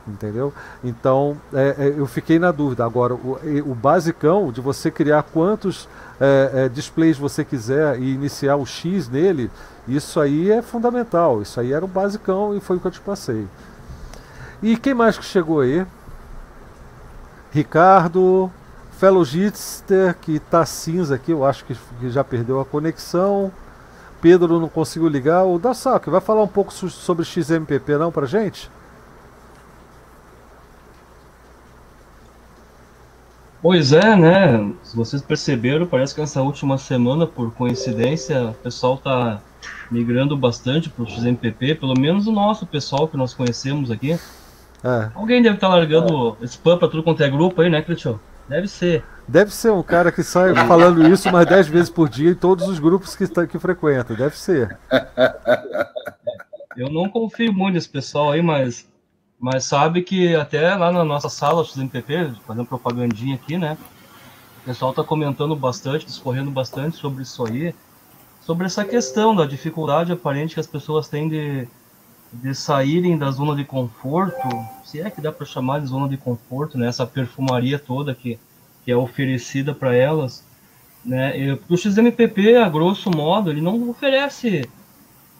entendeu? 0.07 0.53
Então 0.83 1.37
é, 1.53 1.75
é, 1.77 1.93
eu 1.95 2.05
fiquei 2.05 2.39
na 2.39 2.51
dúvida. 2.51 2.85
Agora, 2.85 3.13
o, 3.13 3.39
o 3.65 3.75
basicão 3.75 4.51
de 4.51 4.61
você 4.61 4.89
criar 4.89 5.23
quantos 5.23 5.87
é, 6.19 6.51
é, 6.53 6.69
displays 6.69 7.17
você 7.17 7.43
quiser 7.43 7.99
e 7.99 8.13
iniciar 8.13 8.55
o 8.55 8.65
X 8.65 9.09
nele, 9.09 9.49
isso 9.87 10.19
aí 10.19 10.51
é 10.51 10.61
fundamental. 10.61 11.41
Isso 11.41 11.59
aí 11.59 11.73
era 11.73 11.83
o 11.83 11.87
basicão 11.87 12.55
e 12.55 12.59
foi 12.59 12.77
o 12.77 12.79
que 12.79 12.87
eu 12.87 12.91
te 12.91 13.01
passei. 13.01 13.47
E 14.61 14.77
quem 14.77 14.93
mais 14.93 15.17
que 15.17 15.25
chegou 15.25 15.61
aí? 15.61 15.85
Ricardo, 17.51 18.49
Fellowgitster, 18.91 20.15
que 20.21 20.33
está 20.33 20.65
cinza 20.65 21.15
aqui, 21.15 21.31
eu 21.31 21.43
acho 21.43 21.65
que, 21.65 21.75
que, 21.99 22.09
já 22.09 22.23
perdeu 22.23 22.59
a 22.61 22.65
conexão. 22.65 23.51
Pedro 24.21 24.59
não 24.59 24.69
conseguiu 24.69 25.09
ligar. 25.09 25.43
O 25.43 25.57
Dassak, 25.57 26.09
vai 26.09 26.21
falar 26.21 26.43
um 26.43 26.47
pouco 26.47 26.71
sobre 26.71 27.25
XMPP 27.25 27.97
não 27.97 28.11
pra 28.11 28.27
gente? 28.27 28.69
Pois 33.61 33.91
é, 33.93 34.15
né? 34.15 34.73
Se 34.83 34.95
vocês 34.95 35.21
perceberam, 35.21 35.85
parece 35.85 36.15
que 36.15 36.21
essa 36.21 36.41
última 36.41 36.77
semana, 36.77 37.27
por 37.27 37.51
coincidência, 37.53 38.49
o 38.49 38.53
pessoal 38.53 38.97
tá 38.97 39.41
migrando 39.91 40.37
bastante 40.37 40.89
para 40.89 41.03
o 41.03 41.07
XMPP, 41.07 41.75
pelo 41.75 41.99
menos 41.99 42.25
o 42.25 42.31
nosso 42.31 42.65
pessoal 42.65 43.07
que 43.07 43.17
nós 43.17 43.33
conhecemos 43.33 43.91
aqui. 43.91 44.13
É. 44.83 45.11
Alguém 45.13 45.41
deve 45.41 45.55
estar 45.55 45.67
tá 45.67 45.75
largando 45.75 46.37
é. 46.41 46.45
spam 46.45 46.77
para 46.77 46.87
tudo 46.87 47.03
quanto 47.03 47.21
é 47.21 47.29
grupo 47.29 47.61
aí, 47.61 47.69
né, 47.69 47.81
Cristian? 47.81 48.19
Deve 48.47 48.67
ser. 48.67 49.03
Deve 49.27 49.53
ser 49.53 49.71
um 49.71 49.83
cara 49.83 50.11
que 50.11 50.23
sai 50.23 50.55
falando 50.67 51.07
isso 51.07 51.31
mais 51.31 51.45
10 51.47 51.67
vezes 51.67 51.89
por 51.89 52.09
dia 52.09 52.31
em 52.31 52.35
todos 52.35 52.67
os 52.67 52.79
grupos 52.79 53.15
que, 53.15 53.27
que 53.47 53.59
frequenta. 53.59 54.15
Deve 54.15 54.37
ser. 54.37 54.77
Eu 56.75 56.89
não 56.89 57.09
confio 57.09 57.53
muito 57.53 57.75
nesse 57.75 57.89
pessoal 57.89 58.31
aí, 58.31 58.41
mas 58.41 58.89
mas 59.39 59.65
sabe 59.65 60.03
que 60.03 60.35
até 60.35 60.75
lá 60.75 60.91
na 60.91 61.03
nossa 61.03 61.27
sala 61.27 61.65
XMPP, 61.65 62.31
fazendo 62.45 62.65
propagandinha 62.65 63.33
aqui, 63.33 63.57
né? 63.57 63.75
O 64.61 64.65
pessoal 64.65 64.91
está 64.91 65.03
comentando 65.03 65.55
bastante, 65.55 66.05
discorrendo 66.05 66.51
bastante 66.51 66.97
sobre 66.97 67.23
isso 67.23 67.43
aí, 67.47 67.73
sobre 68.41 68.65
essa 68.65 68.83
questão 68.83 69.35
da 69.35 69.45
dificuldade 69.45 70.11
aparente 70.11 70.55
que 70.55 70.59
as 70.59 70.67
pessoas 70.67 71.07
têm 71.07 71.29
de, 71.29 71.67
de 72.33 72.53
saírem 72.53 73.17
da 73.17 73.31
zona 73.31 73.55
de 73.55 73.63
conforto, 73.63 74.47
se 74.83 74.99
é 74.99 75.09
que 75.09 75.21
dá 75.21 75.31
para 75.31 75.45
chamar 75.45 75.79
de 75.79 75.87
zona 75.87 76.09
de 76.09 76.17
conforto, 76.17 76.77
né? 76.77 76.87
Essa 76.87 77.05
perfumaria 77.05 77.79
toda 77.79 78.15
que, 78.15 78.37
que 78.83 78.91
é 78.91 78.95
oferecida 78.95 79.73
para 79.73 79.95
elas, 79.95 80.45
né? 81.05 81.57
O 81.69 81.77
XMPP, 81.77 82.57
a 82.57 82.67
grosso 82.67 83.09
modo, 83.09 83.49
ele 83.49 83.61
não 83.61 83.89
oferece 83.89 84.67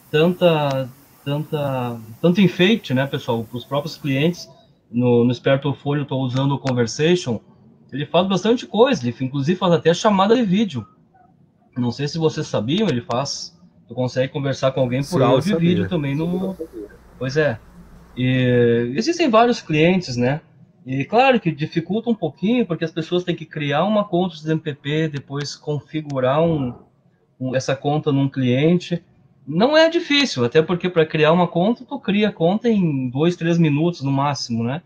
tanta 0.10 0.90
tanta, 1.24 2.00
tanto 2.22 2.42
enfeite, 2.42 2.94
né, 2.94 3.06
pessoal? 3.06 3.44
Para 3.44 3.58
os 3.58 3.66
próprios 3.66 3.96
clientes, 3.96 4.50
no, 4.92 5.24
no 5.24 5.74
Folio 5.76 6.04
estou 6.04 6.22
usando 6.22 6.54
o 6.54 6.60
Conversation, 6.60 7.40
ele 7.92 8.06
faz 8.06 8.28
bastante 8.28 8.66
coisa, 8.66 9.08
ele 9.08 9.16
inclusive 9.22 9.58
faz 9.58 9.74
até 9.74 9.94
chamada 9.94 10.36
de 10.36 10.44
vídeo. 10.44 10.86
Não 11.78 11.92
sei 11.92 12.08
se 12.08 12.18
vocês 12.18 12.48
sabiam, 12.48 12.88
ele 12.88 13.02
faz. 13.02 13.58
Tu 13.88 13.94
consegue 13.94 14.32
conversar 14.32 14.72
com 14.72 14.82
alguém 14.82 15.02
por 15.02 15.20
Sim, 15.20 15.24
áudio 15.24 15.58
e 15.58 15.60
vídeo 15.60 15.90
também 15.90 16.16
no. 16.16 16.56
Pois 17.18 17.38
é. 17.38 17.60
E 18.16 18.94
existem 18.96 19.30
vários 19.30 19.62
clientes, 19.62 20.18
né? 20.18 20.42
E 20.86 21.06
claro 21.06 21.40
que 21.40 21.52
dificulta 21.52 22.10
um 22.10 22.16
pouquinho, 22.16 22.66
porque 22.66 22.84
as 22.84 22.92
pessoas 22.92 23.24
têm 23.24 23.36
que 23.36 23.46
criar 23.46 23.84
uma 23.84 24.04
conta 24.04 24.36
de 24.36 24.52
MPP, 24.52 25.10
depois 25.10 25.56
configurar 25.56 26.42
um, 26.42 26.74
um, 27.40 27.56
essa 27.56 27.76
conta 27.76 28.12
num 28.12 28.28
cliente. 28.28 29.04
Não 29.48 29.78
é 29.78 29.90
difícil, 29.90 30.44
até 30.44 30.62
porque 30.62 30.90
para 30.90 31.06
criar 31.06 31.32
uma 31.32 31.48
conta, 31.48 31.86
tu 31.86 32.00
cria 32.00 32.30
a 32.30 32.34
conta 32.34 32.68
em 32.68 33.10
dois, 33.10 33.36
três 33.36 33.58
minutos 33.58 34.02
no 34.02 34.12
máximo, 34.12 34.64
né? 34.64 34.82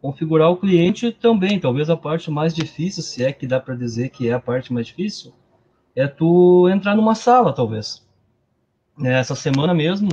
Configurar 0.00 0.50
o 0.50 0.56
cliente 0.56 1.10
também, 1.12 1.58
talvez 1.58 1.90
a 1.90 1.96
parte 1.96 2.30
mais 2.30 2.54
difícil, 2.54 3.02
se 3.02 3.24
é 3.24 3.32
que 3.32 3.46
dá 3.46 3.58
para 3.58 3.74
dizer 3.74 4.10
que 4.10 4.28
é 4.28 4.32
a 4.32 4.40
parte 4.40 4.72
mais 4.72 4.86
difícil, 4.86 5.32
é 5.98 6.06
tu 6.06 6.68
entrar 6.68 6.94
numa 6.94 7.16
sala, 7.16 7.52
talvez. 7.52 8.06
É, 9.02 9.14
essa 9.18 9.34
semana 9.34 9.74
mesmo, 9.74 10.08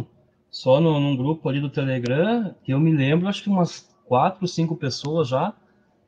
só 0.50 0.82
no, 0.82 1.00
num 1.00 1.16
grupo 1.16 1.48
ali 1.48 1.62
do 1.62 1.70
Telegram, 1.70 2.56
que 2.64 2.74
eu 2.74 2.80
me 2.80 2.92
lembro, 2.92 3.28
acho 3.28 3.44
que 3.44 3.50
umas 3.50 3.88
quatro, 4.04 4.48
cinco 4.48 4.76
pessoas 4.76 5.28
já, 5.28 5.54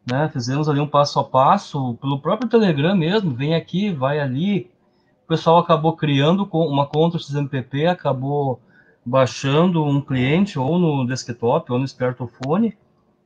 né? 0.10 0.30
Fizemos 0.34 0.68
ali 0.68 0.80
um 0.80 0.88
passo 0.88 1.20
a 1.20 1.24
passo, 1.24 1.96
pelo 2.02 2.20
próprio 2.20 2.50
Telegram 2.50 2.96
mesmo, 2.96 3.36
vem 3.36 3.54
aqui, 3.54 3.92
vai 3.92 4.20
ali, 4.20 4.72
o 5.26 5.28
pessoal 5.28 5.60
acabou 5.60 5.96
criando 5.96 6.50
uma 6.52 6.88
conta 6.88 7.20
XMPP, 7.20 7.86
acabou 7.86 8.60
baixando 9.06 9.84
um 9.84 10.02
cliente 10.02 10.58
ou 10.58 10.80
no 10.80 11.06
desktop 11.06 11.72
ou 11.72 11.78
no 11.78 11.86
smartphone 11.86 12.76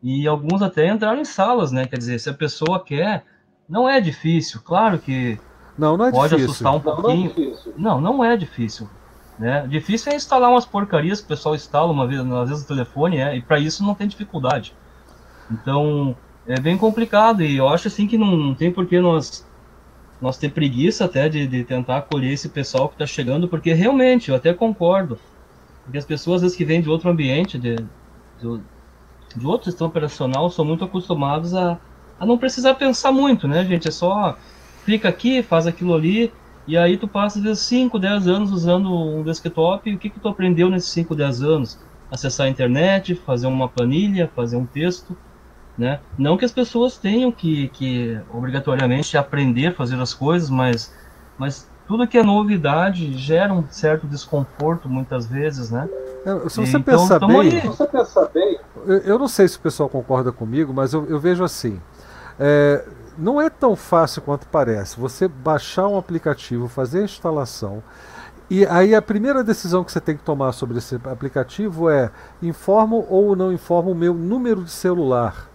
e 0.04 0.28
alguns 0.28 0.62
até 0.62 0.89
entraram 0.89 1.22
em 1.22 1.26
salas, 1.26 1.72
né? 1.72 1.88
Quer 1.88 1.97
dizer, 1.97 2.20
se 2.20 2.30
a 2.30 2.34
pessoa 2.34 2.84
quer, 2.84 3.24
não 3.70 3.88
é 3.88 4.02
difícil, 4.02 4.60
claro 4.62 4.99
que 4.99 5.39
não, 5.82 5.97
não 5.97 6.05
é 6.05 6.11
pode 6.11 6.36
difícil. 6.36 6.51
assustar 6.51 6.75
um 6.75 6.79
pouquinho. 6.79 7.34
Não, 7.75 7.99
não, 7.99 8.17
não 8.17 8.23
é 8.23 8.38
difícil. 8.38 8.88
Né? 9.39 9.65
Difícil 9.67 10.11
é 10.11 10.15
instalar 10.15 10.51
umas 10.51 10.65
porcarias 10.65 11.19
que 11.19 11.25
o 11.25 11.29
pessoal 11.29 11.55
instala 11.55 11.91
uma 11.91 12.05
vez, 12.05 12.21
às 12.21 12.49
vezes 12.49 12.61
no 12.61 12.67
telefone, 12.67 13.17
é, 13.17 13.36
e 13.36 13.41
para 13.41 13.57
isso 13.57 13.84
não 13.84 13.95
tem 13.95 14.07
dificuldade. 14.07 14.75
Então, 15.49 16.15
é 16.45 16.59
bem 16.59 16.77
complicado 16.77 17.41
e 17.41 17.57
eu 17.57 17.67
acho 17.67 17.88
assim 17.88 18.05
que 18.05 18.15
não, 18.15 18.38
não 18.38 18.53
tem 18.53 18.71
por 18.71 18.86
que 18.86 18.99
nós 18.99 19.43
nós 20.21 20.38
ter 20.38 20.51
preguiça 20.51 21.05
até 21.05 21.27
de, 21.27 21.47
de 21.47 21.63
tentar 21.63 21.97
acolher 21.97 22.32
esse 22.32 22.47
pessoal 22.47 22.88
que 22.88 22.93
está 22.93 23.07
chegando, 23.07 23.47
porque 23.47 23.73
realmente, 23.73 24.29
eu 24.29 24.36
até 24.36 24.53
concordo, 24.53 25.17
porque 25.84 25.97
as 25.97 26.05
pessoas 26.05 26.36
às 26.36 26.41
vezes 26.43 26.55
que 26.55 26.63
vêm 26.63 26.79
de 26.79 26.91
outro 26.91 27.09
ambiente, 27.09 27.57
de, 27.57 27.75
de, 27.75 28.61
de 29.36 29.47
outro 29.47 29.71
sistema 29.71 29.89
operacional, 29.89 30.47
são 30.51 30.63
muito 30.63 30.86
acostumados 30.86 31.55
a, 31.55 31.79
a 32.19 32.25
não 32.27 32.38
precisar 32.38 32.75
pensar 32.75 33.11
muito, 33.11 33.47
né, 33.47 33.65
gente? 33.65 33.88
É 33.88 33.91
só 33.91 34.38
clica 34.86 35.09
aqui, 35.09 35.41
faz 35.43 35.67
aquilo 35.67 35.93
ali, 35.93 36.32
e 36.67 36.77
aí 36.77 36.97
tu 36.97 37.07
passa 37.07 37.39
às 37.39 37.43
vezes 37.43 37.63
5, 37.63 37.97
10 37.97 38.27
anos 38.27 38.51
usando 38.51 38.93
um 38.93 39.23
desktop, 39.23 39.89
e 39.89 39.95
o 39.95 39.97
que, 39.97 40.09
que 40.09 40.19
tu 40.19 40.27
aprendeu 40.27 40.69
nesses 40.69 40.89
5, 40.91 41.15
10 41.15 41.41
anos? 41.41 41.79
Acessar 42.09 42.47
a 42.47 42.49
internet, 42.49 43.15
fazer 43.15 43.47
uma 43.47 43.67
planilha, 43.69 44.29
fazer 44.36 44.57
um 44.57 44.65
texto, 44.65 45.15
né? 45.77 45.99
Não 46.17 46.38
que 46.38 46.45
as 46.45 46.51
pessoas 46.51 46.97
tenham 46.97 47.32
que, 47.32 47.69
que 47.69 48.19
obrigatoriamente 48.34 49.17
aprender 49.17 49.67
a 49.67 49.73
fazer 49.73 49.99
as 49.99 50.13
coisas, 50.13 50.49
mas, 50.49 50.93
mas 51.38 51.67
tudo 51.88 52.07
que 52.07 52.17
é 52.17 52.23
novidade 52.23 53.17
gera 53.17 53.53
um 53.53 53.63
certo 53.69 54.07
desconforto 54.07 54.88
muitas 54.88 55.25
vezes, 55.25 55.71
né? 55.71 55.89
É, 56.25 56.49
se 56.49 56.57
você, 56.57 56.77
então, 56.77 56.82
pensar 56.82 57.19
bem, 57.19 57.59
você 57.61 57.88
pensar 57.88 58.27
bem, 58.27 58.59
eu, 58.86 58.97
eu, 58.99 59.19
não 59.19 59.27
sei 59.27 59.47
se 59.47 59.57
o 59.57 59.61
pessoal 59.61 59.89
concorda 59.89 60.32
comigo, 60.32 60.71
mas 60.73 60.93
eu, 60.93 61.05
eu 61.07 61.19
vejo 61.19 61.43
assim. 61.43 61.82
É, 62.39 62.86
não 63.18 63.41
é 63.41 63.49
tão 63.49 63.76
fácil 63.76 64.22
quanto 64.22 64.47
parece. 64.47 64.99
Você 64.99 65.28
baixar 65.28 65.88
um 65.88 65.97
aplicativo, 65.97 66.68
fazer 66.68 67.01
a 67.01 67.05
instalação, 67.05 67.84
e 68.49 68.66
aí 68.66 68.93
a 68.93 69.01
primeira 69.01 69.43
decisão 69.43 69.84
que 69.84 69.91
você 69.91 70.01
tem 70.01 70.18
que 70.18 70.24
tomar 70.24 70.51
sobre 70.51 70.78
esse 70.78 70.95
aplicativo 71.05 71.89
é 71.89 72.12
informo 72.41 73.05
ou 73.09 73.36
não 73.36 73.53
informo 73.53 73.91
o 73.91 73.95
meu 73.95 74.14
número 74.14 74.64
de 74.64 74.72
celular 74.72 75.51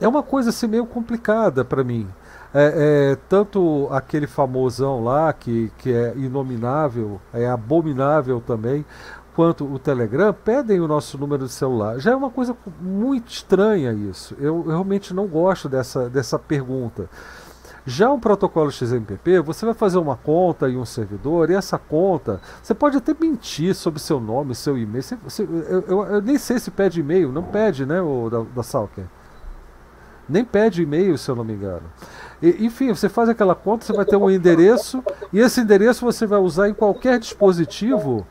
é 0.00 0.08
uma 0.08 0.22
coisa 0.22 0.50
assim 0.50 0.66
meio 0.66 0.86
complicada 0.86 1.64
para 1.64 1.84
mim. 1.84 2.08
é, 2.52 3.12
é, 3.12 3.16
tanto 3.28 3.86
aquele 3.92 4.26
famosão 4.26 5.04
lá, 5.04 5.32
que, 5.32 5.70
que 5.78 5.92
é 5.92 6.14
inominável, 6.16 7.20
é 7.32 7.48
abominável 7.48 8.42
também, 8.44 8.84
quanto 9.40 9.64
o 9.64 9.78
Telegram, 9.78 10.34
pedem 10.34 10.80
o 10.80 10.86
nosso 10.86 11.16
número 11.16 11.46
de 11.46 11.50
celular. 11.50 11.98
Já 11.98 12.10
é 12.10 12.14
uma 12.14 12.28
coisa 12.28 12.54
muito 12.78 13.32
estranha 13.32 13.90
isso. 13.90 14.36
Eu, 14.38 14.64
eu 14.66 14.66
realmente 14.66 15.14
não 15.14 15.26
gosto 15.26 15.66
dessa, 15.66 16.10
dessa 16.10 16.38
pergunta. 16.38 17.08
Já 17.86 18.12
um 18.12 18.20
protocolo 18.20 18.70
XMPP, 18.70 19.40
você 19.40 19.64
vai 19.64 19.72
fazer 19.72 19.96
uma 19.96 20.14
conta 20.14 20.68
em 20.68 20.76
um 20.76 20.84
servidor 20.84 21.48
e 21.48 21.54
essa 21.54 21.78
conta, 21.78 22.38
você 22.62 22.74
pode 22.74 22.98
até 22.98 23.16
mentir 23.18 23.74
sobre 23.74 23.98
seu 23.98 24.20
nome, 24.20 24.54
seu 24.54 24.76
e-mail. 24.76 25.02
Você, 25.02 25.16
você, 25.16 25.42
eu, 25.44 25.84
eu, 25.88 26.04
eu, 26.04 26.20
nem 26.20 26.36
sei 26.36 26.58
se 26.58 26.70
pede 26.70 27.00
e-mail, 27.00 27.32
não 27.32 27.42
pede, 27.42 27.86
né, 27.86 27.98
o 28.02 28.28
da, 28.28 28.42
da 28.56 28.62
Salker? 28.62 29.06
Nem 30.28 30.44
pede 30.44 30.82
e-mail, 30.82 31.16
se 31.16 31.30
eu 31.30 31.34
não 31.34 31.44
me 31.44 31.54
engano. 31.54 31.90
E, 32.42 32.66
enfim, 32.66 32.92
você 32.92 33.08
faz 33.08 33.30
aquela 33.30 33.54
conta, 33.54 33.86
você 33.86 33.94
vai 33.94 34.04
ter 34.04 34.16
um 34.16 34.30
endereço 34.30 35.02
e 35.32 35.40
esse 35.40 35.62
endereço 35.62 36.04
você 36.04 36.26
vai 36.26 36.40
usar 36.40 36.68
em 36.68 36.74
qualquer 36.74 37.18
dispositivo. 37.18 38.26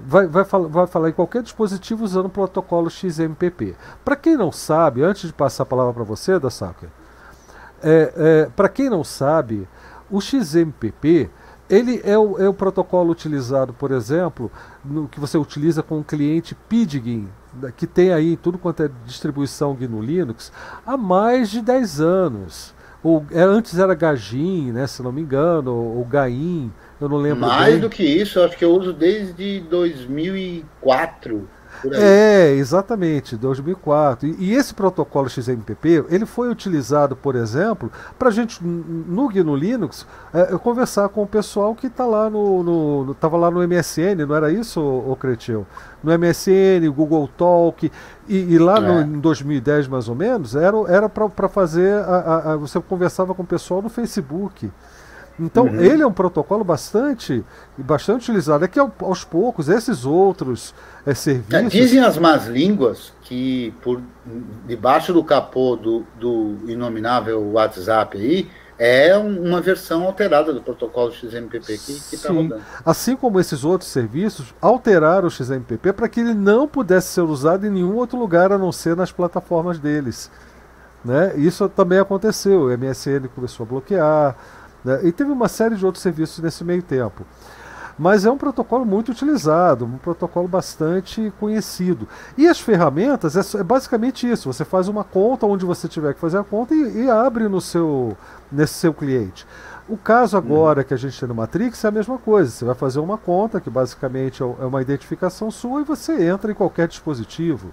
Vai, 0.00 0.26
vai, 0.26 0.44
vai 0.44 0.86
falar 0.86 1.08
em 1.08 1.12
qualquer 1.12 1.42
dispositivo 1.42 2.04
usando 2.04 2.26
o 2.26 2.30
protocolo 2.30 2.90
XMPP. 2.90 3.76
Para 4.04 4.16
quem 4.16 4.36
não 4.36 4.50
sabe, 4.50 5.02
antes 5.02 5.28
de 5.28 5.32
passar 5.32 5.62
a 5.62 5.66
palavra 5.66 5.92
para 5.92 6.04
você, 6.04 6.38
da 6.38 6.50
Salker, 6.50 6.88
é, 7.82 8.12
é, 8.16 8.50
Para 8.56 8.68
quem 8.68 8.88
não 8.88 9.04
sabe, 9.04 9.68
o 10.10 10.20
XMPP 10.20 11.30
ele 11.68 12.00
é 12.04 12.16
o, 12.16 12.38
é 12.38 12.48
o 12.48 12.54
protocolo 12.54 13.10
utilizado, 13.10 13.72
por 13.72 13.90
exemplo, 13.90 14.50
no 14.84 15.08
que 15.08 15.18
você 15.18 15.38
utiliza 15.38 15.82
com 15.82 15.98
o 15.98 16.04
cliente 16.04 16.54
Pidgin, 16.54 17.28
que 17.76 17.86
tem 17.86 18.12
aí 18.12 18.36
tudo 18.36 18.58
quanto 18.58 18.82
é 18.82 18.90
distribuição 19.06 19.74
GNU 19.74 20.02
Linux, 20.02 20.52
há 20.86 20.96
mais 20.96 21.50
de 21.50 21.62
10 21.62 22.00
anos. 22.00 22.74
Ou, 23.02 23.24
é, 23.30 23.42
antes 23.42 23.78
era 23.78 23.94
Gajin, 23.94 24.72
né, 24.72 24.86
se 24.86 25.02
não 25.02 25.12
me 25.12 25.20
engano, 25.20 25.74
ou, 25.74 25.98
ou 25.98 26.04
Gain, 26.04 26.72
eu 27.04 27.08
não 27.08 27.18
lembro. 27.18 27.40
Mais 27.40 27.74
bem. 27.74 27.80
do 27.80 27.90
que 27.90 28.02
isso, 28.02 28.38
eu 28.38 28.44
acho 28.44 28.56
que 28.56 28.64
eu 28.64 28.72
uso 28.72 28.92
desde 28.92 29.60
2004. 29.60 31.48
É, 31.92 32.52
exatamente, 32.52 33.36
2004. 33.36 34.28
E, 34.28 34.36
e, 34.38 34.54
esse 34.54 34.72
protocolo 34.72 35.28
XMPP, 35.28 36.04
ele 36.08 36.24
foi 36.24 36.50
utilizado, 36.50 37.14
por 37.16 37.34
exemplo, 37.34 37.90
para 38.18 38.28
a 38.28 38.32
gente, 38.32 38.64
no 38.64 39.28
GNU 39.28 39.56
Linux, 39.56 40.06
é, 40.32 40.46
conversar 40.58 41.08
com 41.08 41.22
o 41.22 41.26
pessoal 41.26 41.74
que 41.74 41.88
está 41.88 42.06
lá 42.06 42.30
no, 42.30 42.62
no, 42.62 43.04
no, 43.04 43.14
tava 43.14 43.36
lá 43.36 43.50
no 43.50 43.66
MSN, 43.66 44.24
não 44.26 44.34
era 44.34 44.50
isso, 44.50 44.80
ô 44.80 45.14
Cretil? 45.16 45.66
No 46.02 46.16
MSN, 46.18 46.88
Google 46.94 47.28
Talk, 47.36 47.90
e, 48.28 48.36
e 48.36 48.58
lá 48.58 48.78
é. 48.78 48.80
no, 48.80 49.16
em 49.16 49.20
2010 49.20 49.88
mais 49.88 50.08
ou 50.08 50.14
menos, 50.14 50.54
era, 50.54 50.76
era 50.88 51.08
para 51.08 51.48
fazer, 51.48 51.94
a, 52.04 52.16
a, 52.16 52.52
a, 52.52 52.56
você 52.56 52.80
conversava 52.80 53.34
com 53.34 53.42
o 53.42 53.46
pessoal 53.46 53.82
no 53.82 53.88
Facebook. 53.88 54.70
Então, 55.38 55.66
uhum. 55.66 55.80
ele 55.80 56.02
é 56.02 56.06
um 56.06 56.12
protocolo 56.12 56.62
bastante, 56.62 57.44
bastante 57.76 58.30
utilizado. 58.30 58.64
É 58.64 58.68
que 58.68 58.78
aos 58.78 59.24
poucos, 59.24 59.68
esses 59.68 60.04
outros 60.04 60.74
é, 61.04 61.14
serviços. 61.14 61.72
Dizem 61.72 62.00
as 62.00 62.16
más 62.18 62.46
línguas 62.46 63.12
que 63.22 63.74
por 63.82 64.00
debaixo 64.66 65.12
do 65.12 65.24
capô 65.24 65.76
do, 65.76 66.04
do 66.18 66.70
inominável 66.70 67.42
WhatsApp 67.52 68.16
aí 68.16 68.48
é 68.78 69.16
uma 69.16 69.60
versão 69.60 70.04
alterada 70.04 70.52
do 70.52 70.60
protocolo 70.60 71.12
XMPP 71.12 71.78
que 71.78 72.14
está 72.14 72.32
rodando. 72.32 72.62
Assim 72.84 73.14
como 73.14 73.38
esses 73.38 73.64
outros 73.64 73.90
serviços 73.90 74.54
alteraram 74.60 75.28
o 75.28 75.30
XMPP 75.30 75.92
para 75.92 76.08
que 76.08 76.20
ele 76.20 76.34
não 76.34 76.66
pudesse 76.66 77.08
ser 77.08 77.22
usado 77.22 77.66
em 77.66 77.70
nenhum 77.70 77.94
outro 77.94 78.18
lugar 78.18 78.50
a 78.50 78.58
não 78.58 78.72
ser 78.72 78.96
nas 78.96 79.12
plataformas 79.12 79.78
deles. 79.78 80.30
Né? 81.04 81.34
Isso 81.36 81.68
também 81.68 81.98
aconteceu. 81.98 82.62
O 82.62 82.78
MSN 82.78 83.28
começou 83.34 83.64
a 83.64 83.68
bloquear. 83.68 84.36
Né? 84.84 85.00
E 85.04 85.12
teve 85.12 85.30
uma 85.30 85.48
série 85.48 85.76
de 85.76 85.84
outros 85.84 86.02
serviços 86.02 86.40
nesse 86.40 86.62
meio 86.62 86.82
tempo. 86.82 87.24
Mas 87.98 88.26
é 88.26 88.30
um 88.30 88.36
protocolo 88.36 88.84
muito 88.84 89.12
utilizado, 89.12 89.84
um 89.84 89.98
protocolo 89.98 90.48
bastante 90.48 91.32
conhecido. 91.38 92.08
E 92.36 92.48
as 92.48 92.58
ferramentas 92.58 93.36
é, 93.36 93.60
é 93.60 93.62
basicamente 93.62 94.28
isso: 94.28 94.52
você 94.52 94.64
faz 94.64 94.88
uma 94.88 95.04
conta 95.04 95.46
onde 95.46 95.64
você 95.64 95.86
tiver 95.86 96.12
que 96.12 96.20
fazer 96.20 96.38
a 96.38 96.44
conta 96.44 96.74
e, 96.74 97.04
e 97.04 97.10
abre 97.10 97.48
no 97.48 97.60
seu, 97.60 98.16
nesse 98.50 98.74
seu 98.74 98.92
cliente. 98.92 99.46
O 99.86 99.98
caso 99.98 100.34
agora 100.36 100.80
hum. 100.80 100.84
que 100.84 100.94
a 100.94 100.96
gente 100.96 101.18
tem 101.18 101.28
no 101.28 101.34
Matrix 101.34 101.84
é 101.84 101.88
a 101.88 101.90
mesma 101.90 102.16
coisa. 102.16 102.50
Você 102.50 102.64
vai 102.64 102.74
fazer 102.74 103.00
uma 103.00 103.18
conta, 103.18 103.60
que 103.60 103.68
basicamente 103.68 104.42
é, 104.42 104.46
é 104.46 104.64
uma 104.64 104.80
identificação 104.80 105.50
sua, 105.50 105.82
e 105.82 105.84
você 105.84 106.26
entra 106.26 106.50
em 106.50 106.54
qualquer 106.54 106.88
dispositivo. 106.88 107.70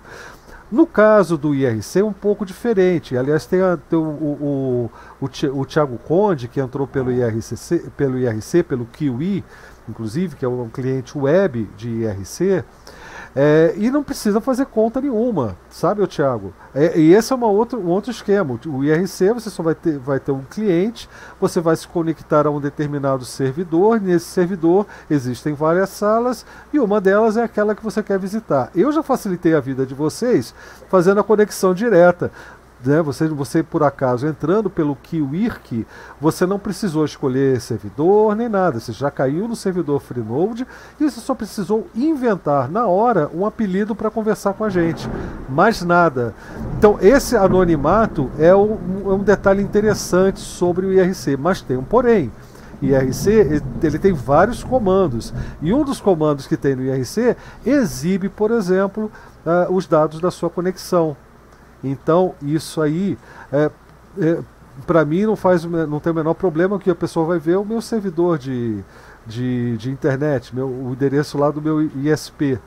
No 0.72 0.88
caso 0.88 1.38
do 1.38 1.54
IRC 1.54 2.00
é 2.00 2.04
um 2.04 2.14
pouco 2.14 2.46
diferente. 2.46 3.18
Aliás, 3.18 3.46
tem, 3.46 3.62
a, 3.62 3.78
tem 3.78 4.00
o, 4.00 4.04
o, 4.04 4.92
o, 5.20 5.26
o, 5.60 5.66
Thiago 5.66 5.98
Conde, 5.98 6.48
que 6.48 6.62
entrou 6.62 6.88
pelo 6.88 7.12
IRC, 7.12 7.90
pelo 7.98 8.18
IRC, 8.18 8.64
pelo 8.64 8.86
Kiwi, 8.86 9.44
inclusive, 9.90 10.38
que 10.38 10.46
é 10.46 10.48
um 10.48 10.70
cliente 10.70 11.18
web 11.18 11.70
de 11.76 11.90
IRC. 11.90 12.64
É, 13.36 13.74
e 13.78 13.90
não 13.90 14.04
precisa 14.04 14.42
fazer 14.42 14.66
conta 14.66 15.00
nenhuma, 15.00 15.56
sabe, 15.70 16.06
Thiago? 16.06 16.54
É, 16.76 17.00
e 17.00 17.14
esse 17.14 17.32
é 17.32 17.36
uma 17.36 17.48
outra, 17.48 17.80
um 17.80 17.88
outro 17.88 18.12
esquema. 18.12 18.60
O 18.66 18.84
IRC 18.84 19.34
você 19.34 19.50
só 19.50 19.64
vai 19.64 19.74
ter, 19.74 19.98
vai 19.98 20.20
ter 20.20 20.32
um 20.32 20.44
cliente, 20.44 21.10
você 21.40 21.62
vai 21.62 21.76
se 21.76 21.88
conectar 21.88 22.46
a 22.46 22.52
um 22.52 22.60
determinado 22.60 23.24
servidor. 23.24 24.02
Nesse 24.02 24.26
servidor 24.26 24.86
existem 25.10 25.54
várias 25.54 25.90
salas 25.90 26.46
e 26.74 26.80
uma 26.80 27.00
delas 27.00 27.38
é 27.38 27.44
aquela 27.44 27.74
que 27.74 27.84
você 27.84 28.04
quer 28.04 28.20
visitar. 28.20 28.70
Eu 28.76 28.92
já 28.92 29.02
facilitei 29.02 29.54
a 29.54 29.62
vida 29.62 29.86
de 29.86 29.94
vocês 29.94 30.54
fazendo 30.90 31.22
a 31.22 31.24
conexão 31.24 31.74
direta 31.74 32.32
né, 32.84 33.02
você, 33.02 33.28
você 33.28 33.62
por 33.64 33.84
acaso 33.84 34.28
entrando 34.28 34.70
pelo 34.70 34.96
Kiwirk, 34.96 35.86
você 36.20 36.46
não 36.46 36.58
precisou 36.58 37.06
escolher 37.06 37.60
servidor 37.62 38.36
nem 38.36 38.50
nada, 38.50 38.80
você 38.80 38.92
já 38.92 39.12
caiu 39.12 39.48
no 39.48 39.56
servidor 39.56 40.00
Freenode 40.00 40.66
e 41.00 41.04
você 41.04 41.20
só 41.20 41.36
precisou 41.36 41.88
inventar 41.96 42.70
na 42.70 42.88
hora 42.88 43.30
um 43.34 43.46
apelido 43.46 43.96
para 43.96 44.10
conversar 44.10 44.54
com 44.54 44.64
a 44.64 44.70
gente, 44.70 45.08
mais 45.50 45.82
nada. 45.82 46.34
Então 46.78 46.98
esse 47.02 47.36
anonimato 47.36 48.30
é 48.38 48.56
um, 48.56 48.78
é 49.06 49.14
um 49.14 49.24
detalhe 49.24 49.62
interessante 49.62 50.40
sobre 50.40 50.86
o 50.86 50.94
IRC, 50.94 51.38
mas 51.38 51.62
tem 51.62 51.78
um 51.78 51.84
porém. 51.84 52.32
IRC 52.82 53.62
ele 53.84 54.00
tem 54.00 54.12
vários 54.12 54.64
comandos 54.64 55.32
e 55.62 55.72
um 55.72 55.84
dos 55.84 56.02
comandos 56.02 56.48
que 56.48 56.58
tem 56.58 56.76
no 56.76 56.84
IRC 56.84 57.36
exibe, 57.64 58.28
por 58.28 58.50
exemplo, 58.50 59.12
uh, 59.46 59.72
os 59.72 59.86
dados 59.86 60.20
da 60.20 60.32
sua 60.32 60.50
conexão. 60.50 61.16
Então, 61.84 62.36
isso 62.42 62.82
aí, 62.82 63.18
é, 63.52 63.72
é, 64.20 64.40
para 64.86 65.04
mim, 65.04 65.26
não, 65.26 65.36
faz, 65.36 65.64
não 65.64 66.00
tem 66.00 66.12
o 66.12 66.16
menor 66.16 66.34
problema 66.34 66.80
que 66.80 66.90
a 66.90 66.96
pessoa 66.96 67.26
vai 67.26 67.40
ver 67.40 67.58
o 67.58 67.66
meu 67.66 67.82
servidor 67.82 68.38
de, 68.38 68.84
de, 69.26 69.78
de 69.78 69.90
internet, 69.90 70.56
meu, 70.56 70.68
o 70.68 70.92
endereço 70.92 71.38
lá 71.38 71.50
do 71.50 71.62
meu 71.62 71.82
ISP. 71.82 72.60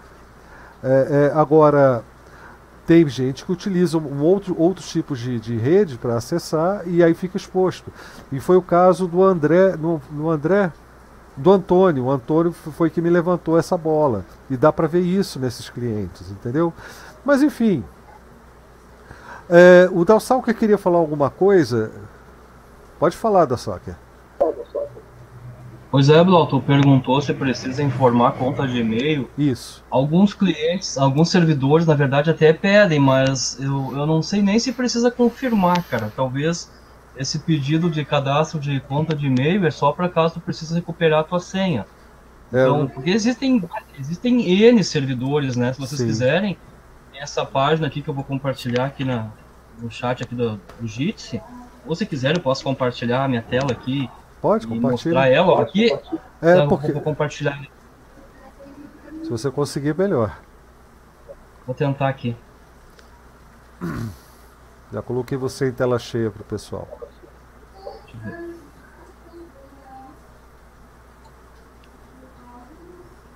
É, 0.83 1.31
é, 1.33 1.39
agora, 1.39 2.05
tem 2.87 3.09
gente 3.09 3.45
que 3.45 3.53
utiliza 3.53 3.97
um 3.97 4.23
outro, 4.23 4.55
outros 4.59 4.89
tipos 4.91 5.19
de, 5.19 5.41
de 5.41 5.57
rede 5.57 5.97
para 5.97 6.17
acessar 6.17 6.87
e 6.87 7.03
aí 7.03 7.15
fica 7.15 7.37
exposto. 7.37 7.91
E 8.31 8.39
foi 8.39 8.57
o 8.57 8.62
caso 8.62 9.07
do 9.07 9.23
André, 9.23 9.77
no, 9.77 10.01
no 10.11 10.31
André, 10.31 10.71
do 11.37 11.51
Antônio. 11.51 12.05
O 12.05 12.11
Antônio 12.11 12.53
foi 12.53 12.91
que 12.91 13.01
me 13.01 13.09
levantou 13.09 13.59
essa 13.59 13.77
bola. 13.77 14.25
E 14.51 14.57
dá 14.57 14.73
para 14.73 14.87
ver 14.87 15.01
isso 15.01 15.41
nesses 15.41 15.71
clientes, 15.71 16.31
entendeu? 16.31 16.73
Mas 17.25 17.43
enfim, 17.43 17.83
é, 19.49 19.89
o 19.93 20.05
Dalsalker 20.05 20.55
queria 20.55 20.79
falar 20.79 20.99
alguma 20.99 21.31
coisa? 21.31 21.91
Pode 22.99 23.17
falar, 23.17 23.45
Dalsalker. 23.45 23.97
Pois 25.95 26.09
é, 26.09 26.25
Blau, 26.25 26.49
tu 26.49 26.61
perguntou 26.61 27.21
se 27.21 27.33
precisa 27.33 27.81
informar 27.81 28.33
conta 28.33 28.67
de 28.67 28.81
e-mail. 28.81 29.31
Isso. 29.39 29.85
Alguns 29.89 30.35
clientes, 30.35 30.99
alguns 30.99 31.31
servidores, 31.31 31.87
na 31.87 31.95
verdade, 31.95 32.31
até 32.31 32.53
pedem, 32.53 32.99
mas 32.99 33.57
eu, 33.61 33.97
eu 33.97 34.05
não 34.05 34.21
sei 34.21 34.43
nem 34.43 34.59
se 34.59 34.73
precisa 34.73 35.09
confirmar, 35.09 35.85
cara. 35.85 36.13
Talvez 36.17 36.69
esse 37.17 37.39
pedido 37.39 37.89
de 37.89 38.05
cadastro 38.05 38.59
de 38.59 38.81
conta 38.81 39.15
de 39.15 39.27
e-mail 39.27 39.65
é 39.65 39.71
só 39.71 39.93
para 39.93 40.09
caso 40.09 40.35
tu 40.35 40.41
precisa 40.41 40.75
recuperar 40.75 41.21
a 41.21 41.23
tua 41.23 41.39
senha. 41.39 41.87
É, 42.53 42.63
então, 42.63 42.89
porque 42.89 43.11
existem, 43.11 43.63
existem 43.97 44.51
N 44.51 44.83
servidores, 44.83 45.55
né? 45.55 45.73
Se 45.73 45.79
vocês 45.79 46.01
sim. 46.01 46.07
quiserem, 46.09 46.59
essa 47.19 47.45
página 47.45 47.87
aqui 47.87 48.03
que 48.03 48.09
eu 48.09 48.15
vou 48.15 48.25
compartilhar 48.25 48.87
aqui 48.87 49.05
na, 49.05 49.31
no 49.79 49.91
chat 49.91 50.23
aqui 50.23 50.35
do, 50.35 50.61
do 50.81 50.87
Jitsi. 50.87 51.41
Ou 51.87 51.95
se 51.95 52.07
quiser, 52.07 52.37
eu 52.37 52.43
posso 52.43 52.65
compartilhar 52.65 53.25
a 53.25 53.29
minha 53.29 53.43
tela 53.43 53.73
aqui. 53.73 54.11
Pode 54.41 54.67
compartilhar. 54.67 55.21
Mostrar 55.21 55.29
ela 55.29 55.62
aqui. 55.62 55.93
É, 56.43 56.53
então, 56.53 56.69
porque... 56.69 56.93
vou 56.93 57.03
compartilhar. 57.03 57.61
Se 59.23 59.31
você 59.31 59.51
conseguir, 59.51 59.97
melhor. 59.97 60.39
Vou 61.67 61.75
tentar 61.75 62.09
aqui. 62.09 62.37
Já 64.93 65.03
coloquei 65.03 65.37
você 65.37 65.69
em 65.69 65.73
tela 65.73 65.99
cheia 65.99 66.31
para 66.31 66.43
o 66.43 66.45
pessoal. 66.45 66.89
Deixa 67.75 68.17
eu 68.17 68.21
ver. 68.21 68.55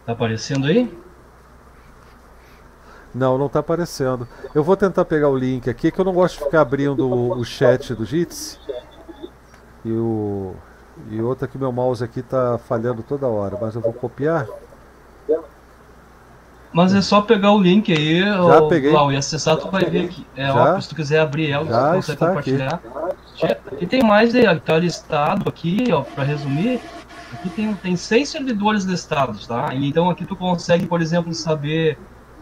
Tá 0.05 0.13
aparecendo 0.13 0.67
aí? 0.67 1.08
Não, 3.15 3.39
não 3.39 3.47
está 3.47 3.61
aparecendo. 3.61 4.29
Eu 4.55 4.63
vou 4.63 4.77
tentar 4.77 5.05
pegar 5.05 5.29
o 5.29 5.37
link 5.37 5.69
aqui, 5.69 5.91
que 5.91 5.99
eu 5.99 6.05
não 6.05 6.13
gosto 6.13 6.39
de 6.39 6.45
ficar 6.45 6.61
abrindo 6.61 7.09
o, 7.09 7.39
o 7.39 7.45
chat 7.45 7.95
do 7.95 8.05
Jitsi. 8.05 8.59
E 9.85 9.93
o 9.93 10.55
e 11.11 11.21
outra 11.23 11.47
que 11.47 11.57
meu 11.57 11.71
mouse 11.71 12.03
aqui 12.03 12.23
tá 12.23 12.59
falhando 12.59 13.03
toda 13.03 13.27
hora, 13.27 13.57
mas 13.61 13.75
eu 13.75 13.81
vou 13.81 13.93
copiar. 13.93 14.47
Mas 16.73 16.95
é 16.95 17.01
só 17.01 17.23
pegar 17.23 17.53
o 17.53 17.61
link 17.61 17.91
aí, 17.93 18.21
Já 18.21 18.61
o, 18.61 18.69
peguei. 18.69 18.93
E 18.93 19.17
acessar, 19.17 19.57
tu 19.57 19.71
vai 19.71 19.85
ver 19.85 20.07
aqui. 20.07 20.27
É 20.37 20.47
Já? 20.47 20.55
óbvio, 20.55 20.83
se 20.83 20.89
tu 20.89 20.95
quiser 20.95 21.21
abrir 21.21 21.51
ela, 21.51 21.65
Já 21.65 21.89
você 21.89 21.95
consegue 21.97 22.19
compartilhar. 22.19 22.81
Aqui. 23.73 23.87
tem 23.87 24.03
mais 24.03 24.35
aí, 24.35 24.61
tá 24.61 24.77
listado 24.77 25.49
aqui, 25.49 25.87
ó, 25.93 26.03
pra 26.03 26.25
resumir. 26.25 26.81
Aqui 27.33 27.49
tem, 27.51 27.75
tem 27.75 27.97
seis 27.97 28.29
servidores 28.29 28.85
listados, 28.85 29.47
tá? 29.47 29.71
Então 29.75 30.11
aqui 30.11 30.27
tu 30.27 30.37
consegue, 30.37 30.87
por 30.87 31.01
exemplo, 31.01 31.33
saber 31.33 31.99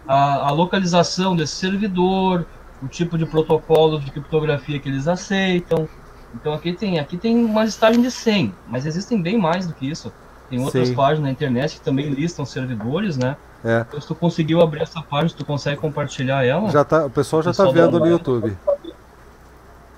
a, 0.06 0.48
a 0.48 0.50
localização 0.50 1.34
desse 1.34 1.54
servidor, 1.54 2.46
o 2.82 2.88
tipo 2.88 3.16
de 3.16 3.26
protocolo 3.26 4.00
de 4.00 4.10
criptografia 4.10 4.78
que 4.78 4.88
eles 4.88 5.08
aceitam. 5.08 5.88
Então 6.34 6.52
aqui 6.52 6.72
tem, 6.72 6.98
aqui 6.98 7.16
tem 7.16 7.44
uma 7.44 7.64
listagem 7.64 8.00
de 8.00 8.10
100, 8.10 8.54
mas 8.68 8.86
existem 8.86 9.20
bem 9.20 9.38
mais 9.38 9.66
do 9.66 9.72
que 9.72 9.88
isso. 9.88 10.12
Tem 10.48 10.60
outras 10.60 10.88
Sim. 10.88 10.94
páginas 10.94 11.22
na 11.22 11.30
internet 11.30 11.76
que 11.76 11.80
também 11.80 12.08
listam 12.10 12.44
servidores, 12.44 13.16
né? 13.16 13.36
É. 13.64 13.84
Então, 13.88 14.00
se 14.00 14.06
tu 14.06 14.14
conseguiu 14.14 14.60
abrir 14.60 14.82
essa 14.82 15.02
página, 15.02 15.36
tu 15.36 15.44
consegue 15.44 15.80
compartilhar 15.80 16.44
ela. 16.44 16.70
Já 16.70 16.84
tá, 16.84 17.06
o 17.06 17.10
pessoal 17.10 17.42
já 17.42 17.50
está 17.50 17.64
vendo 17.64 17.98
no 17.98 18.06
YouTube. 18.06 18.56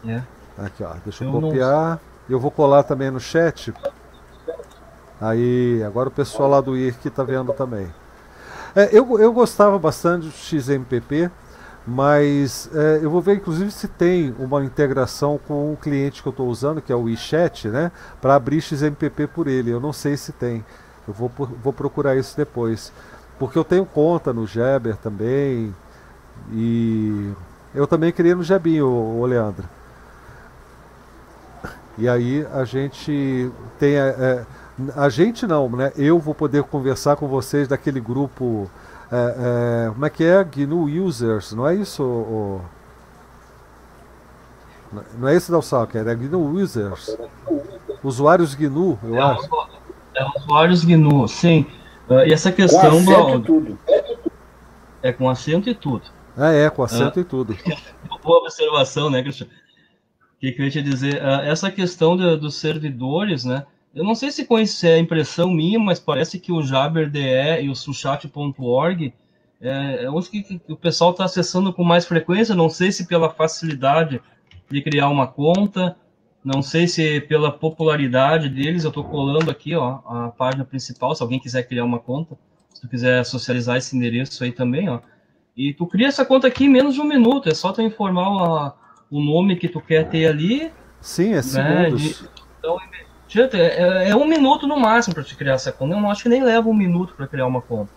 É. 0.06 0.22
Aqui, 0.56 0.82
ó. 0.82 0.94
Deixa 1.04 1.24
eu, 1.24 1.34
eu 1.34 1.40
copiar. 1.40 1.90
Não... 1.90 2.00
Eu 2.30 2.40
vou 2.40 2.50
colar 2.50 2.82
também 2.82 3.10
no 3.10 3.20
chat. 3.20 3.74
Aí, 5.20 5.82
agora 5.84 6.08
o 6.08 6.12
pessoal 6.12 6.48
lá 6.48 6.60
do 6.60 6.76
IRC 6.76 7.08
está 7.08 7.22
vendo 7.22 7.52
também. 7.52 7.88
É, 8.78 8.90
eu, 8.92 9.18
eu 9.18 9.32
gostava 9.32 9.76
bastante 9.76 10.26
do 10.26 10.30
XMPP, 10.30 11.28
mas 11.84 12.70
é, 12.72 13.00
eu 13.02 13.10
vou 13.10 13.20
ver 13.20 13.34
inclusive 13.34 13.72
se 13.72 13.88
tem 13.88 14.32
uma 14.38 14.64
integração 14.64 15.36
com 15.48 15.72
o 15.72 15.76
cliente 15.76 16.22
que 16.22 16.28
eu 16.28 16.30
estou 16.30 16.46
usando, 16.46 16.80
que 16.80 16.92
é 16.92 16.94
o 16.94 17.02
WeChat, 17.02 17.66
né? 17.66 17.90
Para 18.20 18.36
abrir 18.36 18.60
XMPP 18.60 19.26
por 19.26 19.48
ele. 19.48 19.72
Eu 19.72 19.80
não 19.80 19.92
sei 19.92 20.16
se 20.16 20.30
tem. 20.30 20.64
Eu 21.08 21.12
vou, 21.12 21.28
vou 21.36 21.72
procurar 21.72 22.14
isso 22.14 22.36
depois. 22.36 22.92
Porque 23.36 23.58
eu 23.58 23.64
tenho 23.64 23.84
conta 23.84 24.32
no 24.32 24.46
Jabber 24.46 24.94
também. 24.96 25.74
E 26.52 27.32
eu 27.74 27.84
também 27.84 28.12
queria 28.12 28.36
no 28.36 28.44
Jabinho, 28.44 28.86
o 28.86 29.26
Leandro. 29.26 29.68
E 31.98 32.08
aí 32.08 32.46
a 32.52 32.64
gente 32.64 33.50
tem. 33.76 33.96
É, 33.96 34.06
é, 34.06 34.46
a 34.94 35.08
gente 35.08 35.46
não, 35.46 35.68
né? 35.68 35.92
Eu 35.96 36.18
vou 36.18 36.34
poder 36.34 36.62
conversar 36.64 37.16
com 37.16 37.26
vocês 37.26 37.66
daquele 37.66 38.00
grupo. 38.00 38.70
É, 39.10 39.86
é, 39.86 39.90
como 39.90 40.04
é 40.06 40.10
que 40.10 40.24
é? 40.24 40.44
GNU 40.44 40.84
Users, 40.84 41.52
não 41.52 41.66
é 41.66 41.74
isso? 41.74 42.02
O, 42.02 42.60
não 45.18 45.28
é 45.28 45.34
esse 45.34 45.50
da 45.50 45.60
Salker, 45.60 46.06
é 46.06 46.14
GNU 46.14 46.60
Users. 46.60 47.16
Usuários 48.02 48.54
GNU, 48.54 48.98
eu 49.02 49.16
é, 49.16 49.20
acho. 49.20 49.48
É 50.14 50.24
usuários 50.38 50.84
GNU, 50.84 51.28
sim. 51.28 51.66
Uh, 52.08 52.26
e 52.26 52.32
essa 52.32 52.50
questão. 52.50 53.04
Com 53.04 53.12
acento 53.12 53.38
e 53.38 53.42
tudo. 53.42 53.78
É 55.02 55.12
com 55.12 55.28
acento 55.28 55.68
e 55.68 55.74
tudo. 55.74 56.02
Ah, 56.36 56.52
é, 56.52 56.70
com 56.70 56.82
acento 56.82 57.18
uh, 57.18 57.22
e 57.22 57.24
tudo. 57.24 57.56
Boa 58.22 58.38
observação, 58.40 59.10
né, 59.10 59.22
Cristiano? 59.22 59.52
O 59.52 60.40
que, 60.40 60.52
que 60.52 60.60
eu 60.60 60.64
ia 60.66 60.70
te 60.70 60.82
dizer? 60.82 61.16
Uh, 61.16 61.42
essa 61.42 61.70
questão 61.70 62.16
de, 62.16 62.36
dos 62.36 62.54
servidores, 62.54 63.44
né? 63.44 63.66
Eu 63.98 64.04
não 64.04 64.14
sei 64.14 64.30
se 64.30 64.46
isso 64.48 64.86
é 64.86 64.96
impressão 64.96 65.50
minha, 65.50 65.76
mas 65.76 65.98
parece 65.98 66.38
que 66.38 66.52
o 66.52 66.62
JabberDE 66.62 67.64
e 67.64 67.68
o 67.68 67.74
Suchat.org 67.74 69.12
é, 69.60 70.04
é 70.04 70.08
onde 70.10 70.30
que, 70.30 70.42
que 70.44 70.72
o 70.72 70.76
pessoal 70.76 71.10
está 71.10 71.24
acessando 71.24 71.72
com 71.72 71.82
mais 71.82 72.06
frequência. 72.06 72.54
Não 72.54 72.68
sei 72.68 72.92
se 72.92 73.08
pela 73.08 73.28
facilidade 73.28 74.22
de 74.70 74.82
criar 74.82 75.08
uma 75.08 75.26
conta, 75.26 75.96
não 76.44 76.62
sei 76.62 76.86
se 76.86 77.20
pela 77.22 77.50
popularidade 77.50 78.48
deles, 78.48 78.84
eu 78.84 78.90
estou 78.90 79.02
colando 79.02 79.50
aqui 79.50 79.74
ó, 79.74 79.98
a 80.06 80.28
página 80.28 80.64
principal, 80.64 81.12
se 81.16 81.22
alguém 81.24 81.40
quiser 81.40 81.64
criar 81.64 81.84
uma 81.84 81.98
conta, 81.98 82.38
se 82.72 82.80
tu 82.80 82.88
quiser 82.88 83.24
socializar 83.24 83.78
esse 83.78 83.96
endereço 83.96 84.44
aí 84.44 84.52
também, 84.52 84.88
ó. 84.88 85.00
E 85.56 85.74
tu 85.74 85.88
cria 85.88 86.06
essa 86.06 86.24
conta 86.24 86.46
aqui 86.46 86.66
em 86.66 86.68
menos 86.68 86.94
de 86.94 87.00
um 87.00 87.04
minuto, 87.04 87.48
é 87.48 87.54
só 87.54 87.72
tu 87.72 87.82
informar 87.82 88.76
o, 89.10 89.18
o 89.18 89.20
nome 89.20 89.56
que 89.56 89.68
tu 89.68 89.80
quer 89.80 90.08
ter 90.08 90.26
ali. 90.26 90.70
Sim, 91.00 91.32
é 91.32 91.42
segundos. 91.42 92.22
Né? 92.22 92.28
Então, 92.60 92.78
é, 93.36 94.08
é, 94.08 94.16
um 94.16 94.26
minuto 94.26 94.66
no 94.66 94.78
máximo 94.78 95.14
para 95.14 95.24
te 95.24 95.36
criar 95.36 95.54
essa 95.54 95.72
conta. 95.72 95.94
Eu 95.94 96.00
não 96.00 96.10
acho 96.10 96.22
que 96.22 96.28
nem 96.28 96.42
leva 96.42 96.68
um 96.68 96.74
minuto 96.74 97.14
para 97.14 97.26
criar 97.26 97.46
uma 97.46 97.60
conta. 97.60 97.90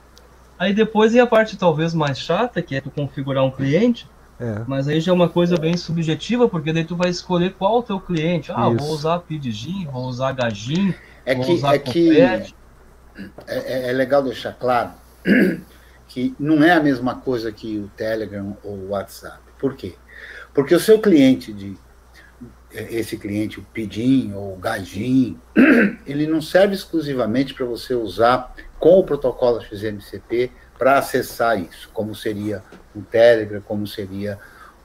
Aí 0.59 0.73
depois 0.73 1.13
vem 1.13 1.21
a 1.21 1.27
parte 1.27 1.57
talvez 1.57 1.93
mais 1.93 2.19
chata, 2.19 2.61
que 2.61 2.75
é 2.75 2.81
tu 2.81 2.91
configurar 2.91 3.43
um 3.43 3.51
cliente. 3.51 4.07
É. 4.39 4.63
Mas 4.67 4.87
aí 4.87 4.99
já 4.99 5.11
é 5.11 5.15
uma 5.15 5.29
coisa 5.29 5.55
bem 5.55 5.77
subjetiva, 5.77 6.49
porque 6.49 6.73
daí 6.73 6.83
tu 6.83 6.95
vai 6.95 7.09
escolher 7.09 7.53
qual 7.53 7.75
é 7.75 7.79
o 7.79 7.83
teu 7.83 7.99
cliente. 7.99 8.51
Ah, 8.51 8.69
Isso. 8.69 8.77
vou 8.77 8.89
usar 8.89 9.19
PidGin, 9.19 9.85
vou 9.85 10.05
usar 10.05 10.31
Gajin, 10.33 10.95
é 11.25 11.35
vou 11.35 11.45
que, 11.45 11.51
usar 11.53 11.75
é 11.75 11.79
que 11.79 12.19
é, 12.19 12.47
é, 13.47 13.89
é 13.89 13.93
legal 13.93 14.23
deixar 14.23 14.53
claro 14.53 14.91
que 16.07 16.35
não 16.39 16.63
é 16.63 16.71
a 16.71 16.79
mesma 16.79 17.15
coisa 17.15 17.51
que 17.51 17.77
o 17.77 17.87
Telegram 17.95 18.57
ou 18.63 18.73
o 18.73 18.89
WhatsApp. 18.89 19.39
Por 19.59 19.75
quê? 19.75 19.95
Porque 20.53 20.73
o 20.73 20.79
seu 20.79 20.99
cliente 20.99 21.53
de 21.53 21.77
esse 22.73 23.17
cliente, 23.17 23.59
o 23.59 23.63
Pidin 23.63 24.33
ou 24.33 24.53
o 24.53 24.57
Gajin, 24.57 25.39
ele 26.05 26.27
não 26.27 26.41
serve 26.41 26.73
exclusivamente 26.73 27.53
para 27.53 27.65
você 27.65 27.93
usar 27.93 28.53
com 28.79 28.99
o 28.99 29.03
protocolo 29.03 29.61
XMCP 29.61 30.51
para 30.77 30.97
acessar 30.97 31.59
isso, 31.61 31.89
como 31.93 32.15
seria 32.15 32.63
o 32.95 33.01
Telegram, 33.01 33.61
como 33.61 33.85
seria 33.85 34.39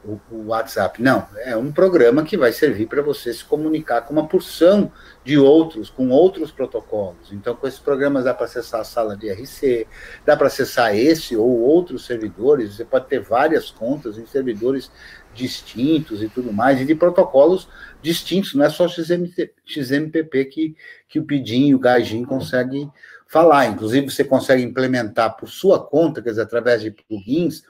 o, 0.05 0.20
o, 0.30 0.47
WhatsApp. 0.49 1.03
Não, 1.03 1.26
é 1.39 1.57
um 1.57 1.72
programa 1.72 2.22
que 2.22 2.37
vai 2.37 2.53
servir 2.53 2.87
para 2.87 3.03
você 3.03 3.32
se 3.32 3.45
comunicar 3.45 4.03
com 4.03 4.12
uma 4.12 4.26
porção 4.26 4.93
de 5.24 5.37
outros, 5.37 5.91
com 5.91 6.11
outros 6.11 6.51
protocolos. 6.51 7.32
Então, 7.32 7.57
com 7.57 7.66
esses 7.66 7.80
programas 7.80 8.24
dá 8.24 8.32
para 8.32 8.47
acessar 8.47 8.82
a 8.82 8.84
sala 8.84 9.16
de 9.16 9.30
RC, 9.30 9.87
dá 10.24 10.37
para 10.37 10.47
acessar 10.47 10.95
esse 10.95 11.37
ou 11.37 11.61
outros 11.61 12.07
servidores, 12.07 12.76
você 12.76 12.84
pode 12.84 13.07
ter 13.07 13.20
várias 13.20 13.70
contas 13.70 14.16
em 14.18 14.26
servidores 14.26 14.91
distintos 15.37 16.22
e 16.22 16.28
tudo 16.28 16.53
mais, 16.53 16.80
e 16.80 16.84
de 16.84 16.95
protocolos 16.95 17.68
distintos, 18.03 18.55
não 18.55 18.64
é 18.64 18.70
só 18.70 18.89
XMT, 18.89 19.53
XMPP 19.64 20.45
que, 20.47 20.76
que 21.09 21.18
o 21.18 21.24
PIDIN 21.24 21.68
e 21.68 21.74
o 21.74 21.78
GAJIN 21.78 22.24
conseguem 22.24 22.91
falar. 23.26 23.66
Inclusive, 23.66 24.11
você 24.11 24.24
consegue 24.24 24.62
implementar 24.62 25.37
por 25.37 25.49
sua 25.49 25.84
conta, 25.84 26.22
quer 26.22 26.30
dizer, 26.30 26.43
através 26.43 26.82
de 26.82 26.91
plugins, 26.91 27.62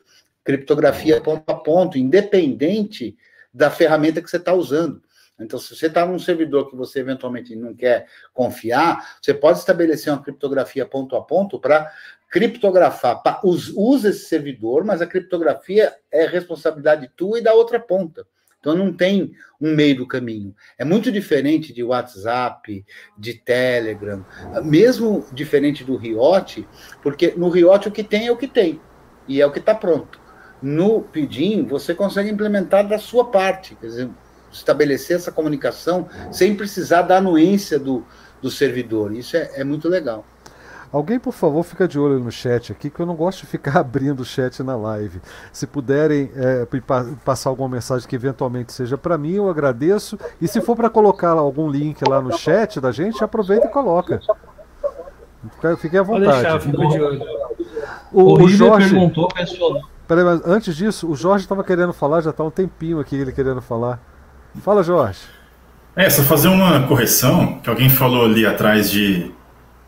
criptografia 0.45 1.21
ponto 1.21 1.51
a 1.51 1.55
ponto, 1.55 1.99
independente 1.99 3.17
da 3.53 3.71
ferramenta 3.71 4.23
que 4.23 4.31
você 4.31 4.37
está 4.37 4.55
usando. 4.55 5.03
Então, 5.39 5.59
se 5.59 5.75
você 5.75 5.87
está 5.87 6.07
num 6.07 6.19
servidor 6.19 6.71
que 6.71 6.77
você 6.77 7.01
eventualmente 7.01 7.55
não 7.55 7.75
quer 7.75 8.07
confiar, 8.33 9.19
você 9.21 9.35
pode 9.35 9.59
estabelecer 9.59 10.11
uma 10.13 10.23
criptografia 10.23 10.87
ponto 10.87 11.15
a 11.15 11.23
ponto 11.23 11.59
para 11.59 11.93
criptografar. 12.37 13.23
Usa 13.43 14.11
esse 14.11 14.27
servidor, 14.27 14.85
mas 14.85 15.01
a 15.01 15.07
criptografia 15.07 15.91
é 16.13 16.27
responsabilidade 16.27 17.11
tua 17.17 17.39
e 17.39 17.43
da 17.43 17.55
outra 17.55 17.81
ponta. 17.81 18.27
Então 18.61 18.77
não 18.77 18.93
tem 18.93 19.33
um 19.59 19.75
meio 19.75 19.97
do 19.97 20.07
caminho. 20.07 20.55
É 20.77 20.85
muito 20.85 21.11
diferente 21.11 21.73
de 21.73 21.83
WhatsApp, 21.83 22.85
de 23.17 23.35
Telegram, 23.35 24.23
mesmo 24.63 25.25
diferente 25.33 25.83
do 25.83 25.97
Riot, 25.97 26.69
porque 27.03 27.33
no 27.35 27.49
Riot 27.49 27.89
o 27.89 27.93
que 27.93 28.05
tem 28.05 28.27
é 28.27 28.33
o 28.33 28.37
que 28.37 28.49
tem, 28.49 28.79
e 29.27 29.41
é 29.41 29.47
o 29.47 29.53
que 29.53 29.61
está 29.61 29.75
pronto. 29.75 30.21
No 30.61 31.01
Pidim, 31.01 31.65
você 31.65 31.95
consegue 31.95 32.29
implementar 32.29 32.87
da 32.87 32.99
sua 32.99 33.31
parte, 33.31 33.77
quer 33.77 33.87
dizer, 33.87 34.11
estabelecer 34.53 35.17
essa 35.17 35.33
comunicação 35.33 36.07
sem 36.31 36.55
precisar 36.55 37.03
da 37.03 37.17
anuência 37.17 37.79
do, 37.79 38.05
do 38.43 38.51
servidor. 38.51 39.15
Isso 39.15 39.39
é, 39.39 39.53
é 39.55 39.65
muito 39.65 39.89
legal. 39.89 40.27
Alguém, 40.97 41.19
por 41.19 41.35
favor, 41.35 41.63
fica 41.63 41.87
de 41.87 41.99
olho 41.99 42.19
no 42.19 42.33
chat 42.33 42.73
aqui, 42.73 42.89
que 42.89 42.99
eu 42.99 43.05
não 43.05 43.15
gosto 43.15 43.41
de 43.41 43.47
ficar 43.47 43.77
abrindo 43.81 44.21
o 44.21 44.25
chat 44.25 44.63
na 44.63 44.75
live. 44.75 45.21
Se 45.53 45.67
puderem 45.67 46.31
é, 46.35 46.67
passar 47.23 47.51
alguma 47.51 47.69
mensagem 47.69 48.09
que 48.09 48.17
eventualmente 48.17 48.73
seja 48.73 48.97
para 48.97 49.19
mim, 49.19 49.33
eu 49.33 49.51
agradeço. 49.51 50.19
E 50.41 50.49
se 50.49 50.59
for 50.63 50.75
para 50.75 50.89
colocar 50.89 51.33
algum 51.33 51.69
link 51.69 52.01
lá 52.09 52.23
no 52.23 52.33
chat 52.39 52.81
da 52.81 52.93
gente, 52.93 53.23
aproveita 53.23 53.67
e 53.67 53.71
coloca. 53.71 54.23
Fique 55.77 55.99
à 55.99 56.03
vontade. 56.03 56.43
Deixar, 56.43 56.59
de 56.61 57.03
olho. 57.03 57.23
O, 58.11 58.23
o, 58.23 58.43
o 58.45 58.49
Jorge 58.49 58.89
perguntou, 58.89 59.29
questionou. 59.29 59.83
Peraí, 60.09 60.25
mas 60.25 60.41
antes 60.47 60.75
disso, 60.75 61.11
o 61.11 61.15
Jorge 61.15 61.45
estava 61.45 61.63
querendo 61.63 61.93
falar, 61.93 62.23
já 62.23 62.31
está 62.31 62.43
um 62.43 62.51
tempinho 62.51 63.01
aqui 63.01 63.17
ele 63.17 63.33
querendo 63.33 63.61
falar. 63.61 64.01
Fala, 64.63 64.83
Jorge. 64.83 65.21
É, 65.95 66.09
só 66.09 66.23
fazer 66.23 66.49
uma 66.49 66.87
correção, 66.87 67.59
que 67.59 67.69
alguém 67.69 67.91
falou 67.91 68.25
ali 68.25 68.47
atrás 68.47 68.91
de 68.91 69.36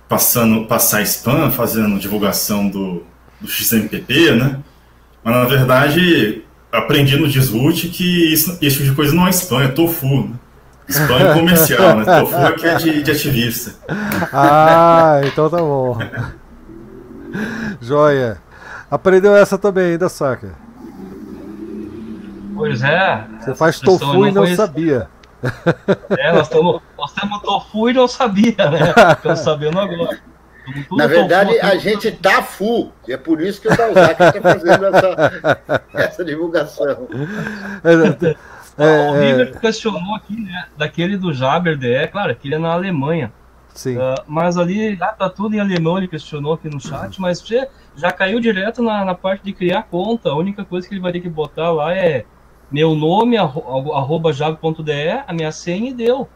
passando, 0.08 0.64
passar 0.66 1.02
spam, 1.02 1.50
fazendo 1.50 1.98
divulgação 1.98 2.68
do, 2.68 3.02
do 3.40 3.48
XMPP, 3.48 4.32
né? 4.32 4.60
Mas 5.22 5.34
na 5.36 5.44
verdade, 5.44 6.42
aprendi 6.72 7.16
no 7.16 7.28
Disroot 7.28 7.88
que 7.88 8.32
isso, 8.32 8.56
esse 8.62 8.76
tipo 8.76 8.88
de 8.88 8.94
coisa 8.94 9.14
não 9.14 9.26
é 9.26 9.30
spam, 9.30 9.62
é 9.62 9.68
tofu, 9.68 10.28
né? 10.28 10.34
Spam 10.88 11.18
é 11.18 11.34
comercial, 11.34 11.96
né? 11.98 12.20
Tofu 12.20 12.36
é 12.36 12.52
que 12.52 12.66
é 12.66 12.74
de, 12.76 13.02
de 13.02 13.10
ativista. 13.10 13.74
Ah, 14.32 15.20
então 15.24 15.48
tá 15.50 15.58
bom. 15.58 15.98
Joia. 17.80 18.38
Aprendeu 18.90 19.36
essa 19.36 19.58
também 19.58 19.92
ainda, 19.92 20.08
saca? 20.08 20.54
Pois 22.54 22.82
é. 22.82 23.24
Você 23.38 23.54
faz 23.54 23.78
tofu 23.78 24.26
e 24.26 24.32
não 24.32 24.46
sabia. 24.56 25.08
É, 26.10 26.32
nós 26.32 26.48
estamos 26.48 26.80
nós 26.96 27.42
tofu 27.42 27.90
e 27.90 27.92
não 27.92 28.08
sabia, 28.08 28.70
né? 28.70 28.94
Estamos 29.12 29.40
sabendo 29.40 29.78
agora. 29.78 30.18
Na 30.92 31.06
verdade, 31.06 31.54
tofu, 31.54 31.66
a 31.66 31.76
gente 31.76 32.12
tá 32.12 32.42
full, 32.42 32.92
e 33.06 33.12
é 33.12 33.16
por 33.16 33.40
isso 33.40 33.60
que 33.60 33.68
o 33.68 33.76
Dalzac 33.76 34.22
está 34.22 34.40
fazendo 34.40 34.86
essa, 34.86 35.82
essa 35.94 36.24
divulgação. 36.24 37.08
É, 38.76 39.10
o 39.10 39.12
River 39.18 39.52
é. 39.54 39.58
questionou 39.58 40.14
aqui, 40.14 40.40
né, 40.40 40.66
daquele 40.76 41.16
do 41.16 41.32
Jaber 41.32 41.76
DE, 41.76 42.06
claro, 42.12 42.30
aquele 42.30 42.54
é 42.54 42.58
na 42.58 42.72
Alemanha. 42.72 43.32
Sim. 43.74 43.96
Uh, 43.96 44.14
mas 44.26 44.56
ali, 44.56 44.98
ah, 45.00 45.12
tá 45.12 45.30
tudo 45.30 45.54
em 45.54 45.60
alemão, 45.60 45.98
ele 45.98 46.08
questionou 46.08 46.54
aqui 46.54 46.68
no 46.68 46.80
chat, 46.80 47.20
mas 47.20 47.40
já, 47.40 47.68
já 47.96 48.10
caiu 48.10 48.40
direto 48.40 48.82
na, 48.82 49.04
na 49.04 49.14
parte 49.14 49.44
de 49.44 49.52
criar 49.52 49.84
conta. 49.84 50.30
A 50.30 50.34
única 50.34 50.64
coisa 50.64 50.88
que 50.88 50.94
ele 50.94 51.00
vai 51.00 51.12
ter 51.12 51.20
que 51.20 51.28
botar 51.28 51.70
lá 51.70 51.94
é 51.94 52.24
meu 52.70 52.94
nome, 52.94 53.36
arroba 53.36 54.32
jago.de, 54.32 55.22
a 55.26 55.32
minha 55.32 55.52
senha 55.52 55.90
e 55.90 55.94
deu. 55.94 56.28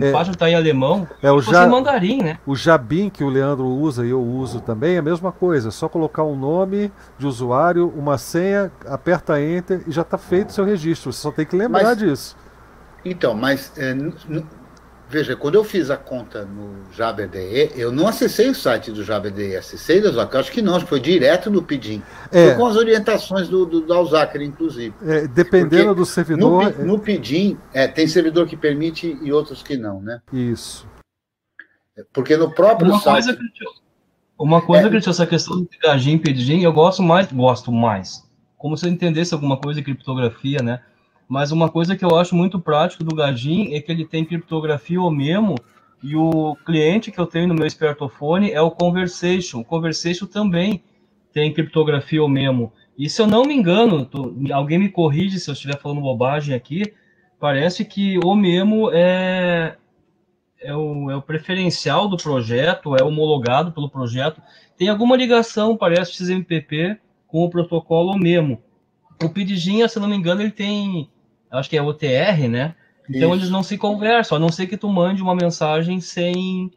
É, 0.00 0.10
página 0.10 0.34
está 0.34 0.50
em 0.50 0.54
alemão, 0.54 1.06
é 1.22 1.30
o 1.30 1.40
ja, 1.40 1.64
mandarim, 1.68 2.20
né? 2.20 2.38
O 2.44 2.56
Jabim 2.56 3.08
que 3.08 3.22
o 3.22 3.28
Leandro 3.28 3.66
usa 3.66 4.04
e 4.04 4.10
eu 4.10 4.20
uso 4.20 4.60
também 4.60 4.96
é 4.96 4.98
a 4.98 5.02
mesma 5.02 5.30
coisa. 5.30 5.68
É 5.68 5.70
só 5.70 5.88
colocar 5.88 6.24
um 6.24 6.36
nome 6.36 6.90
de 7.16 7.26
usuário, 7.26 7.92
uma 7.96 8.18
senha, 8.18 8.70
aperta 8.86 9.40
Enter 9.40 9.84
e 9.86 9.92
já 9.92 10.02
está 10.02 10.18
feito 10.18 10.48
o 10.48 10.52
seu 10.52 10.64
registro. 10.64 11.12
Você 11.12 11.20
só 11.20 11.30
tem 11.30 11.46
que 11.46 11.56
lembrar 11.56 11.84
mas, 11.84 11.98
disso. 11.98 12.36
Então, 13.04 13.32
mas 13.32 13.72
é, 13.78 13.94
Veja, 15.08 15.36
quando 15.36 15.54
eu 15.54 15.62
fiz 15.62 15.88
a 15.88 15.96
conta 15.96 16.44
no 16.44 16.84
JaberDE, 16.92 17.70
eu 17.76 17.92
não 17.92 18.08
acessei 18.08 18.50
o 18.50 18.54
site 18.54 18.90
do 18.90 19.04
JaberDE, 19.04 19.56
acessei 19.56 20.00
do 20.00 20.08
Alzaker, 20.08 20.40
acho 20.40 20.50
que 20.50 20.60
não, 20.60 20.74
acho 20.74 20.84
que 20.84 20.88
foi 20.88 21.00
direto 21.00 21.48
no 21.48 21.62
Pidim. 21.62 22.02
É. 22.32 22.48
Foi 22.48 22.54
com 22.56 22.66
as 22.66 22.76
orientações 22.76 23.48
do, 23.48 23.64
do, 23.64 23.80
do 23.82 23.94
Alzaker, 23.94 24.42
inclusive. 24.42 24.92
É, 25.02 25.28
dependendo 25.28 25.86
Porque 25.86 26.00
do 26.00 26.06
servidor... 26.06 26.74
No, 26.76 26.84
no 26.84 26.98
Pidim, 26.98 27.56
é, 27.72 27.86
tem 27.86 28.08
servidor 28.08 28.48
que 28.48 28.56
permite 28.56 29.16
e 29.22 29.32
outros 29.32 29.62
que 29.62 29.76
não, 29.76 30.02
né? 30.02 30.20
Isso. 30.32 30.88
Porque 32.12 32.36
no 32.36 32.50
próprio 32.50 32.90
uma 32.90 33.00
site... 33.00 33.26
Coisa 33.26 33.38
que, 33.38 33.86
uma 34.38 34.60
coisa, 34.60 34.88
é, 34.88 34.96
essa 34.96 35.26
questão 35.26 35.62
de 35.62 35.78
Gajim 35.82 36.14
e 36.14 36.18
Pidim, 36.18 36.62
eu 36.62 36.72
gosto 36.72 37.02
mais, 37.02 37.30
gosto 37.30 37.70
mais. 37.70 38.22
Como 38.58 38.76
se 38.76 38.86
eu 38.86 38.90
entendesse 38.90 39.32
alguma 39.32 39.56
coisa 39.56 39.78
de 39.80 39.84
criptografia, 39.84 40.58
né? 40.62 40.82
Mas 41.28 41.50
uma 41.50 41.68
coisa 41.68 41.96
que 41.96 42.04
eu 42.04 42.16
acho 42.16 42.34
muito 42.34 42.60
prático 42.60 43.02
do 43.02 43.14
Gajin 43.14 43.74
é 43.74 43.80
que 43.80 43.90
ele 43.90 44.06
tem 44.06 44.24
criptografia 44.24 45.00
ou 45.00 45.10
memo 45.10 45.56
e 46.02 46.14
o 46.14 46.56
cliente 46.64 47.10
que 47.10 47.18
eu 47.18 47.26
tenho 47.26 47.48
no 47.48 47.54
meu 47.54 47.66
smartphone 47.66 48.52
é 48.52 48.60
o 48.60 48.70
Conversation. 48.70 49.60
O 49.60 49.64
Conversation 49.64 50.26
também 50.26 50.82
tem 51.32 51.52
criptografia 51.52 52.22
ou 52.22 52.28
memo. 52.28 52.72
E 52.96 53.10
se 53.10 53.20
eu 53.20 53.26
não 53.26 53.44
me 53.44 53.54
engano, 53.54 54.04
tô, 54.04 54.34
alguém 54.52 54.78
me 54.78 54.88
corrige 54.88 55.40
se 55.40 55.50
eu 55.50 55.54
estiver 55.54 55.78
falando 55.78 56.00
bobagem 56.00 56.54
aqui, 56.54 56.94
parece 57.40 57.84
que 57.84 58.18
o 58.24 58.34
memo 58.34 58.90
é, 58.92 59.76
é, 60.60 60.74
o, 60.74 61.10
é 61.10 61.16
o 61.16 61.22
preferencial 61.22 62.08
do 62.08 62.16
projeto, 62.16 62.94
é 62.94 63.02
homologado 63.02 63.72
pelo 63.72 63.90
projeto. 63.90 64.40
Tem 64.78 64.88
alguma 64.88 65.16
ligação, 65.16 65.76
parece, 65.76 66.12
XMPP 66.12 66.98
com 67.26 67.44
o 67.44 67.50
protocolo 67.50 68.16
memo. 68.16 68.62
O 69.22 69.28
PIDGIN, 69.28 69.86
se 69.88 69.98
não 69.98 70.08
me 70.08 70.16
engano, 70.16 70.42
ele 70.42 70.50
tem 70.50 71.10
acho 71.50 71.70
que 71.70 71.76
é 71.76 71.82
OTR, 71.82 72.48
né? 72.48 72.74
Então 73.08 73.30
Isso. 73.30 73.40
eles 73.40 73.50
não 73.50 73.62
se 73.62 73.78
conversam, 73.78 74.36
a 74.36 74.40
não 74.40 74.50
ser 74.50 74.66
que 74.66 74.76
tu 74.76 74.88
mande 74.88 75.22
uma 75.22 75.34
mensagem 75.34 76.00
sem, 76.00 76.70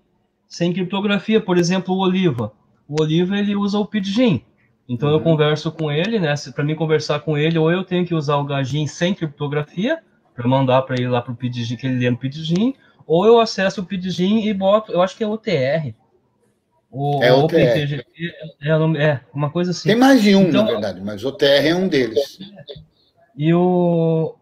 sem 0.47 0.71
criptografia. 0.71 1.41
Por 1.41 1.57
exemplo, 1.57 1.95
o 1.95 1.99
Oliva. 1.99 2.53
O 2.87 3.01
Oliva 3.01 3.37
ele 3.37 3.55
usa 3.55 3.79
o 3.79 3.85
PidGin. 3.85 4.43
Então 4.87 5.09
uhum. 5.09 5.15
eu 5.15 5.21
converso 5.21 5.71
com 5.71 5.91
ele, 5.91 6.19
né? 6.19 6.33
Para 6.53 6.63
mim 6.63 6.75
conversar 6.75 7.19
com 7.19 7.37
ele, 7.37 7.57
ou 7.57 7.71
eu 7.71 7.83
tenho 7.83 8.05
que 8.05 8.15
usar 8.15 8.37
o 8.37 8.43
Gajin 8.43 8.87
sem 8.87 9.13
criptografia 9.13 9.99
para 10.35 10.47
mandar 10.47 10.81
para 10.83 10.95
ele 10.95 11.09
lá 11.09 11.21
para 11.21 11.33
o 11.33 11.35
PidGin 11.35 11.75
que 11.75 11.85
ele 11.85 11.99
lê 11.99 12.09
no 12.09 12.17
PidGin, 12.17 12.73
ou 13.05 13.25
eu 13.25 13.39
acesso 13.39 13.81
o 13.81 13.85
PidGin 13.85 14.47
e 14.47 14.53
boto, 14.53 14.91
eu 14.91 15.01
acho 15.01 15.17
que 15.17 15.23
é 15.23 15.27
OTR. 15.27 15.93
O, 16.89 17.21
é 17.21 17.31
OTR. 17.33 17.57
é, 17.57 18.03
é, 18.61 19.03
é, 19.03 19.21
uma 19.33 19.49
coisa 19.49 19.71
assim. 19.71 19.89
Tem 19.89 19.97
mais 19.97 20.23
de 20.23 20.35
um, 20.35 20.43
então, 20.43 20.63
na 20.63 20.71
verdade, 20.71 21.01
mas 21.01 21.23
OTR 21.23 21.45
é 21.45 21.75
um 21.75 21.87
deles. 21.87 22.39
E 23.37 23.53
o, 23.53 24.35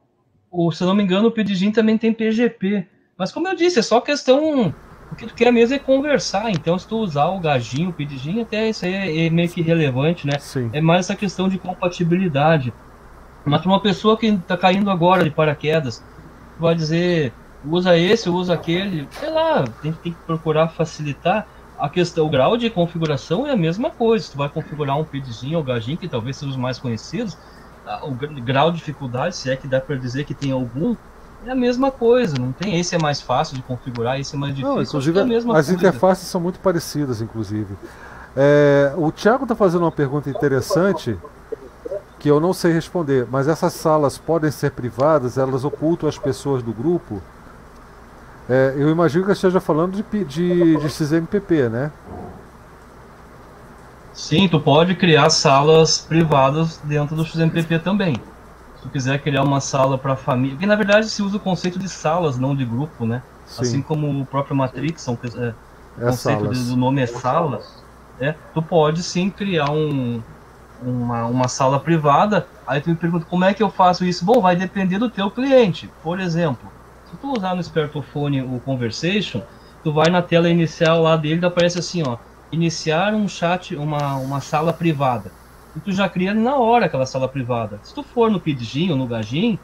o, 0.57 0.71
se 0.71 0.81
eu 0.81 0.87
não 0.87 0.95
me 0.95 1.03
engano, 1.03 1.27
o 1.27 1.31
Pedigin 1.31 1.71
também 1.71 1.99
tem 1.99 2.11
PGP. 2.11 2.87
Mas 3.15 3.31
como 3.31 3.47
eu 3.47 3.55
disse, 3.55 3.77
é 3.77 3.81
só 3.83 4.01
questão. 4.01 4.73
O 5.11 5.15
que 5.15 5.27
tu 5.27 5.35
quer 5.35 5.53
mesmo 5.53 5.75
é 5.75 5.79
conversar. 5.79 6.49
Então, 6.49 6.77
se 6.79 6.87
tu 6.87 6.97
usar 6.97 7.27
o 7.27 7.39
gajinho, 7.39 7.91
o 7.91 7.93
pedigin, 7.93 8.41
até 8.41 8.67
isso 8.67 8.83
aí 8.83 8.93
é, 8.93 9.27
é 9.27 9.29
meio 9.29 9.47
que 9.47 9.61
relevante, 9.61 10.27
né? 10.27 10.37
Sim. 10.37 10.69
É 10.73 10.81
mais 10.81 11.05
essa 11.05 11.15
questão 11.15 11.47
de 11.47 11.57
compatibilidade. 11.57 12.73
Mas 13.45 13.61
para 13.61 13.69
uma 13.69 13.79
pessoa 13.79 14.17
que 14.17 14.25
está 14.25 14.57
caindo 14.57 14.89
agora 14.89 15.23
de 15.23 15.29
paraquedas, 15.29 16.03
vai 16.59 16.75
dizer, 16.75 17.31
usa 17.63 17.97
esse, 17.97 18.29
usa 18.29 18.55
aquele, 18.55 19.07
sei 19.11 19.29
lá, 19.29 19.63
tem, 19.81 19.93
tem 19.93 20.11
que 20.11 20.19
procurar 20.25 20.67
facilitar. 20.69 21.47
A 21.79 21.87
questão, 21.87 22.25
o 22.25 22.29
grau 22.29 22.57
de 22.57 22.69
configuração 22.69 23.47
é 23.47 23.51
a 23.51 23.57
mesma 23.57 23.91
coisa. 23.91 24.29
Tu 24.29 24.37
vai 24.37 24.49
configurar 24.49 24.99
um 24.99 25.05
pedigin 25.05 25.55
ou 25.55 25.63
gajinho, 25.63 25.97
que 25.97 26.07
talvez 26.07 26.35
sejam 26.35 26.49
os 26.49 26.57
mais 26.57 26.77
conhecidos, 26.79 27.37
o 28.03 28.11
grau 28.41 28.71
de 28.71 28.77
dificuldade, 28.77 29.35
se 29.35 29.49
é 29.49 29.55
que 29.55 29.67
dá 29.67 29.79
para 29.79 29.95
dizer 29.95 30.23
que 30.25 30.33
tem 30.33 30.51
algum, 30.51 30.95
é 31.45 31.51
a 31.51 31.55
mesma 31.55 31.91
coisa. 31.91 32.37
Não 32.37 32.51
tem 32.51 32.79
esse 32.79 32.95
é 32.95 32.99
mais 32.99 33.21
fácil 33.21 33.55
de 33.55 33.61
configurar, 33.61 34.19
esse 34.19 34.35
é 34.35 34.37
mais 34.37 34.53
difícil. 34.53 34.75
Não, 34.75 34.81
inclusive, 34.81 35.19
é 35.19 35.37
as 35.37 35.43
coisa. 35.43 35.73
interfaces 35.73 36.27
são 36.27 36.41
muito 36.41 36.59
parecidas, 36.59 37.21
inclusive. 37.21 37.75
É, 38.35 38.93
o 38.95 39.11
Thiago 39.11 39.43
está 39.43 39.55
fazendo 39.55 39.81
uma 39.81 39.91
pergunta 39.91 40.29
interessante 40.29 41.17
que 42.19 42.29
eu 42.29 42.39
não 42.39 42.53
sei 42.53 42.71
responder, 42.71 43.27
mas 43.31 43.47
essas 43.47 43.73
salas 43.73 44.17
podem 44.17 44.51
ser 44.51 44.71
privadas, 44.71 45.37
elas 45.37 45.63
ocultam 45.63 46.09
as 46.09 46.17
pessoas 46.17 46.63
do 46.63 46.73
grupo. 46.73 47.21
É, 48.49 48.73
eu 48.77 48.89
imagino 48.89 49.25
que 49.25 49.31
esteja 49.31 49.59
falando 49.59 49.95
de, 49.95 50.25
de, 50.25 50.77
de 50.77 50.89
XMPP, 50.89 51.69
né? 51.69 51.91
Sim, 54.17 54.47
tu 54.47 54.59
pode 54.59 54.95
criar 54.95 55.29
salas 55.29 55.99
privadas 55.99 56.81
dentro 56.83 57.15
do 57.15 57.23
XMPP 57.23 57.77
também. 57.77 58.15
Se 58.75 58.81
tu 58.81 58.89
quiser 58.89 59.21
criar 59.21 59.43
uma 59.43 59.61
sala 59.61 59.95
para 59.95 60.15
família, 60.15 60.55
porque 60.55 60.65
na 60.65 60.75
verdade 60.75 61.07
se 61.07 61.21
usa 61.21 61.37
o 61.37 61.39
conceito 61.39 61.77
de 61.77 61.87
salas, 61.87 62.35
não 62.35 62.55
de 62.55 62.65
grupo, 62.65 63.05
né? 63.05 63.21
Sim. 63.45 63.61
Assim 63.61 63.81
como 63.81 64.19
o 64.19 64.25
próprio 64.25 64.55
Matrix, 64.55 65.03
são, 65.03 65.15
é, 65.23 65.53
o 65.99 66.01
é 66.01 66.05
conceito 66.09 66.49
do 66.49 66.75
nome 66.75 66.99
é 66.99 67.05
sala. 67.05 67.61
É, 68.19 68.33
tu 68.55 68.61
pode 68.61 69.03
sim 69.03 69.29
criar 69.29 69.69
um, 69.69 70.19
uma, 70.81 71.25
uma 71.25 71.47
sala 71.47 71.79
privada. 71.79 72.47
Aí 72.65 72.81
tu 72.81 72.89
me 72.89 72.95
pergunta 72.95 73.23
como 73.29 73.45
é 73.45 73.53
que 73.53 73.61
eu 73.61 73.69
faço 73.69 74.03
isso? 74.03 74.25
Bom, 74.25 74.41
vai 74.41 74.55
depender 74.55 74.97
do 74.97 75.11
teu 75.11 75.29
cliente. 75.29 75.91
Por 76.01 76.19
exemplo, 76.19 76.71
se 77.05 77.15
tu 77.17 77.37
usar 77.37 77.53
no 77.53 77.61
smartphone 77.61 78.41
o 78.41 78.59
Conversation, 78.65 79.43
tu 79.83 79.93
vai 79.93 80.09
na 80.09 80.23
tela 80.23 80.49
inicial 80.49 81.03
lá 81.03 81.15
dele, 81.15 81.45
aparece 81.45 81.77
assim, 81.77 82.01
ó, 82.03 82.17
iniciar 82.51 83.13
um 83.13 83.27
chat, 83.27 83.75
uma, 83.75 84.15
uma 84.15 84.41
sala 84.41 84.73
privada. 84.73 85.31
E 85.75 85.79
tu 85.79 85.91
já 85.91 86.09
cria 86.09 86.33
na 86.33 86.55
hora 86.57 86.85
aquela 86.85 87.05
sala 87.05 87.27
privada. 87.27 87.79
Se 87.83 87.93
tu 87.93 88.01
for 88.03 88.31
no 88.31 88.39
Pidgin 88.39 88.91
ou 88.91 88.97
no 88.97 89.07
Gajin, 89.07 89.59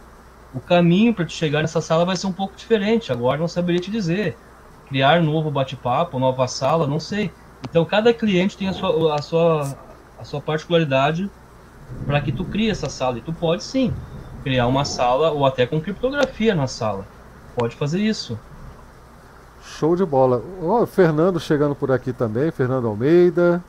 o 0.53 0.59
caminho 0.59 1.13
para 1.13 1.25
te 1.25 1.33
chegar 1.33 1.61
nessa 1.61 1.81
sala 1.81 2.05
vai 2.05 2.15
ser 2.15 2.27
um 2.27 2.33
pouco 2.33 2.55
diferente. 2.55 3.11
Agora 3.11 3.39
não 3.39 3.47
saberia 3.47 3.81
te 3.81 3.89
dizer. 3.89 4.37
Criar 4.87 5.21
novo 5.23 5.49
bate-papo, 5.49 6.19
nova 6.19 6.47
sala, 6.47 6.85
não 6.85 6.99
sei. 6.99 7.31
Então 7.67 7.83
cada 7.85 8.13
cliente 8.13 8.57
tem 8.57 8.67
a 8.67 8.73
sua, 8.73 9.15
a 9.15 9.21
sua, 9.21 9.77
a 10.19 10.23
sua 10.23 10.41
particularidade 10.41 11.31
para 12.05 12.21
que 12.21 12.31
tu 12.31 12.45
crie 12.45 12.69
essa 12.69 12.89
sala. 12.89 13.17
E 13.17 13.21
tu 13.21 13.33
pode 13.33 13.63
sim 13.63 13.97
criar 14.43 14.67
uma 14.67 14.85
sala 14.85 15.31
ou 15.31 15.45
até 15.45 15.65
com 15.65 15.81
criptografia 15.81 16.53
na 16.53 16.67
sala. 16.67 17.07
Pode 17.55 17.75
fazer 17.75 18.01
isso. 18.01 18.39
Show 19.63 19.95
de 19.95 20.05
bola. 20.05 20.41
Oh, 20.61 20.85
Fernando 20.85 21.39
chegando 21.39 21.73
por 21.73 21.91
aqui 21.91 22.11
também, 22.11 22.51
Fernando 22.51 22.87
Almeida. 22.87 23.63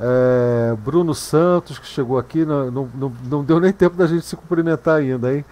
É, 0.00 0.76
Bruno 0.76 1.14
Santos, 1.14 1.78
que 1.78 1.86
chegou 1.86 2.18
aqui, 2.18 2.44
não, 2.44 2.70
não, 2.70 3.12
não, 3.24 3.44
deu 3.44 3.58
nem 3.58 3.72
tempo 3.72 3.96
da 3.96 4.06
gente 4.06 4.24
se 4.24 4.36
cumprimentar 4.36 4.96
ainda, 4.96 5.34
hein? 5.34 5.44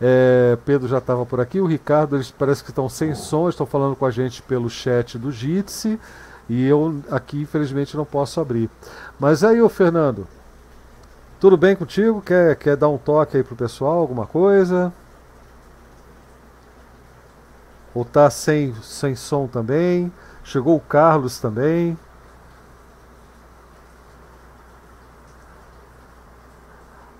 É, 0.00 0.58
Pedro 0.66 0.86
já 0.86 0.98
estava 0.98 1.24
por 1.24 1.40
aqui, 1.40 1.58
o 1.58 1.66
Ricardo, 1.66 2.16
eles 2.16 2.30
parece 2.30 2.62
que 2.62 2.70
estão 2.70 2.88
sem 2.88 3.14
som, 3.14 3.48
estão 3.48 3.64
falando 3.64 3.96
com 3.96 4.04
a 4.04 4.10
gente 4.10 4.42
pelo 4.42 4.68
chat 4.68 5.18
do 5.18 5.32
Jitsi, 5.32 5.98
e 6.46 6.66
eu 6.66 7.00
aqui, 7.10 7.40
infelizmente, 7.40 7.96
não 7.96 8.04
posso 8.04 8.38
abrir. 8.38 8.68
Mas 9.18 9.42
aí, 9.42 9.62
ô 9.62 9.68
Fernando, 9.70 10.26
tudo 11.40 11.56
bem 11.56 11.74
contigo? 11.74 12.20
Quer, 12.20 12.54
quer 12.56 12.76
dar 12.76 12.88
um 12.88 12.98
toque 12.98 13.38
aí 13.38 13.42
pro 13.42 13.56
pessoal, 13.56 13.98
alguma 13.98 14.26
coisa? 14.26 14.92
Ou 17.96 18.04
tá 18.04 18.28
sem, 18.28 18.74
sem 18.82 19.14
som 19.16 19.46
também? 19.46 20.12
Chegou 20.44 20.76
o 20.76 20.80
Carlos 20.80 21.38
também. 21.40 21.96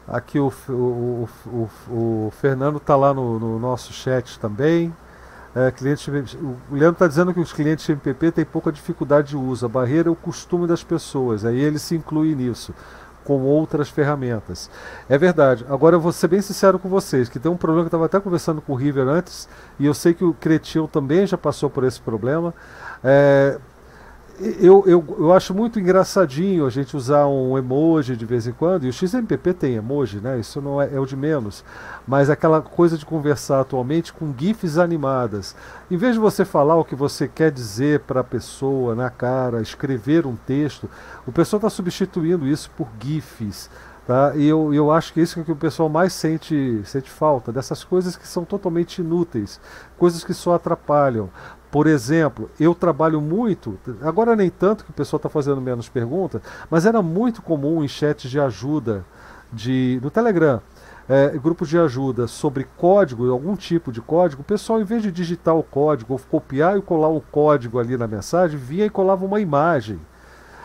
Aqui 0.07 0.39
o, 0.39 0.53
o, 0.69 1.29
o, 1.47 1.71
o 1.89 2.33
Fernando 2.43 2.77
está 2.77 2.95
lá 2.95 3.15
no, 3.15 3.39
no, 3.39 3.59
nosso 3.59 3.91
chat 3.95 4.39
também. 4.39 4.95
É, 5.55 5.71
cliente, 5.71 6.11
o 6.11 6.59
Leandro 6.71 6.93
está 6.93 7.07
dizendo 7.07 7.33
que 7.33 7.41
os 7.41 7.55
clientes 7.55 7.89
MPP 7.89 8.33
têm 8.33 8.45
pouca 8.45 8.71
dificuldade 8.71 9.29
de 9.29 9.37
uso. 9.39 9.65
A 9.65 9.71
barreira 9.71 10.11
é 10.11 10.13
o 10.13 10.15
costume 10.15 10.67
das 10.67 10.85
pessoas. 10.85 11.47
Aí 11.47 11.59
ele 11.59 11.79
se 11.79 11.97
inclui 11.97 12.35
nisso. 12.35 12.75
Com 13.27 13.43
outras 13.43 13.89
ferramentas. 13.89 14.71
É 15.09 15.19
verdade. 15.19 15.67
Agora 15.69 15.97
eu 15.97 16.01
vou 16.01 16.13
ser 16.13 16.29
bem 16.29 16.41
sincero 16.41 16.79
com 16.79 16.89
vocês, 16.89 17.29
que 17.29 17.41
tem 17.41 17.51
um 17.51 17.57
problema 17.57 17.83
que 17.83 17.87
eu 17.95 17.99
estava 17.99 18.07
até 18.07 18.21
conversando 18.21 18.63
com 18.63 18.73
o 18.73 18.77
River 18.77 19.09
antes, 19.09 19.49
e 19.79 19.87
eu 19.87 19.93
sei 19.93 20.15
que 20.15 20.25
o 20.25 20.33
Cretil 20.33 20.89
também 20.89 21.27
já 21.27 21.37
passou 21.37 21.69
por 21.69 21.83
esse 21.85 22.01
problema. 22.01 22.55
É, 23.03 23.59
eu, 24.39 24.85
eu, 24.87 25.17
eu 25.19 25.33
acho 25.33 25.55
muito 25.55 25.81
engraçadinho 25.81 26.67
a 26.67 26.71
gente 26.71 26.97
usar 26.97 27.27
um 27.27 27.57
emoji 27.57 28.17
de 28.17 28.27
vez 28.27 28.47
em 28.47 28.53
quando, 28.53 28.85
e 28.85 28.89
o 28.89 28.93
XMPP 28.93 29.55
tem 29.55 29.75
emoji, 29.75 30.19
né? 30.21 30.39
Isso 30.39 30.61
não 30.61 30.81
é, 30.81 30.95
é 30.95 31.01
o 31.01 31.07
de 31.07 31.17
menos. 31.17 31.65
Mas 32.07 32.29
aquela 32.29 32.61
coisa 32.61 32.99
de 32.99 33.07
conversar 33.07 33.61
atualmente 33.61 34.13
com 34.13 34.35
GIFs 34.37 34.79
animadas. 34.79 35.57
Em 35.91 35.97
vez 35.97 36.15
de 36.15 36.21
você 36.21 36.45
falar 36.45 36.77
o 36.77 36.85
que 36.85 36.95
você 36.95 37.27
quer 37.27 37.51
dizer 37.51 38.01
para 38.01 38.21
a 38.21 38.25
pessoa 38.25 38.95
na 38.95 39.09
cara, 39.09 39.63
escrever 39.63 40.27
um 40.27 40.37
texto, 40.37 40.89
o 41.27 41.33
pessoal 41.33 41.59
está 41.59 41.71
substituindo 41.71 42.47
isso 42.47 42.71
por 42.77 42.89
GIFs. 43.03 43.71
Tá? 44.07 44.37
E 44.37 44.47
eu, 44.47 44.73
eu 44.73 44.93
acho 44.93 45.13
que 45.13 45.21
isso 45.21 45.41
é 45.41 45.43
que 45.43 45.51
o 45.51 45.57
pessoal 45.57 45.89
mais 45.89 46.13
sente, 46.13 46.81
sente 46.85 47.11
falta, 47.11 47.51
dessas 47.51 47.83
coisas 47.83 48.15
que 48.15 48.27
são 48.27 48.45
totalmente 48.45 49.01
inúteis, 49.01 49.61
coisas 49.99 50.23
que 50.23 50.33
só 50.33 50.55
atrapalham. 50.55 51.29
Por 51.71 51.87
exemplo, 51.87 52.51
eu 52.59 52.75
trabalho 52.75 53.21
muito, 53.21 53.79
agora 54.03 54.37
nem 54.37 54.49
tanto 54.51 54.85
que 54.85 54.91
o 54.91 54.95
pessoal 54.95 55.19
está 55.19 55.29
fazendo 55.29 55.61
menos 55.61 55.89
perguntas, 55.89 56.41
mas 56.71 56.87
era 56.87 57.03
muito 57.03 57.43
comum 57.43 57.83
em 57.83 57.89
chats 57.89 58.31
de 58.31 58.41
ajuda 58.41 59.05
de, 59.53 59.99
no 60.03 60.11
Telegram, 60.11 60.61
é, 61.09 61.31
grupos 61.31 61.69
de 61.69 61.79
ajuda 61.79 62.27
sobre 62.27 62.67
código, 62.77 63.31
algum 63.31 63.55
tipo 63.57 63.93
de 63.93 64.01
código, 64.01 64.43
o 64.43 64.45
pessoal, 64.45 64.81
em 64.81 64.85
vez 64.85 65.03
de 65.03 65.13
digitar 65.13 65.57
o 65.57 65.63
código, 65.63 66.15
ou 66.15 66.21
copiar 66.31 66.77
e 66.77 66.83
colar 66.83 67.09
o 67.09 67.21
código 67.21 67.79
ali 67.79 67.97
na 67.97 68.07
mensagem, 68.07 68.59
vinha 68.59 68.87
e 68.87 68.91
colava 68.91 69.25
uma 69.25 69.41
imagem. 69.41 69.99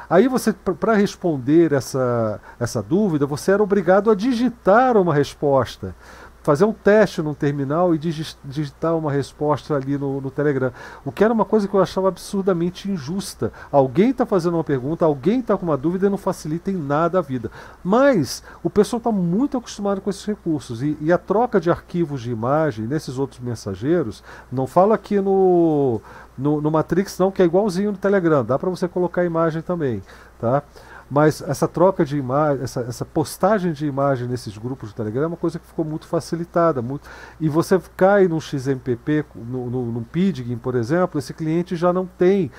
Aí 0.09 0.27
você, 0.27 0.51
para 0.51 0.93
responder 0.93 1.71
essa, 1.71 2.41
essa 2.59 2.83
dúvida, 2.83 3.25
você 3.25 3.53
era 3.53 3.63
obrigado 3.63 4.11
a 4.11 4.15
digitar 4.15 4.97
uma 4.97 5.13
resposta 5.13 5.95
fazer 6.41 6.65
um 6.65 6.73
teste 6.73 7.21
num 7.21 7.33
terminal 7.33 7.93
e 7.93 7.97
digitar 7.97 8.95
uma 8.95 9.11
resposta 9.11 9.75
ali 9.75 9.97
no, 9.97 10.19
no, 10.19 10.31
Telegram. 10.31 10.71
O 11.05 11.11
que 11.11 11.23
era 11.23 11.33
uma 11.33 11.45
coisa 11.45 11.67
que 11.67 11.73
eu 11.73 11.81
achava 11.81 12.07
absurdamente 12.07 12.89
injusta. 12.89 13.51
Alguém 13.71 14.09
está 14.09 14.25
fazendo 14.25 14.55
uma 14.55 14.63
pergunta, 14.63 15.05
alguém 15.05 15.39
está 15.39 15.55
com 15.55 15.65
uma 15.65 15.77
dúvida 15.77 16.07
e 16.07 16.09
não 16.09 16.17
facilita 16.17 16.71
em 16.71 16.77
nada 16.77 17.19
a 17.19 17.21
vida. 17.21 17.51
Mas 17.83 18.43
o 18.63 18.69
pessoal 18.69 18.97
está 18.97 19.11
muito 19.11 19.57
acostumado 19.57 20.01
com 20.01 20.09
esses 20.09 20.25
recursos. 20.25 20.81
E, 20.81 20.97
e, 20.99 21.11
a 21.11 21.17
troca 21.17 21.59
de 21.59 21.69
arquivos 21.69 22.21
de 22.21 22.31
imagem 22.31 22.87
nesses 22.87 23.19
outros 23.19 23.39
mensageiros, 23.39 24.23
não 24.51 24.65
falo 24.65 24.93
aqui 24.93 25.19
no, 25.19 26.01
no, 26.37 26.59
no 26.61 26.71
Matrix 26.71 27.17
não, 27.19 27.31
que 27.31 27.41
é 27.41 27.45
igualzinho 27.45 27.91
no 27.91 27.97
Telegram, 27.97 28.43
dá 28.43 28.57
para 28.57 28.69
você 28.69 28.87
colocar 28.87 29.21
a 29.21 29.25
imagem 29.25 29.61
também. 29.61 30.01
Tá? 30.39 30.63
Mas 31.11 31.41
essa 31.41 31.67
troca 31.67 32.05
de 32.05 32.17
imagem, 32.17 32.63
essa, 32.63 32.79
essa, 32.81 33.03
postagem 33.03 33.73
de 33.73 33.85
imagem 33.85 34.29
nesses 34.29 34.57
grupos 34.57 34.89
de 34.89 34.95
Telegram 34.95 35.23
é 35.23 35.27
uma 35.27 35.35
coisa 35.35 35.59
que 35.59 35.67
ficou 35.67 35.83
muito 35.83 36.07
facilitada. 36.07 36.81
Muito, 36.81 37.09
e 37.37 37.49
você 37.49 37.81
cai 37.97 38.29
no 38.29 38.39
XMPP, 38.39 39.25
no, 39.35 39.69
no, 39.69 39.91
no 39.91 40.01
Pidgin, 40.03 40.57
por 40.57 40.73
exemplo, 40.73 41.19
esse 41.19 41.33
cliente 41.33 41.75
já 41.75 41.91
não 41.91 42.05
tem 42.05 42.49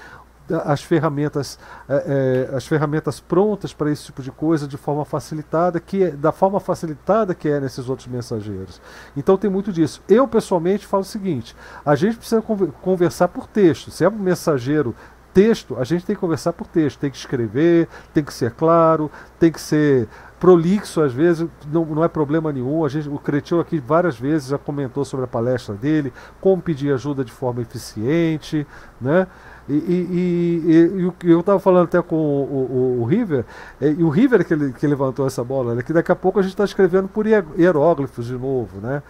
as 0.66 0.82
ferramentas 0.82 1.59
é, 1.88 2.48
é, 2.50 2.57
as 2.57 2.66
ferramentas 2.66 3.20
prontas 3.20 3.72
para 3.72 3.90
esse 3.90 4.05
tipo 4.05 4.20
de 4.20 4.30
coisa 4.30 4.66
de 4.66 4.76
forma 4.76 5.05
facilitada 5.05 5.80
que 5.80 6.03
é, 6.03 6.11
da 6.11 6.32
forma 6.32 6.61
facilitada 6.61 7.34
que 7.34 7.48
é 7.48 7.59
nesses 7.59 7.88
outros 7.88 8.07
mensageiros. 8.09 8.82
Então 9.16 9.38
tem 9.38 9.48
muito 9.48 9.72
disso. 9.72 10.03
Eu 10.07 10.28
pessoalmente 10.28 10.86
falo 10.86 11.03
o 11.03 11.07
seguinte 11.07 11.57
a 11.86 11.94
gente 11.94 12.18
precisa 12.18 12.42
conversar 12.82 13.28
por 13.28 13.46
texto. 13.46 13.90
Se 13.90 14.05
é 14.05 14.09
um 14.09 14.18
mensageiro 14.18 14.94
texto, 15.33 15.76
a 15.78 15.85
gente 15.85 16.05
tem 16.05 16.14
que 16.14 16.20
conversar 16.20 16.53
por 16.53 16.66
texto, 16.66 16.99
tem 16.99 17.11
que 17.11 17.16
escrever, 17.16 17.89
tem 18.12 18.22
que 18.22 18.33
ser 18.33 18.53
claro, 18.53 19.11
tem 19.39 19.51
que 19.51 19.61
ser 19.61 20.09
prolixo 20.43 21.01
às 21.01 21.12
vezes, 21.12 21.47
não, 21.70 21.85
não 21.85 22.03
é 22.03 22.09
problema 22.09 22.53
nenhum. 22.53 22.85
A 22.85 22.89
gente, 22.89 23.09
o 23.09 23.16
Cretil 23.16 23.61
aqui 23.61 23.78
várias 23.78 24.18
vezes 24.18 24.49
já 24.49 24.59
comentou 24.59 25.05
sobre 25.05 25.24
a 25.24 25.28
palestra 25.28 25.74
dele, 25.74 26.12
como 26.41 26.61
pedir 26.61 26.93
ajuda 26.93 27.24
de 27.24 27.30
forma 27.30 27.62
eficiente, 27.62 28.66
né? 29.01 29.28
E, 29.68 29.74
e, 29.74 30.62
e, 30.66 31.12
e 31.24 31.30
eu 31.30 31.39
estava 31.39 31.61
falando 31.61 31.85
até 31.85 32.03
com 32.03 32.16
o, 32.16 32.99
o, 32.99 33.03
o 33.03 33.05
River, 33.05 33.45
e 33.80 34.03
o 34.03 34.09
River 34.09 34.45
que, 34.45 34.53
ele, 34.53 34.72
que 34.72 34.85
levantou 34.85 35.24
essa 35.24 35.45
bola, 35.45 35.76
né, 35.76 35.83
que 35.83 35.93
daqui 35.93 36.11
a 36.11 36.16
pouco 36.16 36.41
a 36.41 36.43
gente 36.43 36.51
está 36.51 36.64
escrevendo 36.64 37.07
por 37.07 37.24
hieróglifos 37.26 38.26
de 38.26 38.33
novo, 38.33 38.80
né? 38.80 39.01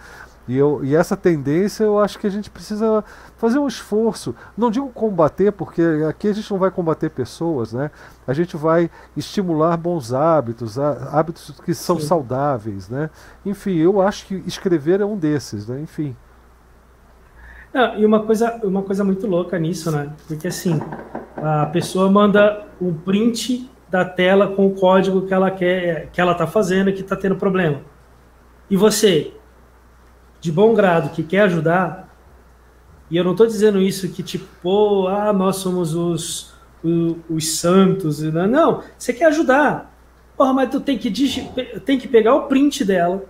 E, 0.47 0.57
eu, 0.57 0.83
e 0.83 0.93
essa 0.93 1.15
tendência 1.15 1.83
eu 1.83 1.97
acho 1.99 2.19
que 2.19 2.27
a 2.27 2.29
gente 2.29 2.49
precisa 2.49 3.03
fazer 3.37 3.59
um 3.59 3.67
esforço. 3.67 4.35
Não 4.57 4.69
digo 4.69 4.89
combater, 4.89 5.51
porque 5.51 5.81
aqui 6.07 6.27
a 6.27 6.33
gente 6.33 6.51
não 6.51 6.57
vai 6.59 6.69
combater 6.69 7.09
pessoas, 7.09 7.71
né? 7.71 7.91
A 8.27 8.33
gente 8.33 8.57
vai 8.57 8.89
estimular 9.15 9.77
bons 9.77 10.13
hábitos, 10.13 10.77
hábitos 10.77 11.51
que 11.63 11.73
são 11.73 11.99
Sim. 11.99 12.07
saudáveis, 12.07 12.89
né? 12.89 13.09
Enfim, 13.45 13.77
eu 13.77 14.01
acho 14.01 14.25
que 14.25 14.35
escrever 14.45 14.99
é 14.99 15.05
um 15.05 15.17
desses, 15.17 15.67
né? 15.67 15.79
Enfim. 15.79 16.15
Não, 17.73 17.97
e 17.97 18.05
uma 18.05 18.23
coisa, 18.23 18.59
uma 18.63 18.83
coisa 18.83 19.03
muito 19.03 19.25
louca 19.25 19.57
nisso, 19.57 19.91
né? 19.91 20.11
Porque 20.27 20.47
assim, 20.47 20.79
a 21.37 21.65
pessoa 21.67 22.11
manda 22.11 22.67
um 22.79 22.93
print 22.93 23.69
da 23.89 24.03
tela 24.03 24.47
com 24.47 24.67
o 24.67 24.71
código 24.71 25.25
que 25.25 25.33
ela 25.33 25.49
quer, 25.49 26.09
que 26.11 26.19
ela 26.19 26.33
está 26.33 26.45
fazendo 26.45 26.89
e 26.89 26.93
que 26.93 27.01
está 27.01 27.15
tendo 27.15 27.35
problema. 27.35 27.81
E 28.69 28.75
você, 28.75 29.33
de 30.43 30.51
bom 30.51 30.73
grado 30.73 31.11
que 31.11 31.23
quer 31.23 31.43
ajudar, 31.43 32.13
e 33.09 33.15
eu 33.15 33.23
não 33.23 33.31
estou 33.31 33.47
dizendo 33.47 33.79
isso 33.79 34.09
que 34.09 34.21
tipo, 34.21 34.45
pô, 34.61 35.07
ah, 35.07 35.31
nós 35.31 35.55
somos 35.55 35.95
os, 35.95 36.53
os, 36.83 37.15
os 37.29 37.55
santos, 37.55 38.21
não, 38.21 38.45
não, 38.45 38.83
você 38.97 39.13
quer 39.13 39.27
ajudar. 39.27 39.95
Porra, 40.35 40.51
mas 40.51 40.69
tu 40.69 40.81
tem 40.81 40.97
que, 40.97 41.09
tem 41.85 41.97
que 41.97 42.09
pegar 42.09 42.35
o 42.35 42.47
print 42.47 42.83
dela, 42.83 43.23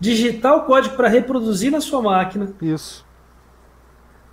digitar 0.00 0.56
o 0.56 0.62
código 0.62 0.96
para 0.96 1.08
reproduzir 1.08 1.70
na 1.70 1.82
sua 1.82 2.00
máquina. 2.00 2.54
Isso. 2.62 3.04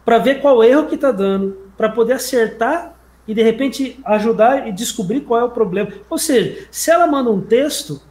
Para 0.05 0.17
ver 0.17 0.39
qual 0.39 0.63
erro 0.63 0.87
que 0.87 0.95
está 0.95 1.11
dando, 1.11 1.57
para 1.75 1.89
poder 1.89 2.13
acertar 2.13 2.95
e 3.27 3.33
de 3.33 3.43
repente 3.43 3.99
ajudar 4.05 4.65
e 4.65 4.71
descobrir 4.71 5.21
qual 5.21 5.41
é 5.41 5.43
o 5.43 5.51
problema. 5.51 5.91
Ou 6.09 6.17
seja, 6.17 6.67
se 6.71 6.89
ela 6.89 7.05
manda 7.05 7.29
um 7.29 7.41
texto, 7.41 8.01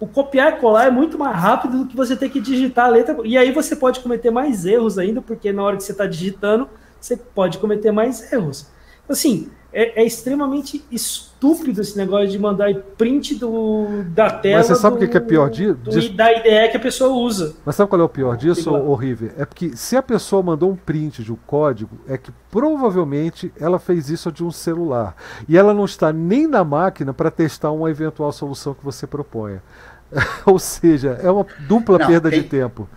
o 0.00 0.06
copiar 0.06 0.54
e 0.54 0.60
colar 0.60 0.86
é 0.86 0.90
muito 0.90 1.18
mais 1.18 1.36
rápido 1.36 1.78
do 1.78 1.86
que 1.86 1.96
você 1.96 2.16
ter 2.16 2.28
que 2.28 2.40
digitar 2.40 2.86
a 2.86 2.88
letra. 2.88 3.16
E 3.24 3.36
aí 3.36 3.50
você 3.50 3.74
pode 3.74 4.00
cometer 4.00 4.30
mais 4.30 4.64
erros 4.64 4.98
ainda, 4.98 5.20
porque 5.20 5.52
na 5.52 5.62
hora 5.62 5.76
que 5.76 5.82
você 5.82 5.92
está 5.92 6.06
digitando, 6.06 6.68
você 7.00 7.16
pode 7.16 7.58
cometer 7.58 7.90
mais 7.90 8.32
erros. 8.32 8.66
Assim, 9.08 9.50
é, 9.72 10.00
é, 10.00 10.06
extremamente 10.06 10.82
estúpido 10.90 11.80
esse 11.80 11.96
negócio 11.96 12.28
de 12.28 12.38
mandar 12.38 12.74
print 12.96 13.34
do, 13.34 14.02
da 14.08 14.30
tela. 14.30 14.58
Mas 14.58 14.66
você 14.66 14.74
sabe 14.74 15.04
o 15.04 15.08
que 15.08 15.16
é 15.16 15.20
pior 15.20 15.50
disso? 15.50 15.76
Da 16.14 16.32
ideia 16.32 16.70
que 16.70 16.76
a 16.76 16.80
pessoa 16.80 17.10
usa. 17.10 17.54
Mas 17.66 17.76
sabe 17.76 17.90
qual 17.90 18.00
é 18.00 18.04
o 18.04 18.08
pior 18.08 18.36
disso, 18.36 18.74
horrível? 18.74 19.30
É 19.36 19.44
porque 19.44 19.76
se 19.76 19.94
a 19.96 20.02
pessoa 20.02 20.42
mandou 20.42 20.70
um 20.70 20.76
print 20.76 21.22
de 21.22 21.32
um 21.32 21.36
código, 21.46 21.98
é 22.08 22.16
que 22.16 22.32
provavelmente 22.50 23.52
ela 23.60 23.78
fez 23.78 24.08
isso 24.08 24.32
de 24.32 24.42
um 24.42 24.50
celular. 24.50 25.14
E 25.46 25.56
ela 25.56 25.74
não 25.74 25.84
está 25.84 26.12
nem 26.12 26.46
na 26.46 26.64
máquina 26.64 27.12
para 27.12 27.30
testar 27.30 27.70
uma 27.70 27.90
eventual 27.90 28.32
solução 28.32 28.72
que 28.72 28.84
você 28.84 29.06
proponha. 29.06 29.62
Ou 30.46 30.58
seja, 30.58 31.20
é 31.22 31.30
uma 31.30 31.46
dupla 31.68 31.98
não, 31.98 32.06
perda 32.06 32.30
tem... 32.30 32.40
de 32.40 32.48
tempo. 32.48 32.88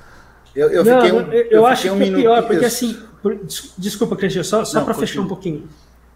Eu, 0.56 0.70
eu, 0.70 0.86
não, 0.86 1.00
um, 1.00 1.32
eu, 1.32 1.44
eu 1.52 1.66
acho 1.66 1.84
que 1.84 1.90
um 1.90 2.02
é 2.02 2.12
pior, 2.12 2.44
porque 2.48 2.66
assim. 2.66 2.98
Desculpa, 3.78 4.16
Cristian, 4.16 4.42
só, 4.42 4.66
só 4.66 4.82
para 4.82 4.96
fechar 4.96 5.22
um 5.22 5.28
pouquinho 5.28 5.70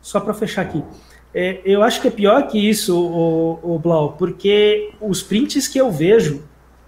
só 0.05 0.19
para 0.19 0.35
fechar 0.35 0.61
aqui. 0.61 0.83
É, 1.33 1.61
eu 1.65 1.81
acho 1.81 1.99
que 1.99 2.07
é 2.07 2.11
pior 2.11 2.47
que 2.47 2.59
isso, 2.59 2.95
o, 2.95 3.75
o 3.75 3.79
Blau, 3.79 4.13
porque 4.13 4.93
os 5.01 5.23
prints 5.23 5.67
que 5.67 5.79
eu 5.79 5.91
vejo 5.91 6.43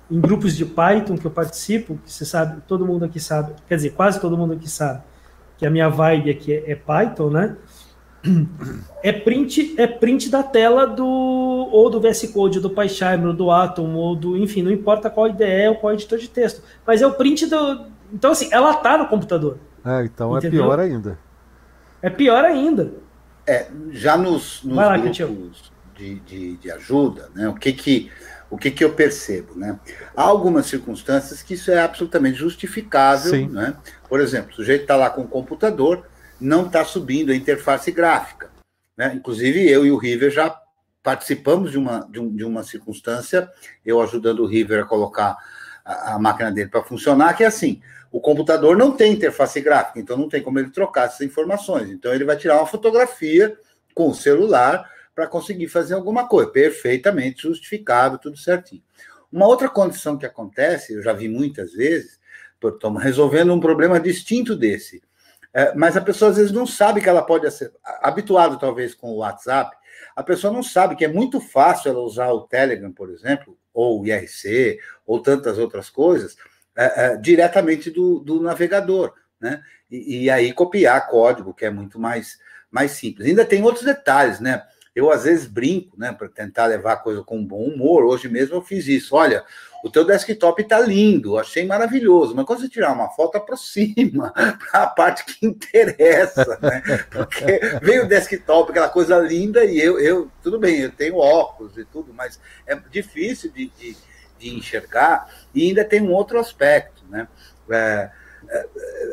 em 0.09 0.21
grupos 0.21 0.55
de 0.55 0.63
Python 0.63 1.17
que 1.17 1.25
eu 1.25 1.31
participo, 1.31 1.99
que 2.05 2.13
você 2.13 2.23
sabe, 2.23 2.61
todo 2.67 2.85
mundo 2.85 3.05
aqui 3.05 3.19
sabe, 3.19 3.53
quer 3.67 3.75
dizer, 3.75 3.89
quase 3.89 4.21
todo 4.21 4.37
mundo 4.37 4.53
aqui 4.53 4.69
sabe, 4.69 5.01
que 5.57 5.65
a 5.65 5.69
minha 5.69 5.89
vibe 5.89 6.29
aqui 6.29 6.53
é, 6.53 6.71
é 6.71 6.75
Python, 6.75 7.31
né? 7.31 7.57
É 9.01 9.11
print, 9.11 9.73
é 9.77 9.87
print 9.87 10.29
da 10.29 10.43
tela 10.43 10.85
do 10.85 11.05
ou 11.05 11.89
do 11.89 11.99
VS 11.99 12.31
Code, 12.31 12.59
do 12.59 12.69
PyCharm, 12.69 13.33
do 13.33 13.49
Atom, 13.49 13.95
ou 13.95 14.15
do, 14.15 14.37
enfim, 14.37 14.61
não 14.61 14.71
importa 14.71 15.09
qual 15.09 15.27
IDE 15.27 15.69
ou 15.69 15.75
qual 15.75 15.93
editor 15.93 16.19
de 16.19 16.29
texto, 16.29 16.61
mas 16.85 17.01
é 17.01 17.07
o 17.07 17.13
print 17.13 17.47
do, 17.47 17.85
então 18.13 18.31
assim, 18.31 18.49
ela 18.51 18.75
tá 18.75 18.95
no 18.95 19.07
computador. 19.07 19.57
É, 19.83 20.03
então 20.03 20.35
é 20.35 20.39
entendeu? 20.39 20.61
é 20.61 20.67
pior 20.67 20.79
ainda. 20.79 21.19
É 22.01 22.09
pior 22.09 22.45
ainda. 22.45 23.06
É, 23.47 23.67
já 23.91 24.17
nos, 24.17 24.61
nos 24.63 24.75
lá, 24.75 24.97
grupos 24.97 25.71
de, 25.95 26.19
de, 26.19 26.57
de, 26.57 26.71
ajuda, 26.71 27.29
né, 27.33 27.47
o, 27.47 27.55
que, 27.55 27.71
que, 27.71 28.11
o 28.49 28.57
que, 28.57 28.69
que 28.69 28.83
eu 28.83 28.93
percebo? 28.93 29.55
Né? 29.55 29.79
Há 30.15 30.23
algumas 30.23 30.65
circunstâncias 30.65 31.41
que 31.41 31.53
isso 31.53 31.71
é 31.71 31.79
absolutamente 31.79 32.37
justificável. 32.37 33.31
Sim. 33.31 33.47
Né? 33.47 33.75
Por 34.09 34.19
exemplo, 34.19 34.51
o 34.51 34.55
sujeito 34.55 34.81
está 34.81 34.95
lá 34.95 35.09
com 35.09 35.21
o 35.21 35.27
computador, 35.27 36.05
não 36.39 36.65
está 36.65 36.83
subindo 36.83 37.31
a 37.31 37.35
interface 37.35 37.91
gráfica. 37.91 38.49
Né? 38.97 39.13
Inclusive, 39.15 39.67
eu 39.69 39.85
e 39.85 39.91
o 39.91 39.97
River 39.97 40.29
já 40.29 40.53
participamos 41.01 41.71
de 41.71 41.77
uma, 41.77 42.05
de, 42.11 42.19
um, 42.19 42.35
de 42.35 42.43
uma 42.43 42.63
circunstância, 42.63 43.49
eu 43.85 44.01
ajudando 44.01 44.41
o 44.41 44.45
River 44.45 44.83
a 44.83 44.85
colocar 44.85 45.37
a, 45.85 46.15
a 46.15 46.19
máquina 46.19 46.51
dele 46.51 46.69
para 46.69 46.83
funcionar, 46.83 47.33
que 47.33 47.45
é 47.45 47.47
assim: 47.47 47.81
o 48.17 48.19
computador 48.19 48.75
não 48.75 48.91
tem 48.91 49.13
interface 49.13 49.61
gráfica, 49.61 49.99
então 49.99 50.17
não 50.17 50.27
tem 50.27 50.41
como 50.41 50.57
ele 50.57 50.71
trocar 50.71 51.05
essas 51.05 51.21
informações. 51.21 51.91
Então 51.91 52.11
ele 52.11 52.25
vai 52.25 52.35
tirar 52.35 52.57
uma 52.57 52.65
fotografia 52.65 53.55
com 53.93 54.09
o 54.09 54.15
celular 54.15 54.91
para 55.13 55.27
conseguir 55.27 55.67
fazer 55.67 55.93
alguma 55.93 56.27
coisa. 56.27 56.49
Perfeitamente 56.49 57.43
justificado, 57.43 58.17
tudo 58.17 58.35
certinho. 58.35 58.81
Uma 59.31 59.45
outra 59.45 59.69
condição 59.69 60.17
que 60.17 60.25
acontece, 60.25 60.93
eu 60.93 61.03
já 61.03 61.13
vi 61.13 61.29
muitas 61.29 61.73
vezes, 61.73 62.19
estamos 62.63 63.03
resolvendo 63.03 63.53
um 63.53 63.59
problema 63.59 63.99
distinto 63.99 64.55
desse. 64.55 64.99
É, 65.53 65.75
mas 65.75 65.95
a 65.95 66.01
pessoa 66.01 66.31
às 66.31 66.37
vezes 66.37 66.51
não 66.51 66.65
sabe 66.65 67.01
que 67.01 67.09
ela 67.09 67.21
pode 67.21 67.49
ser 67.51 67.71
habituado 68.01 68.57
talvez 68.57 68.95
com 68.95 69.11
o 69.11 69.17
WhatsApp, 69.17 69.77
a 70.15 70.23
pessoa 70.23 70.51
não 70.51 70.63
sabe 70.63 70.95
que 70.95 71.05
é 71.05 71.07
muito 71.07 71.39
fácil 71.39 71.91
ela 71.91 71.99
usar 71.99 72.31
o 72.31 72.47
Telegram, 72.47 72.91
por 72.91 73.11
exemplo, 73.11 73.55
ou 73.71 74.01
o 74.01 74.07
IRC, 74.07 74.79
ou 75.05 75.21
tantas 75.21 75.59
outras 75.59 75.87
coisas, 75.87 76.35
é, 76.77 77.05
é, 77.05 77.17
diretamente 77.17 77.89
do, 77.89 78.19
do 78.19 78.39
navegador, 78.39 79.11
né? 79.41 79.63
E, 79.89 80.25
e, 80.25 80.29
aí 80.29 80.53
copiar 80.53 81.07
código, 81.07 81.53
que 81.53 81.65
é 81.65 81.71
muito 81.71 81.99
mais, 81.99 82.37
mais 82.69 82.91
simples. 82.91 83.27
Ainda 83.27 83.43
tem 83.43 83.63
outros 83.63 83.83
detalhes, 83.83 84.39
né? 84.39 84.61
Eu 84.95 85.11
às 85.11 85.23
vezes 85.23 85.47
brinco, 85.47 85.97
né, 85.97 86.11
para 86.11 86.27
tentar 86.27 86.65
levar 86.65 86.93
a 86.93 86.97
coisa 86.97 87.23
com 87.23 87.43
bom 87.43 87.63
humor. 87.63 88.03
Hoje 88.03 88.27
mesmo 88.29 88.55
eu 88.55 88.61
fiz 88.61 88.87
isso. 88.87 89.15
Olha, 89.15 89.43
o 89.83 89.89
teu 89.89 90.03
desktop 90.05 90.61
está 90.61 90.79
lindo, 90.79 91.37
achei 91.37 91.65
maravilhoso, 91.65 92.35
mas 92.35 92.45
quando 92.45 92.61
você 92.61 92.69
tirar 92.69 92.93
uma 92.93 93.09
foto, 93.09 93.37
aproxima 93.37 94.31
para 94.71 94.83
a 94.83 94.87
parte 94.87 95.25
que 95.25 95.45
interessa, 95.45 96.59
né? 96.61 96.81
Porque 97.09 97.59
vem 97.81 98.01
o 98.01 98.07
desktop, 98.07 98.69
aquela 98.69 98.89
coisa 98.89 99.17
linda, 99.19 99.65
e 99.65 99.79
eu, 99.79 99.99
eu, 99.99 100.29
tudo 100.43 100.59
bem, 100.59 100.79
eu 100.79 100.91
tenho 100.91 101.17
óculos 101.17 101.77
e 101.77 101.85
tudo, 101.85 102.13
mas 102.13 102.39
é 102.67 102.75
difícil 102.91 103.51
de, 103.51 103.67
de, 103.77 103.95
de 104.39 104.55
enxergar, 104.55 105.29
e 105.53 105.67
ainda 105.67 105.83
tem 105.83 106.01
um 106.01 106.11
outro 106.11 106.39
aspecto, 106.39 107.03
né? 107.09 107.27
É, 107.69 108.09
é, 108.49 108.65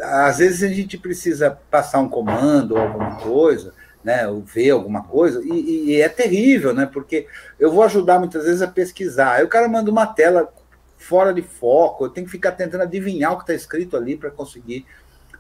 às 0.03 0.39
vezes 0.39 0.63
a 0.63 0.73
gente 0.73 0.97
precisa 0.97 1.59
passar 1.71 2.01
um 2.01 2.09
comando 2.09 2.75
ou 2.75 2.81
alguma 2.81 3.17
coisa, 3.17 3.73
né, 4.03 4.29
ou 4.29 4.43
ver 4.43 4.71
alguma 4.71 5.03
coisa, 5.03 5.41
e, 5.43 5.93
e, 5.93 6.01
é 6.01 6.09
terrível, 6.09 6.75
né, 6.75 6.87
porque 6.87 7.27
eu 7.59 7.73
vou 7.73 7.83
ajudar 7.83 8.19
muitas 8.19 8.45
vezes 8.45 8.61
a 8.61 8.69
pesquisar, 8.69 9.33
aí 9.33 9.45
o 9.45 9.49
cara 9.49 9.67
manda 9.67 9.91
uma 9.91 10.07
tela 10.07 10.53
fora 10.99 11.33
de 11.33 11.41
foco, 11.41 12.05
eu 12.05 12.11
tenho 12.11 12.27
que 12.27 12.31
ficar 12.31 12.53
tentando 12.53 12.83
adivinhar 12.83 13.33
o 13.33 13.37
que 13.37 13.45
está 13.45 13.55
escrito 13.55 13.97
ali 13.97 14.15
para 14.17 14.31
conseguir 14.31 14.87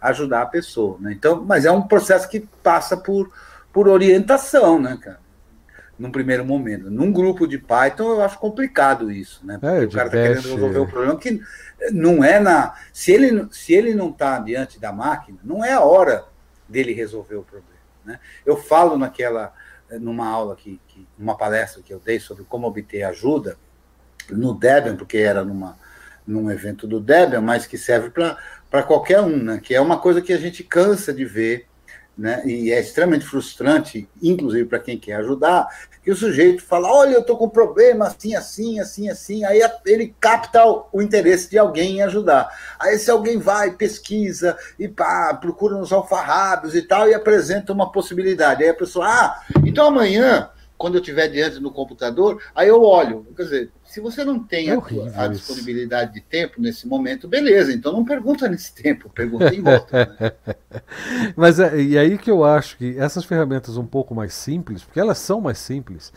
ajudar 0.00 0.42
a 0.42 0.46
pessoa, 0.46 0.96
né, 0.98 1.12
então, 1.12 1.44
mas 1.44 1.66
é 1.66 1.70
um 1.70 1.82
processo 1.82 2.28
que 2.28 2.40
passa 2.62 2.96
por, 2.96 3.30
por 3.70 3.86
orientação, 3.86 4.80
né, 4.80 4.98
cara, 5.00 5.20
num 5.98 6.10
primeiro 6.10 6.44
momento. 6.44 6.90
Num 6.90 7.12
grupo 7.12 7.46
de 7.46 7.58
Python, 7.58 8.14
eu 8.14 8.22
acho 8.22 8.38
complicado 8.38 9.10
isso, 9.10 9.44
né, 9.46 9.58
porque 9.60 9.76
é, 9.76 9.84
o 9.84 9.90
cara 9.90 10.06
está 10.06 10.18
querendo 10.18 10.42
resolver 10.42 10.78
o 10.78 10.86
problema 10.86 11.18
que 11.18 11.40
não 11.92 12.24
é 12.24 12.40
na... 12.40 12.74
Se 12.92 13.12
ele, 13.12 13.48
se 13.50 13.72
ele 13.72 13.94
não 13.94 14.10
está 14.10 14.38
diante 14.38 14.80
da 14.80 14.92
máquina, 14.92 15.38
não 15.44 15.64
é 15.64 15.72
a 15.72 15.80
hora 15.80 16.24
dele 16.68 16.92
resolver 16.92 17.36
o 17.36 17.42
problema. 17.42 17.68
Né? 18.04 18.18
Eu 18.44 18.56
falo 18.56 18.96
naquela, 18.98 19.52
numa 19.92 20.28
aula, 20.28 20.56
que, 20.56 20.80
que, 20.88 21.06
numa 21.18 21.36
palestra 21.36 21.82
que 21.82 21.92
eu 21.92 22.00
dei 22.00 22.18
sobre 22.18 22.44
como 22.44 22.66
obter 22.66 23.02
ajuda, 23.02 23.56
no 24.30 24.54
Debian, 24.54 24.96
porque 24.96 25.18
era 25.18 25.44
numa, 25.44 25.78
num 26.26 26.50
evento 26.50 26.86
do 26.86 27.00
Debian, 27.00 27.40
mas 27.40 27.66
que 27.66 27.76
serve 27.76 28.10
para 28.10 28.82
qualquer 28.82 29.20
um, 29.20 29.36
né? 29.36 29.60
que 29.62 29.74
é 29.74 29.80
uma 29.80 29.98
coisa 29.98 30.22
que 30.22 30.32
a 30.32 30.38
gente 30.38 30.64
cansa 30.64 31.12
de 31.12 31.24
ver 31.24 31.66
né? 32.16 32.42
E 32.46 32.72
é 32.72 32.80
extremamente 32.80 33.24
frustrante, 33.24 34.08
inclusive 34.22 34.64
para 34.66 34.78
quem 34.78 34.96
quer 34.96 35.14
ajudar, 35.16 35.68
que 36.02 36.10
o 36.10 36.16
sujeito 36.16 36.62
fala: 36.62 36.92
olha, 36.92 37.14
eu 37.14 37.20
estou 37.20 37.36
com 37.36 37.46
um 37.46 37.50
problema 37.50 38.06
assim, 38.06 38.34
assim, 38.36 38.78
assim, 38.78 39.08
assim. 39.08 39.44
Aí 39.44 39.60
ele 39.84 40.14
capta 40.20 40.62
o 40.92 41.02
interesse 41.02 41.50
de 41.50 41.58
alguém 41.58 41.96
em 41.96 42.02
ajudar. 42.02 42.48
Aí, 42.78 42.98
se 42.98 43.10
alguém 43.10 43.38
vai, 43.38 43.72
pesquisa 43.72 44.56
e 44.78 44.86
pá, 44.86 45.34
procura 45.34 45.76
nos 45.76 45.92
alfarrábios 45.92 46.74
e 46.74 46.82
tal, 46.82 47.08
e 47.08 47.14
apresenta 47.14 47.72
uma 47.72 47.90
possibilidade. 47.90 48.62
Aí 48.62 48.68
a 48.70 48.74
pessoa, 48.74 49.06
ah, 49.06 49.42
então 49.64 49.86
amanhã 49.86 50.50
quando 50.84 50.96
eu 50.96 51.00
estiver 51.00 51.28
diante 51.28 51.58
do 51.60 51.70
computador, 51.70 52.42
aí 52.54 52.68
eu 52.68 52.82
olho. 52.82 53.26
Quer 53.34 53.44
dizer, 53.44 53.70
se 53.86 54.00
você 54.00 54.22
não 54.22 54.38
tem 54.38 54.68
é 54.68 54.74
a, 54.74 55.22
a, 55.22 55.28
disponibilidade 55.28 56.12
de 56.12 56.20
tempo 56.20 56.60
nesse 56.60 56.86
momento, 56.86 57.26
beleza, 57.26 57.72
então 57.72 57.90
não 57.90 58.04
pergunta 58.04 58.46
nesse 58.50 58.70
tempo, 58.76 59.08
pergunta 59.08 59.54
em 59.54 59.62
volta. 59.62 60.14
Né? 60.20 60.32
Mas 61.34 61.58
é, 61.58 61.80
e 61.80 61.96
aí 61.96 62.18
que 62.18 62.30
eu 62.30 62.44
acho 62.44 62.76
que 62.76 62.98
essas 62.98 63.24
ferramentas 63.24 63.78
um 63.78 63.86
pouco 63.86 64.14
mais 64.14 64.34
simples, 64.34 64.84
porque 64.84 65.00
elas 65.00 65.16
são 65.16 65.40
mais 65.40 65.56
simples, 65.56 66.12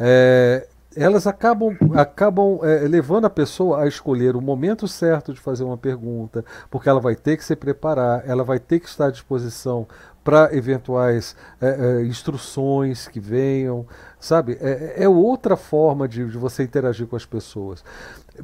é, 0.00 0.66
elas 0.96 1.26
acabam, 1.26 1.76
acabam 1.94 2.60
é, 2.62 2.88
levando 2.88 3.26
a 3.26 3.30
pessoa 3.30 3.82
a 3.82 3.86
escolher 3.86 4.36
o 4.36 4.40
momento 4.40 4.88
certo 4.88 5.34
de 5.34 5.40
fazer 5.40 5.64
uma 5.64 5.76
pergunta, 5.76 6.42
porque 6.70 6.88
ela 6.88 6.98
vai 6.98 7.14
ter 7.14 7.36
que 7.36 7.44
se 7.44 7.54
preparar, 7.54 8.22
ela 8.26 8.42
vai 8.42 8.58
ter 8.58 8.80
que 8.80 8.88
estar 8.88 9.08
à 9.08 9.10
disposição 9.10 9.86
para 10.28 10.54
eventuais 10.54 11.34
é, 11.58 11.68
é, 11.68 12.04
instruções 12.04 13.08
que 13.08 13.18
venham, 13.18 13.86
sabe? 14.20 14.58
É, 14.60 15.04
é 15.04 15.08
outra 15.08 15.56
forma 15.56 16.06
de, 16.06 16.22
de, 16.26 16.36
você 16.36 16.62
interagir 16.62 17.06
com 17.06 17.16
as 17.16 17.24
pessoas. 17.24 17.82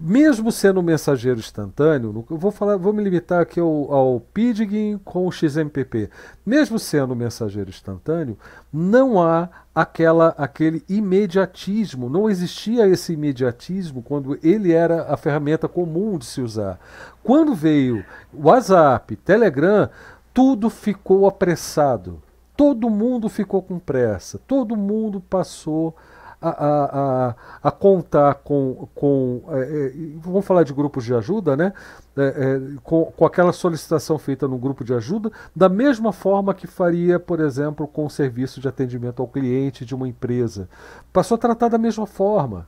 Mesmo 0.01 0.51
sendo 0.51 0.81
um 0.81 0.83
mensageiro 0.83 1.39
instantâneo, 1.39 2.25
eu 2.31 2.39
vou, 2.39 2.51
falar, 2.51 2.79
vou 2.79 2.95
me 2.95 3.05
limitar 3.05 3.43
aqui 3.43 3.61
ao, 3.61 3.93
ao 3.93 4.19
Pidgin 4.19 4.99
com 5.05 5.27
o 5.27 5.31
XMPP. 5.31 6.09
Mesmo 6.47 6.79
sendo 6.79 7.13
um 7.13 7.17
mensageiro 7.17 7.69
instantâneo, 7.69 8.39
não 8.73 9.23
há 9.23 9.51
aquela, 9.75 10.29
aquele 10.39 10.83
imediatismo, 10.89 12.09
não 12.09 12.31
existia 12.31 12.89
esse 12.89 13.13
imediatismo 13.13 14.03
quando 14.03 14.39
ele 14.43 14.73
era 14.73 15.13
a 15.13 15.19
ferramenta 15.19 15.69
comum 15.69 16.17
de 16.17 16.25
se 16.25 16.41
usar. 16.41 16.81
Quando 17.23 17.55
veio 17.55 18.05
WhatsApp, 18.33 19.17
Telegram, 19.17 19.91
tudo 20.35 20.69
ficou 20.69 21.29
apressado. 21.29 22.21
Todo 22.57 22.91
mundo 22.91 23.29
ficou 23.29 23.63
com 23.63 23.79
pressa. 23.79 24.39
Todo 24.47 24.77
mundo 24.77 25.21
passou 25.21 25.95
a, 26.43 26.49
a, 26.49 26.85
a, 27.29 27.35
a 27.63 27.71
contar 27.71 28.35
com. 28.35 28.89
com 28.95 29.43
é, 29.49 29.61
é, 29.61 29.93
vamos 30.19 30.45
falar 30.45 30.65
de 30.65 30.75
grupos 30.75 31.05
de 31.05 31.15
ajuda, 31.15 31.57
né? 31.57 31.73
É, 32.17 32.23
é, 32.23 32.61
com, 32.83 33.07
com 33.07 33.25
aquela 33.25 33.53
solicitação 33.53 34.19
feita 34.19 34.47
no 34.47 34.59
grupo 34.59 34.85
de 34.85 34.93
ajuda, 34.93 35.33
da 35.55 35.69
mesma 35.69 36.13
forma 36.13 36.53
que 36.53 36.67
faria, 36.67 37.19
por 37.19 37.41
exemplo, 37.41 37.89
com 37.89 38.05
o 38.05 38.11
serviço 38.11 38.61
de 38.61 38.69
atendimento 38.69 39.23
ao 39.23 39.29
cliente 39.29 39.85
de 39.85 39.95
uma 39.95 40.09
empresa. 40.09 40.69
Passou 41.13 41.37
a 41.37 41.39
tratar 41.39 41.69
da 41.69 41.79
mesma 41.79 42.07
forma 42.07 42.67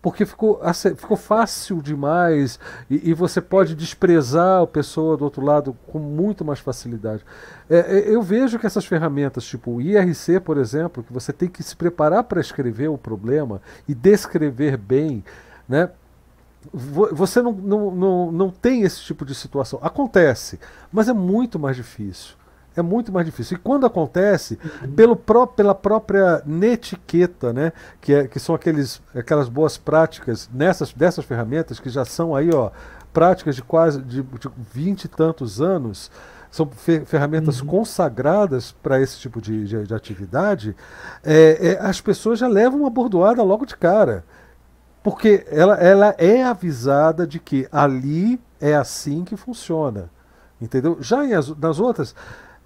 porque 0.00 0.24
ficou, 0.24 0.60
ficou 0.96 1.16
fácil 1.16 1.82
demais 1.82 2.60
e, 2.88 3.10
e, 3.10 3.14
você 3.14 3.40
pode 3.40 3.74
desprezar 3.74 4.62
a 4.62 4.66
pessoa 4.66 5.16
do 5.16 5.24
outro 5.24 5.44
lado 5.44 5.76
com 5.88 5.98
muito 5.98 6.44
mais 6.44 6.60
facilidade. 6.60 7.24
É, 7.68 7.78
é 7.78 8.14
eu 8.14 8.22
vejo 8.22 8.58
que 8.58 8.66
essas 8.66 8.84
ferramentas, 8.84 9.44
tipo 9.44 9.72
o 9.72 9.80
IRC, 9.80 10.40
por 10.40 10.58
exemplo, 10.58 11.02
que 11.02 11.12
você 11.12 11.32
tem 11.32 11.48
que 11.48 11.62
se 11.62 11.74
preparar 11.74 12.22
para 12.24 12.40
escrever 12.40 12.88
o 12.88 12.96
problema 12.96 13.60
e 13.88 13.94
descrever 13.94 14.76
bem, 14.76 15.24
né? 15.68 15.90
Você 16.72 17.42
não, 17.42 17.52
não, 17.52 17.90
não, 17.94 18.32
não 18.32 18.50
tem 18.50 18.82
esse 18.82 19.00
tipo 19.02 19.24
de 19.24 19.34
situação. 19.34 19.78
Acontece, 19.82 20.58
mas 20.92 21.08
é 21.08 21.12
muito 21.12 21.58
mais 21.58 21.76
difícil. 21.76 22.34
É 22.76 22.82
muito 22.82 23.10
mais 23.10 23.24
difícil. 23.24 23.56
E 23.56 23.60
quando 23.60 23.86
acontece, 23.86 24.58
uhum. 24.82 24.92
pelo 24.92 25.16
pró 25.16 25.46
pela 25.46 25.74
própria 25.74 26.42
netiqueta, 26.44 27.52
né? 27.52 27.72
Que, 28.00 28.14
é, 28.14 28.28
que 28.28 28.38
são 28.38 28.54
aqueles, 28.54 29.00
aquelas 29.14 29.48
boas 29.48 29.78
práticas 29.78 30.48
nessas, 30.52 30.92
dessas 30.92 31.24
ferramentas 31.24 31.80
que 31.80 31.88
já 31.88 32.04
são 32.04 32.34
aí, 32.34 32.50
ó, 32.52 32.70
práticas 33.12 33.56
de 33.56 33.62
quase 33.62 34.02
de, 34.02 34.24
20 34.74 35.04
e 35.04 35.08
tantos 35.08 35.62
anos, 35.62 36.10
são 36.50 36.68
ferramentas 37.04 37.60
uhum. 37.60 37.66
consagradas 37.66 38.72
para 38.82 39.00
esse 39.00 39.18
tipo 39.18 39.40
de, 39.40 39.64
de, 39.66 39.82
de 39.84 39.94
atividade, 39.94 40.76
é, 41.24 41.68
é, 41.72 41.86
as 41.86 42.00
pessoas 42.00 42.38
já 42.38 42.46
levam 42.46 42.80
uma 42.80 42.90
bordoada 42.90 43.42
logo 43.42 43.66
de 43.66 43.76
cara. 43.76 44.24
Porque 45.02 45.46
ela, 45.50 45.76
ela 45.76 46.14
é 46.18 46.42
avisada 46.42 47.26
de 47.26 47.38
que 47.38 47.68
ali 47.70 48.40
é 48.60 48.74
assim 48.74 49.24
que 49.24 49.36
funciona. 49.36 50.10
Entendeu? 50.60 50.96
Já 51.00 51.22
as, 51.38 51.56
nas 51.56 51.78
outras, 51.78 52.14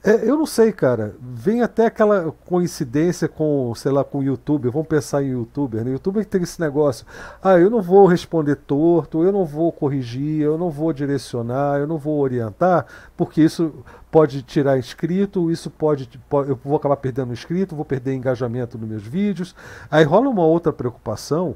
é, 0.03 0.27
eu 0.27 0.39
não 0.39 0.47
sei, 0.47 0.73
cara. 0.73 1.15
Vem 1.21 1.61
até 1.61 1.85
aquela 1.85 2.33
coincidência 2.47 3.29
com, 3.29 3.75
sei 3.75 3.93
lá, 3.93 4.03
com 4.03 4.19
o 4.19 4.23
YouTube. 4.23 4.71
Vamos 4.71 4.89
pensar 4.89 5.23
em 5.23 5.33
youtuber, 5.33 5.85
né? 5.85 5.93
Youtuber 5.93 6.25
tem 6.25 6.43
esse 6.43 6.59
negócio. 6.59 7.05
Ah, 7.43 7.59
eu 7.59 7.69
não 7.69 7.83
vou 7.83 8.07
responder 8.07 8.57
torto, 8.57 9.23
eu 9.23 9.31
não 9.31 9.45
vou 9.45 9.71
corrigir, 9.71 10.41
eu 10.41 10.57
não 10.57 10.71
vou 10.71 10.91
direcionar, 10.95 11.79
eu 11.79 11.87
não 11.87 11.99
vou 11.99 12.19
orientar, 12.19 12.87
porque 13.15 13.43
isso 13.43 13.75
pode 14.11 14.43
tirar 14.43 14.79
inscrito, 14.79 15.51
isso 15.51 15.69
pode, 15.71 16.09
pode 16.31 16.49
eu 16.49 16.59
vou 16.65 16.77
acabar 16.77 16.97
perdendo 16.97 17.33
inscrito, 17.33 17.77
vou 17.77 17.85
perder 17.85 18.15
engajamento 18.15 18.79
nos 18.79 18.89
meus 18.89 19.07
vídeos. 19.07 19.55
Aí 19.91 20.05
rola 20.05 20.31
uma 20.31 20.47
outra 20.47 20.73
preocupação 20.73 21.55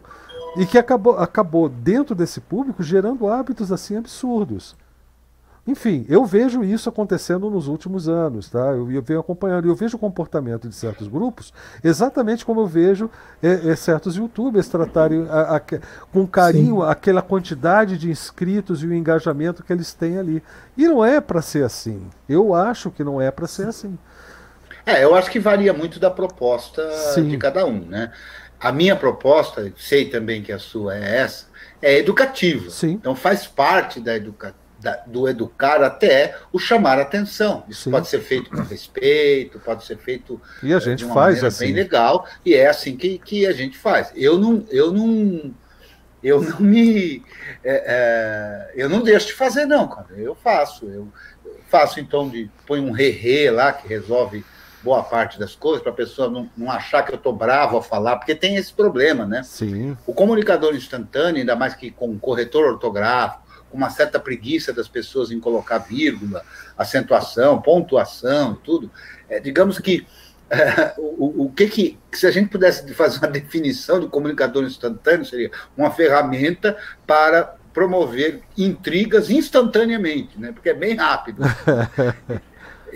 e 0.59 0.67
que 0.67 0.77
acabou, 0.77 1.17
acabou 1.17 1.67
dentro 1.67 2.15
desse 2.15 2.43
público 2.43 2.83
gerando 2.83 3.27
hábitos 3.27 3.73
assim 3.73 3.97
absurdos. 3.97 4.77
Enfim, 5.67 6.05
eu 6.11 6.27
vejo 6.27 6.63
isso 6.63 6.91
acontecendo 6.91 7.49
nos 7.49 7.69
últimos 7.69 8.07
anos, 8.07 8.51
tá? 8.51 8.59
Eu, 8.59 8.91
eu 8.93 9.03
venho 9.03 9.21
acompanhando, 9.21 9.67
eu 9.67 9.75
vejo 9.75 9.97
o 9.97 10.01
comportamento 10.01 10.69
de 10.69 10.75
certos 10.75 11.09
grupos 11.09 11.55
exatamente 11.83 12.45
como 12.45 12.61
eu 12.61 12.67
vejo 12.67 13.11
é, 13.43 13.71
é, 13.71 13.77
certos 13.77 14.17
youtubers 14.17 14.69
tratarem 14.69 15.27
a, 15.31 15.57
a, 15.57 15.61
com 16.13 16.27
carinho 16.27 16.83
Sim. 16.83 16.91
aquela 16.91 17.23
quantidade 17.23 17.97
de 17.97 18.11
inscritos 18.11 18.83
e 18.83 18.87
o 18.87 18.93
engajamento 18.93 19.63
que 19.63 19.73
eles 19.73 19.95
têm 19.95 20.19
ali. 20.19 20.43
E 20.77 20.87
não 20.87 21.03
é 21.03 21.19
para 21.19 21.41
ser 21.41 21.65
assim. 21.65 22.07
Eu 22.29 22.55
acho 22.55 22.91
que 22.91 23.03
não 23.03 23.21
é 23.21 23.31
para 23.31 23.47
ser 23.47 23.67
assim. 23.67 23.97
É, 24.85 25.03
eu 25.03 25.15
acho 25.15 25.31
que 25.31 25.41
varia 25.41 25.73
muito 25.73 25.99
da 25.99 26.11
proposta 26.11 26.91
Sim. 27.15 27.29
de 27.29 27.39
cada 27.39 27.65
um, 27.65 27.81
né? 27.87 28.13
A 28.61 28.71
minha 28.71 28.95
proposta, 28.95 29.73
sei 29.79 30.11
também 30.11 30.43
que 30.43 30.53
a 30.53 30.59
sua 30.59 30.95
é 30.95 31.21
essa, 31.21 31.47
é 31.81 31.99
educativa. 31.99 32.71
Sim. 32.71 32.93
Então 32.93 33.17
faz 33.17 33.47
parte 33.47 33.99
da 33.99 34.15
educação 34.15 34.64
da, 34.81 35.03
do 35.07 35.29
educar 35.29 35.83
até 35.83 36.37
o 36.53 36.59
chamar 36.59 36.99
atenção. 36.99 37.65
Isso 37.69 37.85
Sim. 37.85 37.91
pode 37.91 38.09
ser 38.09 38.21
feito 38.21 38.51
com 38.51 38.63
respeito, 38.63 39.59
pode 39.61 39.85
ser 39.85 39.97
feito 39.97 40.41
e 40.63 40.73
a 40.73 40.79
gente 40.79 40.99
de 40.99 41.05
uma 41.07 41.15
faz 41.15 41.37
maneira 41.37 41.49
assim. 41.49 41.65
bem 41.67 41.75
legal, 41.75 42.27
e 42.45 42.55
é 42.55 42.69
assim 42.69 42.97
que, 42.97 43.19
que 43.19 43.47
a 43.47 43.53
gente 43.53 43.79
faz. 43.79 44.13
Eu 44.15 44.39
não, 44.39 44.65
eu 44.71 44.93
não, 44.93 45.55
eu 46.23 46.41
não 46.41 46.61
me, 46.61 47.23
é, 47.63 47.85
é, 47.87 48.73
eu 48.75 48.89
não 48.89 49.03
deixo 49.03 49.29
de 49.29 49.35
fazer 49.35 49.67
não, 49.67 49.89
cara. 49.89 50.09
Eu 50.17 50.35
faço, 50.35 50.87
eu 50.87 51.09
faço 51.69 51.99
então 52.01 52.29
de 52.29 52.51
põe 52.67 52.81
um 52.81 52.93
re-re 52.93 53.51
lá 53.51 53.73
que 53.73 53.89
resolve 53.89 54.45
boa 54.83 55.03
parte 55.03 55.39
das 55.39 55.57
coisas, 55.57 55.83
para 55.83 55.93
a 55.93 55.95
pessoa 55.95 56.29
não, 56.29 56.49
não, 56.55 56.71
achar 56.71 57.03
que 57.03 57.11
eu 57.11 57.17
estou 57.17 57.33
bravo 57.33 57.79
a 57.79 57.83
falar, 57.83 58.17
porque 58.17 58.35
tem 58.35 58.57
esse 58.57 58.71
problema, 58.71 59.25
né? 59.25 59.43
Sim. 59.43 59.97
O 60.07 60.13
comunicador 60.13 60.75
instantâneo, 60.75 61.41
ainda 61.41 61.57
mais 61.57 61.75
que 61.75 61.91
com 61.91 62.19
corretor 62.19 62.67
ortográfico, 62.67 63.44
uma 63.75 63.91
certa 63.91 64.21
preguiça 64.21 64.73
das 64.73 64.87
pessoas 64.87 65.33
em 65.33 65.41
colocar 65.41 65.79
vírgula, 65.79 66.45
acentuação, 66.79 67.61
pontuação, 67.61 68.55
tudo. 68.55 68.89
É, 69.29 69.41
digamos 69.41 69.81
que 69.81 70.07
é, 70.49 70.95
o, 70.97 71.47
o 71.47 71.53
que 71.53 71.67
que, 71.67 71.99
se 72.13 72.27
a 72.27 72.31
gente 72.31 72.49
pudesse 72.49 72.93
fazer 72.95 73.19
uma 73.19 73.29
definição 73.33 73.99
de 73.99 74.07
comunicador 74.07 74.63
instantâneo, 74.63 75.27
seria 75.27 75.51
uma 75.77 75.91
ferramenta 75.91 76.77
para 77.05 77.57
promover 77.73 78.43
intrigas 78.57 79.29
instantaneamente, 79.29 80.39
né? 80.39 80.53
Porque 80.53 80.69
é 80.69 80.75
bem 80.75 80.95
rápido. 80.95 81.43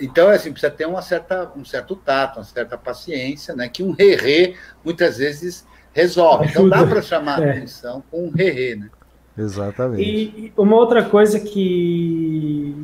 Então, 0.01 0.31
é 0.31 0.35
assim, 0.35 0.53
precisa 0.53 0.71
ter 0.71 0.85
uma 0.85 1.01
certa, 1.01 1.51
um 1.57 1.65
certo 1.65 1.93
tato, 1.93 2.39
uma 2.39 2.45
certa 2.45 2.77
paciência, 2.77 3.53
né? 3.53 3.67
Que 3.67 3.83
um 3.83 3.91
re-re 3.91 4.55
muitas 4.81 5.17
vezes 5.17 5.67
resolve. 5.91 6.45
Ajuda. 6.45 6.67
Então 6.67 6.69
dá 6.69 6.87
para 6.87 7.01
chamar 7.01 7.43
é. 7.43 7.49
a 7.49 7.51
atenção 7.51 8.01
com 8.09 8.27
um 8.27 8.31
re-re, 8.31 8.77
né? 8.77 8.89
Exatamente. 9.39 10.03
E 10.03 10.53
uma 10.57 10.75
outra 10.75 11.03
coisa 11.03 11.39
que 11.39 12.75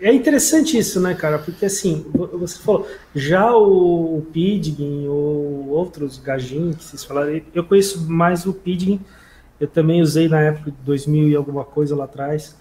é 0.00 0.12
interessante 0.12 0.78
isso, 0.78 1.00
né, 1.00 1.14
cara? 1.14 1.38
Porque 1.38 1.66
assim, 1.66 2.04
você 2.12 2.58
falou, 2.58 2.86
já 3.14 3.54
o, 3.56 4.24
Pidgin 4.32 5.08
ou 5.08 5.68
outros 5.68 6.18
gajin 6.18 6.72
que 6.72 6.84
vocês 6.84 7.04
falaram, 7.04 7.40
eu 7.54 7.64
conheço 7.64 8.08
mais 8.10 8.46
o 8.46 8.52
Pidgin, 8.52 9.00
eu 9.58 9.66
também 9.66 10.00
usei 10.02 10.28
na 10.28 10.40
época 10.40 10.70
de 10.70 10.76
2000 10.84 11.28
e 11.28 11.36
alguma 11.36 11.64
coisa 11.64 11.96
lá 11.96 12.04
atrás. 12.04 12.56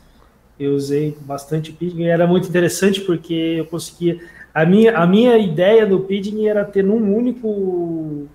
Eu 0.59 0.73
usei 0.73 1.15
bastante 1.21 1.71
Pidgin, 1.71 2.05
era 2.05 2.25
muito 2.25 2.47
interessante 2.47 3.01
porque 3.01 3.33
eu 3.33 3.65
conseguia 3.65 4.19
a 4.53 4.65
minha, 4.65 4.97
a 4.97 5.05
minha 5.05 5.37
ideia 5.37 5.85
do 5.85 5.99
Pidgin 5.99 6.47
era 6.47 6.65
ter 6.65 6.83
num 6.83 7.15
único 7.15 8.27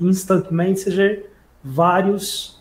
instant 0.00 0.50
messenger 0.50 1.26
vários 1.62 2.53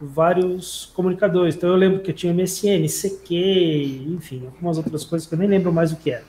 vários 0.00 0.90
comunicadores. 0.94 1.54
Então 1.54 1.70
eu 1.70 1.76
lembro 1.76 2.00
que 2.00 2.10
eu 2.10 2.14
tinha 2.14 2.32
MSN, 2.32 2.86
CQ, 2.86 4.04
enfim, 4.08 4.46
algumas 4.46 4.76
outras 4.76 5.04
coisas 5.04 5.26
que 5.26 5.34
eu 5.34 5.38
nem 5.38 5.48
lembro 5.48 5.72
mais 5.72 5.92
o 5.92 5.96
que 5.96 6.10
era. 6.10 6.24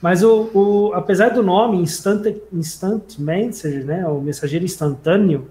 Mas 0.00 0.22
o, 0.22 0.50
o 0.54 0.92
apesar 0.94 1.30
do 1.30 1.42
nome 1.42 1.78
Instant, 1.78 2.36
Instant 2.52 3.18
Messenger, 3.18 3.84
né, 3.84 4.06
o 4.06 4.20
mensageiro 4.20 4.64
instantâneo, 4.64 5.48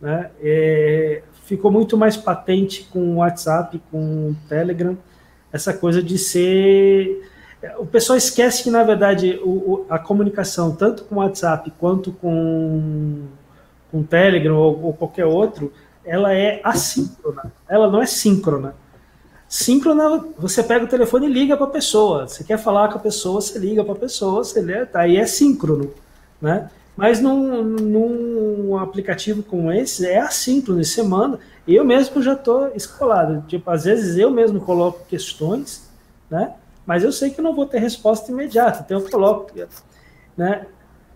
né, 0.00 0.30
é, 0.42 1.22
ficou 1.44 1.70
muito 1.70 1.96
mais 1.96 2.16
patente 2.16 2.84
com 2.92 3.14
o 3.14 3.16
WhatsApp, 3.16 3.80
com 3.90 4.30
o 4.30 4.36
Telegram, 4.48 4.98
essa 5.52 5.72
coisa 5.72 6.02
de 6.02 6.18
ser. 6.18 7.30
O 7.78 7.86
pessoal 7.86 8.16
esquece 8.16 8.62
que, 8.62 8.70
na 8.70 8.84
verdade, 8.84 9.40
o, 9.42 9.84
a 9.88 9.98
comunicação, 9.98 10.74
tanto 10.74 11.04
com 11.04 11.16
o 11.16 11.18
WhatsApp 11.18 11.72
quanto 11.78 12.12
com, 12.12 13.24
com 13.90 14.00
o 14.00 14.04
Telegram 14.04 14.56
ou, 14.56 14.84
ou 14.84 14.92
qualquer 14.92 15.24
outro, 15.24 15.72
ela 16.08 16.32
é 16.32 16.60
assíncrona, 16.64 17.52
ela 17.68 17.90
não 17.90 18.02
é 18.02 18.06
síncrona. 18.06 18.74
Síncrona, 19.48 20.24
você 20.38 20.62
pega 20.62 20.84
o 20.84 20.88
telefone 20.88 21.26
e 21.26 21.32
liga 21.32 21.56
para 21.56 21.66
a 21.66 21.70
pessoa. 21.70 22.28
Você 22.28 22.44
quer 22.44 22.58
falar 22.58 22.88
com 22.88 22.98
a 22.98 23.00
pessoa, 23.00 23.40
você 23.40 23.58
liga 23.58 23.82
para 23.82 23.94
a 23.94 23.98
pessoa, 23.98 24.44
você 24.44 24.60
lê, 24.60 24.84
tá, 24.84 25.00
aí 25.00 25.16
é 25.16 25.24
síncrono, 25.26 25.92
né? 26.40 26.70
Mas 26.94 27.20
num, 27.20 27.62
num 27.62 28.76
aplicativo 28.76 29.42
como 29.42 29.70
esse, 29.70 30.04
é 30.06 30.18
assíncrono, 30.18 30.82
você 30.82 31.02
manda. 31.02 31.38
Eu 31.66 31.84
mesmo 31.84 32.20
já 32.20 32.32
estou 32.32 32.72
escolado. 32.74 33.44
Tipo, 33.46 33.70
às 33.70 33.84
vezes 33.84 34.18
eu 34.18 34.30
mesmo 34.30 34.60
coloco 34.60 35.06
questões, 35.06 35.88
né? 36.28 36.54
Mas 36.84 37.04
eu 37.04 37.12
sei 37.12 37.30
que 37.30 37.40
não 37.40 37.54
vou 37.54 37.66
ter 37.66 37.78
resposta 37.78 38.32
imediata, 38.32 38.82
então 38.84 38.98
eu 38.98 39.08
coloco, 39.08 39.52
né? 40.36 40.66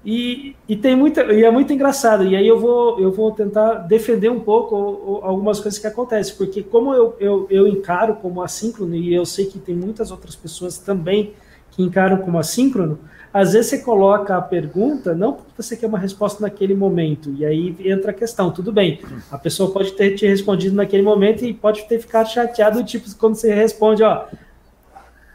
E, 0.05 0.57
e, 0.69 0.77
tem 0.77 0.97
muita, 0.97 1.23
e 1.33 1.45
é 1.45 1.51
muito 1.51 1.73
engraçado. 1.73 2.25
E 2.25 2.35
aí 2.35 2.47
eu 2.47 2.59
vou, 2.59 2.99
eu 2.99 3.13
vou 3.13 3.31
tentar 3.31 3.75
defender 3.75 4.31
um 4.31 4.41
pouco 4.41 5.21
algumas 5.23 5.61
coisas 5.61 5.79
que 5.79 5.87
acontecem, 5.87 6.35
porque 6.37 6.63
como 6.63 6.93
eu, 6.93 7.17
eu, 7.21 7.47
eu 7.49 7.69
encaro 7.69 8.17
como 8.17 8.43
assíncrono, 8.43 8.97
e 8.97 9.15
eu 9.15 9.25
sei 9.25 9.47
que 9.47 9.59
tem 9.59 9.75
muitas 9.75 10.11
outras 10.11 10.35
pessoas 10.35 10.79
também 10.79 11.33
que 11.71 11.83
encaram 11.83 12.19
como 12.19 12.39
assíncrono, 12.39 12.99
às 13.33 13.55
vezes 13.55 13.71
você 13.71 13.79
coloca 13.79 14.37
a 14.37 14.43
pergunta 14.43 15.15
não 15.15 15.33
porque 15.33 15.51
você 15.57 15.75
quer 15.75 15.87
uma 15.87 15.99
resposta 15.99 16.43
naquele 16.43 16.75
momento, 16.75 17.31
e 17.31 17.47
aí 17.47 17.75
entra 17.81 18.11
a 18.11 18.15
questão, 18.15 18.51
tudo 18.51 18.71
bem, 18.71 19.01
a 19.31 19.39
pessoa 19.39 19.71
pode 19.71 19.93
ter 19.93 20.15
te 20.15 20.27
respondido 20.27 20.77
naquele 20.77 21.03
momento 21.03 21.43
e 21.43 21.55
pode 21.55 21.89
ter 21.89 21.99
ficado 21.99 22.29
chateado, 22.29 22.85
tipo, 22.85 23.09
quando 23.17 23.37
você 23.37 23.55
responde, 23.55 24.03
ó, 24.03 24.27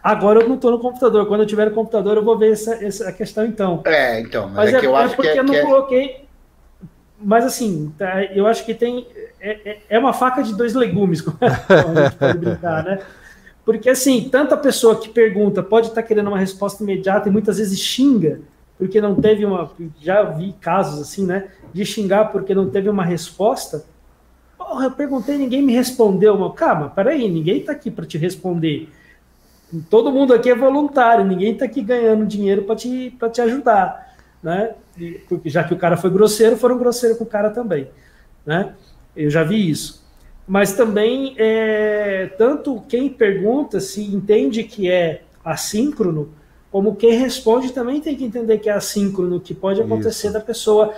Agora 0.07 0.39
eu 0.39 0.47
não 0.47 0.55
estou 0.55 0.71
no 0.71 0.79
computador. 0.79 1.25
Quando 1.25 1.41
eu 1.41 1.45
tiver 1.45 1.65
no 1.65 1.75
computador, 1.75 2.15
eu 2.15 2.23
vou 2.23 2.37
ver 2.37 2.53
essa, 2.53 2.75
essa 2.75 3.11
questão 3.11 3.45
então. 3.45 3.81
É, 3.85 4.21
então. 4.21 4.47
Mas, 4.47 4.55
mas 4.55 4.73
é, 4.73 4.77
é, 4.77 4.79
que 4.79 4.85
eu 4.85 4.95
é 4.95 5.03
acho 5.03 5.15
porque 5.17 5.31
que 5.33 5.37
é, 5.37 5.39
eu 5.41 5.43
não 5.43 5.53
que 5.53 5.59
é 5.59 5.65
coloquei. 5.65 6.25
Mas 7.19 7.43
assim, 7.43 7.93
tá, 7.97 8.23
eu 8.23 8.47
acho 8.47 8.63
que 8.63 8.73
tem. 8.73 9.05
É, 9.41 9.79
é 9.89 9.99
uma 9.99 10.13
faca 10.13 10.41
de 10.41 10.55
dois 10.55 10.73
legumes, 10.73 11.19
como 11.19 11.37
a 11.41 12.03
gente 12.03 12.15
pode 12.15 12.37
brincar, 12.37 12.85
né? 12.85 12.99
Porque 13.65 13.89
assim, 13.89 14.29
tanta 14.29 14.55
pessoa 14.55 14.97
que 14.97 15.09
pergunta 15.09 15.61
pode 15.61 15.87
estar 15.87 16.01
tá 16.01 16.07
querendo 16.07 16.27
uma 16.27 16.39
resposta 16.39 16.81
imediata 16.83 17.27
e 17.27 17.31
muitas 17.31 17.57
vezes 17.57 17.77
xinga 17.77 18.39
porque 18.77 19.01
não 19.01 19.13
teve 19.13 19.43
uma. 19.43 19.69
Já 19.99 20.23
vi 20.23 20.53
casos 20.53 21.01
assim, 21.01 21.25
né? 21.25 21.49
De 21.73 21.83
xingar 21.83 22.31
porque 22.31 22.55
não 22.55 22.69
teve 22.69 22.87
uma 22.87 23.03
resposta. 23.03 23.83
Porra, 24.57 24.85
eu 24.85 24.91
perguntei, 24.91 25.37
ninguém 25.37 25.61
me 25.61 25.73
respondeu. 25.73 26.37
Mas, 26.37 26.53
calma, 26.55 26.89
peraí, 26.91 27.29
ninguém 27.29 27.57
está 27.57 27.73
aqui 27.73 27.91
para 27.91 28.05
te 28.05 28.17
responder. 28.17 28.87
Todo 29.89 30.11
mundo 30.11 30.33
aqui 30.33 30.49
é 30.49 30.55
voluntário, 30.55 31.25
ninguém 31.25 31.53
está 31.53 31.65
aqui 31.65 31.81
ganhando 31.81 32.25
dinheiro 32.25 32.63
para 32.63 32.75
te, 32.75 33.13
te 33.33 33.41
ajudar, 33.41 34.15
né? 34.41 34.71
Porque 35.27 35.49
já 35.49 35.63
que 35.63 35.73
o 35.73 35.77
cara 35.77 35.97
foi 35.97 36.09
grosseiro, 36.09 36.55
foram 36.55 36.77
grosseiros 36.77 37.17
com 37.17 37.25
o 37.25 37.27
cara 37.27 37.49
também, 37.49 37.89
né? 38.45 38.73
Eu 39.15 39.29
já 39.29 39.43
vi 39.43 39.69
isso. 39.69 40.05
Mas 40.47 40.73
também, 40.73 41.35
é, 41.37 42.31
tanto 42.37 42.81
quem 42.87 43.09
pergunta 43.09 43.81
se 43.81 44.01
entende 44.01 44.63
que 44.63 44.89
é 44.89 45.23
assíncrono, 45.43 46.29
como 46.71 46.95
quem 46.95 47.13
responde 47.13 47.73
também 47.73 47.99
tem 47.99 48.15
que 48.15 48.23
entender 48.23 48.59
que 48.59 48.69
é 48.69 48.73
assíncrono, 48.73 49.39
que 49.39 49.53
pode 49.53 49.81
acontecer 49.81 50.27
isso. 50.27 50.33
da 50.33 50.39
pessoa. 50.39 50.93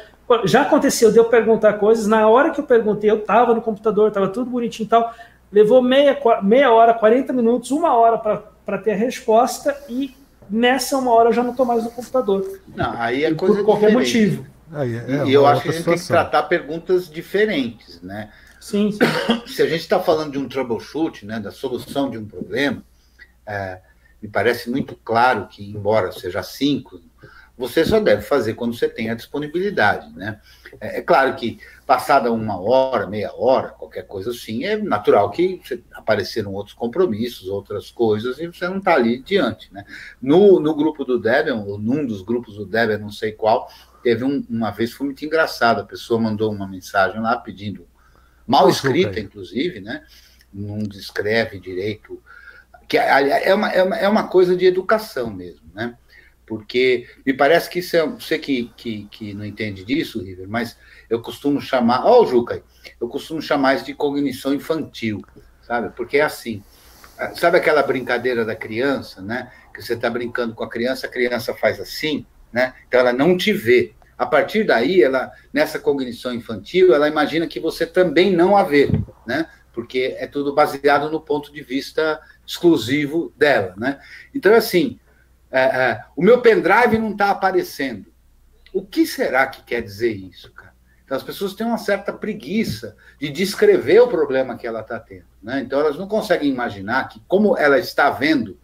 Já 0.45 0.61
aconteceu 0.61 1.11
de 1.11 1.18
eu 1.18 1.26
perguntar 1.26 1.73
coisas, 1.73 2.06
na 2.06 2.27
hora 2.27 2.52
que 2.52 2.60
eu 2.60 2.65
perguntei, 2.65 3.10
eu 3.10 3.18
estava 3.18 3.56
no 3.56 3.61
computador, 3.61 4.10
estava 4.10 4.27
tudo 4.27 4.52
bonitinho 4.52 4.85
e 4.85 4.89
tal, 4.89 5.11
levou 5.52 5.81
meia, 5.81 6.19
meia 6.44 6.72
hora, 6.72 6.94
40 6.94 7.34
minutos, 7.34 7.72
uma 7.72 7.95
hora 7.95 8.18
para 8.18 8.44
para 8.70 8.78
ter 8.78 8.91
a 8.91 8.96
resposta 8.96 9.76
e 9.90 10.16
nessa 10.48 10.96
uma 10.96 11.12
hora 11.12 11.30
eu 11.30 11.34
já 11.34 11.41
não 11.41 11.52
estou 11.52 11.66
mais 11.66 11.84
no 11.84 11.90
computador. 11.90 12.62
Não, 12.76 12.94
aí 13.02 13.24
é 13.24 13.34
coisa 13.34 13.56
por 13.56 13.66
qualquer 13.66 13.88
diferente. 13.88 14.28
motivo. 14.28 14.46
Aí 14.72 14.96
é 14.96 15.26
e 15.26 15.34
eu 15.34 15.48
acho 15.48 15.64
que 15.64 15.70
a 15.70 15.72
gente 15.72 15.80
situação. 15.80 15.94
tem 15.94 15.98
que 15.98 16.08
tratar 16.08 16.44
perguntas 16.44 17.10
diferentes, 17.10 18.00
né? 18.04 18.32
Sim. 18.62 18.91
sim. 18.91 19.00
Se 19.52 19.64
a 19.64 19.66
gente 19.66 19.82
está 19.82 20.00
falando 20.00 20.34
de 20.34 20.38
um 20.38 20.48
troubleshoot, 20.48 21.26
né, 21.26 21.40
da 21.40 21.50
solução 21.50 22.12
de 22.12 22.20
um 22.20 22.26
problema, 22.26 22.84
é, 23.44 23.80
me 24.22 24.30
parece 24.30 24.70
muito 24.70 24.96
claro 25.04 25.48
que, 25.48 25.68
embora 25.68 26.12
seja 26.12 26.44
síncrono, 26.44 27.06
você 27.60 27.84
só 27.84 27.99
deve 27.99 28.22
fazer 28.22 28.53
quando 28.53 28.73
você 28.73 28.88
tem 28.88 29.10
a 29.10 29.14
disponibilidade, 29.15 30.10
né? 30.15 30.40
É, 30.80 30.99
é, 30.99 31.02
claro 31.02 31.36
que 31.36 31.60
passada 31.86 32.31
uma 32.31 32.57
hora, 32.57 33.06
meia 33.06 33.34
hora, 33.36 33.68
qualquer 33.72 34.03
coisa 34.03 34.31
assim, 34.31 34.64
é 34.64 34.77
natural 34.77 35.30
que 35.30 35.61
apareceram 35.91 36.53
outros 36.53 36.73
compromissos, 36.73 37.49
outras 37.49 37.91
coisas, 37.91 38.40
e 38.40 38.48
você 38.48 38.65
não 38.69 38.77
está 38.77 38.94
ali 38.94 39.22
diante, 39.22 39.73
né? 39.73 39.84
No, 40.22 40.57
no 40.61 40.73
grupo 40.73 41.03
do 41.03 41.19
Debian, 41.19 41.57
ou 41.57 41.77
num 41.77 42.06
dos 42.06 42.22
grupos 42.22 42.56
do 42.56 42.65
Debian, 42.65 42.98
não 42.98 43.11
sei 43.11 43.34
qual, 43.34 43.69
teve 44.02 44.23
um, 44.23 44.41
uma 44.49 44.72
vez, 44.72 44.94
foi 44.94 45.07
muito 45.07 45.26
engraçado, 45.26 45.81
a 45.81 45.86
pessoa 45.86 46.18
mandou 46.18 46.53
uma 46.53 46.65
mensagem 46.65 47.19
lá 47.19 47.36
pedindo, 47.36 47.86
mal 48.48 48.69
escrita, 48.69 49.19
inclusive, 49.19 49.81
né? 49.81 50.06
Não 50.53 50.77
descreve 50.77 51.60
direito, 51.60 52.23
que 52.88 52.98
é, 52.98 53.53
uma, 53.53 53.69
é 53.69 53.84
uma, 53.84 53.98
é 53.98 54.07
uma 54.07 54.27
coisa 54.30 54.56
de 54.56 54.65
educação 54.65 55.30
mesmo, 55.30 55.69
né? 55.73 55.98
Porque 56.49 57.07
me 57.23 57.31
parece 57.31 57.69
que 57.69 57.77
isso 57.77 57.95
é. 57.95 58.05
Você 58.07 58.39
que, 58.39 58.73
que, 58.76 59.07
que 59.11 59.34
não 59.35 59.45
entende 59.45 59.85
disso, 59.85 60.23
River, 60.23 60.49
mas 60.49 60.76
eu 61.07 61.21
costumo 61.21 61.61
chamar. 61.61 62.03
Ó, 62.03 62.21
oh, 62.21 62.26
Juca, 62.26 62.63
eu 62.99 63.07
costumo 63.07 63.39
chamar 63.39 63.76
isso 63.76 63.85
de 63.85 63.93
cognição 63.93 64.51
infantil, 64.51 65.21
sabe? 65.61 65.95
Porque 65.95 66.17
é 66.17 66.23
assim. 66.23 66.63
Sabe 67.35 67.57
aquela 67.57 67.84
brincadeira 67.84 68.43
da 68.43 68.55
criança, 68.55 69.21
né? 69.21 69.51
Que 69.71 69.80
você 69.80 69.93
está 69.93 70.09
brincando 70.09 70.55
com 70.55 70.63
a 70.63 70.69
criança, 70.69 71.05
a 71.05 71.09
criança 71.09 71.53
faz 71.53 71.80
assim, 71.80 72.26
né? 72.51 72.73
Então 72.88 72.99
ela 72.99 73.13
não 73.13 73.38
te 73.38 73.53
vê. 73.53 73.93
A 74.17 74.26
partir 74.26 74.63
daí, 74.63 75.03
ela 75.03 75.31
nessa 75.53 75.77
cognição 75.77 76.34
infantil, 76.34 76.95
ela 76.95 77.07
imagina 77.07 77.45
que 77.45 77.59
você 77.59 77.85
também 77.85 78.35
não 78.35 78.57
a 78.57 78.63
vê, 78.63 78.89
né? 79.27 79.45
Porque 79.71 80.15
é 80.17 80.26
tudo 80.26 80.55
baseado 80.55 81.11
no 81.11 81.21
ponto 81.21 81.53
de 81.53 81.61
vista 81.61 82.19
exclusivo 82.45 83.31
dela, 83.38 83.76
né? 83.77 83.99
Então 84.34 84.55
assim, 84.55 84.99
é, 85.51 85.61
é, 85.61 86.03
o 86.15 86.21
meu 86.21 86.41
pendrive 86.41 86.97
não 86.97 87.11
está 87.11 87.31
aparecendo. 87.31 88.11
O 88.73 88.85
que 88.85 89.05
será 89.05 89.47
que 89.47 89.63
quer 89.63 89.81
dizer 89.81 90.11
isso, 90.11 90.51
cara? 90.53 90.73
Então 91.03 91.17
as 91.17 91.23
pessoas 91.23 91.55
têm 91.55 91.65
uma 91.65 91.80
certa 91.80 92.13
preguiça 92.13 92.95
de 93.19 93.30
descrever 93.30 93.99
o 93.99 94.07
problema 94.07 94.55
que 94.55 94.67
ela 94.67 94.81
está 94.81 94.99
tendo, 94.99 95.26
né? 95.41 95.59
Então 95.59 95.80
elas 95.80 95.97
não 95.97 96.07
conseguem 96.07 96.51
imaginar 96.51 97.09
que 97.09 97.19
como 97.27 97.57
ela 97.57 97.80
está 97.80 98.11
vendo, 98.11 98.59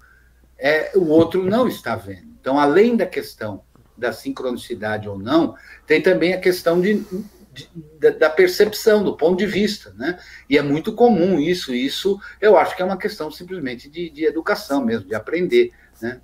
é, 0.58 0.92
o 0.96 1.08
outro 1.08 1.44
não 1.44 1.68
está 1.68 1.96
vendo. 1.96 2.36
Então, 2.40 2.60
além 2.60 2.96
da 2.96 3.08
questão 3.08 3.64
da 3.98 4.14
sincronicidade 4.14 5.10
ou 5.10 5.18
não, 5.18 5.56
tem 5.88 6.02
também 6.02 6.34
a 6.34 6.40
questão 6.40 6.80
de, 6.80 7.04
de, 7.52 8.12
da 8.12 8.30
percepção, 8.30 9.04
do 9.04 9.18
ponto 9.18 9.38
de 9.40 9.48
vista, 9.48 9.92
né? 9.98 10.20
E 10.48 10.56
é 10.56 10.62
muito 10.62 10.94
comum 10.94 11.40
isso. 11.40 11.74
Isso 11.74 12.20
eu 12.40 12.58
acho 12.58 12.76
que 12.76 12.82
é 12.84 12.86
uma 12.86 12.98
questão 12.98 13.32
simplesmente 13.32 13.90
de, 13.90 14.10
de 14.12 14.24
educação 14.24 14.86
mesmo, 14.86 15.08
de 15.08 15.16
aprender, 15.16 15.72
né? 16.00 16.22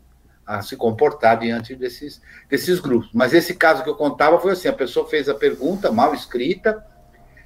A 0.51 0.61
se 0.61 0.75
comportar 0.75 1.39
diante 1.39 1.75
desses, 1.75 2.21
desses 2.49 2.79
grupos. 2.79 3.09
Mas 3.13 3.33
esse 3.33 3.53
caso 3.53 3.83
que 3.83 3.89
eu 3.89 3.95
contava 3.95 4.39
foi 4.39 4.51
assim: 4.51 4.67
a 4.67 4.73
pessoa 4.73 5.07
fez 5.07 5.29
a 5.29 5.33
pergunta 5.33 5.91
mal 5.91 6.13
escrita 6.13 6.85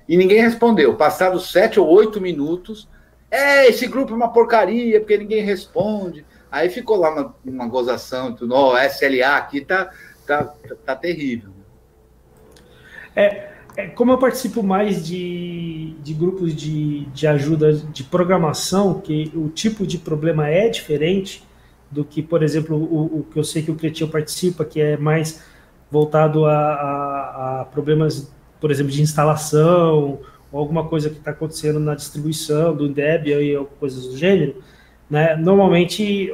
e 0.10 0.18
ninguém 0.18 0.42
respondeu. 0.42 0.96
Passados 0.96 1.52
sete 1.52 1.80
ou 1.80 1.88
oito 1.88 2.20
minutos, 2.20 2.90
é, 3.30 3.68
esse 3.68 3.86
grupo 3.88 4.14
é 4.14 4.16
uma 4.16 4.32
porcaria, 4.32 5.00
porque 5.00 5.18
ninguém 5.18 5.44
responde. 5.44 6.26
Aí 6.52 6.70
ficou 6.70 6.98
lá 6.98 7.12
uma, 7.12 7.36
uma 7.46 7.68
gozação, 7.68 8.34
tudo, 8.34 8.56
oh, 8.56 8.78
SLA 8.78 9.36
aqui 9.38 9.62
tá, 9.62 9.92
tá, 10.26 10.54
tá 10.86 10.96
terrível. 10.96 11.52
É, 13.16 13.50
é, 13.78 13.88
como 13.88 14.12
eu 14.12 14.18
participo 14.18 14.64
mais 14.64 15.06
de, 15.06 15.96
de 16.02 16.14
grupos 16.14 16.56
de, 16.56 17.06
de 17.08 17.28
ajuda 17.28 17.74
de 17.74 18.04
programação, 18.04 19.02
que 19.02 19.32
o 19.36 19.50
tipo 19.50 19.86
de 19.86 19.98
problema 19.98 20.50
é 20.50 20.70
diferente 20.70 21.44
do 21.96 22.06
que, 22.06 22.22
por 22.22 22.44
exemplo, 22.44 22.76
o, 22.78 23.20
o 23.20 23.24
que 23.32 23.40
eu 23.40 23.44
sei 23.44 23.64
que 23.64 23.72
o 23.72 23.76
Cretinho 23.76 24.10
participa, 24.10 24.66
que 24.66 24.82
é 24.82 24.98
mais 24.98 25.42
voltado 25.90 26.46
a, 26.46 26.58
a, 26.58 27.62
a 27.62 27.66
problemas, 27.66 28.32
por 28.60 28.70
exemplo, 28.70 28.92
de 28.92 29.02
instalação, 29.02 30.20
ou 30.52 30.60
alguma 30.60 30.86
coisa 30.86 31.10
que 31.10 31.18
está 31.18 31.32
acontecendo 31.32 31.80
na 31.80 31.96
distribuição 31.96 32.76
do 32.76 32.90
Debian 32.90 33.60
ou 33.60 33.66
coisas 33.66 34.08
do 34.08 34.18
gênero 34.18 34.56
né? 35.10 35.36
Normalmente 35.36 36.32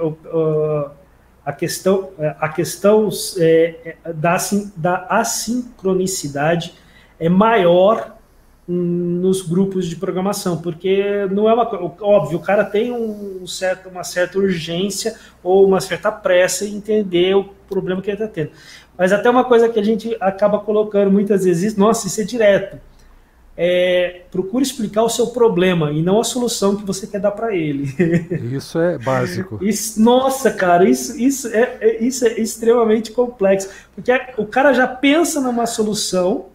a 1.46 1.52
questão, 1.54 2.12
a 2.40 2.50
questão 2.50 3.10
é, 3.38 3.96
é 4.06 4.14
da, 4.14 4.38
da 4.76 5.06
assincronicidade 5.10 6.74
é 7.20 7.30
maior 7.30 8.18
nos 8.72 9.42
grupos 9.42 9.88
de 9.88 9.96
programação, 9.96 10.58
porque 10.58 11.28
não 11.32 11.50
é 11.50 11.54
uma 11.54 11.64
óbvio, 12.02 12.38
o 12.38 12.42
cara 12.42 12.64
tem 12.64 12.92
um 12.92 13.46
certo, 13.46 13.90
uma 13.90 14.04
certa 14.04 14.38
urgência 14.38 15.16
ou 15.44 15.68
uma 15.68 15.82
certa 15.82 16.12
pressa 16.12 16.66
em 16.66 16.76
entender 16.76 17.36
o 17.36 17.46
problema 17.70 18.02
que 18.02 18.10
ele 18.10 18.22
está 18.22 18.28
tendo. 18.28 18.52
Mas 18.98 19.12
até 19.12 19.30
uma 19.30 19.44
coisa 19.44 19.70
que 19.70 19.80
a 19.80 19.84
gente 19.84 20.16
acaba 20.20 20.60
colocando 20.60 21.12
muitas 21.12 21.44
vezes, 21.44 21.76
nossa, 21.76 22.08
isso 22.08 22.22
é 22.22 22.24
direto 22.24 22.78
é, 23.64 24.24
procure 24.32 24.64
explicar 24.64 25.04
o 25.04 25.10
seu 25.10 25.28
problema 25.28 25.92
e 25.92 26.02
não 26.02 26.20
a 26.20 26.24
solução 26.24 26.76
que 26.76 26.86
você 26.86 27.06
quer 27.06 27.20
dar 27.20 27.32
para 27.32 27.56
ele. 27.56 27.94
Isso 28.56 28.80
é 28.80 28.98
básico. 28.98 29.60
Isso, 29.62 30.02
nossa, 30.02 30.52
cara, 30.52 30.90
isso, 30.90 31.20
isso, 31.20 31.48
é, 31.50 31.78
é, 31.80 32.04
isso 32.04 32.26
é 32.26 32.40
extremamente 32.40 33.12
complexo. 33.12 33.70
Porque 33.94 34.12
o 34.38 34.46
cara 34.46 34.74
já 34.74 34.88
pensa 34.88 35.42
numa 35.42 35.66
solução 35.66 36.48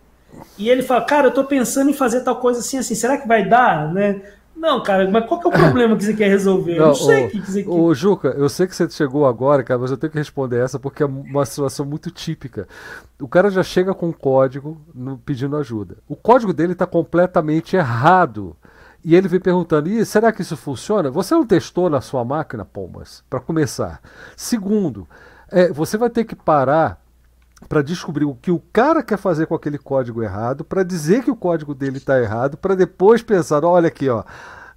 e 0.58 0.68
ele 0.68 0.82
fala, 0.82 1.04
cara, 1.04 1.26
eu 1.26 1.30
estou 1.30 1.44
pensando 1.44 1.90
em 1.90 1.94
fazer 1.94 2.22
tal 2.22 2.36
coisa 2.36 2.60
assim, 2.60 2.78
assim, 2.78 2.94
será 2.94 3.16
que 3.16 3.28
vai 3.28 3.48
dar? 3.48 3.92
Né? 3.92 4.22
Não, 4.56 4.82
cara, 4.82 5.08
mas 5.10 5.26
qual 5.26 5.38
que 5.38 5.46
é 5.46 5.50
o 5.50 5.52
problema 5.52 5.96
que 5.96 6.04
você 6.04 6.14
quer 6.14 6.28
resolver? 6.28 6.76
Não, 6.76 6.80
eu 6.80 6.86
não 6.86 6.94
sei 6.94 7.26
o 7.26 7.30
que 7.30 7.40
você 7.40 7.62
quer. 7.62 7.68
Ô, 7.68 7.92
Juca, 7.94 8.28
eu 8.28 8.48
sei 8.48 8.66
que 8.66 8.74
você 8.74 8.88
chegou 8.88 9.26
agora, 9.26 9.62
cara, 9.62 9.78
mas 9.78 9.90
eu 9.90 9.98
tenho 9.98 10.10
que 10.10 10.18
responder 10.18 10.58
essa 10.58 10.78
porque 10.78 11.02
é 11.02 11.06
uma 11.06 11.44
situação 11.44 11.84
muito 11.84 12.10
típica. 12.10 12.66
O 13.20 13.28
cara 13.28 13.50
já 13.50 13.62
chega 13.62 13.94
com 13.94 14.08
um 14.08 14.12
código 14.12 14.80
no, 14.94 15.18
pedindo 15.18 15.56
ajuda. 15.56 15.98
O 16.08 16.16
código 16.16 16.54
dele 16.54 16.72
está 16.72 16.86
completamente 16.86 17.76
errado. 17.76 18.56
E 19.04 19.14
ele 19.14 19.28
vem 19.28 19.38
perguntando: 19.38 19.90
e 19.90 20.04
será 20.06 20.32
que 20.32 20.42
isso 20.42 20.56
funciona? 20.56 21.10
Você 21.10 21.34
não 21.34 21.46
testou 21.46 21.90
na 21.90 22.00
sua 22.00 22.24
máquina, 22.24 22.64
Pombas? 22.64 23.22
Para 23.28 23.40
começar. 23.40 24.00
Segundo, 24.34 25.06
é, 25.50 25.70
você 25.70 25.98
vai 25.98 26.08
ter 26.08 26.24
que 26.24 26.34
parar 26.34 27.00
para 27.68 27.82
descobrir 27.82 28.24
o 28.24 28.34
que 28.34 28.50
o 28.50 28.62
cara 28.72 29.02
quer 29.02 29.18
fazer 29.18 29.46
com 29.46 29.54
aquele 29.54 29.78
código 29.78 30.22
errado, 30.22 30.64
para 30.64 30.82
dizer 30.82 31.22
que 31.22 31.30
o 31.30 31.36
código 31.36 31.74
dele 31.74 31.98
está 31.98 32.20
errado, 32.20 32.56
para 32.56 32.74
depois 32.74 33.22
pensar, 33.22 33.64
olha 33.64 33.88
aqui, 33.88 34.08
ó, 34.08 34.24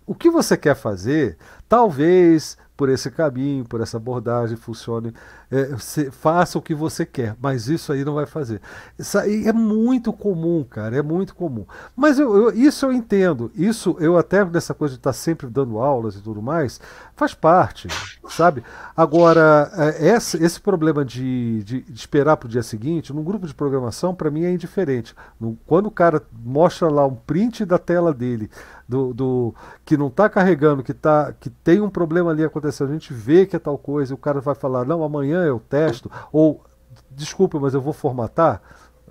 o 0.05 0.15
que 0.15 0.29
você 0.29 0.57
quer 0.57 0.75
fazer, 0.75 1.37
talvez 1.67 2.57
por 2.79 2.87
esse 2.87 3.11
caminho, 3.11 3.65
por 3.65 3.81
essa 3.81 3.97
abordagem, 3.97 4.55
funcione, 4.55 5.13
é, 5.51 5.65
você, 5.65 6.09
faça 6.09 6.57
o 6.57 6.61
que 6.61 6.73
você 6.73 7.05
quer, 7.05 7.35
mas 7.41 7.67
isso 7.67 7.91
aí 7.91 8.05
não 8.05 8.13
vai 8.13 8.25
fazer. 8.25 8.61
Isso 8.97 9.17
aí 9.17 9.45
é 9.45 9.51
muito 9.51 10.13
comum, 10.13 10.63
cara, 10.63 10.95
é 10.95 11.01
muito 11.01 11.35
comum. 11.35 11.65
Mas 11.93 12.17
eu, 12.19 12.33
eu, 12.33 12.51
isso 12.53 12.85
eu 12.85 12.93
entendo, 12.93 13.51
isso 13.53 13.97
eu 13.99 14.17
até 14.17 14.45
nessa 14.45 14.73
coisa 14.73 14.93
de 14.93 14.99
estar 15.01 15.11
sempre 15.11 15.47
dando 15.47 15.77
aulas 15.77 16.15
e 16.15 16.21
tudo 16.21 16.41
mais, 16.41 16.79
faz 17.17 17.33
parte, 17.33 17.89
sabe? 18.29 18.63
Agora, 18.95 19.69
é, 19.75 20.15
esse, 20.15 20.41
esse 20.41 20.61
problema 20.61 21.03
de, 21.03 21.61
de, 21.63 21.81
de 21.81 21.93
esperar 21.93 22.37
para 22.37 22.47
o 22.47 22.49
dia 22.49 22.63
seguinte, 22.63 23.11
num 23.11 23.25
grupo 23.25 23.45
de 23.45 23.53
programação, 23.53 24.15
para 24.15 24.31
mim 24.31 24.45
é 24.45 24.53
indiferente. 24.53 25.13
No, 25.37 25.57
quando 25.67 25.87
o 25.87 25.91
cara 25.91 26.21
mostra 26.31 26.87
lá 26.87 27.05
um 27.05 27.15
print 27.15 27.65
da 27.65 27.77
tela 27.77 28.13
dele, 28.13 28.49
do, 28.89 29.13
do 29.13 29.55
que 29.85 29.95
não 29.95 30.07
está 30.07 30.27
carregando, 30.27 30.81
que, 30.81 30.95
tá, 30.95 31.31
que 31.39 31.49
tem 31.49 31.79
um 31.79 31.89
problema 31.91 32.31
ali 32.31 32.43
acontecendo, 32.43 32.68
a 32.69 32.87
gente 32.87 33.13
vê 33.13 33.45
que 33.45 33.55
é 33.55 33.59
tal 33.59 33.77
coisa, 33.77 34.13
e 34.13 34.15
o 34.15 34.17
cara 34.17 34.39
vai 34.41 34.55
falar, 34.55 34.85
não, 34.85 35.03
amanhã 35.03 35.43
eu 35.43 35.59
testo, 35.59 36.11
ou 36.31 36.63
desculpa, 37.11 37.59
mas 37.59 37.73
eu 37.73 37.81
vou 37.81 37.93
formatar. 37.93 38.61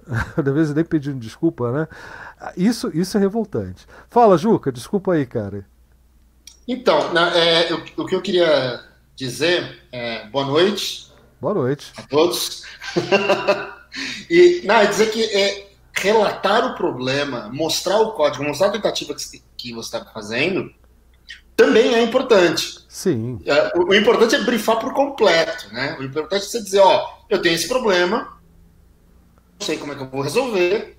Às 0.36 0.52
vezes 0.54 0.74
nem 0.74 0.84
pedindo 0.84 1.18
desculpa, 1.18 1.70
né? 1.70 1.88
Isso, 2.56 2.90
isso 2.94 3.16
é 3.16 3.20
revoltante. 3.20 3.86
Fala, 4.08 4.38
Juca, 4.38 4.72
desculpa 4.72 5.12
aí, 5.12 5.26
cara. 5.26 5.66
Então, 6.66 7.12
na, 7.12 7.36
é, 7.36 7.72
eu, 7.72 7.82
o 7.96 8.06
que 8.06 8.14
eu 8.14 8.22
queria 8.22 8.82
dizer 9.16 9.82
é 9.90 10.26
boa 10.28 10.44
noite. 10.44 11.12
Boa 11.40 11.54
noite. 11.54 11.92
A 11.96 12.02
todos. 12.02 12.64
e 14.30 14.62
não, 14.64 14.76
é 14.76 14.86
dizer 14.86 15.10
que 15.10 15.24
é, 15.24 15.70
relatar 15.94 16.66
o 16.66 16.74
problema, 16.74 17.48
mostrar 17.52 17.98
o 18.00 18.12
código, 18.12 18.44
mostrar 18.44 18.68
a 18.68 18.72
tentativa 18.72 19.14
que, 19.14 19.42
que 19.56 19.72
você 19.72 19.96
está 19.96 20.04
fazendo, 20.12 20.70
também 21.58 21.92
é 21.92 22.00
importante. 22.00 22.78
Sim. 22.88 23.40
É, 23.44 23.72
o, 23.76 23.88
o, 23.88 23.94
importante 23.94 24.36
é 24.36 24.44
brifar 24.44 24.78
por 24.78 24.94
completo, 24.94 25.66
né? 25.72 25.96
O 25.98 26.04
importante 26.04 26.44
é 26.44 26.46
você 26.46 26.62
dizer, 26.62 26.78
ó, 26.78 27.18
eu 27.28 27.42
tenho 27.42 27.56
esse 27.56 27.66
problema, 27.66 28.38
não 29.58 29.66
sei 29.66 29.76
como 29.76 29.92
é 29.92 29.96
que 29.96 30.02
eu 30.02 30.08
vou 30.08 30.22
resolver, 30.22 30.96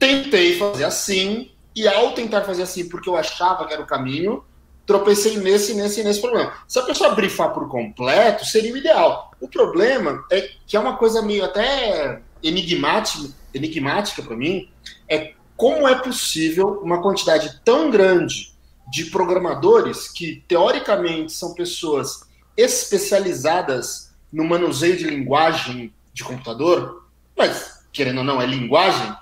tentei 0.00 0.58
fazer 0.58 0.82
assim, 0.82 1.52
e 1.74 1.86
ao 1.86 2.14
tentar 2.14 2.42
fazer 2.42 2.64
assim 2.64 2.88
porque 2.88 3.08
eu 3.08 3.16
achava 3.16 3.64
que 3.64 3.72
era 3.72 3.80
o 3.80 3.86
caminho, 3.86 4.44
tropecei 4.84 5.36
nesse, 5.36 5.72
nesse, 5.74 6.02
nesse 6.02 6.20
problema. 6.20 6.52
Se 6.66 6.80
a 6.80 6.82
pessoa 6.82 7.14
brifar 7.14 7.54
por 7.54 7.68
completo, 7.68 8.44
seria 8.44 8.74
o 8.74 8.76
ideal. 8.76 9.30
O 9.40 9.46
problema 9.46 10.24
é 10.32 10.50
que 10.66 10.76
é 10.76 10.80
uma 10.80 10.96
coisa 10.96 11.22
meio 11.22 11.44
até 11.44 12.20
enigmática, 12.42 13.28
enigmática 13.54 14.20
para 14.20 14.36
mim, 14.36 14.68
é 15.08 15.34
como 15.56 15.86
é 15.86 15.94
possível 15.94 16.80
uma 16.82 17.00
quantidade 17.00 17.60
tão 17.64 17.88
grande 17.88 18.51
de 18.92 19.06
programadores 19.06 20.06
que, 20.06 20.44
teoricamente, 20.46 21.32
são 21.32 21.54
pessoas 21.54 22.28
especializadas 22.54 24.12
no 24.30 24.44
manuseio 24.44 24.98
de 24.98 25.04
linguagem 25.04 25.94
de 26.12 26.22
computador, 26.22 27.06
mas, 27.34 27.86
querendo 27.90 28.18
ou 28.18 28.24
não, 28.24 28.40
é 28.40 28.44
linguagem, 28.44 29.16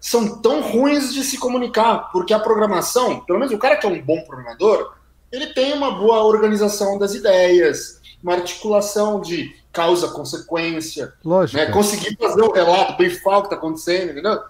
são 0.00 0.40
tão 0.40 0.62
ruins 0.62 1.12
de 1.12 1.24
se 1.24 1.38
comunicar, 1.38 2.12
porque 2.12 2.32
a 2.32 2.38
programação, 2.38 3.18
pelo 3.18 3.40
menos 3.40 3.52
o 3.52 3.58
cara 3.58 3.76
que 3.76 3.84
é 3.84 3.90
um 3.90 4.00
bom 4.00 4.20
programador, 4.20 4.94
ele 5.32 5.48
tem 5.48 5.72
uma 5.72 5.90
boa 5.90 6.22
organização 6.22 6.96
das 6.96 7.12
ideias, 7.12 8.00
uma 8.22 8.34
articulação 8.34 9.20
de 9.20 9.56
causa-consequência, 9.72 11.12
né? 11.56 11.66
conseguir 11.72 12.16
fazer 12.16 12.42
o 12.42 12.52
relato, 12.52 12.96
bem 12.96 13.08
o 13.08 13.10
que 13.10 13.16
está 13.16 13.56
acontecendo, 13.56 14.12
entendeu? 14.12 14.40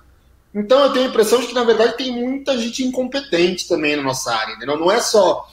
Então 0.55 0.81
eu 0.81 0.93
tenho 0.93 1.07
a 1.07 1.09
impressão 1.09 1.41
de 1.41 1.49
que, 1.49 1.55
na 1.55 1.65
verdade, 1.65 1.97
tem 1.97 2.13
muita 2.13 2.57
gente 2.59 2.85
incompetente 2.85 3.69
também 3.69 3.97
na 3.97 4.03
nossa 4.03 4.35
área, 4.35 4.55
entendeu? 4.55 4.79
Não 4.79 4.91
é 4.91 5.01
só. 5.01 5.47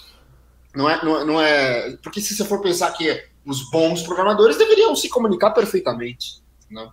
Não 0.74 0.90
é, 0.90 1.04
não 1.04 1.20
é, 1.20 1.26
não 1.26 1.42
é. 1.42 1.98
Porque 2.02 2.22
se 2.22 2.36
você 2.36 2.46
for 2.46 2.62
pensar 2.62 2.92
que 2.94 3.24
os 3.46 3.70
bons 3.70 4.02
programadores 4.02 4.58
deveriam 4.58 4.96
se 4.96 5.10
comunicar 5.10 5.52
perfeitamente. 5.52 6.42
Não? 6.70 6.92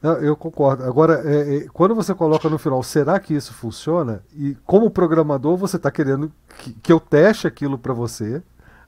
Não, 0.00 0.12
eu 0.14 0.34
concordo. 0.34 0.84
Agora, 0.84 1.22
é, 1.24 1.56
é, 1.56 1.66
quando 1.72 1.94
você 1.94 2.14
coloca 2.14 2.48
no 2.48 2.58
final, 2.58 2.82
será 2.82 3.20
que 3.20 3.34
isso 3.34 3.52
funciona? 3.52 4.24
E 4.34 4.56
como 4.64 4.90
programador, 4.90 5.56
você 5.56 5.76
está 5.76 5.90
querendo 5.90 6.32
que, 6.58 6.72
que, 6.72 6.92
eu 6.92 6.98
teste 6.98 7.46
aquilo 7.46 7.76
para 7.76 7.92
você, 7.92 8.42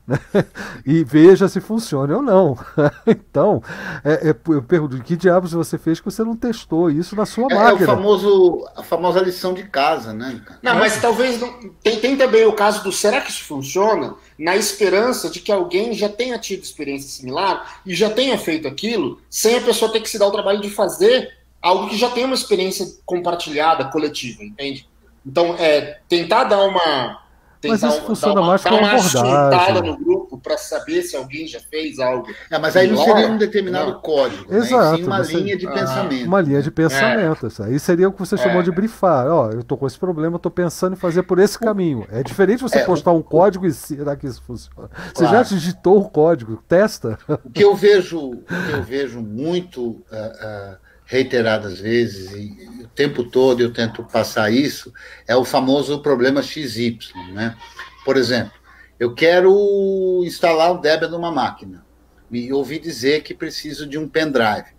né? 0.07 0.19
e 0.85 1.05
veja 1.05 1.49
se 1.49 1.61
funciona 1.61 2.17
ou 2.17 2.23
não. 2.23 2.59
então, 3.07 3.63
é, 4.05 4.31
é, 4.31 4.37
eu 4.49 4.63
pergunto, 4.63 5.03
que 5.03 5.17
diabos 5.17 5.53
você 5.53 5.79
fez 5.79 6.01
que 6.01 6.05
você 6.05 6.23
não 6.25 6.37
testou 6.37 6.91
isso 6.91 7.15
na 7.15 7.25
sua 7.25 7.47
é, 7.51 7.55
máquina? 7.55 7.81
É 7.81 7.85
o 7.85 7.97
famoso, 7.97 8.69
a 8.77 8.83
famosa 8.83 9.21
lição 9.21 9.55
de 9.55 9.65
casa, 9.65 10.13
né? 10.13 10.41
Não, 10.63 10.75
mas 10.75 11.01
talvez 11.01 11.41
não, 11.41 11.53
tem, 11.83 11.99
tem 11.99 12.17
também 12.17 12.45
o 12.45 12.53
caso 12.53 12.83
do 12.83 12.93
será 12.93 13.21
que 13.21 13.31
isso 13.31 13.45
funciona? 13.45 14.15
Na 14.39 14.57
esperança 14.57 15.31
de 15.31 15.41
que 15.41 15.53
alguém 15.53 15.93
já 15.95 16.09
tenha 16.09 16.39
tido 16.39 16.63
experiência 16.63 17.09
similar 17.09 17.81
e 17.87 17.95
já 17.95 18.11
tenha 18.11 18.37
feito 18.37 18.67
aquilo, 18.67 19.21
sem 19.31 19.57
a 19.57 19.61
pessoa 19.61 19.93
ter 19.93 20.01
que 20.01 20.11
se 20.11 20.19
dar 20.19 20.27
o 20.27 20.33
trabalho 20.33 20.61
de 20.61 20.71
fazer 20.71 21.31
algo 21.61 21.89
que 21.89 21.97
já 21.97 22.11
tem 22.11 22.25
uma 22.25 22.35
experiência 22.35 22.87
compartilhada, 23.07 23.85
coletiva, 23.85 24.43
entende? 24.43 24.89
Então, 25.25 25.55
é 25.57 26.01
tentar 26.09 26.45
dar 26.45 26.65
uma 26.65 27.22
mas 27.69 27.83
isso 27.83 28.03
funciona 28.03 28.41
uma, 28.41 28.49
mais 28.49 28.63
como 28.63 28.79
uma 28.79 28.93
abordagem. 28.93 29.83
no 29.83 29.97
grupo 29.97 30.39
para 30.39 30.59
saber 30.59 31.03
se 31.03 31.17
alguém 31.17 31.47
já 31.47 31.61
fez 31.61 31.99
algo. 31.99 32.27
É, 32.51 32.59
mas 32.59 32.77
aí 32.77 32.89
não 32.89 32.97
seria 32.97 33.29
um 33.29 33.39
determinado 33.39 33.93
não. 33.93 34.01
código, 34.01 34.53
Exato, 34.53 34.99
né? 34.99 35.07
uma 35.07 35.25
você... 35.25 35.35
linha 35.35 35.57
de 35.57 35.67
ah, 35.67 35.73
pensamento. 35.73 36.27
Uma 36.27 36.41
linha 36.41 36.63
de 36.63 36.71
pensamento. 36.71 37.47
É. 37.47 37.65
Aí 37.67 37.79
seria 37.79 38.09
o 38.09 38.13
que 38.13 38.19
você 38.19 38.35
é. 38.35 38.39
chamou 38.39 38.63
de 38.63 38.71
brifar. 38.71 39.27
Ó, 39.29 39.51
eu 39.51 39.61
estou 39.61 39.79
com 39.79 39.87
esse 39.87 39.99
problema, 39.99 40.37
estou 40.37 40.51
pensando 40.51 40.95
em 40.95 40.97
fazer 40.97 41.23
por 41.23 41.39
esse 41.39 41.59
caminho. 41.59 42.07
É 42.11 42.23
diferente 42.23 42.63
você 42.63 42.79
é, 42.79 42.85
postar 42.85 43.13
um 43.13 43.23
código 43.23 43.67
e 43.67 43.73
será 43.73 44.17
que 44.17 44.27
isso 44.27 44.43
funciona? 44.43 44.91
Você 45.15 45.25
claro. 45.25 45.37
já 45.37 45.43
digitou 45.43 45.99
o 45.99 46.09
código, 46.09 46.63
testa. 46.69 47.19
O 47.45 47.51
que 47.51 47.65
eu 47.65 47.75
vejo, 47.75 48.19
o 48.19 48.37
que 48.37 48.73
eu 48.73 48.83
vejo 48.83 49.21
muito 49.21 49.83
uh, 49.83 49.97
uh, 49.97 50.77
reiteradas 51.13 51.79
vezes 51.79 52.33
e 52.33 52.89
tempo 52.95 53.23
todo 53.23 53.61
eu 53.61 53.71
tento 53.71 54.03
passar 54.03 54.51
isso, 54.51 54.93
é 55.29 55.37
o 55.37 55.45
famoso 55.45 56.01
problema 56.01 56.43
XY, 56.43 56.99
né? 57.35 57.55
Por 58.03 58.17
exemplo, 58.17 58.53
eu 58.99 59.15
quero 59.15 60.23
instalar 60.25 60.73
o 60.73 60.79
Debian 60.79 61.09
numa 61.09 61.31
máquina. 61.31 61.85
E 62.31 62.51
ouvi 62.51 62.79
dizer 62.79 63.23
que 63.23 63.35
preciso 63.35 63.87
de 63.87 63.99
um 63.99 64.09
pendrive. 64.09 64.71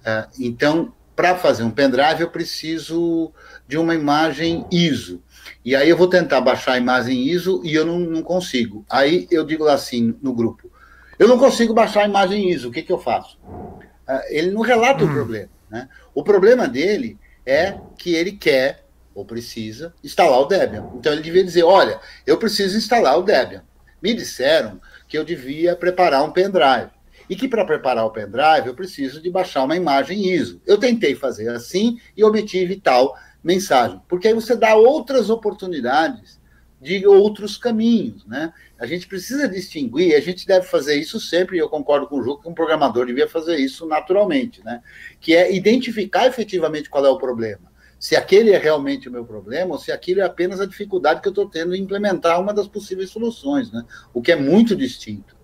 Uh, 0.00 0.30
então, 0.38 0.92
para 1.16 1.34
fazer 1.34 1.64
um 1.64 1.70
pendrive, 1.70 2.20
eu 2.20 2.30
preciso 2.30 3.32
de 3.66 3.76
uma 3.76 3.94
imagem 3.94 4.64
ISO. 4.70 5.20
E 5.64 5.74
aí 5.74 5.88
eu 5.88 5.96
vou 5.96 6.06
tentar 6.06 6.40
baixar 6.40 6.74
a 6.74 6.78
imagem 6.78 7.26
ISO 7.26 7.60
e 7.64 7.74
eu 7.74 7.84
não, 7.84 7.98
não 7.98 8.22
consigo. 8.22 8.84
Aí 8.88 9.26
eu 9.32 9.44
digo 9.44 9.66
assim 9.66 10.14
no 10.22 10.32
grupo: 10.32 10.70
eu 11.18 11.26
não 11.26 11.38
consigo 11.38 11.74
baixar 11.74 12.02
a 12.02 12.08
imagem 12.08 12.50
ISO, 12.50 12.68
o 12.68 12.72
que, 12.72 12.82
que 12.82 12.92
eu 12.92 12.98
faço? 12.98 13.36
Uh, 13.46 14.20
ele 14.28 14.52
não 14.52 14.60
relata 14.60 15.04
hum. 15.04 15.08
o 15.08 15.12
problema. 15.12 15.48
Né? 15.72 15.88
O 16.14 16.22
problema 16.22 16.68
dele 16.68 17.18
é 17.46 17.78
que 17.96 18.14
ele 18.14 18.32
quer 18.32 18.84
ou 19.14 19.24
precisa 19.24 19.94
instalar 20.04 20.38
o 20.40 20.44
Debian. 20.44 20.90
Então 20.94 21.12
ele 21.12 21.22
devia 21.22 21.42
dizer: 21.42 21.62
olha, 21.62 21.98
eu 22.26 22.36
preciso 22.36 22.76
instalar 22.76 23.18
o 23.18 23.22
Debian. 23.22 23.64
Me 24.02 24.12
disseram 24.12 24.78
que 25.08 25.16
eu 25.16 25.24
devia 25.24 25.74
preparar 25.74 26.22
um 26.24 26.30
pendrive. 26.30 26.90
E 27.30 27.36
que 27.36 27.48
para 27.48 27.64
preparar 27.64 28.04
o 28.04 28.10
pendrive 28.10 28.66
eu 28.66 28.74
preciso 28.74 29.22
de 29.22 29.30
baixar 29.30 29.64
uma 29.64 29.76
imagem 29.76 30.28
ISO. 30.30 30.60
Eu 30.66 30.76
tentei 30.76 31.14
fazer 31.14 31.48
assim 31.48 31.98
e 32.14 32.22
obtive 32.22 32.76
tal 32.76 33.16
mensagem. 33.42 34.00
Porque 34.08 34.28
aí 34.28 34.34
você 34.34 34.54
dá 34.54 34.74
outras 34.74 35.30
oportunidades 35.30 36.38
de 36.82 37.06
outros 37.06 37.56
caminhos, 37.56 38.26
né? 38.26 38.52
A 38.76 38.86
gente 38.86 39.06
precisa 39.06 39.48
distinguir, 39.48 40.16
a 40.16 40.20
gente 40.20 40.44
deve 40.44 40.66
fazer 40.66 40.96
isso 40.96 41.20
sempre, 41.20 41.56
e 41.56 41.60
eu 41.60 41.68
concordo 41.68 42.08
com 42.08 42.18
o 42.18 42.22
Ju 42.22 42.38
que 42.38 42.48
um 42.48 42.54
programador 42.54 43.06
devia 43.06 43.28
fazer 43.28 43.56
isso 43.56 43.86
naturalmente, 43.86 44.62
né? 44.64 44.82
Que 45.20 45.36
é 45.36 45.54
identificar 45.54 46.26
efetivamente 46.26 46.90
qual 46.90 47.06
é 47.06 47.08
o 47.08 47.18
problema. 47.18 47.70
Se 48.00 48.16
aquele 48.16 48.50
é 48.50 48.58
realmente 48.58 49.08
o 49.08 49.12
meu 49.12 49.24
problema, 49.24 49.74
ou 49.74 49.78
se 49.78 49.92
aquilo 49.92 50.22
é 50.22 50.24
apenas 50.24 50.60
a 50.60 50.66
dificuldade 50.66 51.20
que 51.20 51.28
eu 51.28 51.30
estou 51.30 51.48
tendo 51.48 51.72
em 51.72 51.80
implementar 51.80 52.40
uma 52.40 52.52
das 52.52 52.66
possíveis 52.66 53.10
soluções, 53.10 53.70
né? 53.70 53.84
O 54.12 54.20
que 54.20 54.32
é 54.32 54.36
muito 54.36 54.74
distinto. 54.74 55.36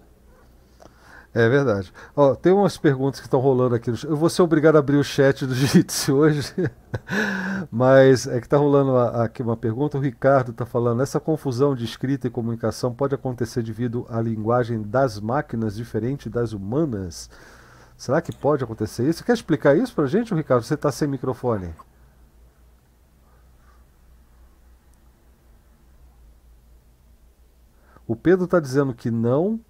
É 1.38 1.48
verdade. 1.48 1.92
Ó, 2.16 2.34
tem 2.34 2.52
umas 2.52 2.76
perguntas 2.76 3.20
que 3.20 3.26
estão 3.28 3.38
rolando 3.38 3.72
aqui. 3.76 3.92
Eu 4.04 4.16
vou 4.16 4.28
ser 4.28 4.42
obrigado 4.42 4.74
a 4.74 4.80
abrir 4.80 4.96
o 4.96 5.04
chat 5.04 5.46
do 5.46 5.54
Jitsi 5.54 6.10
hoje, 6.10 6.52
mas 7.70 8.26
é 8.26 8.40
que 8.40 8.46
está 8.46 8.56
rolando 8.56 8.98
aqui 8.98 9.40
uma 9.40 9.56
pergunta. 9.56 9.96
O 9.96 10.00
Ricardo 10.00 10.50
está 10.50 10.66
falando: 10.66 11.00
essa 11.00 11.20
confusão 11.20 11.76
de 11.76 11.84
escrita 11.84 12.26
e 12.26 12.30
comunicação 12.30 12.92
pode 12.92 13.14
acontecer 13.14 13.62
devido 13.62 14.04
à 14.10 14.20
linguagem 14.20 14.82
das 14.82 15.20
máquinas 15.20 15.76
diferente 15.76 16.28
das 16.28 16.52
humanas? 16.52 17.30
Será 17.96 18.20
que 18.20 18.34
pode 18.34 18.64
acontecer 18.64 19.08
isso? 19.08 19.24
Quer 19.24 19.34
explicar 19.34 19.76
isso 19.76 19.94
para 19.94 20.06
gente, 20.06 20.34
Ricardo? 20.34 20.64
Você 20.64 20.74
está 20.74 20.90
sem 20.90 21.06
microfone. 21.06 21.72
O 28.08 28.16
Pedro 28.16 28.46
está 28.46 28.58
dizendo 28.58 28.92
que 28.92 29.08
não, 29.08 29.60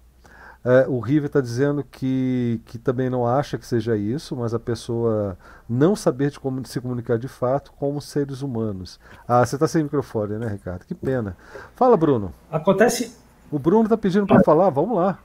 é, 0.63 0.85
o 0.87 0.99
River 0.99 1.27
está 1.27 1.39
dizendo 1.39 1.83
que, 1.89 2.61
que 2.65 2.77
também 2.77 3.09
não 3.09 3.25
acha 3.25 3.57
que 3.57 3.65
seja 3.65 3.95
isso, 3.95 4.35
mas 4.35 4.53
a 4.53 4.59
pessoa 4.59 5.37
não 5.69 5.95
saber 5.95 6.31
de 6.31 6.39
como 6.39 6.65
se 6.65 6.81
comunicar 6.81 7.17
de 7.17 7.29
fato 7.29 7.71
como 7.73 8.01
seres 8.01 8.41
humanos. 8.41 8.99
Ah, 9.27 9.45
você 9.45 9.55
está 9.55 9.67
sem 9.67 9.83
microfone, 9.83 10.37
né, 10.37 10.47
Ricardo? 10.47 10.85
Que 10.85 10.93
pena. 10.93 11.37
Fala, 11.75 11.95
Bruno. 11.95 12.33
Acontece. 12.51 13.17
O 13.49 13.57
Bruno 13.57 13.83
está 13.83 13.97
pedindo 13.97 14.27
para 14.27 14.43
falar, 14.43 14.69
vamos 14.69 14.97
lá. 14.97 15.17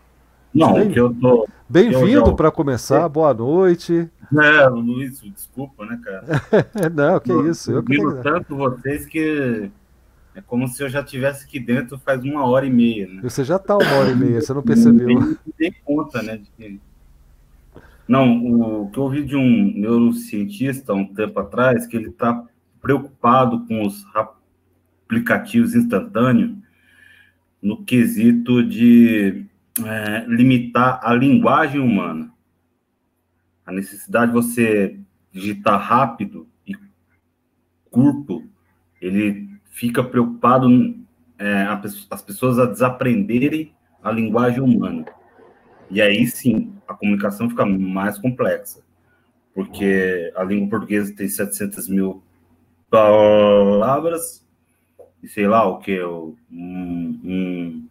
Não, 0.55 0.75
Bem, 0.75 0.91
que 0.91 1.01
eu 1.01 1.13
tô. 1.13 1.49
Bem-vindo 1.69 2.27
já... 2.27 2.33
para 2.35 2.51
começar, 2.53 3.09
boa 3.09 3.35
noite. 3.35 4.09
É, 4.33 4.69
Luiz, 4.69 5.21
desculpa, 5.21 5.85
né, 5.85 6.01
cara? 6.03 6.25
não, 6.95 7.19
que 7.19 7.33
eu, 7.33 7.51
isso. 7.51 7.73
Eu, 7.73 7.79
eu 7.79 7.83
que 7.83 8.23
tanto 8.23 8.55
vocês 8.57 9.05
que 9.05 9.69
é 10.35 10.43
como 10.43 10.67
se 10.67 10.83
eu 10.83 10.89
já 10.89 11.03
tivesse 11.03 11.45
aqui 11.45 11.61
dentro 11.61 11.99
faz 11.99 12.23
uma 12.25 12.45
hora 12.45 12.67
e 12.67 12.71
meia. 12.71 13.07
Né? 13.07 13.23
Você 13.23 13.45
já 13.45 13.57
está 13.57 13.77
uma 13.77 13.93
hora 13.93 14.11
e 14.11 14.17
meia, 14.17 14.41
você 14.41 14.53
não 14.53 14.63
percebeu. 14.63 15.09
Não 15.09 15.37
tem 15.57 15.73
conta, 15.85 16.23
né? 16.23 16.41
Que... 16.57 16.81
Não, 18.07 18.83
o 18.83 18.91
que 18.91 18.99
eu 18.99 19.05
ouvi 19.05 19.25
de 19.25 19.37
um 19.37 19.73
neurocientista 19.75 20.93
um 20.93 21.07
tempo 21.07 21.39
atrás, 21.39 21.87
que 21.87 21.97
ele 21.97 22.09
está 22.09 22.45
preocupado 22.83 23.65
com 23.67 23.87
os 23.87 24.05
aplicativos 25.07 25.75
instantâneos 25.75 26.57
no 27.63 27.83
quesito 27.83 28.63
de 28.63 29.47
é, 29.83 30.25
limitar 30.27 31.01
a 31.03 31.15
linguagem 31.15 31.81
humana. 31.81 32.31
A 33.65 33.73
necessidade 33.73 34.33
de 34.33 34.37
você 34.37 35.01
digitar 35.33 35.81
rápido 35.81 36.47
e 36.67 36.77
curto, 37.91 38.45
ele 39.01 39.54
fica 39.75 40.05
preocupado 40.05 40.69
é, 41.37 41.67
as 42.09 42.23
pessoas 42.23 42.61
a 42.61 42.65
desaprenderem 42.65 43.75
a 44.01 44.13
linguagem 44.13 44.61
humana. 44.61 45.05
E 45.91 46.01
aí 46.01 46.27
sim, 46.29 46.73
a 46.87 46.95
comunicação 46.95 47.51
fica 47.51 47.67
mais 47.67 48.17
complexa, 48.17 48.81
porque 49.53 50.33
a 50.37 50.45
língua 50.45 50.71
portuguesa 50.71 51.13
tem 51.15 51.27
700 51.27 51.89
mil 51.89 52.23
palavras, 52.89 54.47
e 55.21 55.27
sei 55.27 55.49
lá 55.49 55.67
o 55.67 55.81
que, 55.81 56.01
um, 56.05 56.37
um, 56.53 57.89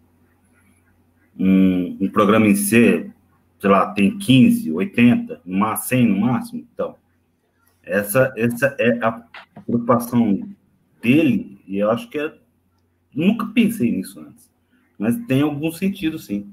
um, 1.38 1.98
um 2.00 2.10
programa 2.10 2.48
em 2.48 2.56
C, 2.56 3.12
sei 3.60 3.70
lá, 3.70 3.92
tem 3.92 4.18
15, 4.18 4.72
80, 4.72 5.42
100 5.78 6.08
no 6.08 6.22
máximo. 6.22 6.66
Então, 6.74 6.96
essa, 7.84 8.34
essa 8.38 8.74
é 8.80 9.04
a 9.04 9.22
preocupação 9.66 10.48
dele 11.02 11.53
e 11.68 11.78
eu 11.78 11.90
acho 11.90 12.10
que 12.10 12.20
é. 12.20 12.34
Nunca 13.14 13.46
pensei 13.48 13.92
nisso 13.92 14.20
antes. 14.20 14.52
Mas 14.98 15.16
tem 15.28 15.42
algum 15.42 15.72
sentido, 15.72 16.18
sim. 16.18 16.52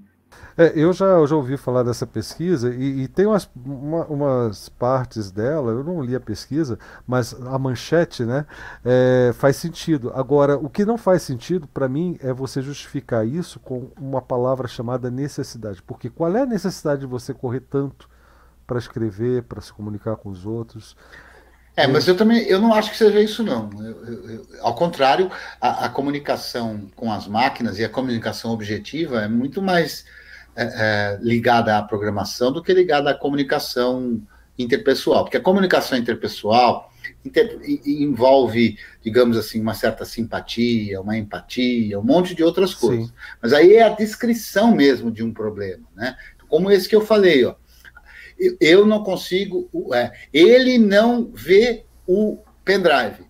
É, 0.57 0.73
eu, 0.74 0.93
já, 0.93 1.07
eu 1.07 1.27
já 1.27 1.37
ouvi 1.37 1.57
falar 1.57 1.82
dessa 1.82 2.07
pesquisa 2.07 2.74
e, 2.74 3.03
e 3.03 3.09
tem 3.09 3.27
umas, 3.27 3.51
uma, 3.57 4.05
umas 4.07 4.69
partes 4.69 5.31
dela, 5.31 5.73
eu 5.73 5.82
não 5.82 6.03
li 6.03 6.15
a 6.15 6.20
pesquisa, 6.20 6.78
mas 7.07 7.32
a 7.32 7.59
manchete 7.59 8.24
né, 8.24 8.47
é, 8.85 9.32
faz 9.35 9.57
sentido. 9.57 10.12
Agora, 10.15 10.59
o 10.59 10.69
que 10.69 10.85
não 10.85 10.99
faz 10.99 11.23
sentido 11.23 11.66
para 11.66 11.89
mim 11.89 12.19
é 12.20 12.32
você 12.32 12.61
justificar 12.61 13.27
isso 13.27 13.59
com 13.61 13.91
uma 13.99 14.20
palavra 14.20 14.69
chamada 14.69 15.11
necessidade. 15.11 15.82
Porque 15.82 16.11
qual 16.11 16.35
é 16.37 16.43
a 16.43 16.47
necessidade 16.47 17.01
de 17.01 17.07
você 17.07 17.32
correr 17.32 17.61
tanto 17.61 18.09
para 18.66 18.78
escrever, 18.78 19.45
para 19.45 19.61
se 19.61 19.73
comunicar 19.73 20.16
com 20.16 20.28
os 20.28 20.47
outros? 20.47 20.97
É, 21.81 21.86
mas 21.86 22.07
eu 22.07 22.15
também 22.15 22.43
eu 22.43 22.61
não 22.61 22.74
acho 22.74 22.90
que 22.90 22.97
seja 22.97 23.20
isso, 23.20 23.43
não. 23.43 23.70
Eu, 23.78 24.05
eu, 24.05 24.31
eu, 24.31 24.47
ao 24.61 24.74
contrário, 24.74 25.31
a, 25.59 25.86
a, 25.86 25.89
comunicação 25.89 26.90
com 26.94 27.11
as 27.11 27.27
máquinas 27.27 27.78
e 27.78 27.85
a 27.85 27.89
comunicação 27.89 28.51
objetiva 28.51 29.23
é 29.23 29.28
muito 29.28 29.62
mais 29.62 30.05
é, 30.55 30.65
é, 30.65 31.19
ligada 31.23 31.78
à 31.78 31.82
programação 31.82 32.52
do 32.52 32.62
que 32.62 32.74
ligada 32.74 33.11
à 33.11 33.15
comunicação 33.15 34.20
interpessoal. 34.59 35.24
Porque 35.24 35.39
a 35.39 35.40
comunicação 35.40 35.97
interpessoal 35.97 36.93
inter, 37.24 37.59
envolve, 37.86 38.77
digamos 39.02 39.39
assim, 39.39 39.59
uma 39.59 39.73
certa 39.73 40.05
simpatia, 40.05 41.01
uma 41.01 41.16
empatia, 41.16 41.98
um 41.98 42.05
monte 42.05 42.35
de 42.35 42.44
outras 42.44 42.74
coisas. 42.74 43.07
Sim. 43.07 43.12
Mas 43.40 43.55
aí 43.55 43.74
é 43.74 43.85
a 43.85 43.89
descrição 43.89 44.74
mesmo 44.74 45.11
de 45.11 45.23
um 45.23 45.32
problema, 45.32 45.86
né? 45.97 46.15
Como 46.47 46.70
esse 46.70 46.86
que 46.86 46.97
eu 46.97 47.01
falei, 47.01 47.44
ó 47.47 47.55
eu 48.61 48.87
não 48.87 49.03
consigo. 49.03 49.69
É, 49.95 50.12
ele 50.33 50.79
não 50.79 51.31
vê 51.33 51.85
o 52.07 52.39
pendrive. 52.65 53.27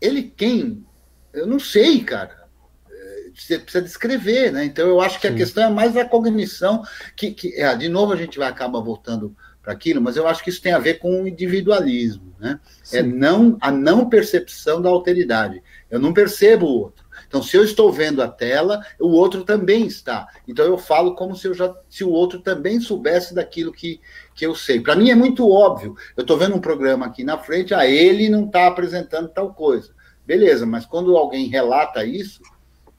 Ele 0.00 0.22
quem? 0.22 0.84
Eu 1.32 1.46
não 1.46 1.58
sei, 1.58 2.02
cara. 2.02 2.46
É, 2.90 3.30
você 3.34 3.58
precisa 3.58 3.84
descrever, 3.84 4.52
né? 4.52 4.64
Então 4.64 4.86
eu 4.88 5.00
acho 5.00 5.20
que 5.20 5.28
Sim. 5.28 5.34
a 5.34 5.36
questão 5.36 5.64
é 5.64 5.70
mais 5.70 5.96
a 5.96 6.04
cognição, 6.04 6.82
que, 7.14 7.32
que 7.32 7.54
é, 7.60 7.74
de 7.76 7.88
novo 7.88 8.12
a 8.12 8.16
gente 8.16 8.38
vai 8.38 8.48
acabar 8.48 8.80
voltando 8.80 9.36
para 9.62 9.72
aquilo, 9.72 10.00
mas 10.00 10.16
eu 10.16 10.28
acho 10.28 10.44
que 10.44 10.50
isso 10.50 10.62
tem 10.62 10.72
a 10.72 10.78
ver 10.78 11.00
com 11.00 11.22
o 11.22 11.26
individualismo, 11.26 12.32
né? 12.38 12.60
É 12.84 12.84
Sim. 12.84 12.98
É 12.98 13.02
não 13.02 13.58
a 13.60 13.72
não 13.72 14.08
percepção 14.08 14.80
da 14.80 14.88
alteridade. 14.88 15.60
Eu 15.90 15.98
não 15.98 16.14
percebo 16.14 16.66
o 16.66 16.80
outro. 16.82 17.04
Então, 17.26 17.42
se 17.42 17.56
eu 17.56 17.64
estou 17.64 17.92
vendo 17.92 18.22
a 18.22 18.28
tela, 18.28 18.84
o 19.00 19.08
outro 19.08 19.42
também 19.44 19.86
está. 19.86 20.28
Então, 20.46 20.64
eu 20.64 20.78
falo 20.78 21.14
como 21.14 21.34
se, 21.34 21.48
eu 21.48 21.54
já, 21.54 21.74
se 21.88 22.04
o 22.04 22.10
outro 22.10 22.40
também 22.40 22.80
soubesse 22.80 23.34
daquilo 23.34 23.72
que, 23.72 24.00
que 24.36 24.46
eu 24.46 24.54
sei. 24.54 24.78
Para 24.78 24.94
mim 24.94 25.10
é 25.10 25.14
muito 25.14 25.50
óbvio. 25.50 25.96
Eu 26.14 26.20
estou 26.20 26.36
vendo 26.36 26.54
um 26.54 26.60
programa 26.60 27.06
aqui 27.06 27.24
na 27.24 27.38
frente, 27.38 27.72
a 27.72 27.78
ah, 27.78 27.86
ele 27.86 28.28
não 28.28 28.44
está 28.44 28.66
apresentando 28.66 29.28
tal 29.28 29.54
coisa. 29.54 29.90
Beleza, 30.26 30.66
mas 30.66 30.84
quando 30.84 31.16
alguém 31.16 31.48
relata 31.48 32.04
isso, 32.04 32.42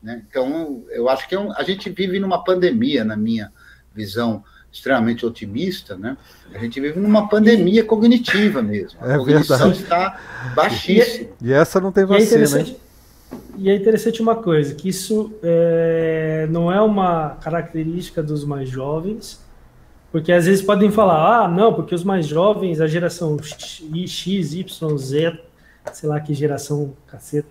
né, 0.01 0.23
então 0.27 0.83
eu 0.89 1.07
acho 1.07 1.29
que 1.29 1.35
é 1.35 1.39
um, 1.39 1.51
a 1.53 1.61
gente 1.63 1.89
vive 1.91 2.19
numa 2.19 2.43
pandemia, 2.43 3.05
na 3.05 3.15
minha 3.15 3.51
visão 3.93 4.43
extremamente 4.71 5.25
otimista, 5.25 5.95
né? 5.95 6.17
A 6.53 6.57
gente 6.59 6.79
vive 6.79 6.99
numa 6.99 7.27
pandemia 7.27 7.83
cognitiva 7.83 8.61
mesmo. 8.61 8.99
A 9.01 9.13
é 9.13 9.17
cognição 9.17 9.57
verdade. 9.57 9.83
está 9.83 10.19
baixíssima. 10.55 11.29
E, 11.41 11.47
e, 11.47 11.53
essa 11.53 11.79
não 11.79 11.91
tem 11.91 12.05
vacina, 12.05 12.59
hein? 12.59 12.77
E 13.57 13.69
é 13.69 13.75
interessante 13.75 14.21
uma 14.21 14.35
coisa, 14.35 14.75
que 14.75 14.89
isso 14.89 15.33
é, 15.41 16.47
não 16.49 16.71
é 16.71 16.79
uma 16.79 17.37
característica 17.41 18.21
dos 18.21 18.45
mais 18.45 18.69
jovens, 18.69 19.39
porque 20.11 20.31
às 20.31 20.45
vezes 20.45 20.61
podem 20.63 20.91
falar, 20.91 21.43
ah, 21.43 21.47
não, 21.47 21.73
porque 21.73 21.93
os 21.93 22.03
mais 22.03 22.25
jovens, 22.25 22.79
a 22.79 22.87
geração 22.87 23.37
X, 23.41 23.81
Y, 24.53 24.97
Z, 24.97 25.39
sei 25.93 26.09
lá 26.09 26.19
que 26.19 26.33
geração, 26.33 26.93
caceta, 27.07 27.47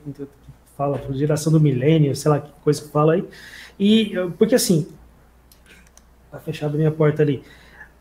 fala, 0.77 1.01
geração 1.13 1.53
do 1.53 1.61
milênio, 1.61 2.15
sei 2.17 2.31
lá 2.31 2.41
que 2.41 2.51
coisa 2.63 2.83
que 2.83 2.89
fala 2.89 3.15
aí. 3.15 3.25
E, 3.79 4.13
porque 4.39 4.55
assim, 4.55 4.89
tá 6.31 6.39
fechada 6.39 6.75
a 6.75 6.79
minha 6.79 6.91
porta 6.91 7.23
ali. 7.23 7.43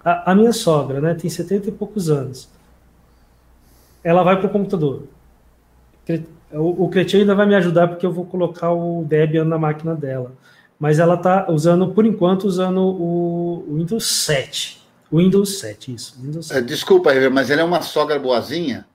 A, 0.04 0.32
a 0.32 0.36
minha 0.36 0.54
sogra, 0.54 1.02
né, 1.02 1.14
tem 1.14 1.30
70 1.30 1.70
e 1.70 1.72
poucos 1.72 2.10
anos. 2.10 2.50
Ela 4.04 4.24
vai 4.24 4.40
pro 4.40 4.50
computador 4.50 5.04
o, 6.52 6.86
o 6.86 6.90
Cretinho 6.90 7.24
ainda 7.24 7.36
vai 7.36 7.46
me 7.46 7.56
ajudar 7.56 7.88
porque 7.88 8.06
eu 8.06 8.12
vou 8.12 8.26
colocar 8.26 8.72
o 8.72 9.04
Debian 9.04 9.46
na 9.46 9.58
máquina 9.58 9.96
dela. 9.96 10.32
Mas 10.80 11.00
ela 11.00 11.16
está 11.16 11.50
usando, 11.50 11.88
por 11.90 12.06
enquanto, 12.06 12.46
usando 12.46 12.82
o, 12.82 13.66
Windows 13.76 14.06
7. 14.06 14.84
Windows 15.12 15.60
7, 15.60 15.94
isso. 15.94 16.16
Windows 16.22 16.48
7. 16.48 16.60
É, 16.60 16.62
desculpa, 16.62 17.12
mas 17.32 17.50
ela 17.50 17.62
é 17.62 17.64
uma 17.64 17.82
sogra 17.82 18.20
boazinha? 18.20 18.86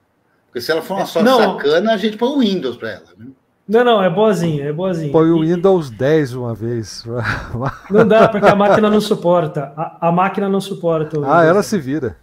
Porque 0.47 0.61
se 0.61 0.71
ela 0.71 0.83
for 0.83 0.95
uma 0.95 1.07
sogra 1.07 1.31
não, 1.31 1.39
sacana, 1.39 1.93
a 1.93 1.97
gente 1.97 2.17
põe 2.17 2.29
o 2.29 2.39
Windows 2.41 2.77
para 2.77 2.91
ela. 2.91 3.07
Né? 3.17 3.27
Não, 3.67 3.85
não, 3.85 4.03
é 4.03 4.11
boazinha, 4.11 4.65
é 4.65 4.73
boazinha. 4.73 5.13
Põe 5.13 5.31
o 5.31 5.41
Windows 5.41 5.91
10 5.91 6.35
uma 6.35 6.55
vez. 6.55 7.05
Não 7.89 8.07
dá, 8.07 8.29
porque 8.29 8.49
a 8.49 8.55
máquina 8.55 8.91
não 8.91 9.01
suporta. 9.01 9.73
A, 9.77 10.09
a 10.09 10.13
máquina 10.13 10.49
não 10.49 10.61
suporta. 10.61 11.21
ah, 11.25 11.45
ela 11.45 11.63
se 11.63 11.79
vira 11.79 12.17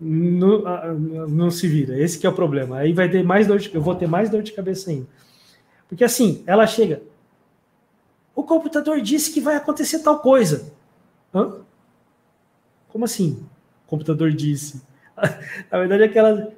não, 0.00 1.28
não 1.28 1.50
se 1.50 1.66
vira. 1.68 1.98
Esse 1.98 2.18
que 2.18 2.26
é 2.26 2.30
o 2.30 2.34
problema. 2.34 2.78
Aí 2.78 2.92
vai 2.92 3.08
ter 3.08 3.24
mais 3.24 3.46
dor 3.46 3.58
de, 3.58 3.74
eu 3.74 3.80
vou 3.80 3.94
ter 3.94 4.06
mais 4.06 4.28
dor 4.28 4.42
de 4.42 4.52
cabeça 4.52 4.90
ainda. 4.90 5.06
Porque 5.88 6.04
assim, 6.04 6.42
ela 6.46 6.66
chega. 6.66 7.02
O 8.34 8.42
computador 8.42 9.00
disse 9.00 9.32
que 9.32 9.40
vai 9.40 9.56
acontecer 9.56 10.00
tal 10.00 10.18
coisa. 10.18 10.72
Hã? 11.34 11.54
Como 12.88 13.04
assim? 13.04 13.44
O 13.86 13.90
computador 13.90 14.32
disse. 14.32 14.82
Na 15.70 15.78
verdade, 15.78 16.02
é 16.02 16.06
aquela. 16.06 16.52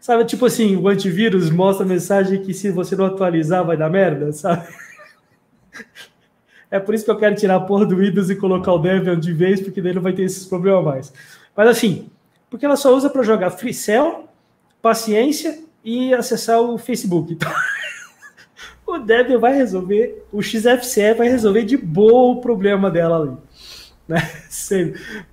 Sabe, 0.00 0.24
tipo 0.24 0.44
assim, 0.46 0.76
o 0.76 0.88
antivírus 0.88 1.48
mostra 1.48 1.86
a 1.86 1.88
mensagem 1.88 2.42
que 2.42 2.52
se 2.52 2.70
você 2.70 2.96
não 2.96 3.06
atualizar 3.06 3.64
vai 3.64 3.76
dar 3.76 3.90
merda, 3.90 4.32
sabe? 4.32 4.66
É 6.70 6.80
por 6.80 6.94
isso 6.94 7.04
que 7.04 7.10
eu 7.10 7.18
quero 7.18 7.34
tirar 7.34 7.56
a 7.56 7.60
porra 7.60 7.84
do 7.84 7.96
Windows 7.96 8.30
e 8.30 8.34
colocar 8.34 8.72
o 8.72 8.78
Debian 8.78 9.20
de 9.20 9.30
vez, 9.30 9.60
porque 9.60 9.82
daí 9.82 9.92
não 9.92 10.00
vai 10.00 10.14
ter 10.14 10.22
esses 10.22 10.46
problemas 10.46 10.82
mais. 10.82 11.12
Mas 11.54 11.68
assim, 11.68 12.08
porque 12.48 12.64
ela 12.64 12.76
só 12.76 12.96
usa 12.96 13.10
para 13.10 13.22
jogar 13.22 13.50
Free 13.50 13.74
Cell, 13.74 14.26
paciência 14.80 15.62
e 15.84 16.14
acessar 16.14 16.62
o 16.62 16.78
Facebook. 16.78 17.34
Então, 17.34 17.52
o 18.94 18.98
Debian 18.98 19.38
vai 19.38 19.54
resolver, 19.54 20.24
o 20.32 20.42
XFCE 20.42 21.14
vai 21.14 21.28
resolver 21.28 21.64
de 21.64 21.76
boa 21.76 22.32
o 22.32 22.40
problema 22.40 22.90
dela 22.90 23.20
ali. 23.20 23.36
Né? 24.08 24.18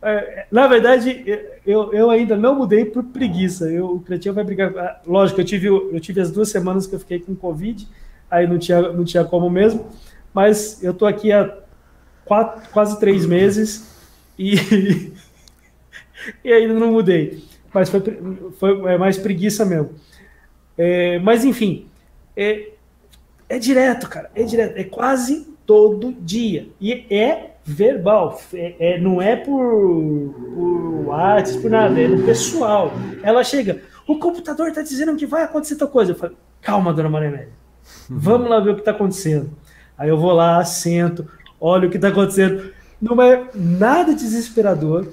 É, 0.02 0.46
na 0.52 0.68
verdade, 0.68 1.24
eu, 1.66 1.94
eu 1.94 2.10
ainda 2.10 2.36
não 2.36 2.56
mudei 2.56 2.86
por 2.86 3.04
preguiça. 3.04 3.70
Eu, 3.70 3.96
o 3.96 4.00
Cretinho 4.02 4.34
vai 4.34 4.44
brigar. 4.44 4.76
Ah, 4.78 5.02
lógico, 5.06 5.40
eu 5.40 5.46
tive, 5.46 5.68
eu 5.68 6.00
tive 6.00 6.20
as 6.20 6.32
duas 6.32 6.50
semanas 6.50 6.88
que 6.88 6.96
eu 6.96 7.00
fiquei 7.00 7.20
com 7.20 7.36
Covid, 7.36 7.88
aí 8.30 8.48
não 8.48 8.58
tinha, 8.58 8.82
não 8.82 9.04
tinha 9.06 9.24
como 9.24 9.50
mesmo, 9.50 9.88
mas 10.34 10.84
eu 10.84 10.94
tô 10.94 11.06
aqui 11.06 11.32
há 11.32 11.54
quatro, 12.26 12.70
quase 12.72 13.00
três 13.00 13.26
meses 13.26 13.96
e 14.38 15.12
e 16.44 16.52
ainda 16.52 16.74
não 16.74 16.92
mudei. 16.92 17.44
Mas 17.74 17.90
foi, 17.90 18.02
foi 18.58 18.92
é 18.92 18.98
mais 18.98 19.18
preguiça 19.18 19.66
mesmo. 19.66 19.92
É, 20.78 21.20
mas 21.20 21.44
enfim, 21.46 21.88
é, 22.36 22.72
é 23.50 23.58
direto, 23.58 24.08
cara. 24.08 24.30
É 24.36 24.44
direto. 24.44 24.78
É 24.78 24.84
quase 24.84 25.48
todo 25.66 26.14
dia. 26.14 26.70
E 26.80 27.06
é 27.10 27.56
verbal. 27.66 28.40
É, 28.54 28.76
é 28.80 29.00
não 29.00 29.22
é 29.22 29.36
por, 29.36 30.34
por 30.54 31.08
WhatsApp, 31.08 31.62
por 31.62 31.72
nada. 31.72 32.00
É 32.00 32.08
no 32.08 32.24
pessoal. 32.24 32.94
Ela 33.24 33.44
chega. 33.44 33.82
O 34.08 34.18
computador 34.20 34.70
está 34.70 34.82
dizendo 34.82 35.16
que 35.16 35.26
vai 35.26 35.44
acontecer 35.44 35.76
tal 35.76 35.88
coisa. 35.88 36.12
Eu 36.12 36.16
falo, 36.16 36.36
calma, 36.62 36.94
dona 36.94 37.10
Maria 37.10 37.30
Amélia. 37.30 37.50
Vamos 38.08 38.50
lá 38.50 38.60
ver 38.60 38.72
o 38.72 38.76
que 38.76 38.82
está 38.82 38.92
acontecendo. 38.92 39.52
Aí 39.98 40.10
eu 40.10 40.18
vou 40.18 40.32
lá, 40.32 40.64
sento, 40.64 41.30
olho 41.60 41.88
o 41.88 41.92
que 41.92 41.98
está 41.98 42.10
acontecendo. 42.10 42.72
Não 43.02 43.22
é 43.22 43.50
nada 43.54 44.14
desesperador 44.14 45.10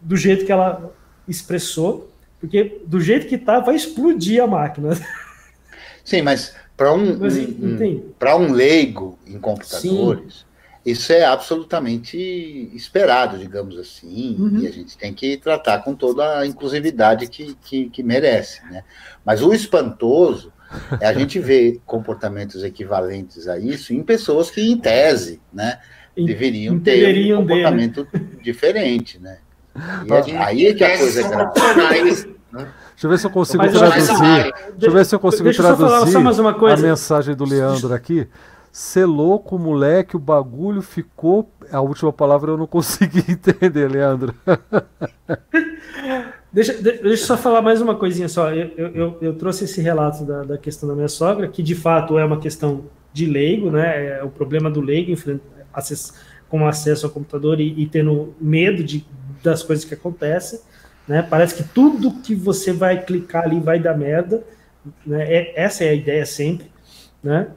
do 0.00 0.16
jeito 0.16 0.44
que 0.44 0.52
ela 0.52 0.92
expressou, 1.28 2.10
porque 2.40 2.80
do 2.86 3.00
jeito 3.00 3.26
que 3.26 3.38
tá, 3.38 3.60
vai 3.60 3.74
explodir 3.74 4.42
a 4.42 4.46
máquina. 4.46 4.90
Sim, 6.04 6.22
mas 6.22 6.54
para 6.76 6.92
um, 6.92 7.12
um, 7.12 8.36
um, 8.38 8.44
um 8.44 8.52
leigo 8.52 9.18
em 9.26 9.38
computadores, 9.38 10.34
Sim. 10.34 10.44
isso 10.84 11.12
é 11.12 11.24
absolutamente 11.24 12.16
esperado, 12.74 13.38
digamos 13.38 13.78
assim, 13.78 14.36
uhum. 14.38 14.58
e 14.60 14.66
a 14.66 14.70
gente 14.70 14.96
tem 14.96 15.12
que 15.12 15.36
tratar 15.36 15.78
com 15.84 15.94
toda 15.94 16.38
a 16.38 16.46
inclusividade 16.46 17.26
que, 17.28 17.54
que, 17.62 17.88
que 17.90 18.02
merece. 18.02 18.64
Né? 18.70 18.82
Mas 19.24 19.42
o 19.42 19.52
espantoso 19.52 20.52
é 21.00 21.06
a 21.06 21.12
gente 21.12 21.38
ver 21.38 21.80
comportamentos 21.86 22.64
equivalentes 22.64 23.46
a 23.46 23.58
isso 23.58 23.92
em 23.92 24.02
pessoas 24.02 24.50
que, 24.50 24.60
em 24.60 24.76
tese, 24.76 25.40
né, 25.52 25.78
deveriam 26.16 26.78
ter 26.78 27.34
um 27.34 27.42
comportamento 27.42 28.06
diferente, 28.42 29.18
né? 29.18 29.38
E 30.26 30.36
aí 30.36 30.66
é 30.66 30.74
que 30.74 30.84
a 30.84 30.98
coisa 30.98 31.22
é 31.22 31.28
grave. 31.28 32.36
Deixa 33.02 33.06
eu 33.06 33.10
ver 33.10 33.18
se 33.18 33.26
eu 33.26 33.30
consigo 33.30 33.62
Mas, 33.64 33.72
traduzir. 33.72 34.54
Deixa 34.76 34.86
eu 34.86 34.92
ver 34.92 35.04
se 35.04 35.14
eu 35.14 35.18
consigo 35.18 35.44
Deixa 35.44 35.62
traduzir 35.62 36.14
eu 36.14 36.68
a 36.68 36.76
mensagem 36.76 37.34
do 37.34 37.44
Leandro 37.44 37.92
aqui. 37.92 38.28
Ser 38.70 39.06
louco, 39.06 39.58
moleque, 39.58 40.14
o 40.14 40.20
bagulho 40.20 40.80
ficou. 40.80 41.50
A 41.72 41.80
última 41.80 42.12
palavra 42.12 42.52
eu 42.52 42.56
não 42.56 42.66
consegui 42.66 43.24
entender, 43.28 43.88
Leandro. 43.88 44.32
deixa, 46.52 46.74
deixa 46.74 47.02
eu 47.02 47.16
só 47.16 47.36
falar 47.36 47.60
mais 47.60 47.80
uma 47.80 47.96
coisinha 47.96 48.28
só. 48.28 48.52
Eu, 48.52 48.70
eu, 48.76 49.18
eu 49.20 49.34
trouxe 49.34 49.64
esse 49.64 49.80
relato 49.80 50.24
da, 50.24 50.44
da, 50.44 50.56
questão 50.56 50.88
da 50.88 50.94
minha 50.94 51.08
sogra, 51.08 51.48
que 51.48 51.62
de 51.62 51.74
fato 51.74 52.16
é 52.18 52.24
uma 52.24 52.38
questão 52.38 52.84
de 53.12 53.26
leigo, 53.26 53.68
né? 53.68 54.20
É 54.20 54.22
o 54.22 54.30
problema 54.30 54.70
do 54.70 54.80
leigo 54.80 55.12
com 56.48 56.68
acesso 56.68 57.06
ao 57.06 57.12
computador 57.12 57.60
e, 57.60 57.82
e 57.82 57.86
tendo 57.86 58.32
medo 58.40 58.84
de, 58.84 59.04
das 59.42 59.62
coisas 59.62 59.84
que 59.84 59.92
acontecem, 59.92 60.60
né? 61.12 61.20
Parece 61.20 61.54
que 61.56 61.62
tudo 61.62 62.22
que 62.22 62.34
você 62.34 62.72
vai 62.72 63.04
clicar 63.04 63.44
ali 63.44 63.60
vai 63.60 63.78
dar 63.78 63.94
merda, 63.94 64.42
né? 65.04 65.30
É, 65.30 65.62
essa 65.62 65.84
é 65.84 65.90
a 65.90 65.92
ideia 65.92 66.24
sempre, 66.24 66.72
né? 67.22 67.48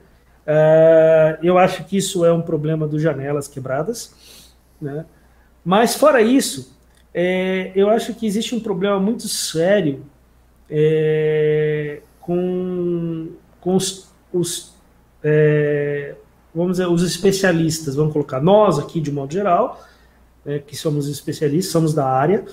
Uh, 0.45 1.39
eu 1.41 1.57
acho 1.57 1.85
que 1.85 1.95
isso 1.95 2.25
é 2.25 2.33
um 2.33 2.41
problema 2.41 2.85
do 2.85 2.99
janelas 2.99 3.47
quebradas, 3.47 4.43
né? 4.81 5.05
Mas 5.63 5.95
fora 5.95 6.21
isso, 6.21 6.77
é, 7.13 7.71
eu 7.73 7.89
acho 7.89 8.13
que 8.13 8.27
existe 8.27 8.53
um 8.53 8.59
problema 8.59 8.99
muito 8.99 9.25
sério 9.29 10.05
é, 10.69 12.01
com, 12.19 13.29
com 13.61 13.77
os, 13.77 14.13
os 14.33 14.73
é, 15.23 16.13
vamos 16.53 16.73
dizer, 16.73 16.89
os 16.89 17.03
especialistas, 17.03 17.95
vamos 17.95 18.11
colocar 18.11 18.41
nós 18.41 18.77
aqui 18.77 18.99
de 18.99 19.13
modo 19.13 19.31
geral, 19.31 19.81
né, 20.43 20.59
que 20.59 20.75
somos 20.75 21.07
especialistas, 21.07 21.71
somos 21.71 21.93
da 21.93 22.05
área, 22.05 22.43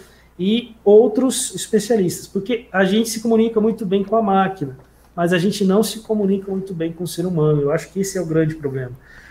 e 0.43 0.74
outros 0.85 1.55
especialistas, 1.55 2.27
porque 2.27 2.66
a 2.73 2.85
gente 2.85 3.09
se 3.09 3.20
comunica 3.20 3.60
muito 3.60 3.86
bem 3.86 4.02
com 4.02 4.16
a 4.16 4.23
máquina, 4.23 4.77
mas 5.14 5.32
a 5.32 5.39
gente 5.39 5.64
não 5.64 5.85
se 5.85 6.01
comunica 6.01 6.51
muito 6.51 6.74
bem 6.74 6.90
com 6.93 7.05
o 7.05 7.06
ser 7.06 7.24
humano. 7.24 7.62
Eu 7.62 7.70
acho 7.70 7.93
que 7.93 8.01
esse 8.01 8.19
é 8.19 8.20
o 8.20 8.27
grande 8.27 8.56
problema. 8.56 8.90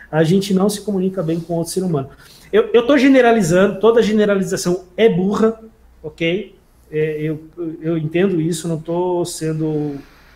A 0.09 0.23
gente 0.23 0.53
não 0.53 0.69
se 0.69 0.79
comunica 0.79 1.21
bem 1.21 1.37
com 1.37 1.55
outro 1.55 1.73
ser 1.73 1.83
humano. 1.83 2.07
Eu 2.49 2.69
estou 2.71 2.97
generalizando, 2.97 3.77
toda 3.81 4.01
generalização 4.01 4.85
é 4.95 5.09
burra, 5.09 5.59
ok? 6.01 6.55
É, 6.89 7.21
eu, 7.21 7.43
eu 7.81 7.97
entendo 7.97 8.39
isso, 8.39 8.69
não 8.69 8.77
estou 8.77 9.25
sendo 9.25 9.95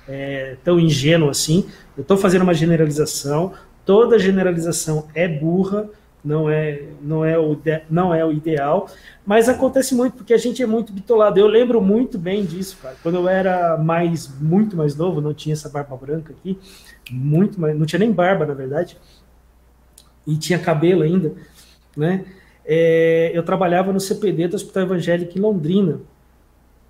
é, 0.09 0.57
tão 0.61 0.77
ingênuo 0.77 1.29
assim. 1.29 1.69
Eu 1.95 2.01
estou 2.01 2.17
fazendo 2.17 2.41
uma 2.41 2.53
generalização, 2.53 3.53
toda 3.85 4.19
generalização 4.19 5.07
é 5.15 5.25
burra, 5.25 5.89
não 6.25 6.49
é, 6.49 6.83
não 7.01 7.23
é, 7.23 7.37
o, 7.37 7.57
não 7.89 8.13
é 8.13 8.25
o 8.25 8.31
ideal, 8.31 8.89
mas 9.25 9.47
acontece 9.47 9.93
muito 9.93 10.17
porque 10.17 10.33
a 10.33 10.37
gente 10.37 10.61
é 10.61 10.65
muito 10.65 10.91
bitolado. 10.91 11.39
Eu 11.39 11.47
lembro 11.47 11.79
muito 11.81 12.17
bem 12.17 12.43
disso, 12.43 12.77
cara. 12.81 12.95
Quando 13.03 13.15
eu 13.15 13.29
era 13.29 13.77
mais, 13.77 14.27
muito 14.41 14.75
mais 14.75 14.95
novo, 14.95 15.21
não 15.21 15.33
tinha 15.33 15.53
essa 15.53 15.69
barba 15.69 15.95
branca 15.95 16.33
aqui, 16.33 16.57
muito 17.11 17.61
mais, 17.61 17.77
não 17.77 17.85
tinha 17.85 17.99
nem 17.99 18.11
barba, 18.11 18.45
na 18.45 18.55
verdade, 18.55 18.97
e 20.25 20.35
tinha 20.35 20.57
cabelo 20.57 21.03
ainda, 21.03 21.33
né? 21.95 22.25
É, 22.65 23.31
eu 23.31 23.43
trabalhava 23.43 23.93
no 23.93 23.99
CPD 23.99 24.47
do 24.47 24.55
Hospital 24.55 24.83
Evangélico 24.83 25.37
em 25.37 25.41
Londrina, 25.41 25.99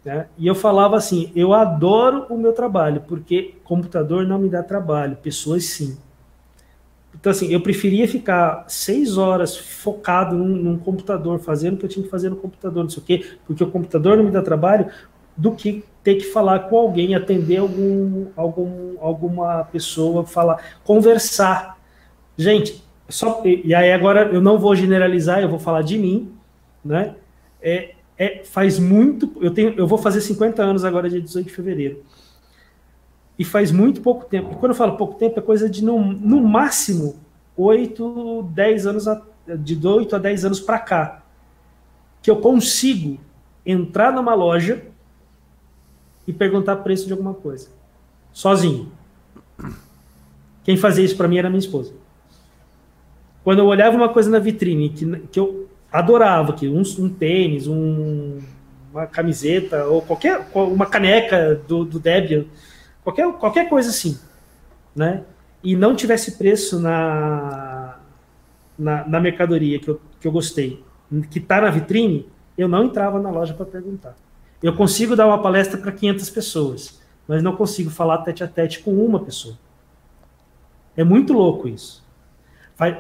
né? 0.06 0.28
E 0.38 0.48
eu 0.48 0.56
falava 0.56 0.96
assim: 0.96 1.32
eu 1.36 1.54
adoro 1.54 2.26
o 2.30 2.38
meu 2.38 2.54
trabalho, 2.54 3.02
porque 3.02 3.56
computador 3.66 4.26
não 4.26 4.40
me 4.40 4.48
dá 4.48 4.64
trabalho, 4.64 5.18
pessoas 5.18 5.66
sim. 5.66 5.98
Então, 7.20 7.32
assim, 7.32 7.52
eu 7.52 7.62
preferia 7.62 8.08
ficar 8.08 8.66
seis 8.68 9.18
horas 9.18 9.58
focado 9.58 10.36
num, 10.36 10.48
num, 10.48 10.78
computador, 10.78 11.40
fazendo 11.40 11.76
o 11.76 11.78
que 11.78 11.86
eu 11.86 11.90
tinha 11.90 12.04
que 12.04 12.10
fazer 12.10 12.30
no 12.30 12.36
computador, 12.36 12.84
não 12.84 12.90
sei 12.90 13.02
o 13.02 13.06
quê, 13.06 13.26
porque 13.46 13.64
o 13.64 13.72
computador 13.72 14.18
não 14.18 14.24
me 14.24 14.32
dá 14.32 14.42
trabalho, 14.42 14.88
do 15.36 15.52
que 15.52 15.84
ter 16.04 16.16
que 16.16 16.26
falar 16.26 16.60
com 16.60 16.78
alguém, 16.78 17.16
atender 17.16 17.58
algum, 17.58 18.28
algum, 18.36 18.96
alguma 19.00 19.64
pessoa, 19.66 20.26
falar, 20.26 20.64
conversar. 20.84 21.78
Gente, 22.38 22.84
só, 23.10 23.42
e 23.44 23.74
aí 23.74 23.92
agora 23.92 24.30
eu 24.32 24.42
não 24.42 24.60
vou 24.60 24.76
generalizar, 24.76 25.42
eu 25.42 25.50
vou 25.50 25.60
falar 25.60 25.82
de 25.82 25.98
mim, 25.98 26.32
né? 26.84 27.16
É, 27.62 27.96
é, 28.18 28.44
faz 28.44 28.78
muito, 28.78 29.32
eu 29.42 29.52
tenho, 29.52 29.74
eu 29.78 29.88
vou 29.88 29.98
fazer 29.98 30.22
50 30.22 30.62
anos 30.64 30.86
agora, 30.86 31.10
dia 31.10 31.20
18 31.20 31.48
de 31.48 31.54
fevereiro 31.54 32.04
e 33.38 33.44
faz 33.44 33.72
muito 33.72 34.02
pouco 34.02 34.26
tempo. 34.26 34.54
E 34.54 34.56
quando 34.56 34.72
eu 34.72 34.76
falo 34.76 34.98
pouco 34.98 35.16
tempo, 35.16 35.40
é 35.40 35.42
coisa 35.42 35.70
de 35.70 35.84
no, 35.84 36.00
no 36.00 36.42
máximo 36.42 37.16
8, 37.58 38.50
10 38.54 38.88
anos, 38.88 39.08
a, 39.08 39.22
de 39.58 39.86
8 39.86 40.16
a 40.16 40.20
10 40.20 40.46
anos 40.46 40.60
para 40.60 40.80
cá, 40.80 41.24
que 42.22 42.32
eu 42.32 42.38
consigo 42.38 43.20
entrar 43.66 44.12
numa 44.12 44.34
loja 44.34 44.84
e 46.28 46.34
perguntar 46.34 46.78
preço 46.78 47.06
de 47.06 47.14
alguma 47.14 47.34
coisa, 47.34 47.70
sozinho. 48.32 48.92
Quem 50.64 50.76
fazia 50.76 51.06
isso 51.06 51.16
para 51.16 51.28
mim 51.28 51.38
era 51.38 51.50
minha 51.50 51.60
esposa. 51.60 51.94
Quando 53.44 53.60
eu 53.60 53.66
olhava 53.68 53.96
uma 53.96 54.10
coisa 54.10 54.30
na 54.30 54.40
vitrine 54.40 54.90
que, 54.90 55.20
que 55.32 55.40
eu 55.40 55.70
adorava, 55.92 56.54
que 56.54 56.68
um, 56.68 56.82
um 57.00 57.10
tênis, 57.10 57.68
um, 57.68 58.40
uma 58.92 59.06
camiseta 59.06 59.86
ou 59.86 60.02
qualquer 60.02 60.48
uma 60.54 60.88
caneca 60.88 61.62
do, 61.68 61.86
do 61.86 62.00
Debian, 62.00 62.46
qualquer, 63.06 63.32
qualquer 63.34 63.70
coisa 63.70 63.90
assim, 63.90 64.20
né? 64.96 65.24
E 65.64 65.76
não 65.76 65.96
tivesse 65.96 66.34
preço 66.34 66.80
na, 66.80 68.00
na, 68.78 69.08
na 69.08 69.20
mercadoria 69.20 69.80
que 69.80 69.90
eu, 69.90 70.02
que 70.20 70.28
eu 70.28 70.32
gostei, 70.32 70.84
que 71.30 71.40
está 71.40 71.62
na 71.62 71.70
vitrine, 71.70 72.28
eu 72.58 72.68
não 72.68 72.84
entrava 72.84 73.20
na 73.20 73.30
loja 73.30 73.54
para 73.54 73.66
perguntar. 73.66 74.16
Eu 74.62 74.76
consigo 74.76 75.16
dar 75.16 75.28
uma 75.28 75.42
palestra 75.42 75.78
para 75.78 75.92
500 75.92 76.30
pessoas, 76.30 77.02
mas 77.28 77.42
não 77.42 77.56
consigo 77.56 77.90
falar 77.90 78.20
tete 78.20 78.44
a 78.44 78.48
tete 78.48 78.80
com 78.80 78.92
uma 78.94 79.20
pessoa. 79.20 79.58
É 80.98 81.04
muito 81.04 81.34
louco 81.34 81.68
isso. 81.68 82.04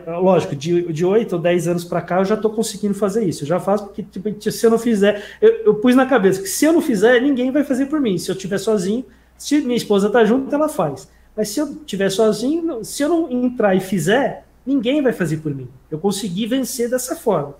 Lógico, 0.07 0.55
de, 0.55 0.93
de 0.93 1.05
8 1.05 1.33
ou 1.33 1.41
10 1.41 1.67
anos 1.67 1.83
para 1.83 2.01
cá 2.01 2.19
eu 2.19 2.25
já 2.25 2.35
estou 2.35 2.51
conseguindo 2.51 2.93
fazer 2.93 3.25
isso. 3.25 3.43
Eu 3.43 3.47
já 3.47 3.59
faço 3.59 3.85
porque, 3.85 4.03
tipo, 4.03 4.51
se 4.51 4.65
eu 4.65 4.71
não 4.71 4.79
fizer, 4.79 5.21
eu, 5.41 5.65
eu, 5.65 5.75
pus 5.75 5.95
na 5.95 6.05
cabeça 6.05 6.41
que 6.41 6.47
se 6.47 6.63
eu 6.63 6.71
não 6.71 6.81
fizer, 6.81 7.21
ninguém 7.21 7.51
vai 7.51 7.63
fazer 7.63 7.87
por 7.87 7.99
mim. 7.99 8.17
Se 8.17 8.31
eu 8.31 8.35
estiver 8.35 8.57
sozinho, 8.57 9.05
se 9.37 9.61
minha 9.61 9.77
esposa 9.77 10.09
tá 10.09 10.23
junto, 10.23 10.53
ela 10.53 10.69
faz. 10.69 11.09
Mas 11.35 11.49
se 11.49 11.59
eu 11.59 11.67
estiver 11.73 12.09
sozinho, 12.09 12.83
se 12.83 13.03
eu 13.03 13.09
não 13.09 13.31
entrar 13.31 13.75
e 13.75 13.79
fizer, 13.79 14.45
ninguém 14.65 15.01
vai 15.01 15.11
fazer 15.11 15.37
por 15.37 15.53
mim. 15.53 15.67
Eu 15.91 15.99
consegui 15.99 16.45
vencer 16.45 16.89
dessa 16.89 17.15
forma. 17.15 17.55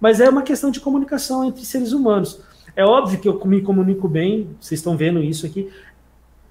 Mas 0.00 0.20
é 0.20 0.28
uma 0.28 0.42
questão 0.42 0.70
de 0.70 0.80
comunicação 0.80 1.44
entre 1.44 1.64
seres 1.64 1.92
humanos. 1.92 2.40
É 2.74 2.84
óbvio 2.84 3.20
que 3.20 3.28
eu 3.28 3.44
me 3.44 3.60
comunico 3.60 4.08
bem, 4.08 4.56
vocês 4.58 4.80
estão 4.80 4.96
vendo 4.96 5.22
isso 5.22 5.44
aqui. 5.44 5.70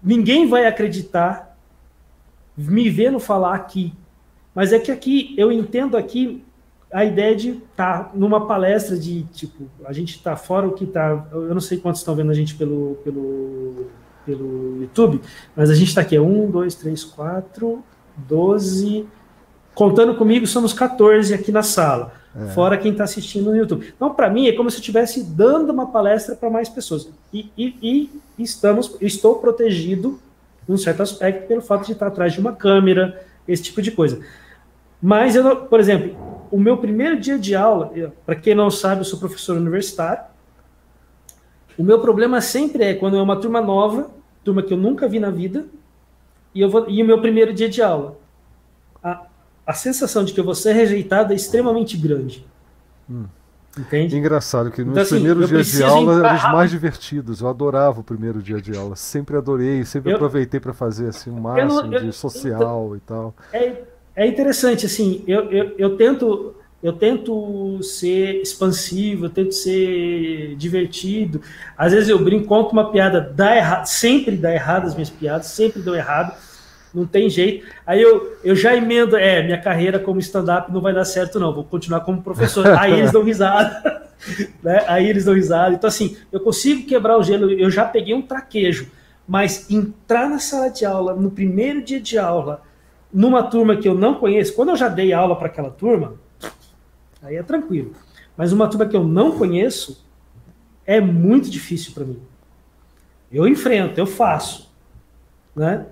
Ninguém 0.03 0.47
vai 0.47 0.67
acreditar 0.67 1.57
me 2.55 2.89
vendo 2.89 3.19
falar 3.19 3.55
aqui. 3.55 3.93
Mas 4.53 4.71
é 4.71 4.79
que 4.79 4.91
aqui, 4.91 5.33
eu 5.37 5.51
entendo 5.51 5.97
aqui 5.97 6.43
a 6.91 7.05
ideia 7.05 7.35
de 7.35 7.49
estar 7.49 8.05
tá 8.05 8.11
numa 8.13 8.47
palestra 8.47 8.97
de, 8.97 9.23
tipo, 9.23 9.69
a 9.85 9.93
gente 9.93 10.15
está 10.15 10.35
fora 10.35 10.67
o 10.67 10.73
que 10.73 10.83
está... 10.83 11.27
Eu 11.31 11.53
não 11.53 11.61
sei 11.61 11.77
quantos 11.77 12.01
estão 12.01 12.15
vendo 12.15 12.31
a 12.31 12.33
gente 12.33 12.55
pelo, 12.55 12.95
pelo 13.03 13.87
pelo 14.29 14.81
YouTube, 14.81 15.19
mas 15.55 15.71
a 15.71 15.73
gente 15.73 15.87
está 15.87 16.01
aqui, 16.01 16.15
é 16.15 16.21
1, 16.21 16.51
2, 16.51 16.75
3, 16.75 17.03
4, 17.03 17.83
12. 18.15 19.07
Contando 19.73 20.15
comigo, 20.15 20.45
somos 20.45 20.71
14 20.71 21.33
aqui 21.33 21.51
na 21.51 21.63
sala, 21.63 22.13
é. 22.35 22.45
fora 22.49 22.77
quem 22.77 22.91
está 22.91 23.05
assistindo 23.05 23.49
no 23.49 23.57
YouTube. 23.57 23.91
Então, 23.95 24.13
para 24.13 24.29
mim, 24.29 24.47
é 24.47 24.51
como 24.51 24.69
se 24.69 24.77
eu 24.77 24.81
estivesse 24.81 25.23
dando 25.23 25.71
uma 25.71 25.87
palestra 25.87 26.35
para 26.35 26.49
mais 26.49 26.69
pessoas. 26.69 27.09
E, 27.33 27.49
e, 27.57 27.75
e 28.37 28.43
estamos, 28.43 28.95
estou 29.01 29.35
protegido, 29.39 30.19
num 30.67 30.77
certo 30.77 31.01
aspecto, 31.01 31.47
pelo 31.47 31.61
fato 31.61 31.87
de 31.87 31.93
estar 31.93 32.07
atrás 32.07 32.33
de 32.33 32.39
uma 32.39 32.51
câmera, 32.51 33.25
esse 33.47 33.63
tipo 33.63 33.81
de 33.81 33.89
coisa. 33.89 34.19
Mas, 35.01 35.35
eu, 35.35 35.55
por 35.55 35.79
exemplo, 35.79 36.15
o 36.51 36.59
meu 36.59 36.77
primeiro 36.77 37.19
dia 37.19 37.39
de 37.39 37.55
aula, 37.55 37.91
para 38.25 38.35
quem 38.35 38.53
não 38.53 38.69
sabe, 38.69 39.01
eu 39.01 39.05
sou 39.05 39.17
professor 39.17 39.57
universitário. 39.57 40.23
O 41.77 41.83
meu 41.83 41.99
problema 41.99 42.41
sempre 42.41 42.83
é 42.83 42.93
quando 42.93 43.17
é 43.17 43.21
uma 43.21 43.37
turma 43.37 43.61
nova 43.61 44.18
turma 44.43 44.63
que 44.63 44.73
eu 44.73 44.77
nunca 44.77 45.07
vi 45.07 45.19
na 45.19 45.29
vida, 45.29 45.65
e, 46.53 46.61
eu 46.61 46.69
vou, 46.69 46.89
e 46.89 47.01
o 47.01 47.05
meu 47.05 47.21
primeiro 47.21 47.53
dia 47.53 47.69
de 47.69 47.81
aula. 47.81 48.17
A, 49.03 49.27
a 49.65 49.73
sensação 49.73 50.23
de 50.23 50.33
que 50.33 50.39
eu 50.39 50.43
vou 50.43 50.55
ser 50.55 50.73
rejeitado 50.73 51.33
é 51.33 51.35
extremamente 51.35 51.95
grande. 51.97 52.45
Hum. 53.09 53.25
Entende? 53.77 54.17
Engraçado 54.17 54.71
que 54.71 54.81
nos 54.83 54.91
então, 54.91 55.03
assim, 55.03 55.15
primeiros 55.15 55.47
dias 55.47 55.67
de 55.67 55.83
aula 55.83 56.25
eram 56.25 56.35
os 56.35 56.43
mais 56.51 56.71
divertidos. 56.71 57.41
Eu 57.41 57.47
adorava 57.47 57.99
o 57.99 58.03
primeiro 58.03 58.41
dia 58.41 58.59
de 58.59 58.75
aula. 58.75 58.95
Sempre 58.95 59.37
adorei, 59.37 59.85
sempre 59.85 60.11
eu, 60.11 60.15
aproveitei 60.15 60.59
para 60.59 60.73
fazer 60.73 61.07
assim 61.09 61.29
um 61.29 61.39
máximo 61.39 61.83
não, 61.83 61.93
eu, 61.93 62.01
de 62.01 62.11
social 62.11 62.95
e 62.95 62.99
tal. 62.99 63.33
É, 63.53 63.83
é 64.15 64.27
interessante, 64.27 64.85
assim, 64.85 65.23
eu, 65.27 65.51
eu, 65.51 65.75
eu 65.77 65.97
tento 65.97 66.55
eu 66.81 66.93
tento 66.93 67.81
ser 67.83 68.41
expansivo, 68.41 69.25
eu 69.25 69.29
tento 69.29 69.53
ser 69.53 70.55
divertido. 70.55 71.41
Às 71.77 71.91
vezes 71.91 72.07
eu 72.07 72.17
brinco, 72.17 72.47
conto 72.47 72.71
uma 72.71 72.89
piada, 72.89 73.19
dá 73.19 73.55
errado, 73.55 73.85
sempre 73.85 74.37
dá 74.37 74.53
errado 74.53 74.85
as 74.85 74.93
minhas 74.93 75.09
piadas, 75.09 75.47
sempre 75.47 75.81
dão 75.81 75.93
errado, 75.93 76.33
não 76.93 77.05
tem 77.05 77.29
jeito. 77.29 77.67
Aí 77.85 78.01
eu, 78.01 78.37
eu 78.43 78.55
já 78.55 78.75
emendo, 78.75 79.17
é, 79.17 79.43
minha 79.43 79.59
carreira 79.59 79.99
como 79.99 80.19
stand-up 80.21 80.71
não 80.71 80.79
vai 80.79 80.93
dar 80.93 81.03
certo, 81.03 81.37
não, 81.37 81.53
vou 81.53 81.65
continuar 81.65 82.01
como 82.01 82.21
professor. 82.21 82.65
Aí 82.79 82.93
eles 82.93 83.11
dão 83.11 83.23
risada, 83.23 84.07
né? 84.63 84.85
Aí 84.87 85.07
eles 85.09 85.25
dão 85.25 85.33
risada. 85.33 85.75
Então, 85.75 85.87
assim, 85.87 86.15
eu 86.31 86.39
consigo 86.39 86.87
quebrar 86.87 87.17
o 87.17 87.23
gelo, 87.23 87.51
eu 87.51 87.69
já 87.69 87.83
peguei 87.83 88.13
um 88.13 88.21
traquejo, 88.21 88.89
mas 89.27 89.69
entrar 89.69 90.29
na 90.29 90.39
sala 90.39 90.69
de 90.69 90.85
aula, 90.85 91.13
no 91.13 91.29
primeiro 91.29 91.81
dia 91.81 91.99
de 91.99 92.17
aula, 92.17 92.61
numa 93.13 93.43
turma 93.43 93.75
que 93.75 93.87
eu 93.87 93.93
não 93.93 94.15
conheço, 94.15 94.55
quando 94.55 94.69
eu 94.69 94.77
já 94.77 94.87
dei 94.87 95.11
aula 95.11 95.35
para 95.35 95.47
aquela 95.47 95.69
turma, 95.69 96.13
Aí 97.21 97.35
é 97.35 97.43
tranquilo. 97.43 97.93
Mas 98.35 98.51
uma 98.51 98.67
turma 98.67 98.85
que 98.85 98.95
eu 98.95 99.03
não 99.03 99.37
conheço 99.37 100.05
é 100.85 100.99
muito 100.99 101.49
difícil 101.49 101.93
para 101.93 102.05
mim. 102.05 102.19
Eu 103.31 103.47
enfrento, 103.47 103.99
eu 103.99 104.07
faço. 104.07 104.71
Né? 105.55 105.85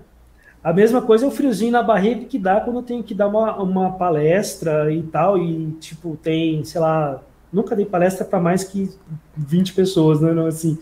A 0.63 0.73
mesma 0.73 1.01
coisa 1.01 1.25
é 1.25 1.27
o 1.27 1.31
friozinho 1.31 1.71
na 1.71 1.83
barriga 1.83 2.25
que 2.25 2.39
dá 2.39 2.59
quando 2.59 2.77
eu 2.77 2.83
tenho 2.83 3.03
que 3.03 3.13
dar 3.13 3.27
uma, 3.27 3.55
uma 3.61 3.91
palestra 3.93 4.91
e 4.91 5.03
tal, 5.03 5.37
e 5.37 5.71
tipo, 5.73 6.17
tem, 6.17 6.63
sei 6.63 6.81
lá, 6.81 7.21
nunca 7.51 7.75
dei 7.75 7.85
palestra 7.85 8.25
para 8.25 8.39
mais 8.39 8.63
que 8.63 8.89
20 9.35 9.73
pessoas, 9.73 10.19
né? 10.19 10.33
Não, 10.33 10.47
assim, 10.47 10.77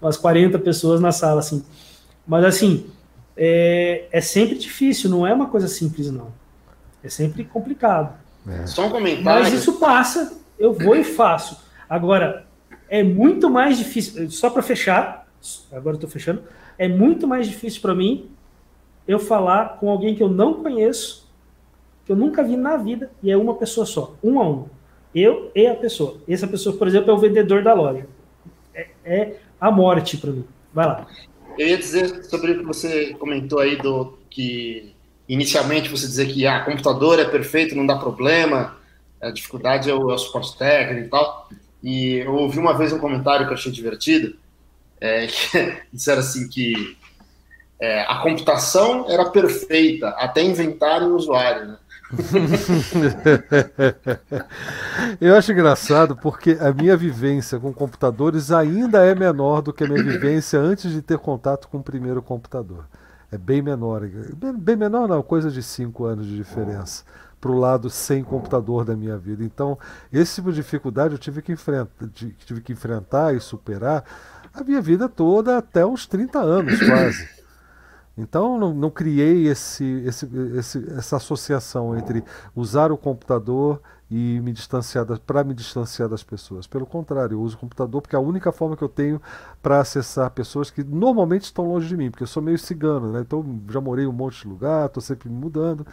umas 0.00 0.16
40 0.16 0.58
pessoas 0.58 1.00
na 1.00 1.12
sala, 1.12 1.40
assim. 1.40 1.64
Mas 2.26 2.44
assim, 2.44 2.86
é, 3.36 4.06
é 4.10 4.20
sempre 4.20 4.58
difícil, 4.58 5.10
não 5.10 5.26
é 5.26 5.32
uma 5.32 5.46
coisa 5.46 5.68
simples, 5.68 6.10
não. 6.10 6.28
É 7.02 7.08
sempre 7.08 7.44
complicado. 7.44 8.18
É. 8.48 8.66
Só 8.66 8.86
um 8.86 8.90
comentário. 8.90 9.42
Mas 9.42 9.52
isso 9.52 9.78
passa, 9.78 10.40
eu 10.58 10.72
vou 10.72 10.96
e 10.96 11.04
faço. 11.04 11.60
Agora, 11.88 12.46
é 12.88 13.02
muito 13.02 13.50
mais 13.50 13.78
difícil, 13.78 14.30
só 14.30 14.50
para 14.50 14.62
fechar, 14.62 15.26
agora 15.70 15.96
eu 15.96 16.00
tô 16.00 16.08
fechando, 16.08 16.42
é 16.76 16.88
muito 16.88 17.26
mais 17.26 17.46
difícil 17.46 17.80
para 17.80 17.94
mim 17.94 18.30
eu 19.06 19.18
falar 19.18 19.78
com 19.78 19.90
alguém 19.90 20.14
que 20.14 20.22
eu 20.22 20.28
não 20.28 20.62
conheço, 20.62 21.28
que 22.04 22.12
eu 22.12 22.16
nunca 22.16 22.42
vi 22.42 22.56
na 22.56 22.76
vida, 22.76 23.10
e 23.22 23.30
é 23.30 23.36
uma 23.36 23.54
pessoa 23.54 23.86
só, 23.86 24.14
um 24.22 24.40
a 24.40 24.48
um. 24.48 24.66
Eu 25.14 25.50
e 25.54 25.66
a 25.66 25.74
pessoa. 25.74 26.18
Essa 26.28 26.46
pessoa, 26.46 26.76
por 26.76 26.86
exemplo, 26.86 27.10
é 27.10 27.14
o 27.14 27.18
vendedor 27.18 27.62
da 27.62 27.72
loja. 27.72 28.06
É, 28.74 28.88
é 29.04 29.36
a 29.58 29.70
morte 29.70 30.18
para 30.18 30.30
mim. 30.30 30.44
Vai 30.72 30.86
lá. 30.86 31.06
Eu 31.58 31.66
ia 31.66 31.78
dizer 31.78 32.24
sobre 32.24 32.52
o 32.52 32.58
que 32.58 32.64
você 32.64 33.14
comentou 33.14 33.58
aí 33.58 33.76
do 33.76 34.18
que 34.30 34.94
inicialmente 35.28 35.88
você 35.88 36.06
dizer 36.06 36.32
que 36.32 36.46
ah, 36.46 36.64
computador 36.64 37.18
é 37.18 37.24
perfeito, 37.24 37.74
não 37.74 37.86
dá 37.86 37.96
problema, 37.96 38.76
a 39.20 39.30
dificuldade 39.30 39.90
é 39.90 39.94
o, 39.94 40.10
é 40.10 40.14
o 40.14 40.18
suporte 40.18 40.56
técnico 40.56 41.06
e 41.06 41.10
tal. 41.10 41.48
E 41.82 42.14
eu 42.16 42.34
ouvi 42.34 42.58
uma 42.58 42.76
vez 42.76 42.92
um 42.92 42.98
comentário 42.98 43.46
que 43.46 43.52
eu 43.52 43.56
achei 43.56 43.70
divertido, 43.70 44.36
é, 45.00 45.26
que 45.28 45.82
disseram 45.92 46.20
assim 46.20 46.48
que 46.48 46.96
é, 47.80 48.02
a 48.02 48.16
computação 48.16 49.06
era 49.08 49.30
perfeita 49.30 50.08
até 50.10 50.42
inventarem 50.42 51.08
o 51.08 51.16
usuário. 51.16 51.68
Né? 51.68 51.76
Eu 55.20 55.36
acho 55.36 55.52
engraçado 55.52 56.16
porque 56.16 56.56
a 56.60 56.72
minha 56.72 56.96
vivência 56.96 57.60
com 57.60 57.72
computadores 57.72 58.50
ainda 58.50 59.04
é 59.04 59.14
menor 59.14 59.60
do 59.60 59.72
que 59.72 59.84
a 59.84 59.86
minha 59.86 60.02
vivência 60.02 60.58
antes 60.58 60.90
de 60.90 61.02
ter 61.02 61.18
contato 61.18 61.68
com 61.68 61.78
o 61.78 61.82
primeiro 61.82 62.22
computador. 62.22 62.86
É 63.30 63.38
bem 63.38 63.60
menor. 63.60 64.02
Bem 64.58 64.76
menor 64.76 65.08
não, 65.08 65.22
coisa 65.22 65.50
de 65.50 65.62
cinco 65.62 66.04
anos 66.04 66.26
de 66.26 66.36
diferença 66.36 67.04
para 67.40 67.50
o 67.50 67.58
lado 67.58 67.88
sem 67.88 68.24
computador 68.24 68.84
da 68.84 68.96
minha 68.96 69.16
vida. 69.16 69.44
Então, 69.44 69.78
esse 70.12 70.36
tipo 70.36 70.50
de 70.50 70.56
dificuldade 70.56 71.14
eu 71.14 71.18
tive 71.18 71.40
que, 71.40 71.52
enfrentar, 71.52 71.88
tive 72.12 72.60
que 72.60 72.72
enfrentar 72.72 73.34
e 73.34 73.40
superar 73.40 74.04
a 74.52 74.64
minha 74.64 74.80
vida 74.80 75.08
toda 75.08 75.58
até 75.58 75.86
uns 75.86 76.06
30 76.06 76.38
anos 76.38 76.78
quase. 76.80 77.38
Então 78.16 78.58
não, 78.58 78.74
não 78.74 78.90
criei 78.90 79.46
esse, 79.46 79.84
esse, 80.04 80.28
esse, 80.56 80.92
essa 80.96 81.16
associação 81.16 81.96
entre 81.96 82.24
usar 82.54 82.90
o 82.90 82.98
computador 82.98 83.80
e 84.10 84.40
me 84.40 84.52
distanciar 84.52 85.06
para 85.20 85.44
me 85.44 85.52
distanciar 85.52 86.08
das 86.08 86.22
pessoas. 86.22 86.66
Pelo 86.66 86.86
contrário, 86.86 87.34
eu 87.34 87.40
uso 87.42 87.56
o 87.56 87.58
computador 87.58 88.00
porque 88.00 88.16
é 88.16 88.18
a 88.18 88.22
única 88.22 88.50
forma 88.50 88.76
que 88.76 88.82
eu 88.82 88.88
tenho 88.88 89.20
para 89.62 89.80
acessar 89.80 90.30
pessoas 90.30 90.70
que 90.70 90.82
normalmente 90.82 91.44
estão 91.44 91.66
longe 91.66 91.88
de 91.88 91.96
mim, 91.96 92.10
porque 92.10 92.22
eu 92.22 92.28
sou 92.28 92.42
meio 92.42 92.58
cigano, 92.58 93.12
né? 93.12 93.20
Então 93.20 93.60
já 93.68 93.80
morei 93.80 94.06
um 94.06 94.12
monte 94.12 94.42
de 94.42 94.48
lugar, 94.48 94.86
estou 94.86 95.02
sempre 95.02 95.28
me 95.28 95.36
mudando 95.36 95.86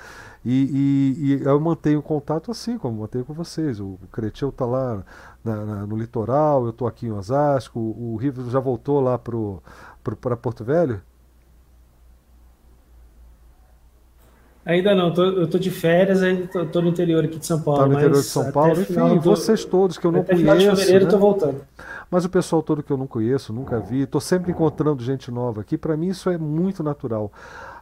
e, 0.43 1.15
e, 1.19 1.25
e, 1.25 1.43
eu 1.43 1.59
mantenho 1.59 2.01
contato 2.01 2.51
assim 2.51 2.77
como 2.77 3.01
mantenho 3.01 3.25
com 3.25 3.33
vocês. 3.33 3.79
O 3.81 3.99
Cretil 4.11 4.49
está 4.49 4.65
lá 4.65 5.03
na, 5.43 5.65
na, 5.65 5.87
no 5.87 5.97
litoral, 5.97 6.63
eu 6.63 6.69
estou 6.69 6.87
aqui 6.87 7.07
em 7.07 7.11
Osasco, 7.11 7.79
o, 7.79 8.15
o 8.15 8.49
já 8.49 8.59
voltou 8.59 9.01
lá 9.01 9.17
para 9.19 10.37
Porto 10.37 10.63
Velho. 10.63 11.01
Ainda 14.65 14.95
não, 14.95 15.13
tô, 15.13 15.23
eu 15.23 15.47
tô 15.47 15.59
de 15.59 15.69
férias, 15.69 16.23
ainda 16.23 16.47
tô, 16.47 16.65
tô, 16.65 16.81
no 16.81 16.89
interior 16.89 17.23
aqui 17.23 17.37
de 17.37 17.45
São 17.45 17.61
Paulo. 17.61 17.81
Tá 17.81 17.87
no 17.87 17.93
interior 17.93 18.19
de 18.19 18.23
São 18.23 18.51
Paulo, 18.51 18.81
enfim, 18.81 19.19
vocês 19.19 19.63
todos 19.63 19.97
que 19.97 20.07
eu 20.07 20.11
não 20.11 20.21
até 20.21 20.33
conheço. 20.33 20.53
Final 20.53 20.57
de 20.57 20.79
fevereiro 20.79 21.05
né? 21.05 21.11
tô 21.11 21.17
voltando. 21.19 21.61
Mas 22.09 22.25
o 22.25 22.29
pessoal 22.29 22.63
todo 22.63 22.81
que 22.81 22.91
eu 22.91 22.97
não 22.97 23.05
conheço, 23.05 23.53
nunca 23.53 23.79
vi, 23.79 24.01
estou 24.01 24.19
sempre 24.19 24.51
encontrando 24.51 25.03
gente 25.03 25.29
nova 25.29 25.61
aqui, 25.61 25.77
para 25.77 25.95
mim 25.95 26.07
isso 26.07 26.31
é 26.31 26.37
muito 26.37 26.81
natural. 26.81 27.31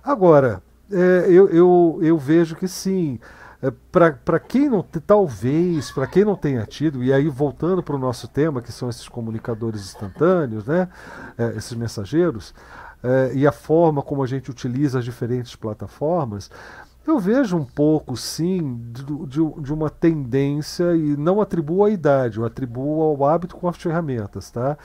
Agora, 0.03 0.61
é, 0.91 1.26
eu, 1.30 1.49
eu, 1.49 1.99
eu 2.01 2.18
vejo 2.18 2.55
que 2.55 2.68
sim, 2.68 3.18
é, 3.61 3.72
para 3.89 4.39
quem 4.39 4.69
não, 4.69 4.84
talvez, 5.07 5.89
para 5.89 6.05
quem 6.05 6.26
não 6.26 6.35
tenha 6.35 6.65
tido, 6.65 7.01
e 7.01 7.14
aí 7.14 7.30
voltando 7.30 7.81
para 7.81 7.95
o 7.95 7.99
nosso 7.99 8.27
tema, 8.27 8.61
que 8.61 8.73
são 8.73 8.89
esses 8.89 9.07
comunicadores 9.07 9.81
instantâneos, 9.81 10.65
né, 10.65 10.89
é, 11.38 11.53
esses 11.55 11.72
mensageiros, 11.73 12.53
é, 13.03 13.31
e 13.34 13.45
a 13.45 13.51
forma 13.51 14.01
como 14.01 14.23
a 14.23 14.27
gente 14.27 14.49
utiliza 14.49 14.99
as 14.99 15.05
diferentes 15.05 15.55
plataformas, 15.55 16.49
eu 17.05 17.19
vejo 17.19 17.57
um 17.57 17.65
pouco, 17.65 18.15
sim, 18.15 18.80
de, 18.93 19.03
de, 19.03 19.61
de, 19.61 19.73
uma 19.73 19.89
tendência, 19.89 20.95
e 20.95 21.17
não 21.17 21.41
atribuo 21.41 21.84
à 21.84 21.89
idade, 21.89 22.38
eu 22.38 22.45
atribuo 22.45 23.01
ao 23.01 23.25
hábito 23.25 23.57
com 23.57 23.67
as 23.67 23.75
ferramentas. 23.75 24.49
Tá? 24.49 24.77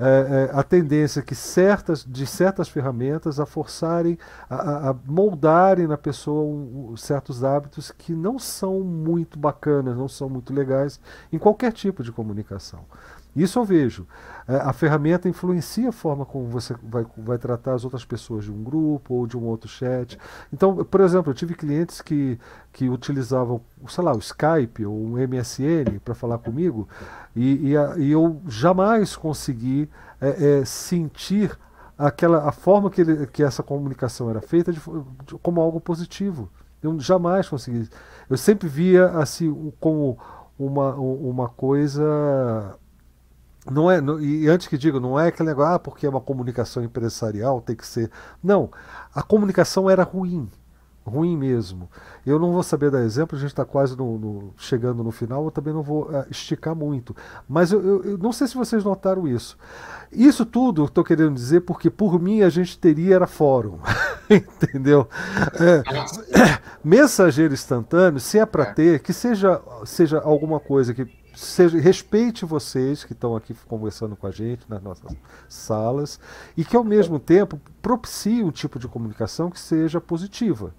É, 0.00 0.48
é, 0.54 0.58
a 0.58 0.62
tendência 0.62 1.20
que 1.20 1.34
certas, 1.34 2.02
de 2.02 2.26
certas 2.26 2.66
ferramentas 2.66 3.38
a 3.38 3.44
forçarem, 3.44 4.18
a, 4.48 4.88
a 4.90 4.96
moldarem 5.04 5.86
na 5.86 5.98
pessoa 5.98 6.44
um, 6.44 6.92
um, 6.92 6.96
certos 6.96 7.44
hábitos 7.44 7.90
que 7.90 8.14
não 8.14 8.38
são 8.38 8.80
muito 8.80 9.38
bacanas, 9.38 9.98
não 9.98 10.08
são 10.08 10.30
muito 10.30 10.54
legais 10.54 10.98
em 11.30 11.38
qualquer 11.38 11.72
tipo 11.72 12.02
de 12.02 12.10
comunicação. 12.10 12.86
Isso 13.36 13.58
eu 13.58 13.64
vejo. 13.64 14.06
É, 14.48 14.56
a 14.56 14.72
ferramenta 14.72 15.28
influencia 15.28 15.90
a 15.90 15.92
forma 15.92 16.24
como 16.24 16.48
você 16.48 16.74
vai, 16.82 17.04
vai 17.18 17.36
tratar 17.36 17.74
as 17.74 17.84
outras 17.84 18.04
pessoas 18.04 18.44
de 18.44 18.52
um 18.52 18.64
grupo 18.64 19.12
ou 19.12 19.26
de 19.26 19.36
um 19.36 19.44
outro 19.44 19.68
chat. 19.68 20.18
Então, 20.50 20.74
por 20.84 21.00
exemplo, 21.02 21.30
eu 21.30 21.34
tive 21.34 21.54
clientes 21.54 22.00
que, 22.00 22.38
que 22.72 22.88
utilizavam, 22.88 23.60
sei 23.88 24.02
lá, 24.02 24.14
o 24.14 24.18
Skype 24.18 24.86
ou 24.86 24.96
um 24.96 25.18
MSN 25.18 26.00
para 26.02 26.14
falar 26.14 26.38
comigo 26.38 26.88
e, 27.34 27.70
e, 27.70 27.76
a, 27.76 27.98
e, 27.98 28.10
eu 28.10 28.40
jamais 28.48 29.14
consegui 29.14 29.90
é, 30.18 30.60
é, 30.60 30.64
sentir 30.64 31.58
aquela 31.98 32.48
a 32.48 32.52
forma 32.52 32.90
que, 32.90 33.02
ele, 33.02 33.26
que 33.26 33.42
essa 33.42 33.62
comunicação 33.62 34.30
era 34.30 34.40
feita 34.40 34.72
de, 34.72 34.80
de, 34.80 35.34
como 35.42 35.60
algo 35.60 35.80
positivo. 35.80 36.48
Eu 36.82 36.98
jamais 37.00 37.48
consegui. 37.48 37.88
Eu 38.30 38.36
sempre 38.36 38.68
via 38.68 39.08
assim 39.10 39.72
como 39.78 40.18
uma, 40.58 40.94
uma 40.94 41.48
coisa 41.48 42.78
não 43.70 43.90
é, 43.90 44.00
e 44.20 44.48
antes 44.48 44.66
que 44.66 44.78
diga, 44.78 45.00
não 45.00 45.18
é 45.18 45.28
aquele 45.28 45.48
negócio, 45.48 45.74
ah, 45.74 45.78
porque 45.78 46.06
é 46.06 46.08
uma 46.08 46.20
comunicação 46.20 46.82
empresarial, 46.82 47.60
tem 47.60 47.74
que 47.74 47.86
ser. 47.86 48.10
Não, 48.42 48.70
a 49.14 49.22
comunicação 49.22 49.90
era 49.90 50.02
ruim, 50.02 50.48
ruim 51.06 51.36
mesmo. 51.36 51.88
Eu 52.24 52.38
não 52.38 52.52
vou 52.52 52.62
saber 52.62 52.90
dar 52.90 53.02
exemplo, 53.02 53.36
a 53.36 53.40
gente 53.40 53.50
está 53.50 53.64
quase 53.64 53.96
no, 53.96 54.18
no, 54.18 54.54
chegando 54.56 55.04
no 55.04 55.12
final, 55.12 55.44
eu 55.44 55.50
também 55.50 55.72
não 55.72 55.82
vou 55.82 56.04
uh, 56.04 56.26
esticar 56.30 56.74
muito. 56.74 57.14
Mas 57.48 57.70
eu, 57.70 57.80
eu, 57.80 58.04
eu, 58.04 58.18
não 58.18 58.32
sei 58.32 58.46
se 58.46 58.56
vocês 58.56 58.84
notaram 58.84 59.26
isso. 59.26 59.56
Isso 60.10 60.44
tudo 60.44 60.84
estou 60.84 61.04
querendo 61.04 61.34
dizer 61.34 61.60
porque 61.60 61.90
por 61.90 62.20
mim 62.20 62.42
a 62.42 62.48
gente 62.48 62.78
teria 62.78 63.16
era 63.16 63.26
fórum. 63.26 63.78
Entendeu? 64.28 65.08
É, 65.60 65.82
mensageiro 66.82 67.54
instantâneo, 67.54 68.18
se 68.18 68.38
é 68.38 68.46
para 68.46 68.64
é. 68.64 68.72
ter, 68.72 69.00
que 69.00 69.12
seja, 69.12 69.60
seja 69.84 70.20
alguma 70.20 70.58
coisa 70.58 70.92
que 70.92 71.06
seja, 71.36 71.78
respeite 71.78 72.44
vocês 72.44 73.04
que 73.04 73.12
estão 73.12 73.36
aqui 73.36 73.54
conversando 73.66 74.16
com 74.16 74.26
a 74.26 74.30
gente 74.30 74.68
nas 74.68 74.82
nossas 74.82 75.14
salas 75.48 76.18
e 76.56 76.64
que 76.64 76.76
ao 76.76 76.82
mesmo 76.82 77.18
tempo 77.18 77.60
propicie 77.82 78.42
um 78.42 78.50
tipo 78.50 78.78
de 78.78 78.88
comunicação 78.88 79.50
que 79.50 79.60
seja 79.60 80.00
positiva. 80.00 80.74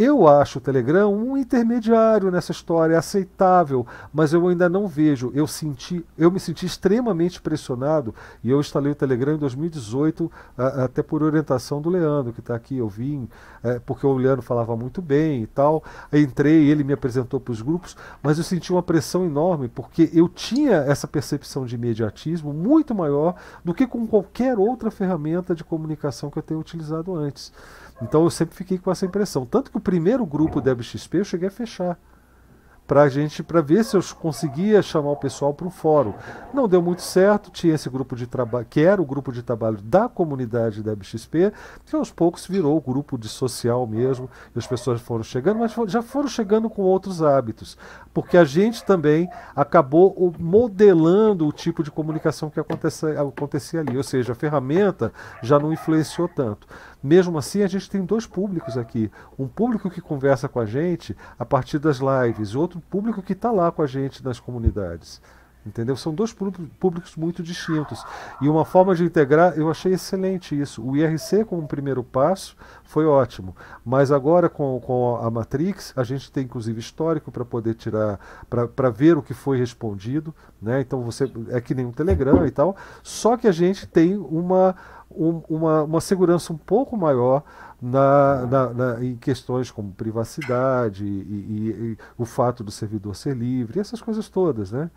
Eu 0.00 0.28
acho 0.28 0.58
o 0.58 0.60
Telegram 0.60 1.12
um 1.12 1.36
intermediário 1.36 2.30
nessa 2.30 2.52
história, 2.52 2.94
é 2.94 2.96
aceitável, 2.96 3.84
mas 4.14 4.32
eu 4.32 4.46
ainda 4.46 4.68
não 4.68 4.86
vejo. 4.86 5.32
Eu 5.34 5.44
senti, 5.44 6.06
eu 6.16 6.30
me 6.30 6.38
senti 6.38 6.64
extremamente 6.64 7.42
pressionado 7.42 8.14
e 8.44 8.48
eu 8.48 8.60
instalei 8.60 8.92
o 8.92 8.94
Telegram 8.94 9.34
em 9.34 9.38
2018, 9.38 10.30
até 10.56 11.02
por 11.02 11.20
orientação 11.24 11.82
do 11.82 11.90
Leandro, 11.90 12.32
que 12.32 12.38
está 12.38 12.54
aqui. 12.54 12.78
Eu 12.78 12.88
vim, 12.88 13.28
é, 13.60 13.80
porque 13.80 14.06
o 14.06 14.12
Leandro 14.12 14.40
falava 14.40 14.76
muito 14.76 15.02
bem 15.02 15.42
e 15.42 15.48
tal. 15.48 15.82
Entrei, 16.12 16.68
ele 16.68 16.84
me 16.84 16.92
apresentou 16.92 17.40
para 17.40 17.50
os 17.50 17.60
grupos, 17.60 17.96
mas 18.22 18.38
eu 18.38 18.44
senti 18.44 18.70
uma 18.72 18.84
pressão 18.84 19.26
enorme, 19.26 19.66
porque 19.66 20.08
eu 20.12 20.28
tinha 20.28 20.76
essa 20.76 21.08
percepção 21.08 21.66
de 21.66 21.74
imediatismo 21.74 22.52
muito 22.52 22.94
maior 22.94 23.34
do 23.64 23.74
que 23.74 23.84
com 23.84 24.06
qualquer 24.06 24.60
outra 24.60 24.92
ferramenta 24.92 25.56
de 25.56 25.64
comunicação 25.64 26.30
que 26.30 26.38
eu 26.38 26.42
tenha 26.44 26.60
utilizado 26.60 27.16
antes. 27.16 27.52
Então 28.00 28.24
eu 28.24 28.30
sempre 28.30 28.54
fiquei 28.54 28.78
com 28.78 28.90
essa 28.90 29.06
impressão. 29.06 29.44
Tanto 29.44 29.70
que 29.70 29.76
o 29.76 29.80
primeiro 29.80 30.24
grupo 30.24 30.60
da 30.60 30.76
XP 30.80 31.18
eu 31.18 31.24
cheguei 31.24 31.48
a 31.48 31.50
fechar 31.50 31.98
para 32.88 33.06
gente 33.06 33.42
para 33.42 33.60
ver 33.60 33.84
se 33.84 33.94
eu 33.94 34.00
conseguia 34.18 34.80
chamar 34.80 35.10
o 35.10 35.16
pessoal 35.16 35.52
para 35.52 35.66
o 35.66 35.70
fórum. 35.70 36.14
Não 36.54 36.66
deu 36.66 36.80
muito 36.80 37.02
certo, 37.02 37.50
tinha 37.50 37.74
esse 37.74 37.90
grupo 37.90 38.16
de 38.16 38.26
trabalho, 38.26 38.66
que 38.68 38.80
era 38.80 39.00
o 39.00 39.04
grupo 39.04 39.30
de 39.30 39.42
trabalho 39.42 39.76
da 39.82 40.08
comunidade 40.08 40.82
da 40.82 40.96
BXP, 40.96 41.52
que 41.84 41.94
aos 41.94 42.10
poucos 42.10 42.46
virou 42.46 42.78
o 42.78 42.80
grupo 42.80 43.18
de 43.18 43.28
social 43.28 43.86
mesmo, 43.86 44.30
e 44.56 44.58
as 44.58 44.66
pessoas 44.66 45.02
foram 45.02 45.22
chegando, 45.22 45.58
mas 45.58 45.74
já 45.86 46.00
foram 46.00 46.28
chegando 46.28 46.70
com 46.70 46.80
outros 46.80 47.22
hábitos, 47.22 47.76
porque 48.14 48.38
a 48.38 48.44
gente 48.44 48.82
também 48.82 49.28
acabou 49.54 50.34
modelando 50.38 51.46
o 51.46 51.52
tipo 51.52 51.82
de 51.82 51.90
comunicação 51.90 52.48
que 52.48 52.58
acontecia, 52.58 53.20
acontecia 53.20 53.80
ali, 53.80 53.98
ou 53.98 54.02
seja, 54.02 54.32
a 54.32 54.34
ferramenta 54.34 55.12
já 55.42 55.58
não 55.58 55.74
influenciou 55.74 56.26
tanto. 56.26 56.66
Mesmo 57.02 57.38
assim, 57.38 57.62
a 57.62 57.66
gente 57.66 57.88
tem 57.88 58.04
dois 58.04 58.26
públicos 58.26 58.76
aqui. 58.76 59.10
Um 59.38 59.46
público 59.46 59.88
que 59.88 60.00
conversa 60.00 60.48
com 60.48 60.58
a 60.58 60.66
gente 60.66 61.16
a 61.38 61.44
partir 61.44 61.78
das 61.78 61.98
lives, 61.98 62.54
outro 62.54 62.80
público 62.80 63.22
que 63.22 63.32
está 63.32 63.50
lá 63.50 63.70
com 63.70 63.82
a 63.82 63.86
gente 63.86 64.24
nas 64.24 64.40
comunidades. 64.40 65.20
Entendeu? 65.66 65.96
São 65.96 66.14
dois 66.14 66.32
públicos 66.32 67.14
muito 67.14 67.42
distintos. 67.42 68.02
E 68.40 68.48
uma 68.48 68.64
forma 68.64 68.94
de 68.94 69.04
integrar, 69.04 69.52
eu 69.56 69.70
achei 69.70 69.92
excelente 69.92 70.58
isso. 70.58 70.82
O 70.82 70.96
IRC, 70.96 71.44
como 71.44 71.68
primeiro 71.68 72.02
passo, 72.02 72.56
foi 72.84 73.04
ótimo. 73.04 73.54
Mas 73.84 74.10
agora, 74.10 74.48
com, 74.48 74.80
com 74.80 75.16
a 75.16 75.30
Matrix, 75.30 75.92
a 75.94 76.02
gente 76.04 76.32
tem 76.32 76.44
inclusive 76.44 76.80
histórico 76.80 77.30
para 77.30 77.44
poder 77.44 77.74
tirar, 77.74 78.18
para 78.48 78.88
ver 78.88 79.18
o 79.18 79.22
que 79.22 79.34
foi 79.34 79.58
respondido. 79.58 80.34
Né? 80.60 80.80
Então, 80.80 81.02
você 81.02 81.30
é 81.50 81.60
que 81.60 81.74
nem 81.74 81.84
um 81.84 81.92
Telegram 81.92 82.46
e 82.46 82.50
tal. 82.50 82.74
Só 83.02 83.36
que 83.36 83.46
a 83.46 83.52
gente 83.52 83.86
tem 83.86 84.16
uma 84.16 84.74
um, 85.10 85.42
uma, 85.48 85.82
uma 85.82 86.00
segurança 86.00 86.52
um 86.52 86.56
pouco 86.56 86.96
maior 86.96 87.42
na, 87.80 88.46
na, 88.46 88.74
na, 88.74 89.04
em 89.04 89.16
questões 89.16 89.70
como 89.70 89.92
privacidade 89.92 91.04
e, 91.04 91.08
e, 91.08 91.70
e, 91.70 91.98
o 92.16 92.24
fato 92.24 92.62
do 92.62 92.70
servidor 92.70 93.14
ser 93.14 93.36
livre, 93.36 93.80
essas 93.80 94.00
coisas 94.00 94.28
todas, 94.28 94.72
né? 94.72 94.90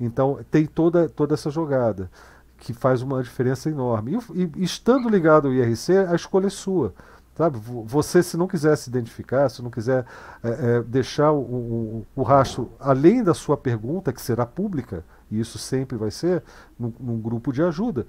Então 0.00 0.40
tem 0.50 0.66
toda, 0.66 1.08
toda 1.08 1.34
essa 1.34 1.50
jogada 1.50 2.10
que 2.58 2.72
faz 2.72 3.02
uma 3.02 3.22
diferença 3.22 3.68
enorme. 3.68 4.18
E, 4.34 4.50
e 4.56 4.64
estando 4.64 5.08
ligado 5.08 5.48
ao 5.48 5.54
IRC, 5.54 5.92
a 6.08 6.14
escolha 6.14 6.46
é 6.46 6.50
sua. 6.50 6.94
Sabe? 7.36 7.58
Você, 7.58 8.22
se 8.22 8.36
não 8.36 8.46
quiser 8.46 8.76
se 8.76 8.88
identificar, 8.88 9.48
se 9.48 9.60
não 9.60 9.70
quiser 9.70 10.06
é, 10.42 10.48
é, 10.48 10.82
deixar 10.82 11.32
o, 11.32 11.40
o, 11.40 12.06
o, 12.14 12.22
rastro 12.22 12.70
além 12.78 13.24
da 13.24 13.34
sua 13.34 13.56
pergunta, 13.56 14.12
que 14.12 14.22
será 14.22 14.46
pública, 14.46 15.04
e 15.30 15.40
isso 15.40 15.58
sempre 15.58 15.96
vai 15.96 16.12
ser, 16.12 16.44
num, 16.78 16.92
num 17.00 17.20
grupo 17.20 17.52
de 17.52 17.60
ajuda, 17.60 18.06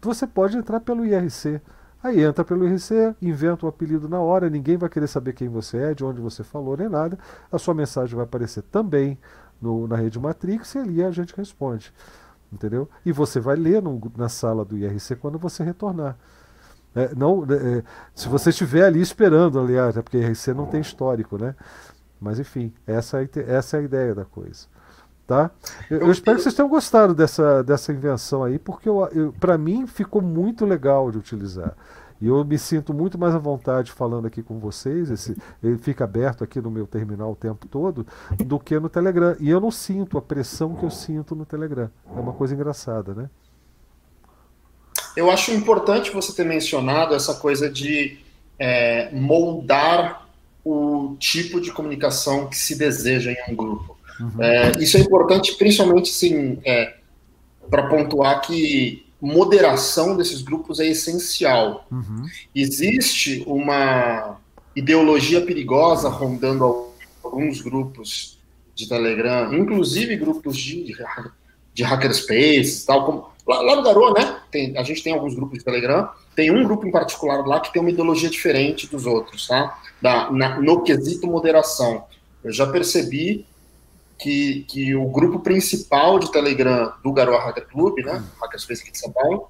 você 0.00 0.26
pode 0.26 0.56
entrar 0.56 0.80
pelo 0.80 1.04
IRC. 1.04 1.60
Aí 2.02 2.22
entra 2.22 2.44
pelo 2.44 2.66
IRC, 2.66 3.16
inventa 3.20 3.66
o 3.66 3.68
apelido 3.68 4.08
na 4.08 4.20
hora, 4.20 4.48
ninguém 4.48 4.76
vai 4.76 4.88
querer 4.88 5.08
saber 5.08 5.32
quem 5.32 5.48
você 5.48 5.78
é, 5.78 5.94
de 5.94 6.04
onde 6.04 6.20
você 6.20 6.44
falou, 6.44 6.76
nem 6.76 6.88
nada. 6.88 7.18
A 7.50 7.58
sua 7.58 7.74
mensagem 7.74 8.14
vai 8.14 8.24
aparecer 8.24 8.62
também 8.62 9.18
no, 9.60 9.88
na 9.88 9.96
rede 9.96 10.18
Matrix 10.18 10.74
e 10.74 10.78
ali 10.78 11.04
a 11.04 11.10
gente 11.10 11.34
responde. 11.36 11.92
Entendeu? 12.52 12.88
E 13.04 13.10
você 13.10 13.40
vai 13.40 13.56
ler 13.56 13.82
no, 13.82 14.00
na 14.16 14.28
sala 14.28 14.64
do 14.64 14.76
IRC 14.76 15.16
quando 15.16 15.38
você 15.38 15.64
retornar. 15.64 16.16
É, 16.94 17.14
não, 17.14 17.44
é, 17.44 17.82
se 18.14 18.28
você 18.28 18.50
estiver 18.50 18.84
ali 18.84 19.00
esperando, 19.00 19.58
aliás, 19.58 19.96
é 19.96 20.02
porque 20.02 20.18
IRC 20.18 20.54
não 20.54 20.66
tem 20.66 20.80
histórico, 20.80 21.36
né? 21.36 21.54
Mas 22.20 22.38
enfim, 22.38 22.72
essa 22.86 23.22
é, 23.22 23.28
essa 23.46 23.76
é 23.76 23.80
a 23.80 23.82
ideia 23.82 24.14
da 24.14 24.24
coisa. 24.24 24.66
Tá? 25.26 25.50
Eu, 25.90 26.02
eu 26.02 26.12
espero 26.12 26.36
que 26.36 26.44
vocês 26.44 26.54
tenham 26.54 26.68
gostado 26.68 27.12
dessa, 27.12 27.62
dessa 27.64 27.92
invenção 27.92 28.44
aí, 28.44 28.60
porque 28.60 28.88
eu, 28.88 29.04
eu 29.08 29.34
para 29.40 29.58
mim 29.58 29.84
ficou 29.86 30.22
muito 30.22 30.64
legal 30.64 31.10
de 31.10 31.18
utilizar. 31.18 31.74
E 32.20 32.28
eu 32.28 32.44
me 32.44 32.58
sinto 32.58 32.94
muito 32.94 33.18
mais 33.18 33.34
à 33.34 33.38
vontade 33.38 33.92
falando 33.92 34.26
aqui 34.26 34.42
com 34.42 34.58
vocês, 34.58 35.10
esse, 35.10 35.36
ele 35.62 35.76
fica 35.76 36.04
aberto 36.04 36.42
aqui 36.42 36.60
no 36.60 36.70
meu 36.70 36.86
terminal 36.86 37.32
o 37.32 37.36
tempo 37.36 37.66
todo, 37.66 38.06
do 38.38 38.58
que 38.58 38.78
no 38.78 38.88
Telegram. 38.88 39.36
E 39.38 39.50
eu 39.50 39.60
não 39.60 39.70
sinto 39.70 40.16
a 40.16 40.22
pressão 40.22 40.74
que 40.74 40.84
eu 40.84 40.90
sinto 40.90 41.34
no 41.34 41.44
Telegram. 41.44 41.90
É 42.14 42.20
uma 42.20 42.32
coisa 42.32 42.54
engraçada, 42.54 43.14
né? 43.14 43.28
Eu 45.16 45.30
acho 45.30 45.50
importante 45.50 46.10
você 46.10 46.32
ter 46.32 46.44
mencionado 46.44 47.14
essa 47.14 47.34
coisa 47.34 47.70
de 47.70 48.18
é, 48.58 49.10
moldar 49.12 50.26
o 50.64 51.16
tipo 51.18 51.60
de 51.60 51.72
comunicação 51.72 52.48
que 52.48 52.56
se 52.56 52.76
deseja 52.76 53.32
em 53.32 53.52
um 53.52 53.56
grupo. 53.56 53.95
Uhum. 54.20 54.42
É, 54.42 54.72
isso 54.78 54.96
é 54.96 55.00
importante, 55.00 55.54
principalmente 55.54 56.10
assim, 56.10 56.58
é, 56.64 56.96
para 57.70 57.88
pontuar 57.88 58.40
que 58.40 59.04
moderação 59.20 60.16
desses 60.16 60.42
grupos 60.42 60.80
é 60.80 60.86
essencial. 60.86 61.86
Uhum. 61.90 62.26
Existe 62.54 63.42
uma 63.46 64.38
ideologia 64.74 65.40
perigosa 65.40 66.08
rondando 66.08 66.90
alguns 67.22 67.60
grupos 67.60 68.38
de 68.74 68.86
Telegram, 68.88 69.52
inclusive 69.54 70.16
grupos 70.16 70.56
de, 70.58 70.94
de 71.72 71.82
hackerspace, 71.82 72.84
tal 72.86 73.06
como 73.06 73.30
lá, 73.46 73.60
lá 73.62 73.76
no 73.76 73.82
Garou, 73.82 74.12
né? 74.12 74.40
Tem, 74.50 74.76
a 74.76 74.82
gente 74.82 75.02
tem 75.02 75.12
alguns 75.12 75.34
grupos 75.34 75.58
de 75.58 75.64
Telegram. 75.64 76.08
Tem 76.34 76.50
um 76.50 76.62
grupo 76.64 76.86
em 76.86 76.90
particular 76.90 77.46
lá 77.46 77.60
que 77.60 77.72
tem 77.72 77.80
uma 77.80 77.90
ideologia 77.90 78.28
diferente 78.28 78.86
dos 78.86 79.06
outros, 79.06 79.46
tá? 79.46 79.78
Da, 80.00 80.30
na, 80.30 80.60
no 80.60 80.82
quesito 80.82 81.26
moderação. 81.26 82.04
Eu 82.44 82.52
já 82.52 82.66
percebi 82.66 83.46
que, 84.18 84.64
que 84.68 84.94
o 84.94 85.06
grupo 85.06 85.40
principal 85.40 86.18
de 86.18 86.30
Telegram 86.30 86.92
do 87.02 87.12
Garoa 87.12 87.40
Hacker 87.40 87.66
Club, 87.68 87.98
né, 88.04 88.14
hum. 88.14 88.40
Hackerspace 88.40 88.82
aqui 88.82 88.92
de 88.92 88.98
São 88.98 89.12
Paulo, 89.12 89.48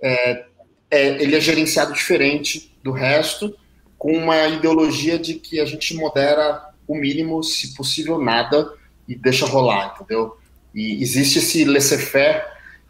é, 0.00 0.44
é, 0.90 1.22
ele 1.22 1.36
é 1.36 1.40
gerenciado 1.40 1.92
diferente 1.92 2.76
do 2.82 2.90
resto, 2.90 3.54
com 3.96 4.12
uma 4.12 4.48
ideologia 4.48 5.18
de 5.18 5.34
que 5.34 5.60
a 5.60 5.64
gente 5.64 5.94
modera 5.94 6.70
o 6.88 6.94
mínimo, 6.94 7.42
se 7.42 7.74
possível, 7.74 8.18
nada, 8.18 8.72
e 9.06 9.14
deixa 9.14 9.46
rolar, 9.46 9.94
entendeu? 9.94 10.36
E 10.74 11.02
existe 11.02 11.38
esse 11.38 11.64
laissez-faire 11.64 12.44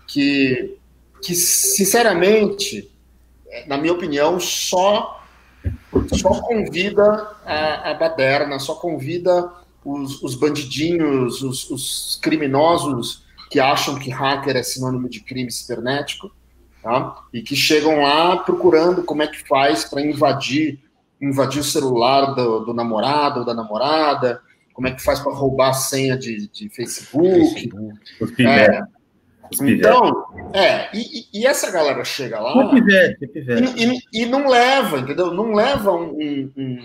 que, 0.06 0.78
que, 1.22 1.34
sinceramente, 1.34 2.90
na 3.66 3.76
minha 3.76 3.92
opinião, 3.92 4.38
só, 4.38 5.22
só 6.16 6.40
convida 6.40 7.04
a, 7.44 7.90
a 7.90 7.94
baderna, 7.94 8.58
só 8.58 8.74
convida 8.76 9.50
os, 9.84 10.22
os 10.22 10.34
bandidinhos, 10.34 11.42
os, 11.42 11.70
os, 11.70 12.18
criminosos 12.22 13.24
que 13.50 13.58
acham 13.58 13.98
que 13.98 14.10
hacker 14.10 14.56
é 14.56 14.62
sinônimo 14.62 15.08
de 15.08 15.20
crime 15.20 15.50
cibernético, 15.50 16.30
tá? 16.82 17.24
e 17.32 17.42
que 17.42 17.56
chegam 17.56 18.02
lá 18.02 18.36
procurando 18.38 19.02
como 19.02 19.22
é 19.22 19.26
que 19.26 19.46
faz 19.48 19.84
para 19.84 20.02
invadir 20.02 20.78
invadir 21.20 21.60
o 21.60 21.64
celular 21.64 22.34
do, 22.34 22.60
do, 22.60 22.72
namorado 22.72 23.40
ou 23.40 23.46
da 23.46 23.52
namorada, 23.52 24.40
como 24.72 24.88
é 24.88 24.92
que 24.92 25.02
faz 25.02 25.20
para 25.20 25.32
roubar 25.32 25.70
a 25.70 25.74
senha 25.74 26.16
de, 26.16 26.48
de 26.48 26.70
Facebook. 26.70 27.68
Facebook. 27.68 28.46
É, 28.46 28.80
então, 29.60 30.24
é, 30.54 30.88
e, 30.96 31.26
e, 31.34 31.46
essa 31.46 31.70
galera 31.70 32.04
chega 32.04 32.38
lá 32.38 32.72
e, 32.72 33.84
e, 33.84 34.22
e, 34.22 34.26
não 34.26 34.48
leva, 34.48 35.00
entendeu? 35.00 35.34
Não 35.34 35.52
leva 35.52 35.92
um, 35.92 36.50
um, 36.56 36.84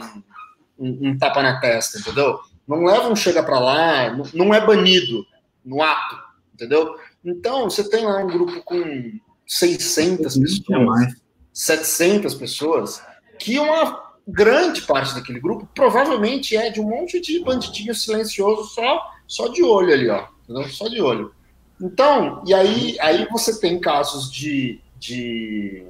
um, 0.79 1.09
um 1.09 1.17
tapa 1.17 1.43
na 1.43 1.59
testa, 1.59 1.99
entendeu? 1.99 2.39
Não 2.67 2.83
leva 2.83 3.09
um 3.09 3.15
chega 3.15 3.43
para 3.43 3.59
lá, 3.59 4.17
não 4.33 4.53
é 4.53 4.65
banido 4.65 5.25
no 5.63 5.81
ato, 5.81 6.17
entendeu? 6.53 6.95
Então, 7.23 7.69
você 7.69 7.87
tem 7.89 8.05
lá 8.05 8.19
um 8.19 8.27
grupo 8.27 8.61
com 8.63 9.19
600 9.47 10.37
pessoas, 10.37 11.15
700 11.53 12.35
pessoas, 12.35 13.03
que 13.39 13.59
uma 13.59 14.03
grande 14.27 14.81
parte 14.81 15.13
daquele 15.13 15.39
grupo 15.39 15.69
provavelmente 15.73 16.57
é 16.57 16.69
de 16.71 16.81
um 16.81 16.89
monte 16.89 17.19
de 17.19 17.43
bandidinho 17.43 17.93
silencioso 17.93 18.63
só, 18.73 19.11
só 19.27 19.47
de 19.47 19.63
olho 19.63 19.93
ali, 19.93 20.09
ó, 20.09 20.27
entendeu? 20.43 20.67
só 20.69 20.87
de 20.87 21.01
olho. 21.01 21.33
Então, 21.79 22.43
e 22.45 22.53
aí, 22.53 22.97
aí 22.99 23.27
você 23.31 23.59
tem 23.59 23.79
casos 23.79 24.31
de, 24.31 24.79
de 24.97 25.85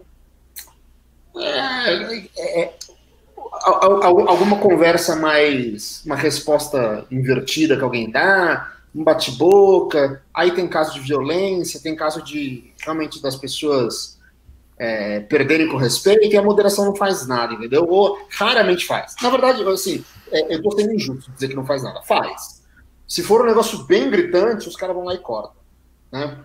é, 1.38 2.18
é, 2.38 2.74
alguma 3.64 4.58
conversa 4.58 5.16
mais. 5.16 6.02
uma 6.06 6.16
resposta 6.16 7.06
invertida 7.12 7.78
que 7.78 7.84
alguém 7.84 8.10
dá, 8.10 8.72
um 8.94 9.04
bate-boca, 9.04 10.22
aí 10.34 10.52
tem 10.52 10.68
caso 10.68 10.94
de 10.94 11.02
violência, 11.02 11.82
tem 11.82 11.96
caso 11.96 12.22
de 12.22 12.74
realmente 12.84 13.22
das 13.22 13.36
pessoas 13.36 14.18
é, 14.78 15.20
perderem 15.22 15.68
com 15.68 15.78
respeito 15.78 16.26
e 16.26 16.38
a 16.38 16.44
moderação 16.44 16.86
não 16.86 16.96
faz 16.96 17.28
nada, 17.28 17.54
entendeu? 17.54 17.86
Ou 17.88 18.18
raramente 18.30 18.86
faz. 18.86 19.16
Na 19.22 19.30
verdade, 19.30 19.64
assim, 19.68 20.04
é, 20.32 20.56
eu 20.56 20.62
tô 20.62 20.72
sendo 20.72 20.94
injusto 20.94 21.32
dizer 21.32 21.50
que 21.50 21.56
não 21.56 21.66
faz 21.66 21.84
nada. 21.84 22.02
Faz. 22.04 22.64
Se 23.08 23.22
for 23.22 23.42
um 23.42 23.46
negócio 23.46 23.84
bem 23.84 24.10
gritante, 24.10 24.68
os 24.68 24.76
caras 24.76 24.96
vão 24.96 25.06
lá 25.06 25.14
e 25.14 25.20
cortam. 25.20 25.62
Né? 26.12 26.38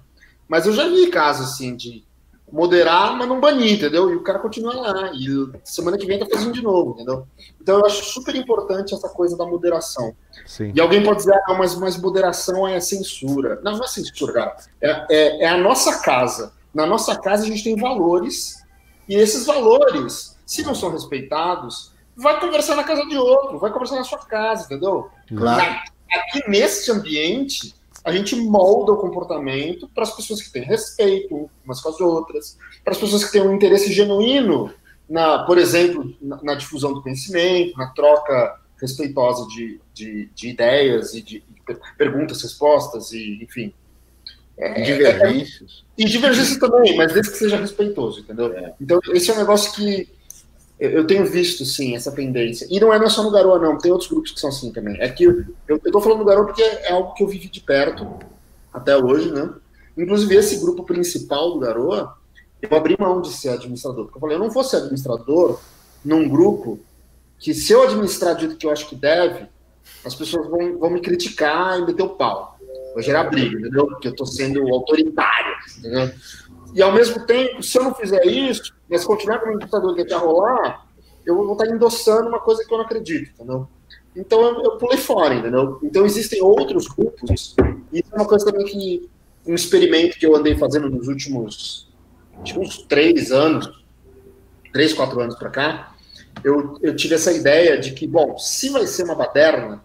Mas 0.49 0.67
eu 0.67 0.73
já 0.73 0.89
vi 0.89 1.09
casos 1.09 1.53
assim 1.53 1.77
de 1.77 2.05
moderar, 2.53 3.17
mas 3.17 3.29
não 3.29 3.41
banir, 3.41 3.75
entendeu? 3.75 4.11
E 4.11 4.17
o 4.17 4.23
cara 4.23 4.39
continua 4.39 4.75
lá. 4.75 5.13
E 5.13 5.29
semana 5.65 5.97
que 5.97 6.07
vem 6.07 6.19
tá 6.19 6.27
fazendo 6.31 6.53
de 6.53 6.63
novo, 6.63 6.93
entendeu? 6.93 7.27
Então 7.61 7.79
eu 7.79 7.87
acho 7.87 8.05
super 8.05 8.35
importante 8.35 8.95
essa 8.95 9.09
coisa 9.09 9.37
da 9.37 9.47
moderação. 9.47 10.15
Sim. 10.47 10.73
E 10.75 10.81
alguém 10.81 11.03
pode 11.03 11.19
dizer, 11.19 11.35
ah, 11.47 11.55
mas, 11.55 11.75
mas 11.77 11.97
moderação 11.97 12.67
é 12.67 12.81
censura. 12.81 13.61
Não, 13.63 13.77
não 13.77 13.85
é 13.85 13.89
censura, 13.89 14.33
cara. 14.33 14.57
É, 14.81 15.07
é, 15.11 15.43
é 15.45 15.49
a 15.49 15.59
nossa 15.59 16.01
casa. 16.01 16.53
Na 16.75 16.87
nossa 16.87 17.17
casa 17.17 17.45
a 17.45 17.47
gente 17.47 17.65
tem 17.65 17.77
valores. 17.77 18.65
E 19.09 19.15
esses 19.15 19.47
valores, 19.47 20.37
se 20.47 20.63
não 20.63 20.75
são 20.75 20.91
respeitados, 20.91 21.93
vai 22.17 22.39
conversar 22.39 22.77
na 22.77 22.85
casa 22.85 23.07
de 23.07 23.17
outro, 23.17 23.59
vai 23.59 23.73
conversar 23.73 23.97
na 23.97 24.05
sua 24.05 24.19
casa, 24.19 24.65
entendeu? 24.65 25.09
Claro. 25.29 25.81
Aqui 26.11 26.43
nesse 26.49 26.91
ambiente, 26.91 27.75
a 28.05 28.13
gente 28.13 28.35
molda 28.37 28.93
o 28.93 28.97
comportamento 28.97 29.89
para 29.89 30.05
as 30.05 30.15
pessoas 30.15 30.43
que 30.43 30.53
têm 30.53 30.63
respeito 30.63 31.51
umas 31.65 31.81
com 31.81 31.89
as 31.91 32.01
outras, 32.01 32.59
para 32.83 32.93
as 32.93 32.99
pessoas 32.99 33.25
que 33.25 33.33
têm 33.33 33.43
um 33.43 33.55
interesse 33.55 33.93
genuíno, 33.93 34.73
na, 35.09 35.41
por 35.45 35.59
exemplo, 35.59 36.15
na, 36.21 36.43
na 36.43 36.55
difusão 36.55 36.93
do 36.93 37.03
conhecimento, 37.03 37.77
na 37.77 37.89
troca 37.89 38.59
respeitosa 38.81 39.47
de, 39.49 39.81
de, 39.93 40.31
de 40.35 40.49
ideias 40.49 41.15
e 41.15 41.21
de, 41.21 41.41
de, 41.41 41.63
perguntas, 41.99 42.43
respostas, 42.43 43.13
e 43.13 43.43
enfim. 43.43 43.75
É, 44.57 44.81
divergências. 44.83 45.85
É, 45.99 46.03
e 46.03 46.05
divergências 46.07 46.59
também, 46.59 46.97
mas 46.97 47.13
desde 47.13 47.33
que 47.33 47.39
seja 47.39 47.57
respeitoso, 47.57 48.21
entendeu? 48.21 48.53
É. 48.53 48.75
Então, 48.81 49.01
esse 49.09 49.31
é 49.31 49.35
um 49.35 49.39
negócio 49.39 49.73
que 49.73 50.09
eu 50.81 51.07
tenho 51.07 51.27
visto, 51.27 51.63
sim, 51.67 51.95
essa 51.95 52.11
tendência. 52.11 52.67
E 52.71 52.81
não 52.81 52.93
é 52.93 53.09
só 53.11 53.23
no 53.23 53.31
Garoa, 53.31 53.59
não. 53.59 53.77
Tem 53.77 53.93
outros 53.93 54.09
grupos 54.09 54.33
que 54.33 54.41
são 54.41 54.49
assim 54.49 54.73
também. 54.73 54.97
É 54.99 55.11
que 55.11 55.25
eu, 55.25 55.79
tô 55.93 56.01
falando 56.01 56.21
do 56.21 56.25
Garoa 56.25 56.47
porque 56.47 56.63
é 56.63 56.91
algo 56.91 57.13
que 57.13 57.23
eu 57.23 57.29
vivi 57.29 57.49
de 57.49 57.61
perto 57.61 58.07
até 58.73 58.97
hoje, 58.97 59.31
né? 59.31 59.53
Inclusive, 59.95 60.35
esse 60.35 60.59
grupo 60.59 60.83
principal 60.85 61.53
do 61.53 61.59
Garoa, 61.59 62.17
eu 62.63 62.75
abri 62.75 62.97
mão 62.99 63.21
de 63.21 63.31
ser 63.31 63.51
administrador. 63.51 64.05
Porque 64.05 64.17
eu 64.17 64.21
falei, 64.21 64.37
eu 64.37 64.41
não 64.41 64.51
vou 64.51 64.65
ser 64.65 64.77
administrador 64.77 65.61
num 66.03 66.27
grupo 66.27 66.81
que, 67.39 67.53
se 67.53 67.73
eu 67.73 67.83
administrar 67.83 68.35
do 68.37 68.57
que 68.57 68.67
eu 68.67 68.71
acho 68.71 68.89
que 68.89 68.97
deve, 68.97 69.47
as 70.03 70.15
pessoas 70.15 70.49
vão, 70.49 70.79
vão 70.79 70.89
me 70.89 71.01
criticar 71.03 71.79
e 71.79 71.85
meter 71.85 72.03
o 72.03 72.09
pau. 72.09 72.59
Vai 72.95 73.03
gerar 73.03 73.25
briga, 73.25 73.59
entendeu? 73.59 73.87
Porque 73.87 74.09
eu 74.09 74.17
tô 74.17 74.25
sendo 74.25 74.67
autoritário, 74.73 75.55
entendeu? 75.79 76.11
E 76.75 76.83
ao 76.83 76.93
mesmo 76.93 77.27
tempo, 77.27 77.63
se 77.63 77.79
eu 77.79 77.85
não 77.85 77.95
fizer 77.95 78.25
isso, 78.27 78.75
mas 78.89 79.05
continuar 79.05 79.41
como 79.41 79.53
computador 79.55 79.95
que 79.95 80.03
deixar 80.03 80.19
rolar, 80.19 80.87
eu 81.27 81.37
vou 81.37 81.53
estar 81.53 81.67
endossando 81.67 82.29
uma 82.29 82.41
coisa 82.41 82.65
que 82.65 82.73
eu 82.73 82.79
não 82.79 82.85
acredito, 82.85 83.31
entendeu? 83.33 83.69
Então 84.15 84.41
eu, 84.43 84.63
eu 84.63 84.77
pulei 84.79 84.99
fora, 84.99 85.35
entendeu? 85.35 85.79
Então 85.83 86.05
existem 86.05 86.43
outros 86.43 86.87
grupos, 86.89 87.55
e 87.93 88.01
isso 88.01 88.09
é 88.13 88.17
uma 88.17 88.27
coisa 88.27 88.45
também 88.45 88.67
que 88.67 89.09
um 89.47 89.55
experimento 89.55 90.19
que 90.19 90.27
eu 90.27 90.37
andei 90.37 90.57
fazendo 90.57 90.89
nos 90.91 91.09
últimos 91.09 91.89
uns 92.57 92.79
três 92.85 93.31
anos, 93.33 93.69
três, 94.73 94.93
quatro 94.93 95.21
anos 95.21 95.35
para 95.35 95.51
cá, 95.51 95.95
eu, 96.43 96.79
eu 96.81 96.97
tive 96.97 97.15
essa 97.15 97.33
ideia 97.33 97.79
de 97.79 97.93
que, 97.93 98.07
bom, 98.07 98.39
se 98.39 98.71
vai 98.71 98.87
ser 98.87 99.05
uma 99.05 99.15
baderna, 99.15 99.85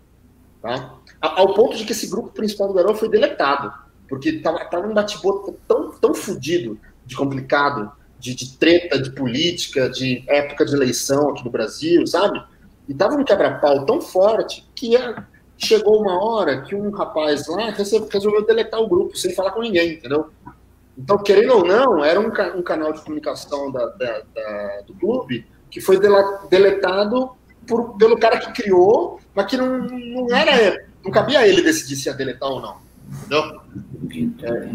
tá? 0.62 0.96
Ao 1.20 1.54
ponto 1.54 1.76
de 1.76 1.84
que 1.84 1.92
esse 1.92 2.08
grupo 2.08 2.30
principal 2.30 2.68
do 2.68 2.74
Garou 2.74 2.96
foi 2.96 3.10
deletado 3.10 3.85
porque 4.08 4.40
tava, 4.40 4.64
tava 4.66 4.88
um 4.88 4.94
bate-boca 4.94 5.54
tão, 5.68 5.92
tão 5.92 6.14
fodido 6.14 6.80
de 7.06 7.16
complicado 7.16 7.92
de, 8.20 8.34
de 8.34 8.58
treta, 8.58 9.00
de 9.00 9.12
política, 9.12 9.90
de 9.90 10.24
época 10.28 10.66
de 10.66 10.74
eleição 10.74 11.30
aqui 11.30 11.44
no 11.44 11.52
Brasil, 11.52 12.06
sabe? 12.08 12.44
E 12.88 12.94
tava 12.94 13.16
um 13.16 13.24
quebra-pau 13.24 13.86
tão 13.86 14.02
forte 14.02 14.68
que 14.76 14.96
é, 14.96 15.16
chegou 15.58 16.02
uma 16.02 16.24
hora 16.24 16.62
que 16.62 16.76
um 16.76 16.92
rapaz 16.92 17.48
lá 17.48 17.72
resolveu 17.72 18.46
deletar 18.46 18.80
o 18.80 18.88
grupo 18.88 19.18
sem 19.18 19.34
falar 19.34 19.52
com 19.52 19.62
ninguém, 19.62 19.94
entendeu? 19.94 20.30
Então, 20.98 21.18
querendo 21.18 21.58
ou 21.58 21.66
não, 21.66 22.04
era 22.04 22.20
um, 22.20 22.32
um 22.58 22.64
canal 22.64 22.94
de 22.94 23.02
comunicação 23.02 23.72
da, 23.72 23.86
da, 23.88 24.22
da, 24.34 24.82
do 24.88 24.94
clube 24.94 25.46
que 25.70 25.82
foi 25.82 26.00
deletado 26.50 27.32
por, 27.68 27.98
pelo 27.98 28.18
cara 28.18 28.40
que 28.40 28.54
criou, 28.54 29.20
mas 29.34 29.46
que 29.48 29.58
não, 29.58 29.80
não 29.80 30.36
era. 30.36 30.86
Não 31.04 31.12
cabia 31.12 31.40
a 31.40 31.48
ele 31.48 31.62
decidir 31.62 31.96
se 31.98 32.08
ia 32.08 32.16
deletar 32.16 32.50
ou 32.50 32.62
não. 32.62 32.78
Entendeu? 33.10 33.62
É, 34.44 34.72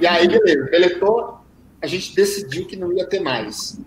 e 0.00 0.06
aí, 0.06 0.28
beleza, 0.28 0.70
deletou, 0.70 1.40
a 1.82 1.86
gente 1.86 2.14
decidiu 2.14 2.66
que 2.66 2.76
não 2.76 2.92
ia 2.92 3.06
ter 3.06 3.20
mais 3.20 3.78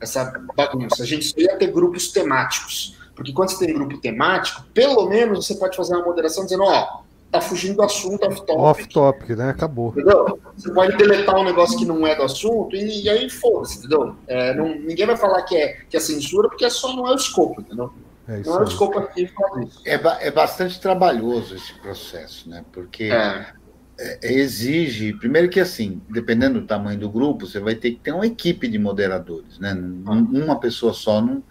essa 0.00 0.32
bagunça. 0.56 1.02
A 1.02 1.06
gente 1.06 1.26
só 1.26 1.38
ia 1.38 1.56
ter 1.56 1.72
grupos 1.72 2.08
temáticos. 2.08 2.96
Porque 3.14 3.32
quando 3.32 3.50
você 3.50 3.66
tem 3.66 3.74
grupo 3.74 3.98
temático, 3.98 4.64
pelo 4.72 5.08
menos 5.08 5.46
você 5.46 5.54
pode 5.56 5.76
fazer 5.76 5.94
uma 5.96 6.04
moderação 6.04 6.44
dizendo, 6.44 6.62
ó, 6.62 7.02
tá 7.30 7.40
fugindo 7.40 7.76
do 7.76 7.82
assunto 7.82 8.24
off-topic. 8.24 8.56
Off-topic, 8.58 9.30
né? 9.30 9.50
Acabou. 9.50 9.90
Entendeu? 9.90 10.38
Você 10.56 10.72
pode 10.72 10.96
deletar 10.96 11.36
um 11.36 11.44
negócio 11.44 11.76
que 11.76 11.84
não 11.84 12.06
é 12.06 12.14
do 12.14 12.22
assunto 12.22 12.76
e, 12.76 13.02
e 13.02 13.10
aí 13.10 13.28
foda-se, 13.28 13.78
entendeu? 13.78 14.14
É, 14.26 14.54
não, 14.54 14.68
ninguém 14.68 15.06
vai 15.06 15.16
falar 15.16 15.42
que 15.42 15.56
é, 15.56 15.78
que 15.90 15.96
é 15.96 16.00
censura 16.00 16.48
porque 16.48 16.64
é 16.64 16.70
só 16.70 16.94
não 16.94 17.08
é 17.08 17.12
o 17.12 17.16
escopo, 17.16 17.60
entendeu? 17.60 17.92
É 18.28 18.40
não 18.40 18.58
é 18.58 18.60
o 18.60 18.64
escopo 18.64 18.98
aqui 18.98 19.22
isso. 19.22 19.82
É, 19.86 19.94
é 20.26 20.30
bastante 20.30 20.78
trabalhoso 20.78 21.56
esse 21.56 21.72
processo, 21.74 22.48
né? 22.48 22.64
Porque 22.70 23.04
é. 23.04 23.16
é. 23.16 23.58
É, 24.00 24.32
exige, 24.32 25.12
primeiro 25.14 25.48
que 25.48 25.58
assim, 25.58 26.00
dependendo 26.08 26.60
do 26.60 26.66
tamanho 26.68 27.00
do 27.00 27.10
grupo, 27.10 27.48
você 27.48 27.58
vai 27.58 27.74
ter 27.74 27.92
que 27.92 28.00
ter 28.00 28.12
uma 28.12 28.26
equipe 28.26 28.68
de 28.68 28.78
moderadores, 28.78 29.58
né? 29.58 29.74
Uma 29.74 30.60
pessoa 30.60 30.92
só 30.92 31.20
não, 31.20 31.42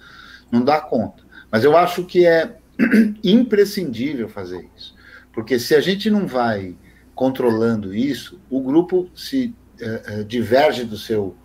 não 0.49 0.63
dá 0.63 0.79
conta. 0.79 1.23
Mas 1.51 1.65
eu 1.65 1.75
acho 1.75 2.05
que 2.05 2.25
é 2.25 2.55
imprescindível 3.21 4.29
fazer 4.29 4.65
isso. 4.77 4.95
Porque 5.33 5.59
se 5.59 5.75
a 5.75 5.81
gente 5.81 6.09
não 6.09 6.25
vai 6.25 6.77
controlando 7.13 7.93
isso, 7.93 8.39
o 8.49 8.61
grupo 8.61 9.09
se 9.13 9.53
uh, 9.81 10.23
diverge 10.23 10.85
do 10.85 10.97
seu 10.97 11.35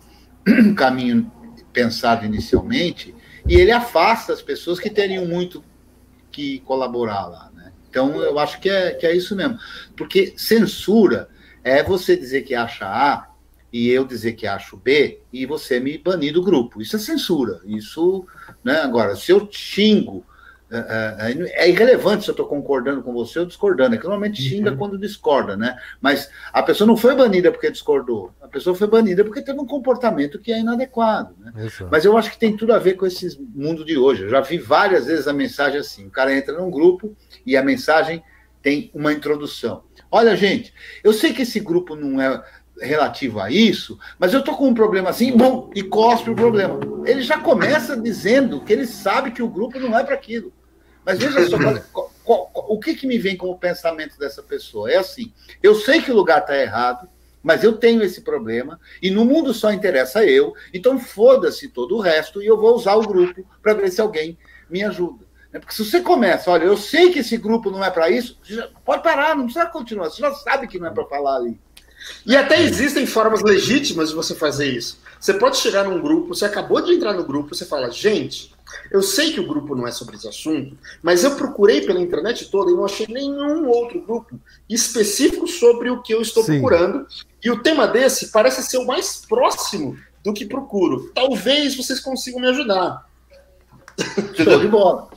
caminho 0.77 1.29
pensado 1.73 2.25
inicialmente 2.25 3.12
e 3.47 3.55
ele 3.55 3.71
afasta 3.71 4.33
as 4.33 4.41
pessoas 4.41 4.79
que 4.79 4.89
teriam 4.89 5.25
muito 5.25 5.63
que 6.31 6.59
colaborar 6.61 7.27
lá. 7.27 7.51
Né? 7.53 7.71
Então, 7.89 8.21
eu 8.21 8.39
acho 8.39 8.59
que 8.59 8.69
é, 8.69 8.91
que 8.91 9.05
é 9.05 9.15
isso 9.15 9.35
mesmo. 9.35 9.57
Porque 9.95 10.33
censura 10.37 11.29
é 11.63 11.83
você 11.83 12.15
dizer 12.15 12.43
que 12.43 12.55
acha 12.55 12.85
A 12.85 13.29
e 13.71 13.89
eu 13.89 14.05
dizer 14.05 14.33
que 14.33 14.45
acho 14.45 14.77
B 14.77 15.21
e 15.31 15.45
você 15.45 15.79
me 15.79 15.97
banir 15.97 16.33
do 16.33 16.41
grupo. 16.41 16.81
Isso 16.81 16.95
é 16.95 16.99
censura. 16.99 17.61
Isso, 17.65 18.25
né? 18.63 18.81
Agora, 18.81 19.15
se 19.15 19.31
eu 19.31 19.47
xingo 19.51 20.25
é, 20.71 20.77
é, 21.31 21.65
é, 21.65 21.69
irrelevante 21.69 22.23
se 22.23 22.29
eu 22.29 22.33
estou 22.33 22.47
concordando 22.47 23.03
com 23.03 23.13
você 23.13 23.39
ou 23.39 23.45
discordando. 23.45 23.95
É 23.95 23.97
que 23.97 24.03
normalmente 24.03 24.41
xinga 24.41 24.71
uhum. 24.71 24.77
quando 24.77 24.97
discorda, 24.97 25.55
né? 25.55 25.77
Mas 26.01 26.29
a 26.51 26.63
pessoa 26.63 26.87
não 26.87 26.97
foi 26.97 27.15
banida 27.15 27.51
porque 27.51 27.69
discordou. 27.69 28.31
A 28.41 28.47
pessoa 28.47 28.75
foi 28.75 28.87
banida 28.87 29.23
porque 29.23 29.41
teve 29.41 29.59
um 29.59 29.65
comportamento 29.65 30.39
que 30.39 30.51
é 30.51 30.59
inadequado. 30.59 31.35
Né? 31.39 31.69
Mas 31.91 32.05
eu 32.05 32.17
acho 32.17 32.31
que 32.31 32.39
tem 32.39 32.57
tudo 32.57 32.73
a 32.73 32.79
ver 32.79 32.93
com 32.93 33.05
esse 33.05 33.39
mundo 33.53 33.85
de 33.85 33.97
hoje. 33.97 34.23
Eu 34.23 34.29
já 34.29 34.41
vi 34.41 34.57
várias 34.57 35.05
vezes 35.05 35.27
a 35.27 35.33
mensagem 35.33 35.79
assim: 35.79 36.07
o 36.07 36.11
cara 36.11 36.35
entra 36.35 36.57
num 36.57 36.71
grupo 36.71 37.15
e 37.45 37.55
a 37.55 37.63
mensagem 37.63 38.23
tem 38.61 38.89
uma 38.93 39.11
introdução. 39.11 39.83
Olha, 40.09 40.35
gente, 40.35 40.73
eu 41.03 41.11
sei 41.11 41.33
que 41.33 41.41
esse 41.41 41.59
grupo 41.59 41.95
não 41.95 42.21
é 42.21 42.43
relativo 42.79 43.39
a 43.39 43.49
isso, 43.49 43.99
mas 44.17 44.33
eu 44.33 44.39
estou 44.39 44.57
com 44.57 44.67
um 44.67 44.73
problema 44.73 45.09
assim, 45.09 45.35
bom, 45.35 45.69
e 45.75 45.83
cospe 45.83 46.29
o 46.29 46.35
problema. 46.35 46.79
Ele 47.05 47.21
já 47.21 47.39
começa 47.39 47.95
dizendo 47.95 48.61
que 48.61 48.73
ele 48.73 48.87
sabe 48.87 49.31
que 49.31 49.43
o 49.43 49.49
grupo 49.49 49.79
não 49.79 49.97
é 49.97 50.03
para 50.03 50.15
aquilo. 50.15 50.51
Mas 51.05 51.19
veja 51.19 51.47
só, 51.47 51.57
qual, 51.93 52.11
qual, 52.23 52.51
o 52.53 52.79
que, 52.79 52.95
que 52.95 53.07
me 53.07 53.17
vem 53.17 53.37
como 53.37 53.57
pensamento 53.57 54.17
dessa 54.17 54.41
pessoa? 54.41 54.91
É 54.91 54.97
assim: 54.97 55.31
eu 55.61 55.75
sei 55.75 56.01
que 56.01 56.11
o 56.11 56.15
lugar 56.15 56.39
está 56.39 56.57
errado, 56.57 57.07
mas 57.41 57.63
eu 57.63 57.73
tenho 57.73 58.01
esse 58.01 58.21
problema, 58.21 58.79
e 59.01 59.11
no 59.11 59.25
mundo 59.25 59.53
só 59.53 59.71
interessa 59.71 60.25
eu, 60.25 60.53
então 60.73 60.97
foda-se 60.97 61.67
todo 61.67 61.97
o 61.97 62.01
resto 62.01 62.41
e 62.41 62.47
eu 62.47 62.57
vou 62.57 62.73
usar 62.75 62.95
o 62.95 63.01
grupo 63.01 63.45
para 63.61 63.73
ver 63.73 63.91
se 63.91 63.99
alguém 63.99 64.37
me 64.69 64.81
ajuda. 64.83 65.25
Né? 65.51 65.59
Porque 65.59 65.75
se 65.75 65.83
você 65.83 65.99
começa, 65.99 66.49
olha, 66.49 66.63
eu 66.63 66.77
sei 66.77 67.11
que 67.11 67.19
esse 67.19 67.37
grupo 67.37 67.69
não 67.69 67.83
é 67.83 67.91
para 67.91 68.09
isso, 68.09 68.39
pode 68.85 69.03
parar, 69.03 69.35
não 69.35 69.43
precisa 69.43 69.65
continuar, 69.65 70.09
você 70.09 70.21
já 70.21 70.33
sabe 70.33 70.67
que 70.67 70.79
não 70.79 70.87
é 70.87 70.91
para 70.91 71.05
falar 71.05 71.35
ali. 71.35 71.59
E 72.25 72.35
até 72.35 72.61
existem 72.61 73.05
formas 73.05 73.41
legítimas 73.41 74.09
de 74.09 74.15
você 74.15 74.35
fazer 74.35 74.67
isso. 74.67 74.99
Você 75.19 75.33
pode 75.33 75.57
chegar 75.57 75.85
num 75.85 76.01
grupo, 76.01 76.35
você 76.35 76.45
acabou 76.45 76.81
de 76.81 76.93
entrar 76.93 77.13
no 77.13 77.23
grupo, 77.23 77.55
você 77.55 77.65
fala, 77.65 77.89
gente, 77.89 78.53
eu 78.91 79.01
sei 79.01 79.31
que 79.31 79.39
o 79.39 79.47
grupo 79.47 79.75
não 79.75 79.87
é 79.87 79.91
sobre 79.91 80.15
esse 80.15 80.27
assunto, 80.27 80.77
mas 81.01 81.23
eu 81.23 81.35
procurei 81.35 81.81
pela 81.81 81.99
internet 81.99 82.49
toda 82.49 82.71
e 82.71 82.73
não 82.73 82.85
achei 82.85 83.07
nenhum 83.07 83.67
outro 83.67 84.01
grupo 84.01 84.39
específico 84.69 85.47
sobre 85.47 85.89
o 85.89 86.01
que 86.01 86.13
eu 86.13 86.21
estou 86.21 86.43
Sim. 86.43 86.59
procurando. 86.59 87.07
E 87.43 87.49
o 87.49 87.61
tema 87.61 87.87
desse 87.87 88.31
parece 88.31 88.63
ser 88.63 88.77
o 88.77 88.85
mais 88.85 89.23
próximo 89.27 89.97
do 90.23 90.33
que 90.33 90.45
procuro. 90.45 91.11
Talvez 91.13 91.75
vocês 91.75 91.99
consigam 91.99 92.39
me 92.39 92.47
ajudar. 92.47 93.05
Show 94.35 94.59
de 94.59 94.67
bola. 94.67 95.09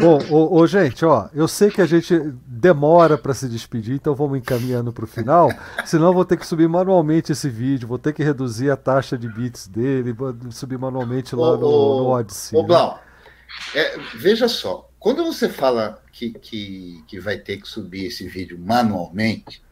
Bom, 0.00 0.18
ô, 0.30 0.60
ô, 0.60 0.66
gente, 0.66 1.04
ó, 1.04 1.28
eu 1.34 1.46
sei 1.46 1.70
que 1.70 1.80
a 1.80 1.86
gente 1.86 2.18
demora 2.46 3.16
para 3.16 3.34
se 3.34 3.48
despedir, 3.48 3.94
então 3.94 4.14
vamos 4.14 4.38
encaminhando 4.38 4.92
para 4.92 5.04
o 5.04 5.08
final. 5.08 5.50
Senão 5.84 6.12
vou 6.12 6.24
ter 6.24 6.36
que 6.36 6.46
subir 6.46 6.68
manualmente 6.68 7.32
esse 7.32 7.48
vídeo, 7.48 7.88
vou 7.88 7.98
ter 7.98 8.12
que 8.12 8.22
reduzir 8.22 8.70
a 8.70 8.76
taxa 8.76 9.16
de 9.16 9.28
bits 9.28 9.68
dele, 9.68 10.14
subir 10.50 10.78
manualmente 10.78 11.34
lá 11.34 11.52
ô, 11.52 11.56
no, 11.56 11.98
no 11.98 12.06
Odyssey. 12.10 12.58
Ô, 12.58 12.62
né? 12.62 12.68
Blau, 12.68 13.00
é, 13.74 13.98
veja 14.16 14.48
só, 14.48 14.88
quando 14.98 15.24
você 15.24 15.48
fala 15.48 16.02
que, 16.12 16.30
que, 16.30 17.04
que 17.06 17.20
vai 17.20 17.38
ter 17.38 17.58
que 17.58 17.68
subir 17.68 18.06
esse 18.06 18.26
vídeo 18.28 18.58
manualmente, 18.58 19.62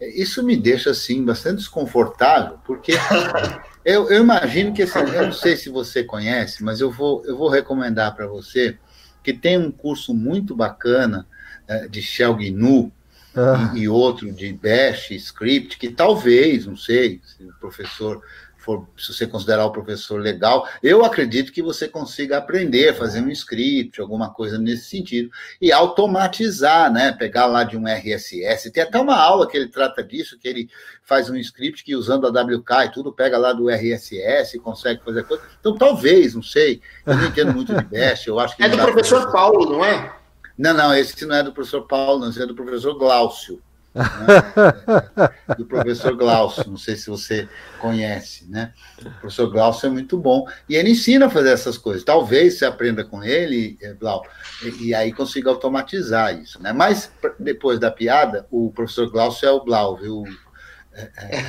isso 0.00 0.42
me 0.42 0.56
deixa 0.56 0.90
assim 0.90 1.24
bastante 1.24 1.58
desconfortável, 1.58 2.58
porque 2.64 2.92
eu, 3.84 4.10
eu 4.10 4.22
imagino 4.22 4.72
que 4.72 4.82
esse, 4.82 4.98
eu 4.98 5.26
não 5.26 5.32
sei 5.32 5.56
se 5.56 5.68
você 5.68 6.02
conhece, 6.02 6.64
mas 6.64 6.80
eu 6.80 6.90
vou, 6.90 7.22
eu 7.26 7.36
vou 7.36 7.48
recomendar 7.48 8.14
para 8.14 8.26
você 8.26 8.78
que 9.22 9.32
tem 9.32 9.58
um 9.58 9.70
curso 9.70 10.14
muito 10.14 10.56
bacana 10.56 11.26
é, 11.68 11.86
de 11.86 12.00
Shell 12.00 12.34
GNU 12.34 12.90
ah. 13.36 13.72
e, 13.74 13.80
e, 13.80 13.88
outro 13.88 14.32
de 14.32 14.52
Bash, 14.52 15.10
Script, 15.10 15.78
que 15.78 15.90
talvez, 15.90 16.66
não 16.66 16.76
sei, 16.76 17.20
se 17.24 17.44
o 17.44 17.52
professor 17.60 18.22
for, 18.60 18.86
se 18.96 19.12
você 19.12 19.26
considerar 19.26 19.64
o 19.64 19.72
professor 19.72 20.20
legal, 20.20 20.68
eu 20.82 21.04
acredito 21.04 21.52
que 21.52 21.62
você 21.62 21.88
consiga 21.88 22.38
aprender 22.38 22.90
a 22.90 22.94
fazer 22.94 23.20
um 23.20 23.30
script, 23.30 24.00
alguma 24.00 24.32
coisa 24.32 24.58
nesse 24.58 24.84
sentido, 24.84 25.30
e 25.60 25.72
automatizar, 25.72 26.92
né? 26.92 27.12
Pegar 27.12 27.46
lá 27.46 27.64
de 27.64 27.76
um 27.76 27.86
RSS. 27.88 28.70
Tem 28.70 28.82
até 28.82 28.98
uma 28.98 29.16
aula 29.16 29.48
que 29.48 29.56
ele 29.56 29.68
trata 29.68 30.04
disso, 30.04 30.38
que 30.38 30.46
ele 30.46 30.68
faz 31.02 31.30
um 31.30 31.36
script 31.36 31.82
que 31.82 31.96
usando 31.96 32.26
a 32.26 32.30
WK 32.30 32.84
e 32.84 32.92
tudo, 32.92 33.12
pega 33.12 33.38
lá 33.38 33.52
do 33.52 33.68
RSS 33.68 34.56
e 34.56 34.60
consegue 34.60 35.02
fazer 35.02 35.24
coisa. 35.24 35.42
Então, 35.58 35.74
talvez, 35.76 36.34
não 36.34 36.42
sei, 36.42 36.80
eu 37.06 37.16
não 37.16 37.26
entendo 37.26 37.54
muito 37.54 37.74
de 37.74 37.84
Bash, 37.84 38.26
eu 38.26 38.38
acho 38.38 38.56
que. 38.56 38.62
É 38.62 38.68
do 38.68 38.76
professor 38.76 39.32
Paulo, 39.32 39.72
não 39.72 39.84
é? 39.84 40.14
Não, 40.56 40.74
não, 40.74 40.94
esse 40.94 41.24
não 41.24 41.36
é 41.36 41.42
do 41.42 41.52
professor 41.52 41.86
Paulo, 41.86 42.20
não, 42.20 42.28
esse 42.28 42.42
é 42.42 42.46
do 42.46 42.54
professor 42.54 42.98
Glaucio 42.98 43.62
né? 43.94 45.54
do 45.56 45.66
professor 45.66 46.16
Glaucio, 46.16 46.68
não 46.68 46.76
sei 46.76 46.96
se 46.96 47.08
você 47.10 47.48
conhece, 47.80 48.48
né? 48.48 48.72
O 49.00 49.10
professor 49.20 49.50
Glaucio 49.50 49.86
é 49.86 49.90
muito 49.90 50.16
bom 50.18 50.46
e 50.68 50.76
ele 50.76 50.90
ensina 50.90 51.26
a 51.26 51.30
fazer 51.30 51.50
essas 51.50 51.76
coisas. 51.76 52.04
Talvez 52.04 52.58
você 52.58 52.64
aprenda 52.64 53.04
com 53.04 53.22
ele, 53.22 53.78
Blau, 53.98 54.24
e, 54.62 54.88
e 54.88 54.94
aí 54.94 55.12
consiga 55.12 55.50
automatizar 55.50 56.34
isso, 56.38 56.62
né? 56.62 56.72
Mas 56.72 57.12
depois 57.38 57.78
da 57.78 57.90
piada, 57.90 58.46
o 58.50 58.70
professor 58.70 59.10
Glaucio 59.10 59.48
é 59.48 59.52
o 59.52 59.64
Blau, 59.64 59.96
viu? 59.96 60.24
É, 60.92 61.02
é, 61.02 61.40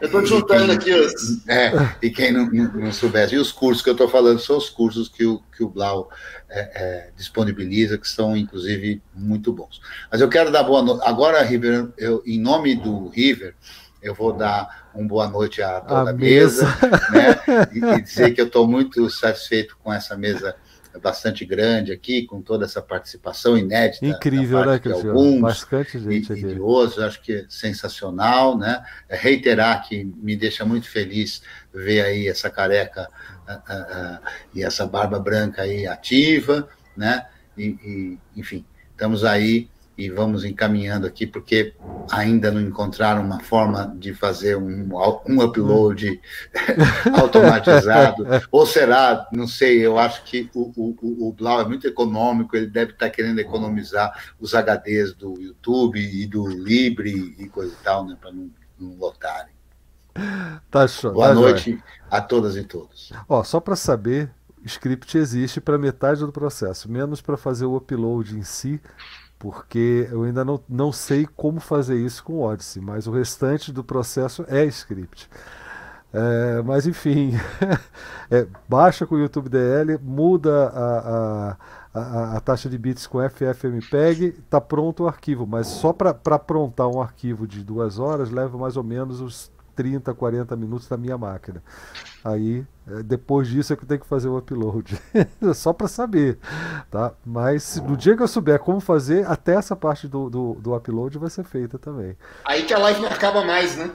eu 0.00 0.06
estou 0.06 0.26
juntando 0.26 0.72
aqui 0.72 0.92
os. 0.92 1.46
É, 1.48 1.72
e 2.02 2.10
quem 2.10 2.32
não, 2.32 2.46
não, 2.46 2.72
não, 2.72 2.92
soubesse, 2.92 3.34
e 3.34 3.38
os 3.38 3.52
cursos 3.52 3.82
que 3.82 3.88
eu 3.88 3.92
estou 3.92 4.08
falando 4.08 4.40
são 4.40 4.56
os 4.56 4.68
cursos 4.68 5.08
que 5.08 5.24
o, 5.24 5.40
que 5.56 5.62
o 5.62 5.68
Blau 5.68 6.10
é, 6.48 6.60
é, 6.60 7.10
disponibiliza, 7.16 7.96
que 7.96 8.08
são, 8.08 8.36
inclusive, 8.36 9.00
muito 9.14 9.52
bons. 9.52 9.80
Mas 10.10 10.20
eu 10.20 10.28
quero 10.28 10.50
dar 10.50 10.64
boa 10.64 10.82
noite. 10.82 11.02
Agora, 11.04 11.42
River, 11.42 11.88
eu, 11.96 12.22
em 12.26 12.40
nome 12.40 12.74
do 12.74 13.08
River, 13.08 13.54
eu 14.02 14.14
vou 14.14 14.32
dar 14.32 14.90
uma 14.92 15.06
boa 15.06 15.28
noite 15.28 15.62
a 15.62 15.80
toda 15.80 16.10
a 16.10 16.12
mesa, 16.12 16.66
mesa 16.66 17.10
né, 17.12 17.68
e, 17.72 17.78
e 17.78 18.02
dizer 18.02 18.34
que 18.34 18.40
eu 18.40 18.46
estou 18.46 18.66
muito 18.66 19.08
satisfeito 19.08 19.76
com 19.82 19.92
essa 19.92 20.16
mesa 20.16 20.56
bastante 21.02 21.44
grande 21.44 21.92
aqui, 21.92 22.24
com 22.26 22.40
toda 22.40 22.64
essa 22.64 22.82
participação 22.82 23.56
inédita. 23.56 24.06
Incrível, 24.06 24.64
né, 24.64 24.78
Cristiano? 24.78 25.40
Bastante 25.40 25.98
gente 25.98 26.32
e, 26.32 26.60
outros, 26.60 26.98
acho 26.98 27.20
que 27.22 27.32
é 27.32 27.46
sensacional, 27.48 28.56
né? 28.56 28.82
É 29.08 29.16
reiterar 29.16 29.86
que 29.86 30.04
me 30.04 30.36
deixa 30.36 30.64
muito 30.64 30.88
feliz 30.88 31.42
ver 31.72 32.02
aí 32.04 32.28
essa 32.28 32.50
careca 32.50 33.08
uh, 33.48 33.52
uh, 33.52 34.28
e 34.54 34.62
essa 34.62 34.86
barba 34.86 35.18
branca 35.18 35.62
aí 35.62 35.86
ativa, 35.86 36.68
né? 36.96 37.26
E, 37.56 37.64
e, 37.66 38.18
enfim, 38.36 38.64
estamos 38.92 39.24
aí 39.24 39.68
e 39.98 40.08
vamos 40.08 40.44
encaminhando 40.44 41.08
aqui, 41.08 41.26
porque 41.26 41.74
ainda 42.08 42.52
não 42.52 42.60
encontraram 42.60 43.20
uma 43.20 43.40
forma 43.40 43.92
de 43.98 44.14
fazer 44.14 44.56
um, 44.56 44.88
um 45.28 45.42
upload 45.42 46.20
automatizado. 47.20 48.24
Ou 48.52 48.64
será, 48.64 49.26
não 49.32 49.48
sei, 49.48 49.84
eu 49.84 49.98
acho 49.98 50.22
que 50.22 50.48
o, 50.54 50.72
o, 50.76 51.28
o 51.28 51.32
Blau 51.32 51.60
é 51.60 51.64
muito 51.64 51.88
econômico, 51.88 52.56
ele 52.56 52.68
deve 52.68 52.92
estar 52.92 53.10
querendo 53.10 53.40
economizar 53.40 54.32
os 54.38 54.54
HDs 54.54 55.14
do 55.14 55.34
YouTube 55.36 55.98
e 55.98 56.24
do 56.28 56.46
Libre 56.46 57.34
e 57.36 57.48
coisa 57.48 57.74
e 57.74 57.84
tal, 57.84 58.06
né, 58.06 58.16
para 58.20 58.30
não, 58.30 58.48
não 58.78 58.94
lotarem. 58.94 59.52
Tá 60.70 60.86
show, 60.86 61.12
Boa 61.12 61.28
tá 61.28 61.34
noite 61.34 61.72
jóia. 61.72 61.84
a 62.08 62.20
todas 62.20 62.56
e 62.56 62.62
todos. 62.62 63.12
Ó, 63.28 63.42
só 63.42 63.58
para 63.58 63.74
saber, 63.74 64.30
script 64.64 65.18
existe 65.18 65.60
para 65.60 65.76
metade 65.76 66.20
do 66.20 66.30
processo, 66.30 66.88
menos 66.88 67.20
para 67.20 67.36
fazer 67.36 67.64
o 67.66 67.76
upload 67.76 68.36
em 68.36 68.42
si, 68.44 68.80
porque 69.38 70.08
eu 70.10 70.24
ainda 70.24 70.44
não, 70.44 70.60
não 70.68 70.92
sei 70.92 71.26
como 71.36 71.60
fazer 71.60 71.96
isso 71.96 72.24
com 72.24 72.34
o 72.34 72.40
Odyssey, 72.40 72.82
mas 72.82 73.06
o 73.06 73.12
restante 73.12 73.72
do 73.72 73.84
processo 73.84 74.44
é 74.48 74.64
script. 74.64 75.28
É, 76.12 76.62
mas 76.62 76.86
enfim, 76.86 77.32
é, 78.30 78.46
baixa 78.68 79.06
com 79.06 79.14
o 79.14 79.18
YouTube 79.18 79.48
DL, 79.48 79.98
muda 80.02 80.68
a, 80.68 80.98
a, 80.98 81.56
a, 81.94 82.36
a, 82.36 82.40
taxa 82.40 82.68
de 82.68 82.78
bits 82.78 83.06
com 83.06 83.18
FFmpeg, 83.28 84.36
está 84.38 84.60
pronto 84.60 85.04
o 85.04 85.08
arquivo, 85.08 85.46
mas 85.46 85.66
só 85.66 85.92
para 85.92 86.10
aprontar 86.10 86.88
um 86.88 87.00
arquivo 87.00 87.46
de 87.46 87.62
duas 87.62 87.98
horas 87.98 88.30
leva 88.30 88.56
mais 88.56 88.76
ou 88.76 88.82
menos 88.82 89.20
os 89.20 89.52
30, 89.78 90.12
40 90.12 90.56
minutos 90.56 90.88
da 90.88 90.96
minha 90.96 91.16
máquina. 91.16 91.62
Aí, 92.24 92.66
é, 92.84 93.00
depois 93.04 93.46
disso 93.46 93.72
é 93.72 93.76
que 93.76 93.84
eu 93.84 93.86
tenho 93.86 94.00
que 94.00 94.08
fazer 94.08 94.26
o 94.26 94.36
upload. 94.36 95.00
Só 95.54 95.72
para 95.72 95.86
saber, 95.86 96.36
tá? 96.90 97.12
Mas 97.24 97.80
no 97.86 97.96
dia 97.96 98.16
que 98.16 98.22
eu 98.22 98.26
souber 98.26 98.58
como 98.58 98.80
fazer, 98.80 99.24
até 99.28 99.54
essa 99.54 99.76
parte 99.76 100.08
do, 100.08 100.28
do, 100.28 100.54
do 100.54 100.74
upload 100.74 101.16
vai 101.18 101.30
ser 101.30 101.44
feita 101.44 101.78
também. 101.78 102.16
Aí 102.44 102.64
que 102.64 102.74
a 102.74 102.78
live 102.78 103.00
não 103.00 103.08
acaba 103.08 103.44
mais, 103.44 103.76
né? 103.76 103.88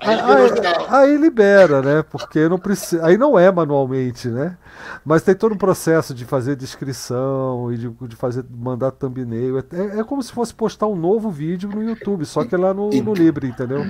Aí, 0.00 0.18
aí, 0.18 0.86
aí, 0.88 1.16
libera, 1.18 1.82
né? 1.82 2.02
Porque 2.02 2.48
não 2.48 2.58
precisa. 2.58 3.04
Aí 3.06 3.18
não 3.18 3.38
é 3.38 3.52
manualmente, 3.52 4.28
né? 4.28 4.56
Mas 5.04 5.22
tem 5.22 5.34
todo 5.34 5.54
um 5.54 5.58
processo 5.58 6.14
de 6.14 6.24
fazer 6.24 6.56
descrição 6.56 7.72
e 7.72 7.76
de, 7.76 7.90
de 7.90 8.16
fazer 8.16 8.44
mandar 8.50 8.90
thumbnail. 8.90 9.58
É, 9.58 10.00
é 10.00 10.04
como 10.04 10.22
se 10.22 10.32
fosse 10.32 10.52
postar 10.52 10.86
um 10.86 10.96
novo 10.96 11.30
vídeo 11.30 11.68
no 11.68 11.82
YouTube, 11.82 12.24
só 12.24 12.44
que 12.44 12.54
é 12.54 12.58
lá 12.58 12.72
no, 12.74 12.88
no 12.90 13.14
Libre, 13.14 13.48
entendeu? 13.48 13.84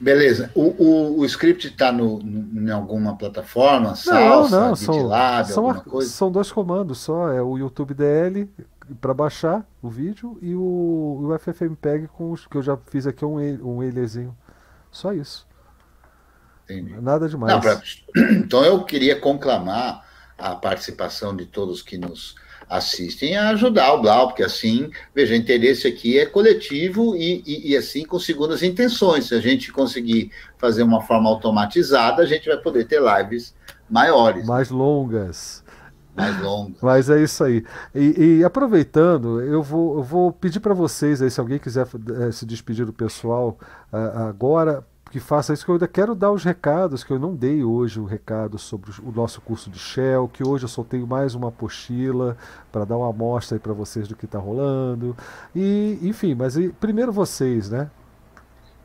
Beleza. 0.00 0.50
O, 0.54 0.62
o, 0.62 1.20
o 1.20 1.24
script 1.24 1.66
está 1.66 1.92
em 1.92 2.70
alguma 2.70 3.16
plataforma? 3.16 3.96
Salsa, 3.96 4.60
não, 4.60 4.68
não, 4.68 4.76
são, 4.76 5.44
são, 5.44 5.74
coisa? 5.80 6.10
são 6.10 6.30
dois 6.30 6.52
comandos 6.52 6.98
só. 6.98 7.32
É 7.32 7.42
o 7.42 7.58
YouTube 7.58 7.94
DL 7.94 8.48
para 9.00 9.12
baixar 9.12 9.66
o 9.82 9.88
vídeo 9.88 10.38
e 10.40 10.54
o, 10.54 10.60
o 10.60 11.38
FFmpeg 11.38 12.08
com 12.08 12.30
os 12.30 12.46
que 12.46 12.56
eu 12.56 12.62
já 12.62 12.76
fiz 12.76 13.06
aqui 13.06 13.24
um, 13.24 13.38
um 13.62 13.80
alierzinho. 13.80 14.36
Só 14.90 15.12
isso. 15.12 15.46
Entendi. 16.64 17.00
Nada 17.00 17.28
demais. 17.28 17.52
Não, 17.52 17.60
pra... 17.60 17.80
Então 18.32 18.64
eu 18.64 18.84
queria 18.84 19.18
conclamar 19.18 20.06
a 20.36 20.54
participação 20.54 21.34
de 21.34 21.46
todos 21.46 21.82
que 21.82 21.98
nos 21.98 22.36
assistem 22.68 23.36
a 23.36 23.50
ajudar 23.50 23.94
o 23.94 24.02
Blau, 24.02 24.28
porque 24.28 24.42
assim, 24.42 24.90
veja, 25.14 25.32
o 25.32 25.36
interesse 25.36 25.86
aqui 25.86 26.18
é 26.18 26.26
coletivo 26.26 27.16
e, 27.16 27.42
e, 27.46 27.72
e, 27.72 27.76
assim 27.76 28.04
com 28.04 28.18
segundas 28.18 28.62
intenções. 28.62 29.28
Se 29.28 29.34
a 29.34 29.40
gente 29.40 29.72
conseguir 29.72 30.30
fazer 30.58 30.82
uma 30.82 31.00
forma 31.00 31.28
automatizada, 31.28 32.22
a 32.22 32.26
gente 32.26 32.48
vai 32.48 32.58
poder 32.58 32.84
ter 32.86 33.00
lives 33.00 33.54
maiores. 33.88 34.46
Mais 34.46 34.70
longas. 34.70 35.64
Mais 36.14 36.40
longas. 36.42 36.76
Mas 36.82 37.08
é 37.08 37.22
isso 37.22 37.44
aí. 37.44 37.64
E, 37.94 38.38
e 38.38 38.44
aproveitando, 38.44 39.40
eu 39.40 39.62
vou, 39.62 39.98
eu 39.98 40.02
vou 40.02 40.32
pedir 40.32 40.60
para 40.60 40.74
vocês 40.74 41.22
aí, 41.22 41.30
se 41.30 41.40
alguém 41.40 41.58
quiser 41.58 41.86
é, 42.26 42.32
se 42.32 42.44
despedir 42.44 42.84
do 42.84 42.92
pessoal 42.92 43.58
uh, 43.92 44.28
agora, 44.28 44.84
que 45.10 45.20
faça 45.20 45.52
isso, 45.52 45.64
que 45.64 45.70
eu 45.70 45.74
ainda 45.74 45.88
quero 45.88 46.14
dar 46.14 46.30
os 46.30 46.44
recados, 46.44 47.02
que 47.02 47.12
eu 47.12 47.18
não 47.18 47.34
dei 47.34 47.62
hoje 47.62 47.98
o 47.98 48.04
recado 48.04 48.58
sobre 48.58 48.90
o 49.02 49.10
nosso 49.10 49.40
curso 49.40 49.70
de 49.70 49.78
Shell, 49.78 50.28
que 50.28 50.46
hoje 50.46 50.66
eu 50.66 50.84
tenho 50.84 51.06
mais 51.06 51.34
uma 51.34 51.48
apostila 51.48 52.36
para 52.70 52.84
dar 52.84 52.96
uma 52.96 53.08
amostra 53.08 53.58
para 53.58 53.72
vocês 53.72 54.06
do 54.06 54.14
que 54.14 54.26
está 54.26 54.38
rolando. 54.38 55.16
E, 55.54 55.98
enfim, 56.02 56.34
mas 56.34 56.54
primeiro 56.78 57.12
vocês, 57.12 57.70
né? 57.70 57.90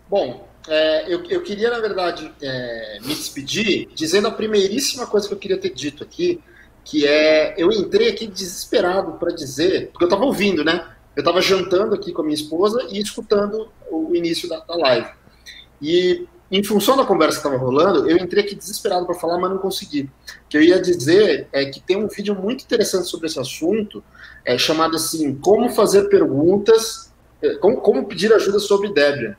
Bom, 0.10 0.48
é, 0.68 1.14
eu, 1.14 1.24
eu 1.26 1.42
queria, 1.42 1.70
na 1.70 1.80
verdade, 1.80 2.32
é, 2.42 3.00
me 3.02 3.14
despedir 3.14 3.90
dizendo 3.94 4.28
a 4.28 4.32
primeiríssima 4.32 5.06
coisa 5.06 5.28
que 5.28 5.34
eu 5.34 5.40
queria 5.40 5.58
ter 5.58 5.74
dito 5.74 6.04
aqui, 6.04 6.42
que 6.84 7.08
é, 7.08 7.56
eu 7.58 7.72
entrei 7.72 8.10
aqui 8.10 8.28
desesperado 8.28 9.14
para 9.14 9.34
dizer, 9.34 9.90
porque 9.92 10.06
eu 10.06 10.08
estava 10.08 10.26
ouvindo, 10.26 10.64
né? 10.64 10.88
Eu 11.16 11.22
estava 11.22 11.42
jantando 11.42 11.94
aqui 11.94 12.12
com 12.12 12.22
a 12.22 12.26
minha 12.26 12.36
esposa 12.36 12.88
e 12.90 13.00
escutando 13.00 13.70
o 13.92 14.16
início 14.16 14.48
da, 14.50 14.60
da 14.60 14.76
live. 14.76 15.23
E 15.84 16.26
em 16.50 16.64
função 16.64 16.96
da 16.96 17.06
conversa 17.06 17.42
que 17.42 17.48
estava 17.48 17.62
rolando, 17.62 18.10
eu 18.10 18.16
entrei 18.18 18.44
aqui 18.44 18.56
desesperado 18.56 19.06
para 19.06 19.16
falar, 19.16 19.38
mas 19.38 19.50
não 19.50 19.58
consegui. 19.58 20.04
O 20.04 20.48
que 20.48 20.56
eu 20.56 20.62
ia 20.62 20.82
dizer 20.82 21.48
é 21.52 21.66
que 21.66 21.82
tem 21.82 21.98
um 21.98 22.08
vídeo 22.08 22.34
muito 22.36 22.64
interessante 22.64 23.08
sobre 23.08 23.28
esse 23.28 23.40
assunto, 23.40 24.04
é, 24.46 24.58
chamado 24.58 24.96
assim, 24.96 25.36
como 25.36 25.70
fazer 25.72 26.10
perguntas, 26.10 27.12
é, 27.42 27.56
como, 27.56 27.82
como 27.82 28.06
pedir 28.06 28.32
ajuda 28.32 28.60
sobre 28.60 28.94
Debian. 28.94 29.36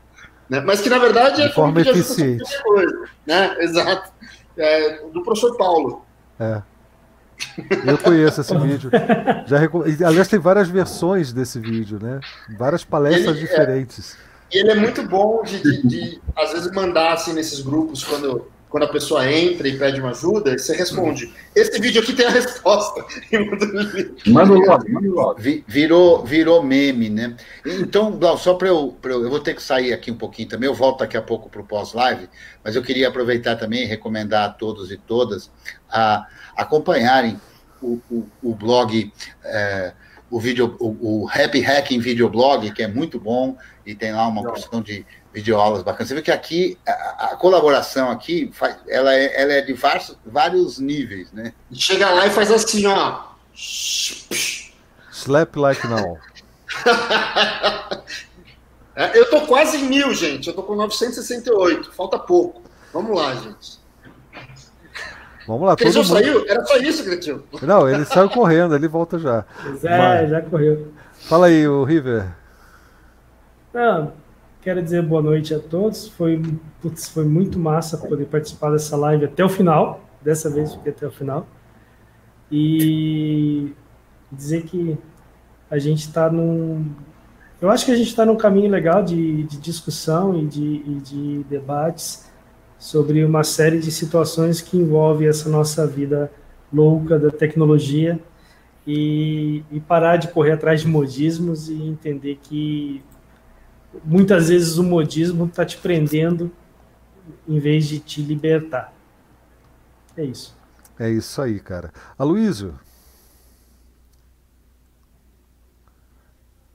Né? 0.51 0.61
Mas 0.61 0.81
que 0.81 0.91
na 0.91 0.99
verdade 0.99 1.41
é 1.41 1.49
como 1.51 1.73
pedir 1.73 1.91
eficiente. 1.91 2.63
coisa. 2.63 3.09
Né? 3.27 3.57
Exato. 3.63 4.13
É, 4.57 5.07
do 5.07 5.23
professor 5.23 5.57
Paulo. 5.57 6.05
É. 6.39 6.63
Eu 7.87 7.99
conheço 7.99 8.41
esse 8.41 8.57
vídeo. 8.59 8.91
Já 9.47 9.59
Aliás, 10.07 10.29
tem 10.29 10.39
várias 10.39 10.69
versões 10.69 11.33
desse 11.33 11.59
vídeo, 11.59 11.99
né? 12.01 12.21
Várias 12.59 12.85
palestras 12.85 13.37
Ele, 13.37 13.47
é 13.47 13.49
diferentes. 13.49 14.15
É 14.15 14.34
e 14.55 14.59
ele 14.59 14.71
é 14.71 14.75
muito 14.77 15.03
bom 15.03 15.43
de, 15.43 15.61
de, 15.61 15.87
de, 15.87 16.21
às 16.37 16.53
vezes, 16.53 16.71
mandar 16.71 17.13
assim 17.13 17.33
nesses 17.33 17.61
grupos, 17.61 18.05
quando, 18.05 18.49
quando 18.71 18.85
a 18.85 18.89
pessoa 18.89 19.29
entra 19.29 19.67
e 19.67 19.77
pede 19.77 20.01
uma 20.01 20.11
ajuda, 20.11 20.57
você 20.57 20.77
responde. 20.77 21.35
Esse 21.57 21.81
vídeo 21.81 22.01
aqui 22.01 22.13
tem 22.13 22.25
a 22.25 22.31
resposta. 22.31 23.05
manda 24.25 24.55
logo, 24.55 24.91
manda 24.93 25.09
logo. 25.11 25.41
Virou, 25.67 26.25
virou 26.25 26.63
meme, 26.63 27.11
né? 27.11 27.37
Então, 27.67 28.13
Blau, 28.13 28.39
só 28.39 28.55
para 28.55 28.69
eu, 28.69 28.97
eu. 29.03 29.25
Eu 29.25 29.31
vou 29.31 29.41
ter 29.41 29.55
que 29.55 29.63
sair 29.63 29.93
aqui 29.93 30.13
um 30.13 30.17
pouquinho 30.17 30.49
também, 30.49 30.69
eu 30.69 30.75
volto 30.75 31.01
daqui 31.01 31.17
a 31.17 31.23
pouco 31.23 31.51
para 31.51 31.61
o 31.61 31.67
pós-live, 31.67 32.29
mas 32.63 32.77
eu 32.77 32.83
queria 32.83 33.09
aproveitar 33.09 33.57
também 33.57 33.83
e 33.83 33.87
recomendar 33.87 34.49
a 34.49 34.53
todos 34.53 34.93
e 34.93 34.97
todas 34.97 35.51
a 35.91 36.29
acompanharem 36.57 37.41
o, 37.83 37.99
o, 38.09 38.27
o 38.41 38.55
blog. 38.55 39.13
É, 39.45 39.95
o 40.35 40.41
vídeo, 40.41 40.77
o, 40.81 41.23
o 41.23 41.29
Happy 41.29 41.61
Hacking 41.61 42.01
Videoblog, 42.01 42.73
que 42.73 42.83
é 42.83 42.89
muito 42.89 43.21
bom, 43.21 43.57
e 43.87 43.95
tem 43.95 44.13
lá 44.13 44.27
uma 44.27 44.43
porção 44.43 44.83
de 44.83 45.07
videoaulas 45.33 45.85
bacanas. 45.85 46.09
Você 46.09 46.15
vê 46.17 46.23
que 46.23 46.33
aqui, 46.33 46.77
a, 46.85 47.27
a 47.27 47.37
colaboração 47.37 48.11
aqui, 48.11 48.51
faz, 48.53 48.77
ela, 48.89 49.15
é, 49.15 49.41
ela 49.41 49.53
é 49.53 49.61
de 49.61 49.73
vários, 49.75 50.19
vários 50.27 50.81
níveis, 50.81 51.31
né? 51.31 51.53
Chega 51.73 52.11
lá 52.11 52.27
e 52.27 52.31
faz 52.31 52.51
assim, 52.51 52.85
ó. 52.85 53.27
Slap 55.13 55.55
like 55.55 55.87
now. 55.87 56.19
É, 58.97 59.19
eu 59.19 59.29
tô 59.29 59.41
quase 59.41 59.77
em 59.77 59.89
mil, 59.89 60.15
gente. 60.15 60.47
Eu 60.47 60.55
tô 60.55 60.63
com 60.63 60.77
968. 60.77 61.93
Falta 61.95 62.17
pouco. 62.17 62.63
Vamos 62.93 63.17
lá, 63.17 63.35
gente. 63.35 63.81
Vamos 65.47 65.67
lá, 65.67 65.77
todo 65.77 65.95
mundo... 65.95 66.05
saiu? 66.05 66.45
Era 66.49 66.65
só 66.65 66.77
isso, 66.79 67.05
Cretinho. 67.05 67.43
Não, 67.63 67.89
ele 67.89 68.05
saiu 68.05 68.31
correndo, 68.31 68.75
ele 68.75 68.89
volta 68.89 69.19
já. 69.19 69.45
é, 69.83 69.99
Vai. 69.99 70.29
já 70.29 70.41
correu. 70.41 70.89
Fala 71.13 71.47
aí, 71.47 71.67
o 71.69 71.85
River. 71.85 72.27
Não, 73.73 74.13
quero 74.63 74.83
dizer 74.83 75.03
boa 75.03 75.21
noite 75.23 75.55
a 75.55 75.59
todos. 75.59 76.09
Foi, 76.09 76.41
putz, 76.81 77.09
foi 77.09 77.25
muito 77.25 77.59
massa 77.59 77.99
poder 77.99 78.25
participar 78.27 78.71
dessa 78.71 78.97
live 78.97 79.27
até 79.27 79.45
o 79.45 79.49
final. 79.49 80.01
Dessa 80.23 80.49
vez 80.49 80.75
fiquei 80.75 80.93
até 80.93 81.07
o 81.07 81.11
final. 81.11 81.47
E 82.51 83.75
dizer 84.33 84.63
que 84.63 84.97
a 85.71 85.79
gente 85.79 86.07
está 86.07 86.31
num. 86.31 86.91
Eu 87.61 87.71
acho 87.71 87.85
que 87.85 87.93
a 87.93 87.97
gente 87.97 88.09
está 88.09 88.25
num 88.25 88.37
caminho 88.37 88.71
legal 88.71 89.03
de, 89.03 89.45
de 89.45 89.59
discussão 89.59 90.39
e 90.39 90.47
de, 90.47 90.83
e 90.87 91.01
de 91.03 91.45
debates 91.45 92.24
sobre 92.85 93.25
uma 93.25 93.43
série 93.43 93.79
de 93.79 93.91
situações 93.91 94.61
que 94.61 94.77
envolvem 94.77 95.27
essa 95.27 95.49
nossa 95.49 95.87
vida 95.87 96.31
louca 96.71 97.19
da 97.19 97.31
tecnologia 97.31 98.21
e, 98.87 99.65
e 99.73 99.81
parar 99.81 100.19
de 100.19 100.29
correr 100.29 100.53
atrás 100.53 100.83
de 100.83 100.87
modismos 100.87 101.71
e 101.71 101.83
entender 101.83 102.39
que 102.43 103.03
muitas 104.05 104.51
vezes 104.51 104.77
o 104.77 104.83
modismo 104.83 105.47
está 105.47 105.65
te 105.65 105.79
prendendo 105.79 106.53
em 107.49 107.59
vez 107.59 107.87
de 107.87 107.99
te 108.01 108.21
libertar. 108.21 108.93
É 110.15 110.23
isso. 110.23 110.55
É 110.99 111.09
isso 111.09 111.41
aí, 111.41 111.61
cara. 111.61 111.91
Aloysio. 112.19 112.79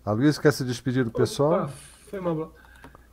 Aloysio 0.03 0.41
quer 0.41 0.53
se 0.53 0.63
despedir 0.63 1.03
do 1.03 1.11
pessoal? 1.11 1.65
Opa, 1.65 1.73
foi 2.09 2.19
mal. 2.19 2.51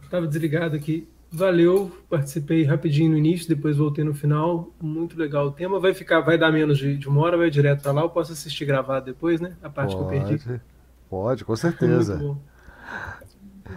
Estava 0.02 0.27
desligado 0.27 0.74
aqui. 0.74 1.06
Valeu, 1.37 1.93
participei 2.09 2.65
rapidinho 2.65 3.11
no 3.11 3.19
início, 3.19 3.47
depois 3.47 3.77
voltei 3.77 4.03
no 4.03 4.15
final. 4.15 4.71
Muito 4.81 5.19
legal 5.19 5.49
o 5.49 5.51
tema. 5.53 5.79
Vai 5.79 5.93
ficar, 5.93 6.21
vai 6.21 6.39
dar 6.39 6.51
menos 6.51 6.79
de, 6.79 6.97
de 6.97 7.07
uma 7.07 7.21
hora, 7.21 7.37
vai 7.37 7.51
direto 7.51 7.83
para 7.83 7.93
lá. 7.93 8.01
Eu 8.01 8.09
posso 8.09 8.33
assistir 8.33 8.65
gravado 8.65 9.05
depois, 9.05 9.39
né? 9.39 9.55
A 9.63 9.69
parte 9.69 9.95
Pode. 9.95 10.09
que 10.09 10.17
eu 10.17 10.39
perdi. 10.39 10.61
Pode, 11.11 11.45
com 11.45 11.55
certeza. 11.55 12.39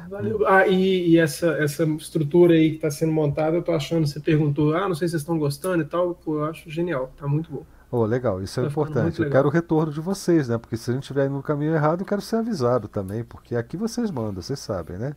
Valeu. 0.10 0.48
Ah, 0.48 0.66
e, 0.68 1.10
e, 1.10 1.18
essa, 1.18 1.48
essa 1.62 1.84
estrutura 1.84 2.54
aí 2.54 2.70
que 2.70 2.76
está 2.78 2.90
sendo 2.90 3.12
montada, 3.12 3.58
eu 3.58 3.62
tô 3.62 3.74
achando, 3.74 4.08
você 4.08 4.22
perguntou, 4.22 4.74
ah, 4.74 4.88
não 4.88 4.96
sei 4.96 5.10
se 5.10 5.12
vocês 5.12 5.24
estão 5.24 5.38
gostando 5.38 5.84
e 5.84 5.86
tal, 5.86 6.16
pô, 6.16 6.38
eu 6.38 6.46
acho 6.46 6.70
genial, 6.70 7.12
tá 7.18 7.28
muito 7.28 7.52
bom. 7.52 7.66
Oh, 7.92 8.06
legal, 8.06 8.42
isso 8.42 8.58
é 8.62 8.64
tá 8.64 8.70
importante. 8.70 9.22
Eu 9.22 9.30
quero 9.30 9.50
o 9.50 9.52
retorno 9.52 9.92
de 9.92 10.00
vocês, 10.00 10.48
né? 10.48 10.58
Porque 10.58 10.78
se 10.78 10.92
a 10.92 10.94
gente 10.94 11.04
estiver 11.04 11.30
no 11.30 11.44
caminho 11.44 11.74
errado, 11.74 12.02
eu 12.02 12.06
quero 12.06 12.22
ser 12.22 12.38
avisado 12.38 12.88
também, 12.88 13.22
porque 13.26 13.58
aqui 13.58 13.76
vocês 13.76 14.10
mandam, 14.10 14.42
vocês 14.42 14.60
sabem, 14.60 14.98
né? 14.98 15.14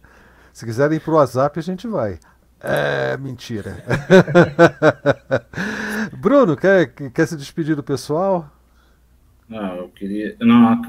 Se 0.52 0.66
quiserem 0.66 0.98
ir 0.98 1.01
pro 1.01 1.14
WhatsApp, 1.14 1.59
a 1.59 1.62
gente 1.62 1.86
vai. 1.86 2.19
É, 2.62 3.16
mentira. 3.16 3.82
Bruno, 6.16 6.56
quer, 6.56 6.86
quer 6.86 7.26
se 7.26 7.36
despedir 7.36 7.74
do 7.74 7.82
pessoal? 7.82 8.48
Não, 9.48 9.76
eu 9.76 9.89
queria. 9.89 10.36
Não, 10.40 10.80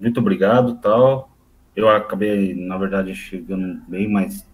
muito 0.00 0.20
obrigado 0.20 0.76
tal. 0.76 1.30
Eu 1.76 1.88
acabei, 1.88 2.54
na 2.54 2.78
verdade, 2.78 3.14
chegando 3.14 3.82
bem 3.86 4.08
mais 4.08 4.46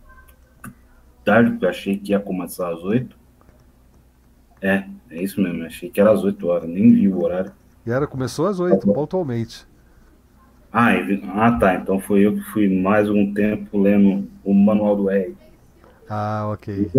tarde, 1.25 1.51
porque 1.51 1.65
eu 1.65 1.71
achei 1.71 1.97
que 1.97 2.11
ia 2.11 2.21
começar 2.21 2.73
às 2.73 2.83
oito. 2.83 3.17
É, 4.61 4.85
é 5.11 5.23
isso 5.23 5.41
mesmo. 5.41 5.65
Achei 5.65 5.89
que 5.89 6.01
era 6.01 6.11
às 6.11 6.25
8 6.25 6.47
horas, 6.47 6.69
nem 6.69 6.93
vi 6.93 7.09
o 7.09 7.23
horário. 7.23 7.53
E 7.85 7.91
era, 7.91 8.07
começou 8.07 8.47
às 8.47 8.59
8, 8.59 8.93
pontualmente. 8.93 9.67
Ah, 10.73 10.89
ah, 11.35 11.53
tá. 11.53 11.75
Então 11.75 12.01
foi 12.01 12.27
eu 12.27 12.35
que 12.35 12.43
fui 12.51 12.69
mais 12.69 13.09
um 13.09 13.33
tempo 13.33 13.79
lendo 13.79 14.29
o 14.45 14.53
manual 14.53 14.97
do 14.97 15.11
R. 15.11 15.37
Ah, 16.09 16.49
ok. 16.53 16.91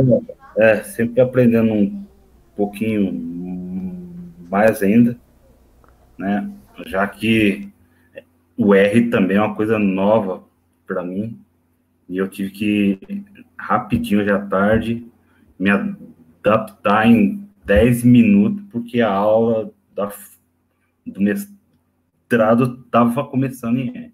É, 0.57 0.83
sempre 0.83 1.21
aprendendo 1.21 1.73
um 1.73 2.05
pouquinho 2.55 3.13
mais 4.49 4.81
ainda, 4.81 5.17
né? 6.17 6.49
Já 6.85 7.07
que 7.07 7.71
o 8.57 8.73
R 8.73 9.09
também 9.09 9.37
é 9.37 9.41
uma 9.41 9.55
coisa 9.55 9.77
nova 9.77 10.43
para 10.85 11.03
mim 11.03 11.39
e 12.09 12.17
eu 12.17 12.27
tive 12.27 12.51
que 12.51 13.25
rapidinho 13.57 14.25
já 14.25 14.39
tarde 14.39 15.05
me 15.59 15.69
adaptar 15.69 17.07
em 17.07 17.47
10 17.65 18.03
minutos, 18.03 18.63
porque 18.71 19.01
a 19.01 19.11
aula 19.11 19.71
da, 19.93 20.11
do 21.05 21.21
mestrado 21.21 22.81
estava 22.85 23.25
começando 23.25 23.77
em 23.77 23.89
R. 23.97 24.13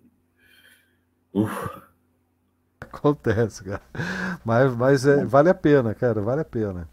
Acontece, 2.93 3.63
cara. 3.63 3.81
Mas, 4.45 4.75
mas 4.75 5.05
é, 5.05 5.25
vale 5.25 5.49
a 5.49 5.53
pena, 5.53 5.93
cara, 5.95 6.21
vale 6.21 6.41
a 6.41 6.45
pena. 6.45 6.87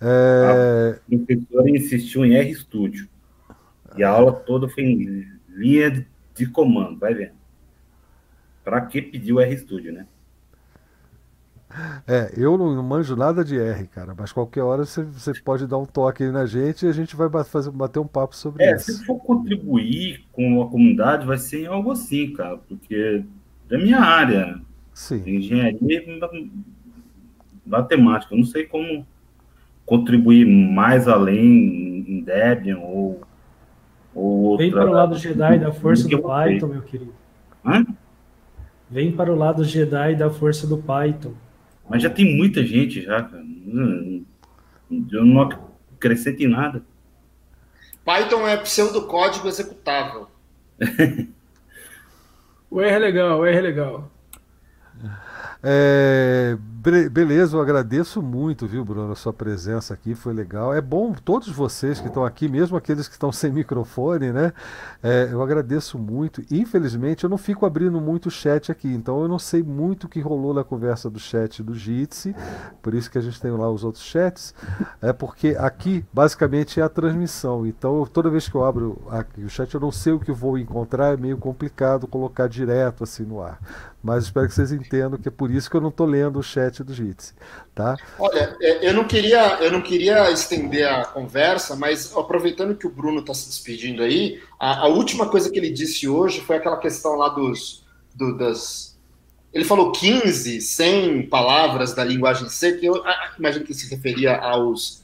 É... 0.00 0.98
A 0.98 1.16
professora 1.16 1.70
insistiu 1.70 2.24
em 2.24 2.34
R 2.34 2.54
Studio. 2.54 3.06
E 3.96 4.02
a 4.02 4.08
aula 4.08 4.32
toda 4.32 4.68
foi 4.68 4.84
em 4.84 5.26
linha 5.48 6.06
de, 6.34 6.46
comando, 6.46 6.98
vai 6.98 7.12
vendo. 7.12 7.34
Para 8.64 8.80
que 8.82 9.02
pediu 9.02 9.40
R 9.40 9.58
Studio, 9.58 9.92
né? 9.92 10.06
É, 12.06 12.32
eu 12.36 12.58
não, 12.58 12.82
manjo 12.82 13.14
nada 13.14 13.44
de 13.44 13.56
R, 13.56 13.86
cara, 13.86 14.12
mas 14.18 14.32
qualquer 14.32 14.62
hora 14.62 14.84
você, 14.84 15.04
você 15.04 15.32
pode 15.34 15.68
dar 15.68 15.78
um 15.78 15.86
toque 15.86 16.24
aí 16.24 16.32
na 16.32 16.44
gente 16.44 16.84
e 16.84 16.88
a 16.88 16.92
gente 16.92 17.14
vai 17.14 17.28
fazer, 17.44 17.70
bater 17.70 18.00
um 18.00 18.06
papo 18.06 18.34
sobre 18.34 18.64
é, 18.64 18.74
isso. 18.74 18.92
Se 18.92 19.06
for 19.06 19.20
contribuir 19.20 20.24
com 20.32 20.62
a 20.62 20.68
comunidade, 20.68 21.26
vai 21.26 21.38
ser 21.38 21.66
algo 21.66 21.92
assim, 21.92 22.32
cara, 22.32 22.58
porque 22.58 23.22
é 23.70 23.78
minha 23.78 24.00
área. 24.00 24.60
Sim. 25.00 25.22
Engenharia 25.26 26.04
e 26.04 26.50
matemática. 27.64 28.34
Eu 28.34 28.38
não 28.38 28.44
sei 28.44 28.66
como 28.66 29.06
contribuir 29.86 30.44
mais 30.44 31.08
além 31.08 32.04
em 32.06 32.20
Debian 32.20 32.78
ou, 32.80 33.22
ou 34.14 34.42
outra... 34.42 34.66
Vem 34.66 34.74
para 34.74 34.90
o 34.90 34.92
lado 34.92 35.18
Jedi 35.18 35.58
da 35.58 35.72
força 35.72 36.06
do 36.06 36.20
Python, 36.20 36.66
meu 36.66 36.82
querido. 36.82 37.14
Hã? 37.64 37.86
Vem 38.90 39.10
para 39.10 39.32
o 39.32 39.36
lado 39.36 39.64
Jedi 39.64 40.16
da 40.16 40.28
força 40.28 40.66
do 40.66 40.76
Python. 40.76 41.32
Mas 41.88 42.02
já 42.02 42.10
tem 42.10 42.36
muita 42.36 42.62
gente 42.62 43.00
já, 43.00 43.22
cara. 43.22 43.42
Eu 45.10 45.24
não 45.24 45.40
acrescento 45.40 46.42
em 46.42 46.46
nada. 46.48 46.82
Python 48.04 48.46
é 48.46 48.54
pseudocódigo 48.58 49.48
executável. 49.48 50.28
o 52.70 52.82
R 52.82 52.94
é 52.94 52.98
legal, 52.98 53.40
o 53.40 53.46
R 53.46 53.56
é 53.56 53.60
legal. 53.62 54.10
É, 55.62 56.56
beleza, 57.10 57.54
eu 57.54 57.60
agradeço 57.60 58.22
muito, 58.22 58.66
viu, 58.66 58.82
Bruno, 58.82 59.12
a 59.12 59.14
sua 59.14 59.32
presença 59.32 59.92
aqui, 59.92 60.14
foi 60.14 60.32
legal. 60.32 60.72
É 60.72 60.80
bom 60.80 61.12
todos 61.12 61.48
vocês 61.48 62.00
que 62.00 62.08
estão 62.08 62.24
aqui, 62.24 62.48
mesmo 62.48 62.76
aqueles 62.76 63.06
que 63.06 63.12
estão 63.14 63.30
sem 63.32 63.52
microfone, 63.52 64.32
né? 64.32 64.54
É, 65.02 65.28
eu 65.30 65.42
agradeço 65.42 65.98
muito. 65.98 66.42
Infelizmente, 66.50 67.24
eu 67.24 67.30
não 67.30 67.36
fico 67.36 67.66
abrindo 67.66 68.00
muito 68.00 68.26
o 68.26 68.30
chat 68.30 68.72
aqui, 68.72 68.88
então 68.88 69.20
eu 69.20 69.28
não 69.28 69.38
sei 69.38 69.62
muito 69.62 70.04
o 70.04 70.08
que 70.08 70.20
rolou 70.20 70.54
na 70.54 70.64
conversa 70.64 71.10
do 71.10 71.18
chat 71.18 71.62
do 71.62 71.74
Jitsi, 71.74 72.34
por 72.80 72.94
isso 72.94 73.10
que 73.10 73.18
a 73.18 73.22
gente 73.22 73.38
tem 73.40 73.50
lá 73.50 73.70
os 73.70 73.84
outros 73.84 74.04
chats, 74.04 74.54
é 75.02 75.12
porque 75.12 75.56
aqui, 75.58 76.04
basicamente, 76.12 76.80
é 76.80 76.82
a 76.82 76.88
transmissão. 76.88 77.66
Então, 77.66 78.06
toda 78.06 78.30
vez 78.30 78.48
que 78.48 78.54
eu 78.54 78.64
abro 78.64 79.02
aqui, 79.10 79.42
o 79.42 79.50
chat, 79.50 79.74
eu 79.74 79.80
não 79.80 79.92
sei 79.92 80.14
o 80.14 80.20
que 80.20 80.32
vou 80.32 80.56
encontrar, 80.56 81.12
é 81.12 81.16
meio 81.18 81.36
complicado 81.36 82.06
colocar 82.06 82.48
direto 82.48 83.04
assim 83.04 83.24
no 83.24 83.42
ar 83.42 83.58
mas 84.02 84.24
espero 84.24 84.48
que 84.48 84.54
vocês 84.54 84.72
entendam 84.72 85.18
que 85.18 85.28
é 85.28 85.30
por 85.30 85.50
isso 85.50 85.68
que 85.70 85.76
eu 85.76 85.80
não 85.80 85.90
estou 85.90 86.06
lendo 86.06 86.38
o 86.38 86.42
chat 86.42 86.82
do 86.82 86.94
Jitsi, 86.94 87.34
tá? 87.74 87.96
Olha, 88.18 88.56
é, 88.60 88.88
eu 88.88 88.94
não 88.94 89.04
queria, 89.04 89.58
eu 89.60 89.70
não 89.70 89.82
queria 89.82 90.30
estender 90.30 90.88
a 90.88 91.04
conversa, 91.04 91.76
mas 91.76 92.14
aproveitando 92.16 92.74
que 92.74 92.86
o 92.86 92.90
Bruno 92.90 93.20
está 93.20 93.34
se 93.34 93.48
despedindo 93.48 94.02
aí, 94.02 94.40
a, 94.58 94.84
a, 94.84 94.88
última 94.88 95.28
coisa 95.28 95.50
que 95.50 95.58
ele 95.58 95.70
disse 95.70 96.08
hoje 96.08 96.40
foi 96.40 96.56
aquela 96.56 96.78
questão 96.78 97.16
lá 97.16 97.28
dos, 97.28 97.84
do, 98.14 98.36
das, 98.36 98.98
ele 99.52 99.64
falou 99.64 99.92
15, 99.92 100.60
100 100.60 101.28
palavras 101.28 101.92
da 101.92 102.02
linguagem 102.02 102.48
C, 102.48 102.78
que 102.78 102.86
eu 102.86 103.02
imagino 103.38 103.64
que 103.64 103.74
se 103.74 103.88
referia 103.88 104.36
aos 104.36 105.00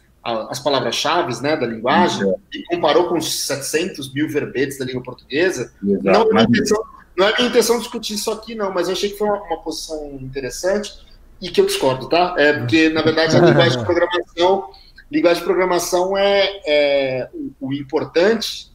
as 0.50 0.58
palavras-chave 0.58 1.40
né, 1.40 1.56
da 1.56 1.66
linguagem, 1.66 2.34
e 2.52 2.64
comparou 2.64 3.08
com 3.08 3.16
os 3.16 3.46
700 3.46 4.12
mil 4.12 4.28
verbetes 4.28 4.76
da 4.76 4.84
língua 4.84 5.02
portuguesa. 5.02 5.72
Exato. 5.80 6.02
Não, 6.02 6.38
é 6.40 6.42
intenção, 6.42 6.82
não 7.16 7.26
é 7.26 7.34
minha 7.36 7.48
intenção 7.48 7.78
discutir 7.78 8.14
isso 8.14 8.30
aqui, 8.30 8.54
não, 8.54 8.72
mas 8.72 8.88
eu 8.88 8.92
achei 8.92 9.10
que 9.10 9.16
foi 9.16 9.28
uma, 9.28 9.42
uma 9.42 9.62
posição 9.62 10.18
interessante 10.20 11.06
e 11.40 11.50
que 11.50 11.60
eu 11.60 11.66
discordo, 11.66 12.08
tá? 12.08 12.34
É 12.36 12.52
porque, 12.52 12.88
na 12.90 13.02
verdade, 13.02 13.36
a 13.36 13.40
linguagem 13.40 13.78
de 13.78 13.84
programação, 13.86 14.70
linguagem 15.10 15.38
de 15.38 15.44
programação 15.44 16.16
é, 16.16 16.60
é 16.66 17.30
o, 17.32 17.68
o, 17.68 17.72
importante, 17.72 18.70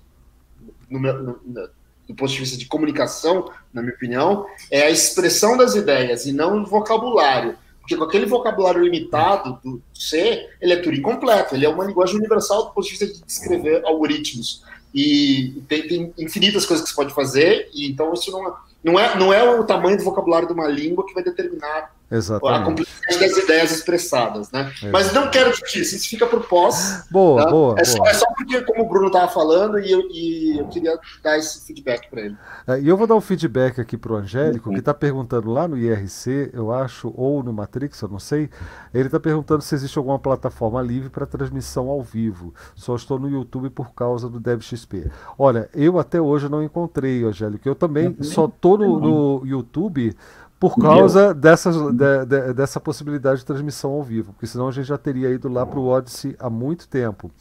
no, 0.89 0.99
no, 0.99 1.13
no, 1.23 1.69
do 2.07 2.15
ponto 2.15 2.31
de 2.31 2.39
vista 2.39 2.57
de 2.57 2.65
comunicação, 2.65 3.49
na 3.73 3.81
minha 3.81 3.93
opinião, 3.93 4.45
é 4.69 4.84
a 4.84 4.89
expressão 4.89 5.55
das 5.55 5.76
ideias 5.76 6.26
e 6.26 6.34
não 6.34 6.61
o 6.61 6.65
vocabulário. 6.65 7.57
Porque 7.80 7.97
com 7.97 8.03
aquele 8.03 8.26
vocabulário 8.26 8.84
limitado 8.84 9.59
do 9.63 9.81
C, 9.93 10.47
ele 10.61 10.73
é 10.73 10.77
tudo 10.77 10.95
incompleto, 10.95 11.55
ele 11.55 11.65
é 11.65 11.69
uma 11.69 11.85
linguagem 11.85 12.15
universal 12.18 12.65
do 12.65 12.72
ponto 12.72 12.84
de 12.84 12.91
vista 12.91 13.07
de 13.07 13.23
descrever 13.23 13.84
algoritmos. 13.85 14.63
E 14.93 15.63
tem, 15.68 15.88
tem, 15.88 16.13
infinitas 16.18 16.65
coisas 16.65 16.84
que 16.84 16.89
você 16.89 16.95
pode 16.95 17.13
fazer, 17.13 17.69
e 17.73 17.89
então 17.89 18.13
isso 18.13 18.31
não, 18.31 18.55
não, 18.84 18.99
é, 18.99 19.18
não 19.18 19.34
é 19.34 19.43
o 19.43 19.63
tamanho 19.63 19.97
do 19.97 20.03
vocabulário 20.03 20.47
de 20.47 20.53
uma 20.53 20.68
língua 20.68 21.05
que 21.05 21.13
vai 21.13 21.23
determinar 21.23 21.93
Exatamente. 22.11 22.61
a 22.61 22.65
complexidade 22.65 23.19
das 23.19 23.38
ideias 23.38 23.71
expressadas, 23.71 24.51
né? 24.51 24.71
Mas 24.91 25.13
não 25.13 25.29
quero 25.31 25.51
discutir, 25.51 25.81
isso 25.81 26.09
fica 26.09 26.27
por 26.27 26.45
pós. 26.45 27.05
Boa, 27.09 27.45
tá? 27.45 27.49
boa, 27.49 27.71
é, 27.71 27.75
boa. 27.75 27.85
Só, 27.85 28.05
é, 28.05 28.13
Só, 28.13 28.25
porque, 28.35 28.61
como 28.63 28.83
o 28.83 28.89
Bruno 28.89 29.07
estava 29.07 29.31
falando, 29.31 29.79
e 29.79 29.89
eu, 29.89 30.01
e 30.11 30.59
eu 30.59 30.67
queria 30.67 30.99
dar 31.23 31.38
esse 31.38 31.65
feedback 31.65 32.09
para 32.09 32.21
ele. 32.21 32.38
É, 32.67 32.81
e 32.81 32.88
eu 32.88 32.97
vou 32.97 33.07
dar 33.07 33.15
um 33.15 33.21
feedback 33.21 33.79
aqui 33.79 33.97
para 33.97 34.11
o 34.11 34.15
Angélico, 34.17 34.67
uhum. 34.67 34.73
que 34.73 34.79
está 34.79 34.93
perguntando 34.93 35.51
lá 35.51 35.67
no 35.67 35.77
IRC, 35.77 36.51
eu 36.53 36.71
acho, 36.71 37.13
ou 37.15 37.41
no 37.41 37.53
Matrix, 37.53 38.01
eu 38.01 38.09
não 38.09 38.19
sei. 38.19 38.49
Ele 38.93 39.05
está 39.05 39.19
perguntando 39.19 39.61
se 39.61 39.73
existe 39.73 39.97
alguma 39.97 40.19
plataforma 40.19 40.81
livre 40.81 41.09
para 41.09 41.25
transmissão 41.25 41.88
ao 41.88 42.01
vivo. 42.01 42.53
Só 42.75 42.95
estou 42.95 43.17
no 43.17 43.29
YouTube 43.29 43.69
por 43.69 43.93
causa 43.93 44.27
do 44.27 44.39
DevXP. 44.39 45.09
Olha, 45.39 45.69
eu 45.73 45.97
até 45.97 46.19
hoje 46.19 46.49
não 46.49 46.61
encontrei, 46.61 47.23
Angélico. 47.23 47.67
Eu 47.67 47.75
também, 47.75 48.11
também 48.11 48.29
só 48.29 48.45
estou 48.45 48.77
no, 48.77 48.99
no 48.99 49.45
YouTube 49.45 50.13
por 50.61 50.75
causa 50.77 51.33
dessas, 51.33 51.75
de, 51.75 52.25
de, 52.27 52.53
dessa 52.53 52.79
possibilidade 52.79 53.39
de 53.39 53.45
transmissão 53.47 53.93
ao 53.93 54.03
vivo, 54.03 54.31
porque 54.31 54.45
senão 54.45 54.67
a 54.67 54.71
gente 54.71 54.85
já 54.85 54.97
teria 54.97 55.31
ido 55.31 55.49
lá 55.49 55.65
para 55.65 55.79
o 55.79 55.88
Odyssey 55.88 56.35
há 56.38 56.51
muito 56.51 56.88
tempo. 56.88 57.31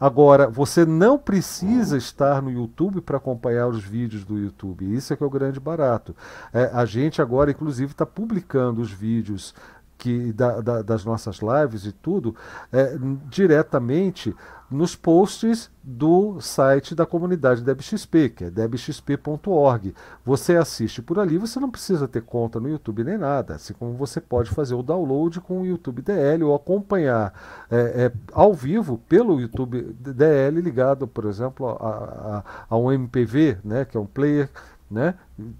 Agora, 0.00 0.48
você 0.48 0.84
não 0.84 1.16
precisa 1.16 1.96
estar 1.96 2.42
no 2.42 2.50
YouTube 2.50 3.00
para 3.00 3.16
acompanhar 3.16 3.68
os 3.68 3.80
vídeos 3.84 4.24
do 4.24 4.36
YouTube, 4.36 4.92
isso 4.92 5.12
é 5.12 5.16
que 5.16 5.22
é 5.22 5.26
o 5.26 5.30
grande 5.30 5.60
barato. 5.60 6.16
É, 6.52 6.68
a 6.74 6.84
gente 6.84 7.22
agora, 7.22 7.52
inclusive, 7.52 7.92
está 7.92 8.04
publicando 8.04 8.80
os 8.80 8.90
vídeos 8.90 9.54
que 9.96 10.32
da, 10.32 10.60
da, 10.60 10.82
das 10.82 11.04
nossas 11.04 11.38
lives 11.38 11.86
e 11.86 11.92
tudo 11.92 12.34
é, 12.72 12.98
diretamente 13.28 14.34
nos 14.70 14.96
posts 14.96 15.70
do 15.82 16.40
site 16.40 16.94
da 16.94 17.04
comunidade 17.04 17.62
DebXP, 17.62 18.30
que 18.30 18.44
é 18.44 18.50
debxp.org. 18.50 19.94
Você 20.24 20.56
assiste 20.56 21.02
por 21.02 21.18
ali, 21.18 21.36
você 21.36 21.60
não 21.60 21.70
precisa 21.70 22.08
ter 22.08 22.22
conta 22.22 22.58
no 22.58 22.68
YouTube 22.68 23.04
nem 23.04 23.18
nada, 23.18 23.54
assim 23.54 23.74
como 23.74 23.92
você 23.92 24.20
pode 24.20 24.50
fazer 24.50 24.74
o 24.74 24.82
download 24.82 25.40
com 25.40 25.60
o 25.60 25.66
YouTube 25.66 26.00
DL 26.00 26.42
ou 26.44 26.54
acompanhar 26.54 27.32
é, 27.70 28.06
é, 28.06 28.12
ao 28.32 28.54
vivo 28.54 28.98
pelo 29.08 29.40
YouTube 29.40 29.94
DL 30.00 30.60
ligado, 30.60 31.06
por 31.06 31.26
exemplo, 31.26 31.68
a, 31.68 31.72
a, 31.72 32.44
a 32.70 32.76
um 32.78 32.90
MPV, 32.90 33.58
né, 33.62 33.84
que 33.84 33.96
é 33.96 34.00
um 34.00 34.06
player 34.06 34.48
né? 34.90 35.14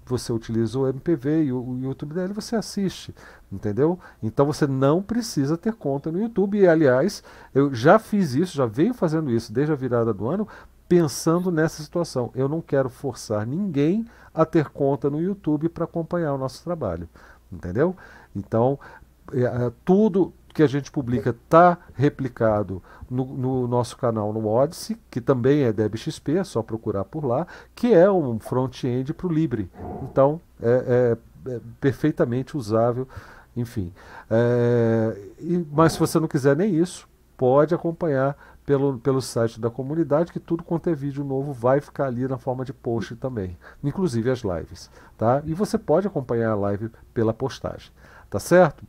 Você 0.05 0.31
utiliza 0.31 0.79
o 0.79 0.87
MPV 0.87 1.45
e 1.45 1.51
o 1.51 1.77
YouTube 1.81 2.13
dele, 2.13 2.33
você 2.33 2.55
assiste, 2.55 3.13
entendeu? 3.51 3.99
Então 4.21 4.45
você 4.45 4.67
não 4.67 5.01
precisa 5.01 5.57
ter 5.57 5.73
conta 5.73 6.11
no 6.11 6.21
YouTube. 6.21 6.57
E 6.57 6.67
aliás, 6.67 7.23
eu 7.53 7.73
já 7.73 7.99
fiz 7.99 8.33
isso, 8.33 8.55
já 8.55 8.65
venho 8.65 8.93
fazendo 8.93 9.29
isso 9.31 9.51
desde 9.51 9.73
a 9.73 9.75
virada 9.75 10.13
do 10.13 10.27
ano, 10.27 10.47
pensando 10.87 11.51
nessa 11.51 11.81
situação. 11.81 12.31
Eu 12.35 12.47
não 12.47 12.61
quero 12.61 12.89
forçar 12.89 13.45
ninguém 13.45 14.05
a 14.33 14.45
ter 14.45 14.69
conta 14.69 15.09
no 15.09 15.21
YouTube 15.21 15.69
para 15.69 15.85
acompanhar 15.85 16.33
o 16.33 16.37
nosso 16.37 16.63
trabalho, 16.63 17.09
entendeu? 17.51 17.95
Então, 18.35 18.77
é, 19.33 19.41
é, 19.41 19.71
tudo 19.83 20.33
que 20.55 20.63
a 20.63 20.67
gente 20.67 20.89
publica 20.89 21.31
está 21.31 21.77
replicado 21.93 22.81
no, 23.09 23.25
no, 23.25 23.67
nosso 23.67 23.97
canal 23.97 24.31
no 24.31 24.47
Odyssey, 24.47 24.97
que 25.11 25.19
também 25.19 25.63
é 25.63 25.73
DebXP, 25.73 26.37
é 26.37 26.43
só 26.45 26.63
procurar 26.63 27.03
por 27.03 27.25
lá, 27.25 27.45
que 27.75 27.93
é 27.93 28.09
um 28.09 28.39
front-end 28.39 29.13
para 29.13 29.27
o 29.27 29.33
Libre. 29.33 29.69
Então, 30.03 30.39
é, 30.61 31.17
é, 31.45 31.51
é, 31.51 31.59
perfeitamente 31.81 32.55
usável, 32.55 33.05
enfim. 33.55 33.91
É, 34.31 35.17
e, 35.39 35.67
mas 35.73 35.91
se 35.93 35.99
você 35.99 36.21
não 36.21 36.27
quiser 36.27 36.55
nem 36.55 36.73
isso, 36.73 37.05
pode 37.35 37.75
acompanhar 37.75 38.37
pelo, 38.65 38.97
pelo 38.97 39.21
site 39.21 39.59
da 39.59 39.69
comunidade, 39.69 40.31
que 40.31 40.39
tudo 40.39 40.63
quanto 40.63 40.89
é 40.89 40.95
vídeo 40.95 41.25
novo 41.25 41.51
vai 41.51 41.81
ficar 41.81 42.05
ali 42.05 42.25
na 42.29 42.37
forma 42.37 42.63
de 42.63 42.71
post 42.71 43.13
também, 43.17 43.57
inclusive 43.83 44.31
as 44.31 44.39
lives. 44.39 44.89
Tá? 45.17 45.41
E 45.45 45.53
você 45.53 45.77
pode 45.77 46.07
acompanhar 46.07 46.51
a 46.51 46.55
live 46.55 46.89
pela 47.13 47.33
postagem. 47.33 47.91
Tá 48.35 48.39
certo? 48.39 48.83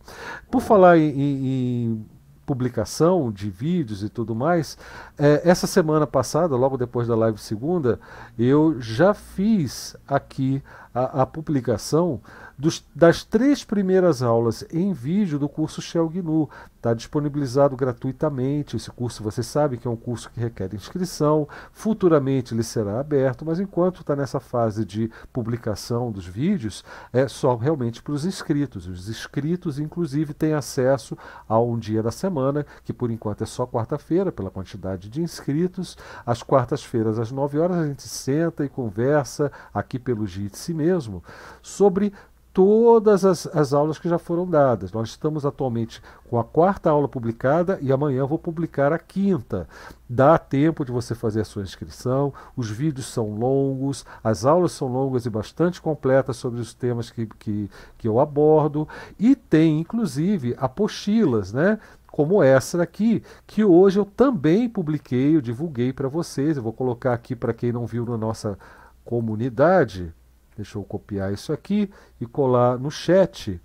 Por 0.50 0.60
falar 0.60 0.98
em, 0.98 1.12
em, 1.16 2.06
publicação 2.44 3.30
de 3.30 3.48
vídeos 3.48 4.02
e 4.02 4.08
tudo 4.08 4.34
mais, 4.34 4.76
é, 5.16 5.40
essa 5.44 5.68
semana 5.68 6.04
passada, 6.04 6.56
logo 6.56 6.76
depois 6.76 7.06
da 7.06 7.14
live 7.14 7.38
segunda, 7.38 8.00
eu 8.36 8.80
já 8.80 9.14
fiz 9.14 9.96
aqui 10.04 10.60
a, 10.92 11.22
a 11.22 11.26
publicação 11.26 12.20
dos, 12.58 12.84
das 12.94 13.22
três 13.22 13.64
primeiras 13.64 14.22
aulas 14.22 14.64
em 14.72 14.92
vídeo 14.92 15.38
do 15.38 15.48
curso 15.48 15.82
Shell 15.82 16.08
GNU. 16.08 16.48
Está 16.76 16.94
disponibilizado 16.94 17.76
gratuitamente. 17.76 18.76
Esse 18.76 18.90
curso 18.90 19.22
você 19.22 19.42
sabe 19.42 19.76
que 19.76 19.86
é 19.86 19.90
um 19.90 19.96
curso 19.96 20.30
que 20.30 20.40
requer 20.40 20.74
inscrição. 20.74 21.48
Futuramente 21.72 22.54
ele 22.54 22.62
será 22.62 23.00
aberto, 23.00 23.44
mas 23.44 23.60
enquanto 23.60 24.00
está 24.00 24.16
nessa 24.16 24.40
fase 24.40 24.84
de 24.84 25.10
publicação 25.32 26.10
dos 26.10 26.26
vídeos, 26.26 26.84
é 27.12 27.28
só 27.28 27.56
realmente 27.56 28.02
para 28.02 28.12
os 28.12 28.24
inscritos. 28.24 28.86
Os 28.86 29.08
inscritos, 29.08 29.78
inclusive, 29.78 30.32
têm 30.32 30.54
acesso 30.54 31.16
a 31.48 31.58
um 31.58 31.78
dia 31.78 32.02
da 32.02 32.10
semana, 32.10 32.64
que 32.84 32.92
por 32.92 33.10
enquanto 33.10 33.42
é 33.42 33.46
só 33.46 33.66
quarta-feira, 33.66 34.32
pela 34.32 34.50
quantidade 34.50 35.08
de 35.08 35.20
inscritos. 35.20 35.96
Às 36.24 36.42
quartas-feiras, 36.42 37.18
às 37.18 37.30
9 37.30 37.58
horas, 37.58 37.78
a 37.78 37.86
gente 37.86 38.02
senta 38.02 38.64
e 38.64 38.68
conversa 38.68 39.50
aqui 39.74 39.98
pelo 39.98 40.26
Jitsi 40.26 40.72
mesmo 40.72 41.22
sobre 41.60 42.12
todas 42.56 43.22
as, 43.22 43.46
as 43.48 43.74
aulas 43.74 43.98
que 43.98 44.08
já 44.08 44.18
foram 44.18 44.46
dadas. 44.46 44.90
Nós 44.90 45.10
estamos 45.10 45.44
atualmente 45.44 46.00
com 46.26 46.38
a 46.38 46.44
quarta 46.44 46.88
aula 46.88 47.06
publicada 47.06 47.78
e 47.82 47.92
amanhã 47.92 48.24
vou 48.24 48.38
publicar 48.38 48.94
a 48.94 48.98
quinta. 48.98 49.68
Dá 50.08 50.38
tempo 50.38 50.82
de 50.82 50.90
você 50.90 51.14
fazer 51.14 51.42
a 51.42 51.44
sua 51.44 51.62
inscrição, 51.62 52.32
os 52.56 52.70
vídeos 52.70 53.08
são 53.08 53.34
longos, 53.34 54.06
as 54.24 54.46
aulas 54.46 54.72
são 54.72 54.88
longas 54.88 55.26
e 55.26 55.30
bastante 55.30 55.82
completas 55.82 56.38
sobre 56.38 56.58
os 56.58 56.72
temas 56.72 57.10
que, 57.10 57.26
que, 57.26 57.70
que 57.98 58.08
eu 58.08 58.18
abordo, 58.18 58.88
e 59.18 59.36
tem 59.36 59.78
inclusive 59.78 60.56
apostilas, 60.56 61.52
né? 61.52 61.78
Como 62.10 62.42
essa 62.42 62.82
aqui, 62.82 63.22
que 63.46 63.62
hoje 63.62 63.98
eu 63.98 64.06
também 64.06 64.66
publiquei, 64.66 65.36
eu 65.36 65.42
divulguei 65.42 65.92
para 65.92 66.08
vocês. 66.08 66.56
Eu 66.56 66.62
vou 66.62 66.72
colocar 66.72 67.12
aqui 67.12 67.36
para 67.36 67.52
quem 67.52 67.70
não 67.70 67.84
viu 67.84 68.06
na 68.06 68.16
nossa 68.16 68.58
comunidade. 69.04 70.14
Deixa 70.56 70.78
eu 70.78 70.84
copiar 70.84 71.32
isso 71.32 71.52
aqui 71.52 71.90
e 72.20 72.26
colar 72.26 72.78
no 72.78 72.90
chat, 72.90 73.60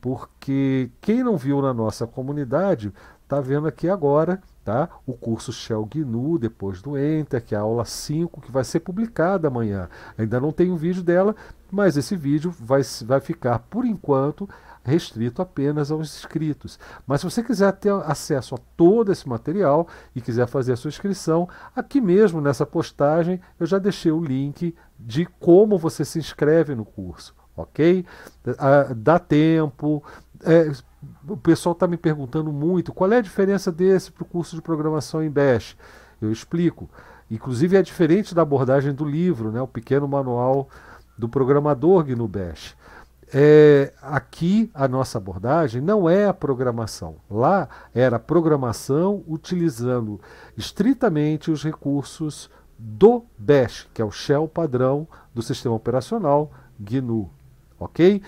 porque 0.00 0.90
quem 1.00 1.22
não 1.22 1.36
viu 1.36 1.60
na 1.60 1.74
nossa 1.74 2.06
comunidade 2.06 2.92
está 3.22 3.40
vendo 3.40 3.68
aqui 3.68 3.88
agora 3.90 4.40
tá? 4.68 4.86
o 5.06 5.14
curso 5.14 5.50
Shell 5.50 5.86
GNU 5.86 6.38
depois 6.38 6.82
do 6.82 6.98
Enter, 6.98 7.42
que 7.42 7.54
é 7.54 7.58
a 7.58 7.62
aula 7.62 7.86
5, 7.86 8.42
que 8.42 8.52
vai 8.52 8.62
ser 8.62 8.80
publicada 8.80 9.48
amanhã. 9.48 9.88
Ainda 10.18 10.38
não 10.38 10.52
tem 10.52 10.70
um 10.70 10.76
vídeo 10.76 11.02
dela, 11.02 11.34
mas 11.70 11.96
esse 11.96 12.14
vídeo 12.14 12.50
vai, 12.50 12.82
vai 13.06 13.18
ficar, 13.18 13.60
por 13.60 13.86
enquanto, 13.86 14.46
restrito 14.88 15.40
apenas 15.40 15.90
aos 15.90 16.16
inscritos. 16.16 16.78
Mas 17.06 17.20
se 17.20 17.30
você 17.30 17.42
quiser 17.42 17.72
ter 17.72 17.92
acesso 17.92 18.54
a 18.54 18.58
todo 18.76 19.12
esse 19.12 19.28
material 19.28 19.86
e 20.14 20.20
quiser 20.20 20.46
fazer 20.48 20.72
a 20.72 20.76
sua 20.76 20.88
inscrição, 20.88 21.48
aqui 21.76 22.00
mesmo 22.00 22.40
nessa 22.40 22.66
postagem 22.66 23.40
eu 23.60 23.66
já 23.66 23.78
deixei 23.78 24.10
o 24.10 24.24
link 24.24 24.74
de 24.98 25.26
como 25.38 25.78
você 25.78 26.04
se 26.04 26.18
inscreve 26.18 26.74
no 26.74 26.84
curso, 26.84 27.34
ok? 27.56 28.04
Ah, 28.58 28.92
dá 28.96 29.18
tempo. 29.18 30.02
É, 30.42 30.72
o 31.28 31.36
pessoal 31.36 31.72
está 31.72 31.86
me 31.86 31.96
perguntando 31.96 32.52
muito 32.52 32.92
qual 32.92 33.12
é 33.12 33.18
a 33.18 33.22
diferença 33.22 33.70
desse 33.70 34.10
para 34.10 34.24
o 34.24 34.26
curso 34.26 34.56
de 34.56 34.62
programação 34.62 35.22
em 35.22 35.30
Bash. 35.30 35.76
Eu 36.20 36.32
explico. 36.32 36.90
Inclusive 37.30 37.76
é 37.76 37.82
diferente 37.82 38.34
da 38.34 38.42
abordagem 38.42 38.92
do 38.92 39.04
livro, 39.04 39.52
né, 39.52 39.60
o 39.60 39.68
pequeno 39.68 40.08
manual 40.08 40.68
do 41.16 41.28
programador 41.28 42.04
GNU 42.04 42.26
Bash. 42.26 42.74
É, 43.32 43.92
aqui 44.00 44.70
a 44.72 44.88
nossa 44.88 45.18
abordagem 45.18 45.82
não 45.82 46.08
é 46.08 46.26
a 46.26 46.34
programação. 46.34 47.16
Lá 47.30 47.68
era 47.94 48.18
programação 48.18 49.22
utilizando 49.26 50.20
estritamente 50.56 51.50
os 51.50 51.62
recursos 51.62 52.50
do 52.78 53.24
Bash, 53.36 53.88
que 53.92 54.00
é 54.00 54.04
o 54.04 54.10
shell 54.10 54.48
padrão 54.48 55.06
do 55.34 55.42
sistema 55.42 55.74
operacional 55.74 56.50
GNU. 56.78 57.28
Ok? 57.78 58.22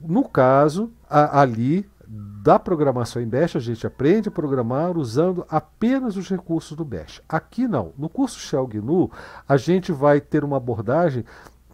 No 0.00 0.28
caso, 0.28 0.92
a, 1.08 1.40
ali 1.40 1.88
da 2.06 2.58
programação 2.58 3.20
em 3.20 3.26
Bash, 3.26 3.56
a 3.56 3.60
gente 3.60 3.86
aprende 3.86 4.28
a 4.28 4.32
programar 4.32 4.96
usando 4.96 5.44
apenas 5.48 6.16
os 6.16 6.28
recursos 6.28 6.76
do 6.76 6.84
Bash. 6.84 7.20
Aqui 7.28 7.66
não. 7.66 7.92
No 7.98 8.08
curso 8.08 8.38
Shell 8.38 8.66
GNU, 8.66 9.10
a 9.48 9.56
gente 9.56 9.90
vai 9.90 10.20
ter 10.20 10.44
uma 10.44 10.58
abordagem 10.58 11.24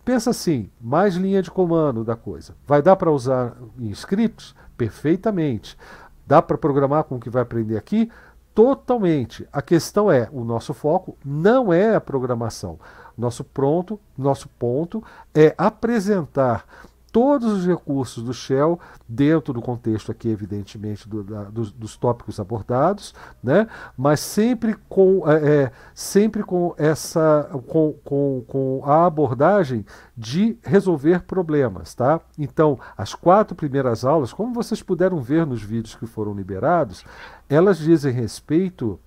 Pensa 0.05 0.31
assim, 0.31 0.69
mais 0.81 1.15
linha 1.15 1.41
de 1.41 1.51
comando 1.51 2.03
da 2.03 2.17
coisa. 2.17 2.57
Vai 2.67 2.83
dar 2.83 2.97
para 2.97 3.11
usar 3.11 3.57
em 3.79 3.91
scripts? 3.91 4.55
Perfeitamente. 4.77 5.79
Dá 6.27 6.43
para 6.43 6.59
programar 6.59 7.05
com 7.05 7.17
o 7.17 7.21
que 7.21 7.31
vai 7.31 7.43
aprender 7.43 7.77
aqui? 7.77 8.11
Totalmente. 8.55 9.49
A 9.53 9.63
questão 9.63 10.11
é, 10.11 10.29
o 10.33 10.45
nosso 10.45 10.75
foco 10.75 11.17
não 11.25 11.73
é 11.73 11.95
a 11.95 12.01
programação. 12.01 12.79
Nosso 13.17 13.45
pronto, 13.45 14.01
nosso 14.17 14.49
ponto 14.49 15.05
é 15.35 15.55
apresentar 15.57 16.65
todos 17.13 17.53
os 17.53 17.67
recursos 17.67 18.25
do 18.25 18.33
Shell 18.33 18.81
dentro 19.07 19.53
do 19.53 19.61
contexto 19.61 20.11
aqui, 20.11 20.31
evidentemente, 20.31 21.07
do, 21.07 21.23
da, 21.23 21.45
dos, 21.45 21.71
dos, 21.71 21.97
tópicos 21.97 22.41
abordados, 22.41 23.15
né? 23.45 23.69
mas 23.97 24.19
sempre 24.19 24.75
com, 24.89 25.29
é, 25.31 25.65
é, 25.65 25.73
sempre 25.95 26.43
com 26.43 26.75
essa 26.79 27.49
com, 27.69 27.93
com, 28.03 28.45
com 28.49 28.83
a 28.85 29.05
abordagem 29.05 29.85
de 30.17 30.57
resolver 30.63 31.23
problemas. 31.25 31.95
Tá? 31.95 32.19
Então, 32.39 32.81
as 32.97 33.15
quatro 33.15 33.55
primeiras 33.55 34.05
aulas, 34.05 34.33
como 34.33 34.55
vocês 34.55 34.83
puderam 34.83 35.21
ver 35.21 35.47
nos 35.47 35.63
vídeos 35.63 35.95
que 35.95 36.07
foram 36.07 36.33
liberados, 36.33 37.05
elas 37.49 37.79
dizem 37.79 38.13
respeito 38.13 38.99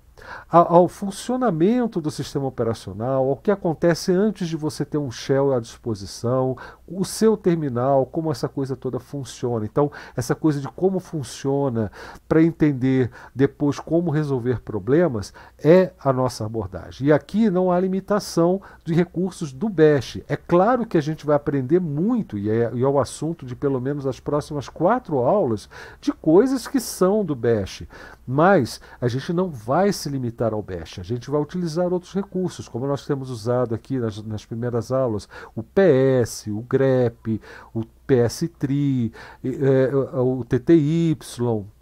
ao 0.49 0.87
funcionamento 0.87 1.99
do 1.99 2.09
sistema 2.09 2.45
operacional, 2.45 3.27
ao 3.27 3.37
que 3.37 3.51
acontece 3.51 4.11
antes 4.11 4.47
de 4.47 4.55
você 4.55 4.85
ter 4.85 4.97
um 4.97 5.11
shell 5.11 5.53
à 5.53 5.59
disposição, 5.59 6.57
o 6.87 7.03
seu 7.03 7.35
terminal, 7.35 8.05
como 8.05 8.31
essa 8.31 8.47
coisa 8.47 8.75
toda 8.75 8.99
funciona. 8.99 9.65
Então, 9.65 9.91
essa 10.15 10.35
coisa 10.35 10.61
de 10.61 10.67
como 10.67 10.99
funciona 10.99 11.91
para 12.27 12.41
entender 12.41 13.11
depois 13.33 13.79
como 13.79 14.11
resolver 14.11 14.61
problemas 14.61 15.33
é 15.63 15.91
a 15.99 16.13
nossa 16.13 16.45
abordagem. 16.45 17.07
E 17.07 17.13
aqui 17.13 17.49
não 17.49 17.71
há 17.71 17.79
limitação 17.79 18.61
de 18.83 18.93
recursos 18.93 19.51
do 19.51 19.67
Bash. 19.67 20.21
É 20.27 20.35
claro 20.35 20.85
que 20.85 20.97
a 20.97 21.01
gente 21.01 21.25
vai 21.25 21.35
aprender 21.35 21.79
muito, 21.79 22.37
e 22.37 22.49
é, 22.49 22.71
e 22.73 22.83
é 22.83 22.87
o 22.87 22.99
assunto 22.99 23.45
de 23.45 23.55
pelo 23.55 23.81
menos 23.81 24.05
as 24.05 24.19
próximas 24.19 24.69
quatro 24.69 25.17
aulas, 25.17 25.69
de 25.99 26.11
coisas 26.11 26.67
que 26.67 26.79
são 26.79 27.25
do 27.25 27.35
Bash. 27.35 27.83
Mas 28.27 28.79
a 28.99 29.07
gente 29.07 29.33
não 29.33 29.49
vai 29.49 29.91
se 29.91 30.04
limitar 30.09 30.53
ao 30.53 30.61
Bash, 30.61 30.99
a 30.99 31.03
gente 31.03 31.29
vai 31.29 31.41
utilizar 31.41 31.91
outros 31.91 32.13
recursos, 32.13 32.67
como 32.67 32.87
nós 32.87 33.05
temos 33.05 33.29
usado 33.29 33.73
aqui 33.75 33.97
nas, 33.97 34.21
nas 34.23 34.45
primeiras 34.45 34.91
aulas, 34.91 35.27
o 35.55 35.63
PS, 35.63 36.47
o 36.47 36.61
grep, 36.61 37.41
o 37.73 37.83
PS3, 38.07 39.11
é, 39.43 39.95
o 40.19 40.43
TTY, 40.43 41.17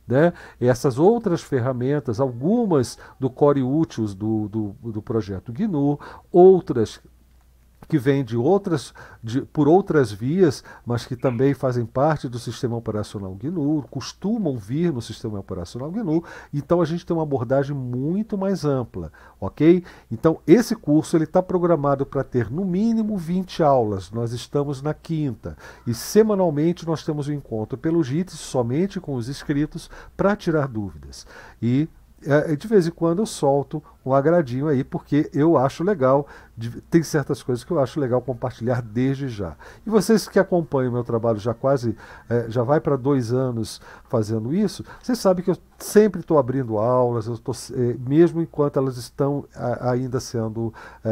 né? 0.08 0.34
essas 0.60 1.00
outras 1.00 1.41
ferramentas, 1.41 2.20
algumas 2.20 2.98
do 3.20 3.30
Core 3.30 3.64
Úteis 3.64 4.14
do, 4.14 4.48
do, 4.50 4.76
do 4.91 5.02
projeto 5.02 5.54
GNU, 5.54 6.00
outras 6.32 7.00
que 7.88 7.97
vêm 7.97 8.23
de 8.23 8.38
outras, 8.38 8.93
de, 9.22 9.41
por 9.41 9.68
outras 9.68 10.11
vias, 10.11 10.64
mas 10.85 11.05
que 11.05 11.15
também 11.15 11.53
fazem 11.53 11.85
parte 11.85 12.27
do 12.27 12.39
sistema 12.39 12.76
operacional 12.76 13.35
GNU, 13.35 13.84
costumam 13.89 14.57
vir 14.57 14.91
no 14.91 15.01
sistema 15.01 15.39
operacional 15.39 15.91
GNU, 15.91 16.23
então 16.53 16.81
a 16.81 16.85
gente 16.85 17.05
tem 17.05 17.15
uma 17.15 17.23
abordagem 17.23 17.76
muito 17.76 18.38
mais 18.38 18.65
ampla, 18.65 19.11
ok? 19.39 19.84
Então 20.11 20.39
esse 20.45 20.76
curso 20.76 21.18
ele 21.18 21.26
está 21.26 21.41
programado 21.41 22.05
para 22.05 22.23
ter 22.23 22.51
no 22.51 22.65
mínimo 22.65 23.18
20 23.18 23.64
aulas, 23.64 24.11
nós 24.11 24.34
estamos 24.34 24.81
na 24.81 24.93
quinta, 24.93 25.57
e 25.85 25.93
semanalmente 25.93 26.85
nós 26.85 27.03
temos 27.03 27.27
um 27.27 27.34
encontro 27.34 27.77
pelo 27.77 28.03
JITS 28.03 28.34
somente 28.34 28.99
com 28.99 29.15
os 29.15 29.30
inscritos 29.30 29.89
para 30.15 30.35
tirar 30.35 30.68
dúvidas. 30.68 31.26
E 31.61 31.88
é, 32.26 32.56
de 32.56 32.68
vez 32.68 32.88
em 32.88 32.91
quando 32.91 33.20
eu 33.20 33.26
solto 33.26 33.84
um 34.06 34.14
agradinho 34.14 34.68
aí, 34.68 34.84
porque 34.84 35.30
eu 35.34 35.58
acho 35.58 35.84
legal, 35.84 36.28
tem 36.90 37.02
certas 37.04 37.41
coisas 37.41 37.64
que 37.64 37.72
eu 37.72 37.80
acho 37.80 38.00
legal 38.00 38.22
compartilhar 38.22 38.82
desde 38.82 39.28
já. 39.28 39.56
E 39.86 39.90
vocês 39.90 40.28
que 40.28 40.40
acompanham 40.40 40.90
o 40.91 40.94
meu 40.94 41.04
trabalho 41.04 41.40
já 41.40 41.54
quase, 41.54 41.95
é, 42.30 42.45
já 42.50 42.64
vai 42.64 42.80
para 42.80 42.95
dois 42.95 43.32
anos 43.32 43.82
fazendo 44.10 44.54
isso, 44.54 44.84
vocês 45.02 45.18
sabem 45.20 45.44
que 45.44 45.52
eu 45.52 45.58
sempre 45.78 46.22
estou 46.22 46.38
abrindo 46.38 46.78
aulas, 46.78 47.28
eu 47.28 47.38
tô, 47.38 47.52
é, 47.52 47.95
mesmo 48.08 48.41
enquanto 48.41 48.78
elas 48.78 48.98
estão 48.98 49.45
a, 49.56 49.91
ainda 49.91 50.20
sendo 50.20 50.74
é, 51.04 51.10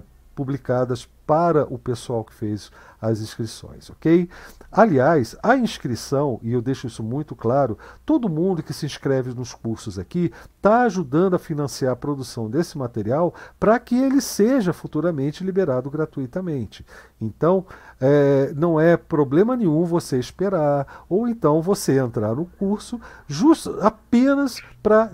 é, 0.00 0.02
publicadas 0.34 1.08
para 1.26 1.64
o 1.72 1.78
pessoal 1.78 2.24
que 2.24 2.34
fez 2.34 2.70
as 3.00 3.20
inscrições, 3.20 3.90
ok? 3.90 4.28
Aliás, 4.72 5.36
a 5.42 5.56
inscrição, 5.56 6.40
e 6.42 6.52
eu 6.52 6.62
deixo 6.62 6.86
isso 6.86 7.02
muito 7.02 7.36
claro, 7.36 7.78
todo 8.04 8.28
mundo 8.28 8.62
que 8.62 8.72
se 8.72 8.86
inscreve 8.86 9.34
nos 9.34 9.54
cursos 9.54 9.98
aqui 9.98 10.32
está 10.56 10.82
ajudando 10.82 11.34
a 11.34 11.38
financiar 11.38 11.92
a 11.92 11.96
produção 11.96 12.48
desse 12.48 12.78
material 12.78 13.34
para 13.60 13.78
que 13.78 13.94
ele 13.94 14.20
seja 14.20 14.72
futuramente 14.72 15.44
liberado 15.44 15.90
gratuitamente. 15.90 16.84
Então, 17.20 17.66
é, 18.06 18.52
não 18.54 18.78
é 18.78 18.98
problema 18.98 19.56
nenhum 19.56 19.82
você 19.84 20.18
esperar, 20.18 21.04
ou 21.08 21.26
então 21.26 21.62
você 21.62 21.98
entrar 21.98 22.34
no 22.34 22.44
curso 22.44 23.00
just, 23.26 23.66
apenas 23.80 24.60
pra, 24.82 25.10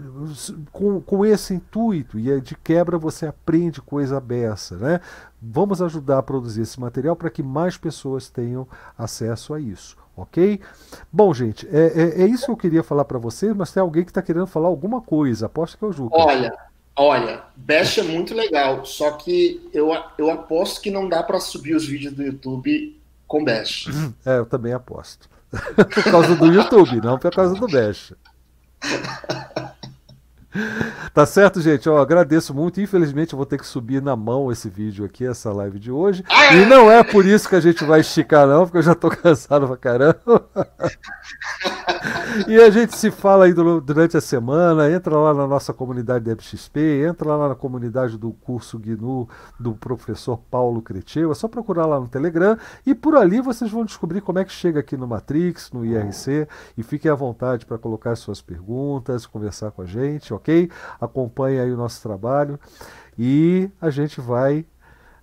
com, 0.72 1.00
com 1.00 1.24
esse 1.24 1.54
intuito, 1.54 2.18
e 2.18 2.40
de 2.40 2.56
quebra 2.56 2.98
você 2.98 3.28
aprende 3.28 3.80
coisa 3.80 4.18
beça. 4.18 4.76
Né? 4.76 5.00
Vamos 5.40 5.80
ajudar 5.80 6.18
a 6.18 6.22
produzir 6.22 6.62
esse 6.62 6.80
material 6.80 7.14
para 7.14 7.30
que 7.30 7.44
mais 7.44 7.76
pessoas 7.76 8.28
tenham 8.28 8.66
acesso 8.98 9.54
a 9.54 9.60
isso. 9.60 9.96
Ok? 10.16 10.60
Bom, 11.12 11.32
gente, 11.32 11.68
é, 11.68 11.92
é, 11.94 12.22
é 12.22 12.26
isso 12.26 12.46
que 12.46 12.50
eu 12.50 12.56
queria 12.56 12.82
falar 12.82 13.04
para 13.04 13.18
vocês, 13.20 13.54
mas 13.54 13.72
tem 13.72 13.80
alguém 13.80 14.02
que 14.02 14.10
está 14.10 14.20
querendo 14.20 14.48
falar 14.48 14.66
alguma 14.66 15.00
coisa. 15.00 15.46
Aposto 15.46 15.78
que 15.78 15.84
é 15.84 15.88
o 15.88 15.92
Juca. 15.92 16.16
Olha, 16.16 16.52
olha, 17.00 17.42
Bash 17.56 17.96
é 17.96 18.02
muito 18.02 18.34
legal, 18.34 18.84
só 18.84 19.12
que 19.12 19.70
eu, 19.72 19.90
eu 20.18 20.30
aposto 20.30 20.82
que 20.82 20.90
não 20.90 21.08
dá 21.08 21.22
para 21.22 21.40
subir 21.40 21.74
os 21.74 21.86
vídeos 21.86 22.12
do 22.12 22.22
YouTube 22.22 23.00
com 23.26 23.42
Bash. 23.42 23.86
É, 24.26 24.36
eu 24.36 24.44
também 24.44 24.74
aposto. 24.74 25.28
por 25.50 26.04
causa 26.04 26.36
do 26.36 26.46
YouTube, 26.46 27.00
não 27.00 27.18
por 27.18 27.34
causa 27.34 27.54
do 27.54 27.66
Bash. 27.66 28.12
Tá 31.12 31.26
certo, 31.26 31.60
gente? 31.60 31.86
Eu 31.86 31.98
agradeço 31.98 32.54
muito. 32.54 32.80
Infelizmente, 32.80 33.32
eu 33.32 33.36
vou 33.36 33.46
ter 33.46 33.58
que 33.58 33.66
subir 33.66 34.00
na 34.00 34.14
mão 34.14 34.50
esse 34.50 34.68
vídeo 34.68 35.04
aqui, 35.04 35.26
essa 35.26 35.52
live 35.52 35.78
de 35.78 35.90
hoje. 35.90 36.24
E 36.52 36.64
não 36.66 36.90
é 36.90 37.02
por 37.02 37.26
isso 37.26 37.48
que 37.48 37.56
a 37.56 37.60
gente 37.60 37.84
vai 37.84 38.00
esticar, 38.00 38.46
não, 38.46 38.64
porque 38.64 38.78
eu 38.78 38.82
já 38.82 38.94
tô 38.94 39.08
cansado 39.10 39.66
pra 39.66 39.76
caramba. 39.76 40.46
e 42.46 42.56
a 42.60 42.70
gente 42.70 42.96
se 42.96 43.10
fala 43.10 43.46
aí 43.46 43.52
durante 43.52 44.16
a 44.16 44.20
semana. 44.20 44.90
Entra 44.90 45.16
lá 45.16 45.34
na 45.34 45.46
nossa 45.46 45.72
comunidade 45.72 46.24
da 46.24 46.36
FXP, 46.36 47.04
entra 47.08 47.34
lá 47.34 47.48
na 47.48 47.54
comunidade 47.54 48.16
do 48.16 48.32
curso 48.32 48.78
GNU 48.78 49.28
do 49.58 49.72
professor 49.72 50.38
Paulo 50.50 50.80
Creteu. 50.80 51.32
É 51.32 51.34
só 51.34 51.48
procurar 51.48 51.86
lá 51.86 51.98
no 51.98 52.08
Telegram. 52.08 52.56
E 52.86 52.94
por 52.94 53.16
ali 53.16 53.40
vocês 53.40 53.70
vão 53.70 53.84
descobrir 53.84 54.20
como 54.20 54.38
é 54.38 54.44
que 54.44 54.52
chega 54.52 54.80
aqui 54.80 54.96
no 54.96 55.06
Matrix, 55.06 55.70
no 55.72 55.84
IRC. 55.84 56.46
E 56.76 56.82
fiquem 56.82 57.10
à 57.10 57.14
vontade 57.14 57.66
para 57.66 57.78
colocar 57.78 58.14
suas 58.16 58.40
perguntas, 58.40 59.26
conversar 59.26 59.70
com 59.72 59.82
a 59.82 59.86
gente, 59.86 60.32
ok? 60.32 60.39
Acompanhe 61.00 61.58
aí 61.58 61.72
o 61.72 61.76
nosso 61.76 62.02
trabalho 62.02 62.58
e 63.18 63.70
a 63.80 63.90
gente 63.90 64.20
vai 64.20 64.64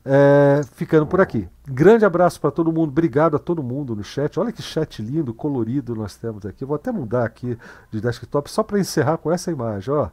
é, 0.05 0.61
ficando 0.73 1.05
por 1.05 1.19
aqui. 1.19 1.49
Grande 1.67 2.05
abraço 2.05 2.39
para 2.39 2.49
todo 2.49 2.71
mundo, 2.71 2.89
obrigado 2.89 3.35
a 3.35 3.39
todo 3.39 3.61
mundo 3.61 3.95
no 3.95 4.03
chat. 4.03 4.39
Olha 4.39 4.53
que 4.53 4.61
chat 4.61 5.01
lindo, 5.01 5.33
colorido 5.33 5.93
nós 5.93 6.15
temos 6.15 6.45
aqui. 6.45 6.63
Vou 6.63 6.75
até 6.75 6.91
mudar 6.91 7.25
aqui 7.25 7.57
de 7.91 7.99
desktop 7.99 8.49
só 8.49 8.63
para 8.63 8.79
encerrar 8.79 9.17
com 9.17 9.31
essa 9.31 9.51
imagem. 9.51 9.93
Ó. 9.93 10.09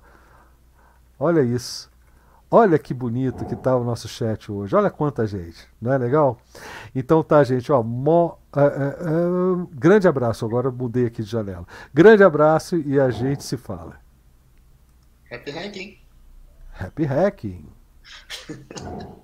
Olha 1.19 1.43
isso. 1.43 1.93
Olha 2.51 2.79
que 2.79 2.93
bonito 2.93 3.45
que 3.45 3.55
está 3.55 3.77
o 3.77 3.85
nosso 3.85 4.09
chat 4.09 4.51
hoje. 4.51 4.75
Olha 4.75 4.91
quanta 4.91 5.27
gente. 5.27 5.67
Não 5.81 5.93
é 5.93 5.99
legal? 5.99 6.39
Então 6.95 7.23
tá, 7.23 7.43
gente. 7.45 7.71
Ó, 7.71 7.83
mo, 7.83 8.39
uh, 8.55 8.61
uh, 8.61 9.63
uh, 9.63 9.71
grande 9.73 10.09
abraço. 10.09 10.45
Agora 10.45 10.71
mudei 10.71 11.07
aqui 11.07 11.23
de 11.23 11.31
janela. 11.31 11.67
Grande 11.93 12.23
abraço 12.23 12.77
e 12.77 12.99
a 12.99 13.11
gente 13.11 13.45
se 13.45 13.57
fala. 13.57 14.04
Happy 15.35 15.51
hacking. 15.51 15.99
Happy 16.71 17.05
hacking. 17.07 17.73